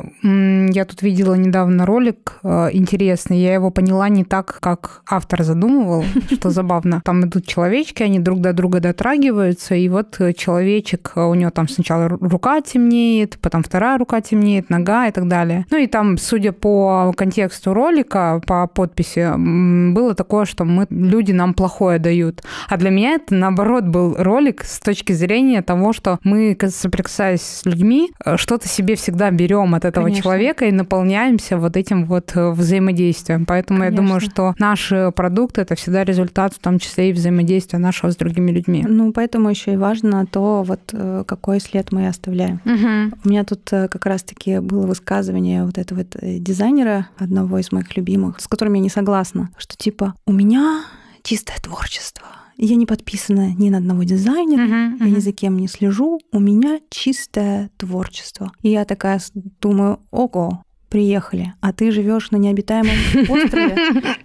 я 0.75 0.85
тут 0.85 1.03
видела 1.03 1.35
недавно 1.35 1.87
ролик 1.87 2.39
э, 2.43 2.69
интересный, 2.73 3.39
я 3.39 3.55
его 3.55 3.71
поняла 3.71 4.09
не 4.09 4.25
так, 4.25 4.59
как 4.61 5.03
автор 5.09 5.43
задумывал, 5.43 6.05
что 6.31 6.51
забавно. 6.51 7.01
Там 7.05 7.25
идут 7.25 7.47
человечки, 7.47 8.03
они 8.03 8.19
друг 8.19 8.41
до 8.41 8.53
друга 8.53 8.81
дотрагиваются, 8.81 9.75
и 9.75 9.89
вот 9.89 10.19
человечек, 10.37 11.13
у 11.17 11.35
него 11.35 11.51
там 11.51 11.69
сначала 11.69 12.09
рука 12.09 12.61
темнеет, 12.61 13.39
потом 13.41 13.63
вторая 13.63 13.86
вторая 13.87 13.99
рука 13.99 14.21
темнеет, 14.21 14.69
нога 14.69 15.07
и 15.07 15.13
так 15.13 15.29
далее. 15.29 15.65
Ну 15.71 15.79
и 15.79 15.87
там, 15.87 16.19
судя 16.19 16.51
по 16.51 17.13
контексту 17.17 17.73
ролика, 17.73 18.41
по 18.45 18.67
подписи, 18.67 19.33
было 19.93 20.15
такое, 20.15 20.45
что 20.45 20.65
мы, 20.65 20.89
люди 20.91 21.31
нам 21.31 21.55
плохое 21.55 22.01
дают. 22.01 22.43
А 22.69 22.77
для 22.79 22.91
меня 22.91 23.13
это, 23.13 23.33
наоборот, 23.35 23.85
был 23.85 24.17
ролик 24.19 24.65
с 24.65 24.81
точки 24.81 25.13
зрения 25.13 25.63
того, 25.63 25.93
что 25.93 26.19
мы, 26.25 26.59
соприкасаясь 26.69 27.43
с 27.43 27.65
людьми, 27.65 28.11
э, 28.25 28.37
что-то 28.37 28.67
себе 28.67 28.97
всегда 28.97 29.31
берем 29.31 29.77
от 29.77 29.85
этого 29.85 30.07
Конечно. 30.07 30.23
человека 30.25 30.65
и 30.65 30.73
наполняемся 30.73 31.57
вот 31.57 31.77
этим 31.77 32.07
вот 32.07 32.33
э, 32.35 32.51
взаимодействием. 32.51 33.47
Поэтому 33.47 33.81
Конечно. 33.81 33.95
я 33.95 34.03
думаю, 34.03 34.21
что 34.21 34.55
наши 34.59 35.13
продукты 35.15 35.61
это 35.61 35.77
всегда 35.77 36.03
результат, 36.03 36.55
в 36.55 36.59
том 36.59 36.81
числе 36.81 37.11
и 37.11 37.13
взаимодействия 37.13 37.79
нашего 37.79 38.11
с 38.11 38.17
другими 38.17 38.51
людьми. 38.51 38.85
Ну, 38.89 39.13
поэтому 39.13 39.49
еще 39.49 39.75
и 39.75 39.77
важно 39.77 40.27
то, 40.27 40.65
вот 40.65 40.81
э, 40.93 41.23
какой 41.25 41.61
след 41.61 41.93
мы 41.93 42.09
оставляем. 42.09 42.61
Угу. 42.65 43.21
У 43.25 43.29
меня 43.29 43.45
тут 43.45 43.61
Э, 43.76 43.76
как 43.91 44.07
раз-таки 44.07 44.59
было 44.59 44.87
высказывание 44.87 45.65
вот 45.65 45.79
этого 45.79 45.99
вот 45.99 46.17
э, 46.17 46.39
дизайнера, 46.39 47.09
одного 47.17 47.59
из 47.59 47.73
моих 47.73 47.97
любимых, 47.97 48.41
с 48.41 48.49
которым 48.49 48.75
я 48.75 48.81
не 48.81 48.91
согласна, 48.91 49.51
что 49.57 49.77
типа 49.77 50.15
у 50.27 50.33
меня 50.33 50.85
чистое 51.23 51.57
творчество. 51.63 52.27
Я 52.59 52.77
не 52.77 52.87
подписана 52.87 53.53
ни 53.55 53.69
на 53.69 53.79
одного 53.79 54.05
дизайнера, 54.05 54.63
uh-huh, 54.63 54.99
uh-huh. 54.99 55.09
я 55.09 55.17
ни 55.17 55.21
за 55.21 55.33
кем 55.33 55.59
не 55.59 55.69
слежу. 55.69 56.21
У 56.33 56.41
меня 56.41 56.81
чистое 56.89 57.71
творчество. 57.77 58.51
И 58.63 58.71
я 58.71 58.87
такая 58.87 59.21
думаю, 59.61 60.01
ого, 60.11 60.63
приехали, 60.97 61.53
а 61.61 61.75
ты 61.75 61.91
живешь 61.91 62.31
на 62.31 62.39
необитаемом 62.39 62.95
острове, 63.29 63.77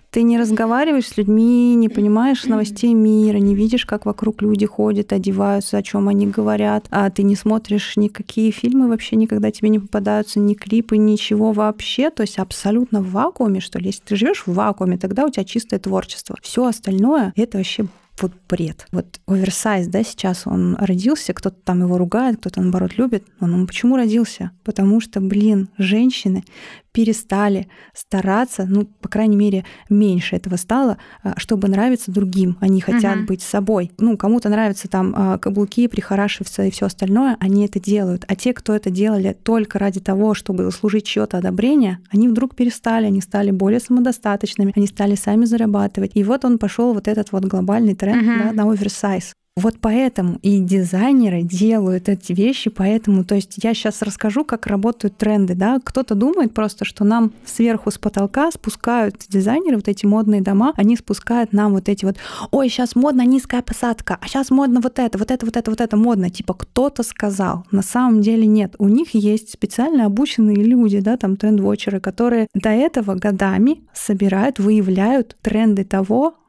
ты 0.10 0.22
не 0.22 0.40
разговариваешь 0.40 1.08
с 1.08 1.18
людьми, 1.18 1.76
не 1.76 1.90
понимаешь 1.90 2.46
новостей 2.46 2.94
мира, 2.94 3.40
не 3.40 3.56
видишь, 3.56 3.86
как 3.86 4.06
вокруг 4.06 4.42
люди 4.42 4.66
ходят, 4.66 5.12
одеваются, 5.12 5.78
о 5.78 5.84
чем 5.84 6.08
они 6.08 6.28
говорят, 6.28 6.86
а 6.90 7.10
ты 7.10 7.24
не 7.24 7.36
смотришь 7.36 7.98
никакие 7.98 8.52
фильмы 8.52 8.88
вообще 8.88 9.18
никогда 9.18 9.52
тебе 9.52 9.68
не 9.68 9.80
попадаются, 9.80 10.40
ни 10.40 10.54
клипы, 10.54 10.96
ничего 10.96 11.52
вообще, 11.52 12.10
то 12.10 12.22
есть 12.22 12.40
абсолютно 12.40 13.02
в 13.02 13.12
вакууме, 13.12 13.60
что 13.60 13.78
ли. 13.78 13.88
Если 13.88 14.04
ты 14.06 14.16
живешь 14.16 14.44
в 14.46 14.54
вакууме, 14.54 14.98
тогда 14.98 15.26
у 15.26 15.30
тебя 15.30 15.44
чистое 15.44 15.78
творчество. 15.78 16.38
Все 16.42 16.66
остальное 16.66 17.34
это 17.36 17.58
вообще 17.58 17.86
вот 18.24 18.34
бред. 18.50 18.88
Вот 18.92 19.20
оверсайз, 19.28 19.88
да, 19.88 20.04
сейчас 20.04 20.46
он 20.46 20.76
родился, 20.80 21.34
кто-то 21.34 21.58
там 21.64 21.82
его 21.82 21.98
ругает, 21.98 22.38
кто-то, 22.38 22.62
наоборот, 22.62 22.98
любит. 22.98 23.26
Он, 23.40 23.54
он 23.54 23.68
почему 23.68 23.96
родился? 23.96 24.52
Потому 24.64 25.02
что, 25.02 25.20
блин, 25.22 25.70
женщины 25.78 26.44
перестали 26.92 27.68
стараться, 27.94 28.66
ну, 28.68 28.86
по 28.86 29.10
крайней 29.10 29.36
мере, 29.36 29.66
меньше 29.90 30.36
этого 30.36 30.58
стало, 30.58 30.98
а, 31.24 31.34
чтобы 31.38 31.68
нравиться 31.68 32.12
другим. 32.12 32.58
Они 32.60 32.82
хотят 32.82 33.18
uh-huh. 33.18 33.26
быть 33.26 33.42
собой. 33.42 33.92
Ну, 33.98 34.18
кому-то 34.18 34.50
нравятся 34.50 34.88
там 34.88 35.14
а, 35.16 35.38
каблуки, 35.38 35.88
прихорашиваться 35.88 36.64
и 36.64 36.72
все 36.72 36.88
остальное, 36.88 37.38
они 37.40 37.66
это 37.66 37.80
делают. 37.80 38.26
А 38.28 38.36
те, 38.36 38.54
кто 38.54 38.76
это 38.76 38.90
делали 38.90 39.38
только 39.44 39.80
ради 39.80 40.00
того, 40.00 40.34
чтобы 40.34 40.64
заслужить 40.64 41.06
чье-то 41.06 41.38
одобрение, 41.38 42.00
они 42.10 42.28
вдруг 42.28 42.56
перестали, 42.56 43.06
они 43.06 43.22
стали 43.22 43.52
более 43.52 43.80
самодостаточными, 43.80 44.74
они 44.76 44.88
стали 44.88 45.16
сами 45.16 45.46
зарабатывать. 45.46 46.12
И 46.16 46.24
вот 46.24 46.46
он 46.46 46.58
пошел 46.58 46.94
вот 46.94 47.08
этот 47.08 47.32
вот 47.32 47.46
глобальный 47.46 47.96
тренд 47.96 48.24
uh-huh. 48.24 48.54
да, 48.54 48.64
на 48.64 48.72
оверсайз. 48.72 49.34
Вот 49.62 49.76
поэтому 49.80 50.40
и 50.42 50.58
дизайнеры 50.58 51.44
делают 51.44 52.10
эти 52.10 52.34
вещи, 52.34 52.72
поэтому, 52.72 53.24
то 53.24 53.36
есть 53.36 53.54
я 53.62 53.76
сейчас 53.76 54.02
расскажу, 54.02 54.44
как 54.44 54.66
работают 54.66 55.18
тренды, 55.18 55.54
да, 55.54 55.80
кто-то 55.84 56.16
думает 56.16 56.52
просто, 56.56 56.84
что 56.84 57.04
нам 57.04 57.32
сверху 57.46 57.92
с 57.92 58.00
потолка 58.00 58.50
спускают 58.50 59.18
дизайнеры, 59.30 59.76
вот 59.76 59.88
эти 59.88 60.08
модные 60.08 60.42
дома, 60.42 60.74
они 60.78 60.96
спускают 60.96 61.54
нам 61.54 61.74
вот 61.74 61.90
эти 61.90 62.06
вот, 62.06 62.16
ой, 62.50 62.70
сейчас 62.70 62.96
модно 62.96 63.24
низкая 63.24 63.62
посадка, 63.62 64.18
а 64.20 64.28
сейчас 64.28 64.50
модно 64.50 64.82
вот 64.82 64.98
это, 64.98 65.20
вот 65.20 65.30
это, 65.30 65.46
вот 65.46 65.56
это, 65.56 65.70
вот 65.70 65.80
это 65.80 65.96
модно, 65.96 66.32
типа 66.32 66.56
кто-то 66.56 67.04
сказал, 67.04 67.64
на 67.70 67.84
самом 67.84 68.22
деле 68.22 68.48
нет, 68.48 68.74
у 68.80 68.88
них 68.88 69.14
есть 69.14 69.52
специально 69.52 70.08
обученные 70.08 70.56
люди, 70.56 71.02
да, 71.02 71.18
там 71.18 71.38
тренд-вотчеры, 71.38 72.00
которые 72.00 72.48
до 72.56 72.70
этого 72.70 73.14
годами 73.14 73.84
собирают, 73.94 74.58
выявляют 74.58 75.38
тренды 75.44 75.84
того, 75.84 76.41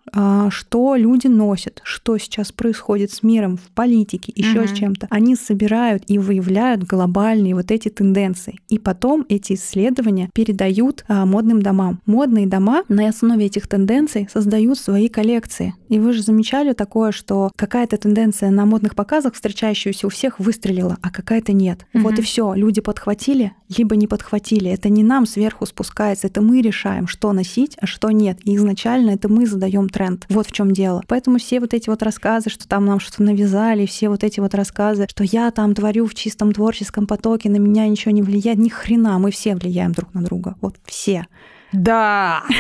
что 0.51 0.97
люди 0.97 1.27
носят, 1.27 1.81
что 1.85 2.19
сейчас 2.19 2.53
происходит 2.53 3.13
с 3.13 3.23
миром 3.23 3.57
в 3.57 3.71
политике, 3.75 4.33
еще 4.35 4.61
угу. 4.61 4.69
с 4.69 4.73
чем-то. 4.73 5.07
Они 5.11 5.37
собирают 5.37 6.05
и 6.07 6.19
выявляют 6.19 6.85
глобальные 6.85 7.55
вот 7.55 7.71
эти 7.71 7.89
тенденции. 7.89 8.59
И 8.69 8.79
потом 8.79 9.25
эти 9.29 9.55
исследования 9.55 10.31
передают 10.35 11.05
а, 11.09 11.27
модным 11.27 11.63
домам. 11.63 12.01
Модные 12.07 12.47
дома 12.47 12.83
на 12.89 13.09
основе 13.09 13.47
этих 13.47 13.69
тенденций 13.69 14.29
создают 14.33 14.79
свои 14.79 15.09
коллекции. 15.09 15.75
И 15.89 15.99
вы 15.99 16.13
же 16.13 16.23
замечали 16.23 16.73
такое, 16.73 17.13
что 17.13 17.51
какая-то 17.57 17.97
тенденция 17.97 18.51
на 18.51 18.65
модных 18.65 18.95
показах, 18.95 19.35
встречающаяся 19.35 20.07
у 20.07 20.11
всех, 20.11 20.39
выстрелила, 20.41 20.99
а 21.03 21.11
какая-то 21.11 21.53
нет. 21.53 21.87
Угу. 21.95 22.03
Вот 22.03 22.19
и 22.19 22.23
все. 22.23 22.55
Люди 22.55 22.81
подхватили, 22.81 23.53
либо 23.77 23.97
не 23.97 24.07
подхватили. 24.07 24.71
Это 24.71 24.89
не 24.89 25.03
нам 25.03 25.27
сверху 25.27 25.67
спускается, 25.67 26.27
это 26.27 26.41
мы 26.41 26.61
решаем, 26.61 27.07
что 27.07 27.33
носить, 27.33 27.77
а 27.81 27.87
что 27.87 28.11
нет. 28.11 28.39
И 28.45 28.57
изначально 28.57 29.11
это 29.11 29.29
мы 29.29 29.47
задаем 29.47 29.89
тренд. 29.89 30.27
Вот 30.29 30.47
в 30.47 30.53
чем 30.53 30.73
дело. 30.73 31.03
Поэтому 31.09 31.39
все 31.39 31.61
вот 31.61 31.75
эти 31.75 31.89
вот 31.89 32.03
рассказы, 32.03 32.51
что 32.51 32.69
там 32.69 32.85
нам 32.87 33.01
что-то 33.01 33.23
навязали, 33.23 33.87
все 33.87 34.09
вот 34.09 34.25
эти 34.25 34.41
вот 34.41 34.55
рассказы, 34.55 35.07
что 35.09 35.25
я 35.25 35.51
там 35.51 35.75
творю 35.75 36.07
в 36.07 36.15
чистом 36.15 36.53
творческом 36.53 37.07
потоке, 37.07 37.49
на 37.51 37.57
меня 37.57 37.87
ничего 37.89 38.13
не 38.13 38.23
влияет, 38.23 38.59
ни 38.59 38.69
хрена, 38.69 39.19
мы 39.19 39.31
все 39.31 39.55
влияем 39.55 39.93
друг 39.93 40.13
на 40.15 40.23
друга. 40.23 40.57
Вот 40.61 40.77
все. 40.85 41.27
Да. 41.73 42.43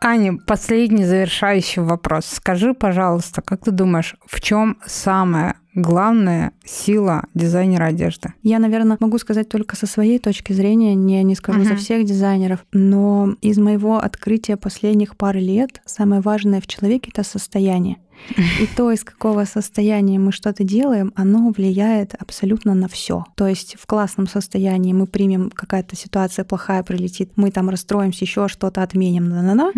Аня, 0.00 0.38
последний 0.46 1.04
завершающий 1.04 1.82
вопрос. 1.82 2.26
Скажи, 2.26 2.74
пожалуйста, 2.74 3.42
как 3.42 3.64
ты 3.64 3.70
думаешь, 3.70 4.14
в 4.26 4.40
чем 4.40 4.78
самое 4.86 5.56
главная 5.76 6.52
сила 6.64 7.24
дизайнера 7.34 7.84
одежды? 7.84 8.34
Я, 8.42 8.58
наверное, 8.58 8.96
могу 8.98 9.18
сказать 9.18 9.48
только 9.48 9.76
со 9.76 9.86
своей 9.86 10.18
точки 10.18 10.52
зрения, 10.52 10.94
не, 10.94 11.22
не 11.22 11.34
скажу 11.36 11.60
Мгм. 11.60 11.68
за 11.68 11.76
всех 11.76 12.04
дизайнеров, 12.04 12.64
но 12.72 13.36
из 13.42 13.58
моего 13.58 13.98
открытия 13.98 14.56
последних 14.56 15.16
пары 15.16 15.40
лет 15.40 15.82
самое 15.84 16.20
важное 16.20 16.60
в 16.60 16.66
человеке— 16.66 17.10
это 17.14 17.22
состояние. 17.22 17.98
И 18.36 18.66
то, 18.76 18.90
из 18.90 19.04
какого 19.04 19.44
состояния 19.44 20.18
мы 20.18 20.32
что-то 20.32 20.64
делаем, 20.64 21.12
оно 21.14 21.50
влияет 21.50 22.14
абсолютно 22.14 22.74
на 22.74 22.88
все. 22.88 23.24
То 23.36 23.46
есть 23.46 23.76
в 23.78 23.86
классном 23.86 24.26
состоянии 24.26 24.92
мы 24.92 25.06
примем, 25.06 25.50
какая-то 25.50 25.96
ситуация 25.96 26.44
плохая 26.44 26.82
прилетит, 26.82 27.30
мы 27.36 27.50
там 27.50 27.68
расстроимся, 27.68 28.24
еще 28.24 28.48
что-то 28.48 28.82
отменим, 28.82 29.28
на-на-на. 29.28 29.72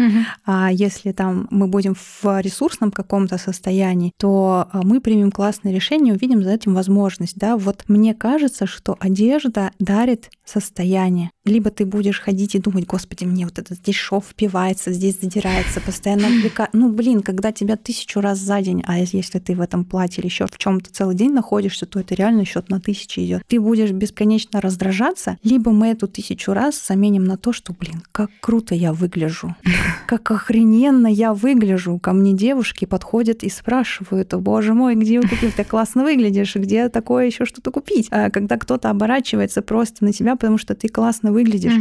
А 0.44 0.70
если 0.72 1.12
там 1.12 1.46
мы 1.50 1.66
будем 1.66 1.94
в 1.94 2.40
ресурсном 2.40 2.90
каком-то 2.90 3.38
состоянии, 3.38 4.12
то 4.18 4.68
а, 4.70 4.82
мы 4.82 5.00
примем 5.00 5.30
классное 5.30 5.72
решение, 5.72 6.14
увидим 6.14 6.42
за 6.42 6.50
этим 6.50 6.74
возможность. 6.74 7.36
Да? 7.36 7.56
Вот 7.56 7.84
мне 7.88 8.14
кажется, 8.14 8.66
что 8.66 8.96
одежда 9.00 9.70
дарит 9.78 10.30
состояние. 10.44 11.30
Либо 11.44 11.70
ты 11.70 11.86
будешь 11.86 12.20
ходить 12.20 12.54
и 12.54 12.58
думать, 12.58 12.86
господи, 12.86 13.24
мне 13.24 13.44
вот 13.44 13.58
это 13.58 13.74
здесь 13.74 13.96
шов 13.96 14.26
впивается, 14.26 14.92
здесь 14.92 15.20
задирается, 15.20 15.80
постоянно. 15.80 16.28
Ну, 16.72 16.90
блин, 16.90 17.22
когда 17.22 17.52
тебя 17.52 17.76
тысячу 17.76 18.20
раз 18.20 18.27
за 18.34 18.60
день, 18.60 18.82
а 18.86 18.98
если 18.98 19.38
ты 19.38 19.54
в 19.54 19.60
этом 19.60 19.84
платье 19.84 20.20
или 20.20 20.26
еще 20.26 20.46
в 20.46 20.58
чем-то 20.58 20.90
целый 20.90 21.14
день 21.14 21.32
находишься, 21.32 21.86
то 21.86 22.00
это 22.00 22.14
реально 22.14 22.44
счет 22.44 22.68
на 22.68 22.80
тысячи 22.80 23.20
идет. 23.20 23.42
Ты 23.46 23.60
будешь 23.60 23.90
бесконечно 23.90 24.60
раздражаться, 24.60 25.38
либо 25.42 25.70
мы 25.72 25.88
эту 25.88 26.08
тысячу 26.08 26.52
раз 26.52 26.86
заменим 26.86 27.24
на 27.24 27.36
то, 27.36 27.52
что, 27.52 27.72
блин, 27.72 28.02
как 28.12 28.30
круто 28.40 28.74
я 28.74 28.92
выгляжу, 28.92 29.54
как 30.06 30.30
охрененно 30.30 31.06
я 31.06 31.34
выгляжу. 31.34 31.98
Ко 31.98 32.12
мне 32.12 32.32
девушки 32.32 32.84
подходят 32.84 33.42
и 33.42 33.50
спрашивают, 33.50 34.34
«О, 34.34 34.38
боже 34.38 34.74
мой, 34.74 34.94
где 34.94 35.20
вы 35.20 35.28
купили? 35.28 35.50
Ты 35.50 35.64
классно 35.64 36.04
выглядишь, 36.04 36.54
где 36.56 36.88
такое 36.88 37.26
еще 37.26 37.44
что-то 37.44 37.70
купить? 37.70 38.08
А 38.10 38.30
когда 38.30 38.56
кто-то 38.56 38.90
оборачивается 38.90 39.62
просто 39.62 40.04
на 40.04 40.12
тебя, 40.12 40.36
потому 40.36 40.58
что 40.58 40.74
ты 40.74 40.88
классно 40.88 41.32
выглядишь, 41.32 41.74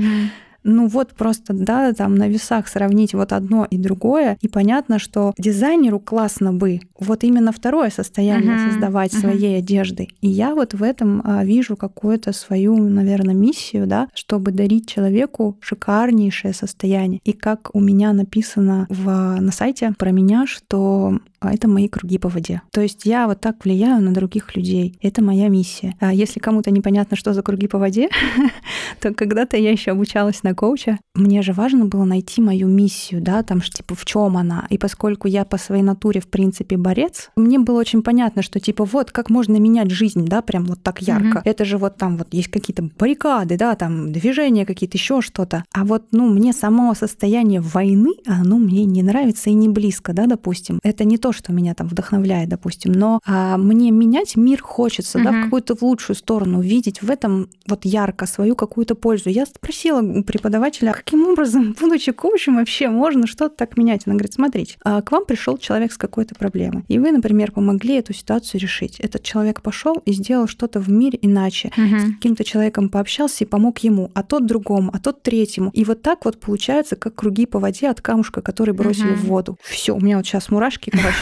ну 0.68 0.88
вот 0.88 1.14
просто, 1.14 1.54
да, 1.54 1.94
там 1.94 2.16
на 2.16 2.28
весах 2.28 2.68
сравнить 2.68 3.14
вот 3.14 3.32
одно 3.32 3.66
и 3.70 3.78
другое, 3.78 4.38
и 4.42 4.48
понятно, 4.50 5.00
что 5.00 5.34
дизайнеру 5.38 6.00
классно 6.00 6.54
бы 6.54 6.82
вот 7.00 7.24
именно 7.24 7.52
второе 7.52 7.90
состояние 7.90 8.56
Мгм, 8.56 8.66
создавать 8.66 9.14
мгм. 9.14 9.22
своей 9.22 9.58
одеждой. 9.58 10.10
И 10.22 10.28
я 10.28 10.54
вот 10.54 10.74
в 10.74 10.84
этом 10.84 11.22
а, 11.24 11.46
вижу 11.46 11.78
какую-то 11.78 12.34
свою, 12.34 12.78
наверное, 12.78 13.34
миссию, 13.34 13.88
да, 13.88 14.10
чтобы 14.14 14.52
дарить 14.52 14.90
человеку 14.90 15.58
шикарнейшее 15.62 16.54
состояние. 16.54 17.22
И 17.24 17.32
как 17.32 17.70
у 17.74 17.80
меня 17.80 18.12
написано 18.12 18.88
в, 18.90 19.06
на 19.40 19.52
сайте 19.52 19.94
про 19.98 20.12
меня, 20.12 20.46
что 20.46 21.20
а, 21.40 21.54
это 21.54 21.68
мои 21.68 21.88
круги 21.88 22.18
по 22.18 22.30
воде. 22.30 22.62
То 22.72 22.82
есть 22.82 23.06
я 23.06 23.28
вот 23.28 23.40
так 23.42 23.64
влияю 23.64 24.02
на 24.02 24.14
других 24.14 24.56
людей. 24.56 24.98
Это 25.02 25.24
моя 25.24 25.50
миссия. 25.50 25.96
А 26.00 26.14
если 26.14 26.40
кому-то 26.40 26.72
непонятно, 26.72 27.16
что 27.18 27.34
за 27.34 27.42
круги 27.42 27.68
по 27.68 27.78
воде, 27.78 28.10
то 29.00 29.14
когда-то 29.14 29.58
я 29.58 29.72
еще 29.72 29.92
обучалась 29.92 30.44
на 30.44 30.54
коуча. 30.56 31.00
Мне 31.16 31.42
же 31.42 31.54
важно 31.54 31.86
было 31.86 32.06
найти 32.06 32.42
мою 32.42 32.68
миссию, 32.68 33.22
да, 33.22 33.44
там, 33.44 33.62
ш- 33.62 33.72
типа, 33.72 33.96
в 33.96 34.06
чем 34.06 34.38
она. 34.38 34.66
И 34.70 34.78
поскольку 34.78 35.28
я 35.28 35.46
по 35.46 35.58
своей 35.58 35.84
натуре, 35.84 36.22
в 36.22 36.28
принципе, 36.28 36.78
борец, 36.78 37.30
мне 37.36 37.60
было 37.60 37.80
очень 37.80 38.02
понятно, 38.02 38.42
что, 38.42 38.60
типа, 38.60 38.86
вот 38.86 39.12
как 39.12 39.30
можно 39.30 39.58
менять 39.58 39.92
жизнь, 39.92 40.26
да, 40.26 40.42
прям 40.42 40.66
вот 40.66 40.82
так 40.82 41.02
ярко. 41.02 41.42
Это 41.46 41.66
же 41.66 41.78
вот 41.78 41.98
там 41.98 42.18
вот 42.18 42.28
есть 42.34 42.50
какие-то 42.50 42.84
баррикады, 42.98 43.58
да, 43.58 43.76
там 43.76 44.12
движения 44.12 44.66
какие-то, 44.66 44.98
еще 44.98 45.22
что-то. 45.22 45.64
А 45.74 45.86
вот, 45.86 46.06
ну, 46.12 46.28
мне 46.30 46.54
само 46.54 46.94
состояние 46.94 47.62
войны, 47.62 48.12
оно 48.26 48.58
мне 48.58 48.86
не 48.86 49.04
нравится 49.04 49.50
и 49.50 49.54
не 49.54 49.70
близко, 49.70 50.14
да, 50.14 50.26
допустим. 50.26 50.80
Это 50.84 51.04
не 51.04 51.18
то, 51.18 51.27
что 51.32 51.54
меня 51.54 51.74
там 51.74 51.88
вдохновляет, 51.88 52.50
допустим, 52.50 52.92
но 52.92 53.20
а, 53.26 53.58
мне 53.58 53.92
менять 53.92 54.36
мир 54.36 54.62
хочется, 54.62 55.20
да, 55.24 55.32
в 55.32 55.44
какую-то 55.46 55.76
в 55.76 55.82
лучшую 55.82 56.16
сторону, 56.16 56.62
видеть 56.62 57.02
в 57.02 57.10
этом 57.10 57.50
вот 57.68 57.86
ярко 57.86 58.26
свою 58.26 58.56
какую-то 58.56 58.96
пользу. 58.96 59.30
Я 59.30 59.46
спросила 59.46 60.02
у 60.02 60.24
преподавателя, 60.24 60.94
каким 60.94 61.28
образом, 61.28 61.76
будучи 61.80 62.12
коучем, 62.12 62.56
вообще 62.58 62.90
можно 62.90 63.28
что-то 63.28 63.56
так 63.56 63.78
менять? 63.78 64.04
Она 64.06 64.16
говорит, 64.16 64.34
смотрите, 64.34 64.78
а 64.84 65.02
к 65.02 65.12
вам 65.12 65.26
пришел 65.26 65.58
человек 65.58 65.92
с 65.92 65.98
какой-то 65.98 66.36
проблемой, 66.36 66.84
и 66.88 67.00
вы, 67.00 67.12
например, 67.12 67.52
помогли 67.52 67.96
эту 67.96 68.14
ситуацию 68.14 68.62
решить. 68.62 69.00
Этот 69.00 69.24
человек 69.24 69.62
пошел 69.62 69.96
и 70.06 70.14
сделал 70.14 70.48
что-то 70.48 70.80
в 70.80 70.90
мире 70.90 71.18
иначе. 71.22 71.72
С 71.76 72.14
каким-то 72.16 72.44
человеком 72.44 72.90
пообщался 72.90 73.44
и 73.44 73.48
помог 73.48 73.80
ему, 73.80 74.12
а 74.14 74.24
тот 74.24 74.46
другому, 74.46 74.92
а 74.94 75.00
тот 75.00 75.22
третьему. 75.24 75.70
И 75.74 75.84
вот 75.84 76.02
так 76.02 76.26
вот 76.26 76.40
получается, 76.40 76.96
как 76.96 77.16
круги 77.16 77.46
по 77.46 77.60
воде 77.60 77.90
от 77.90 78.02
камушка, 78.02 78.42
который 78.42 78.74
бросили 78.74 79.08
Мгм. 79.12 79.16
в 79.16 79.24
воду. 79.26 79.58
Все, 79.64 79.96
у 79.96 80.00
меня 80.00 80.18
вот 80.18 80.26
сейчас 80.26 80.50
мурашки, 80.50 80.90
короче, 80.90 81.17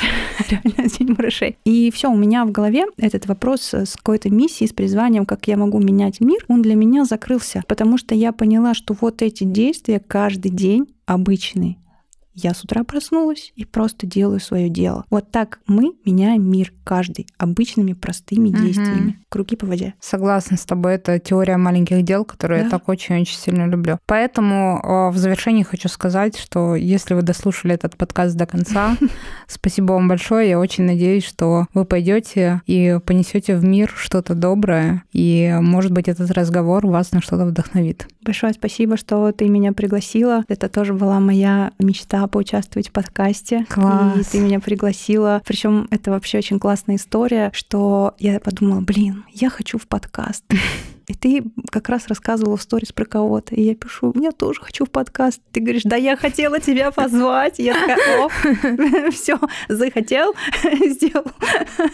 реально 0.50 0.90
день 0.90 1.10
мурашей. 1.10 1.58
И 1.66 1.92
все, 1.92 2.10
у 2.12 2.16
меня 2.18 2.46
в 2.46 2.52
голове 2.52 2.86
этот 2.98 3.26
вопрос 3.28 3.74
с 3.74 3.96
какой-то 3.96 4.30
миссией, 4.30 4.70
с 4.70 4.74
призванием, 4.74 5.26
как 5.26 5.48
я 5.48 5.58
могу 5.58 5.80
менять 5.80 6.20
мир, 6.22 6.44
он 6.48 6.62
для 6.62 6.76
меня 6.76 7.06
закрылся, 7.06 7.64
потому 7.68 7.98
что 7.98 8.16
я 8.16 8.32
поняла, 8.32 8.74
что 8.74 8.96
вот 9.00 9.22
эти 9.22 9.44
действия 9.44 10.00
каждый 10.00 10.52
день 10.52 10.88
обычные. 11.06 11.78
Я 12.38 12.54
с 12.54 12.66
утра 12.66 12.84
проснулась 12.84 13.54
и 13.56 13.64
просто 13.64 14.06
делаю 14.06 14.42
свое 14.42 14.68
дело. 14.68 15.06
Вот 15.10 15.32
так 15.32 15.62
мы 15.68 15.94
меняем 16.04 16.44
мир 16.50 16.74
каждый 16.84 17.28
обычными 17.38 17.94
простыми 17.94 18.50
Мгм. 18.50 18.62
действиями. 18.62 19.25
Круги 19.36 19.58
по 19.58 19.66
воде. 19.68 19.96
Согласна 20.00 20.56
с 20.56 20.64
тобой, 20.64 20.94
это 20.94 21.20
теория 21.20 21.58
маленьких 21.58 22.04
дел, 22.04 22.24
которую 22.24 22.60
я 22.60 22.64
Да. 22.64 22.70
так 22.70 22.88
очень-очень 22.88 23.36
сильно 23.38 23.68
люблю. 23.68 23.98
Поэтому 24.06 24.80
э, 24.82 25.10
в 25.14 25.18
завершении 25.18 25.64
хочу 25.64 25.90
сказать, 25.90 26.38
что 26.38 26.74
если 26.74 27.16
вы 27.16 27.22
дослушали 27.22 27.74
этот 27.76 27.98
подкаст 27.98 28.38
до 28.38 28.46
конца, 28.46 28.96
спасибо 29.48 29.92
вам 29.92 30.08
большое. 30.08 30.48
Я 30.52 30.58
очень 30.58 30.86
надеюсь, 30.86 31.26
что 31.26 31.68
вы 31.74 31.84
пойдете 31.84 32.62
и 32.66 32.98
понесете 33.06 33.58
в 33.58 33.66
мир 33.66 33.92
что-то 33.94 34.36
доброе, 34.36 35.04
и, 35.12 35.54
может 35.60 35.92
быть, 35.92 36.08
этот 36.08 36.32
разговор 36.32 36.88
вас 36.88 37.12
на 37.12 37.20
что-то 37.20 37.44
вдохновит. 37.46 38.08
Большое 38.24 38.54
спасибо, 38.54 38.96
что 38.96 39.34
ты 39.34 39.50
меня 39.50 39.74
пригласила. 39.74 40.46
Это 40.48 40.70
тоже 40.70 40.94
была 40.94 41.20
моя 41.20 41.72
мечта 41.78 42.26
поучаствовать 42.28 42.88
в 42.88 42.92
подкасте. 42.94 43.66
Класс. 43.70 44.18
И 44.18 44.24
ты 44.24 44.40
меня 44.40 44.62
пригласила. 44.62 45.42
Причем 45.46 45.88
это 45.92 46.12
вообще 46.12 46.38
очень 46.38 46.58
классная 46.58 46.96
история, 46.96 47.52
что 47.54 48.16
я 48.18 48.40
подумала, 48.40 48.80
блин, 48.80 49.25
я 49.32 49.50
хочу 49.50 49.78
в 49.78 49.88
подкаст. 49.88 50.44
И 51.08 51.14
ты 51.14 51.44
как 51.72 51.90
раз 51.90 52.08
рассказывала 52.08 52.58
в 52.58 52.62
сторис 52.62 52.92
про 52.92 53.06
кого-то. 53.06 53.56
И 53.56 53.62
я 53.62 53.76
пишу, 53.76 54.14
я 54.20 54.32
тоже 54.32 54.62
хочу 54.62 54.86
в 54.86 54.90
подкаст. 54.90 55.42
Ты 55.52 55.60
говоришь, 55.62 55.84
да 55.84 55.96
я 55.96 56.16
хотела 56.16 56.60
тебя 56.60 56.92
позвать. 56.92 57.60
Я 57.60 57.74
такая, 57.74 59.12
все, 59.12 59.40
захотел, 59.70 60.34
сделал. 60.64 61.26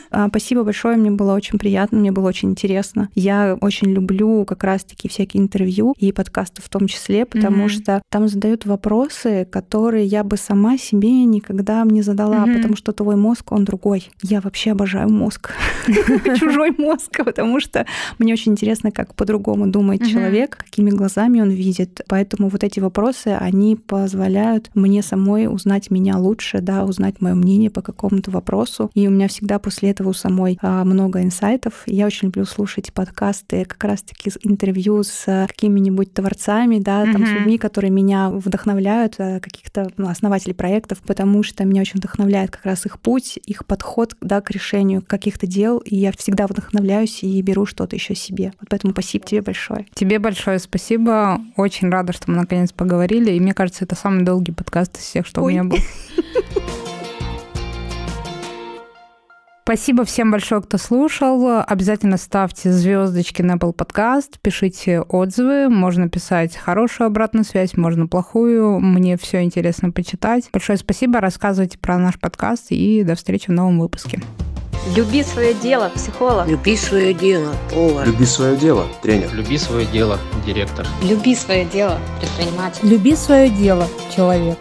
А, 0.09 0.27
Спасибо 0.29 0.63
большое, 0.63 0.97
мне 0.97 1.11
было 1.11 1.33
очень 1.33 1.59
приятно, 1.59 1.99
мне 1.99 2.11
было 2.11 2.29
очень 2.29 2.51
интересно. 2.51 3.09
Я 3.15 3.57
очень 3.61 3.91
люблю 3.91 4.45
как 4.45 4.63
раз-таки 4.63 5.07
всякие 5.07 5.43
интервью 5.43 5.93
и 5.97 6.11
подкасты 6.11 6.61
в 6.61 6.69
том 6.69 6.87
числе, 6.87 7.25
потому 7.25 7.69
что 7.69 8.01
там 8.09 8.27
задают 8.27 8.65
вопросы, 8.65 9.47
которые 9.49 10.05
я 10.05 10.23
бы 10.23 10.37
сама 10.37 10.77
себе 10.77 11.25
никогда 11.25 11.83
не 11.83 12.01
задала, 12.01 12.45
потому 12.45 12.75
что 12.75 12.91
твой 12.91 13.15
мозг, 13.15 13.51
он 13.51 13.65
другой. 13.65 14.09
Я 14.21 14.41
вообще 14.41 14.71
обожаю 14.71 15.09
мозг, 15.09 15.53
чужой 16.39 16.73
мозг, 16.77 17.23
потому 17.23 17.59
что 17.59 17.85
мне 18.17 18.33
очень 18.33 18.53
интересно, 18.53 18.91
как 19.05 19.15
по-другому 19.15 19.67
думает 19.67 20.01
Мгм. 20.01 20.09
человек, 20.09 20.57
какими 20.57 20.91
глазами 20.91 21.41
он 21.41 21.49
видит. 21.49 22.01
Поэтому 22.07 22.49
вот 22.49 22.63
эти 22.63 22.79
вопросы, 22.79 23.29
они 23.29 23.75
позволяют 23.75 24.69
мне 24.75 25.01
самой 25.01 25.47
узнать 25.47 25.89
меня 25.89 26.17
лучше, 26.17 26.61
да, 26.61 26.85
узнать 26.85 27.19
мое 27.19 27.33
мнение 27.33 27.71
по 27.71 27.81
какому-то 27.81 28.29
вопросу. 28.29 28.91
И 28.93 29.07
у 29.07 29.11
меня 29.11 29.27
всегда 29.27 29.57
после 29.57 29.89
этого 29.89 30.09
у 30.09 30.13
самой 30.13 30.59
а, 30.61 30.83
много 30.83 31.23
инсайтов. 31.23 31.83
Я 31.87 32.05
очень 32.05 32.27
люблю 32.27 32.45
слушать 32.45 32.93
подкасты, 32.93 33.65
как 33.65 33.83
раз-таки 33.83 34.31
интервью 34.43 35.01
с 35.03 35.47
какими-нибудь 35.47 36.13
творцами, 36.13 36.77
да, 36.79 37.03
там 37.11 37.25
с 37.25 37.29
людьми, 37.29 37.57
которые 37.57 37.91
меня 37.91 38.29
вдохновляют, 38.29 39.15
а, 39.17 39.39
каких-то 39.39 39.89
ну, 39.97 40.09
основателей 40.09 40.53
проектов, 40.53 40.99
потому 40.99 41.41
что 41.41 41.65
меня 41.65 41.81
очень 41.81 41.97
вдохновляет 41.97 42.51
как 42.51 42.65
раз 42.65 42.85
их 42.85 42.99
путь, 42.99 43.39
их 43.45 43.65
подход 43.65 44.15
да, 44.21 44.41
к 44.41 44.51
решению 44.51 45.01
каких-то 45.01 45.47
дел, 45.47 45.79
и 45.79 45.95
я 45.95 46.11
всегда 46.11 46.45
вдохновляюсь 46.45 47.23
и 47.23 47.41
беру 47.41 47.65
что-то 47.65 47.95
еще 47.95 48.13
себе. 48.13 48.53
Вот 48.61 48.69
поэтому 48.91 48.93
спасибо 48.93 49.25
тебе 49.25 49.41
большое. 49.41 49.85
Тебе 49.93 50.19
большое 50.19 50.59
спасибо. 50.59 51.41
Очень 51.55 51.89
рада, 51.89 52.13
что 52.13 52.29
мы 52.29 52.37
наконец 52.37 52.71
поговорили. 52.71 53.31
И 53.31 53.39
мне 53.39 53.53
кажется, 53.53 53.85
это 53.85 53.95
самый 53.95 54.23
долгий 54.23 54.51
подкаст 54.51 54.97
из 54.97 55.03
всех, 55.03 55.25
что 55.25 55.41
Ой. 55.41 55.53
у 55.59 55.63
меня 55.63 55.63
был. 55.63 55.77
Спасибо 59.63 60.03
всем 60.03 60.31
большое, 60.31 60.61
кто 60.61 60.77
слушал. 60.77 61.61
Обязательно 61.65 62.17
ставьте 62.17 62.73
звездочки 62.73 63.41
на 63.41 63.53
Apple 63.53 63.73
Podcast, 63.73 64.37
пишите 64.41 64.99
отзывы. 64.99 65.69
Можно 65.69 66.09
писать 66.09 66.57
хорошую 66.57 67.07
обратную 67.07 67.45
связь, 67.45 67.77
можно 67.77 68.07
плохую. 68.07 68.79
Мне 68.79 69.17
все 69.17 69.43
интересно 69.43 69.91
почитать. 69.91 70.49
Большое 70.51 70.77
спасибо. 70.77 71.21
Рассказывайте 71.21 71.77
про 71.77 71.97
наш 71.97 72.19
подкаст 72.19 72.71
и 72.71 73.03
до 73.03 73.15
встречи 73.15 73.49
в 73.49 73.53
новом 73.53 73.79
выпуске. 73.79 74.19
Люби 74.87 75.23
свое 75.23 75.53
дело, 75.53 75.89
психолог. 75.89 76.47
Люби 76.47 76.75
свое 76.75 77.13
дело, 77.13 77.53
повар. 77.71 78.07
Люби 78.07 78.25
свое 78.25 78.57
дело, 78.57 78.87
тренер. 79.03 79.31
Люби 79.31 79.57
свое 79.57 79.85
дело, 79.85 80.17
директор. 80.43 80.87
Люби 81.03 81.35
свое 81.35 81.65
дело, 81.65 81.99
предприниматель. 82.19 82.79
Люби 82.87 83.15
свое 83.15 83.49
дело, 83.49 83.87
человек. 84.13 84.57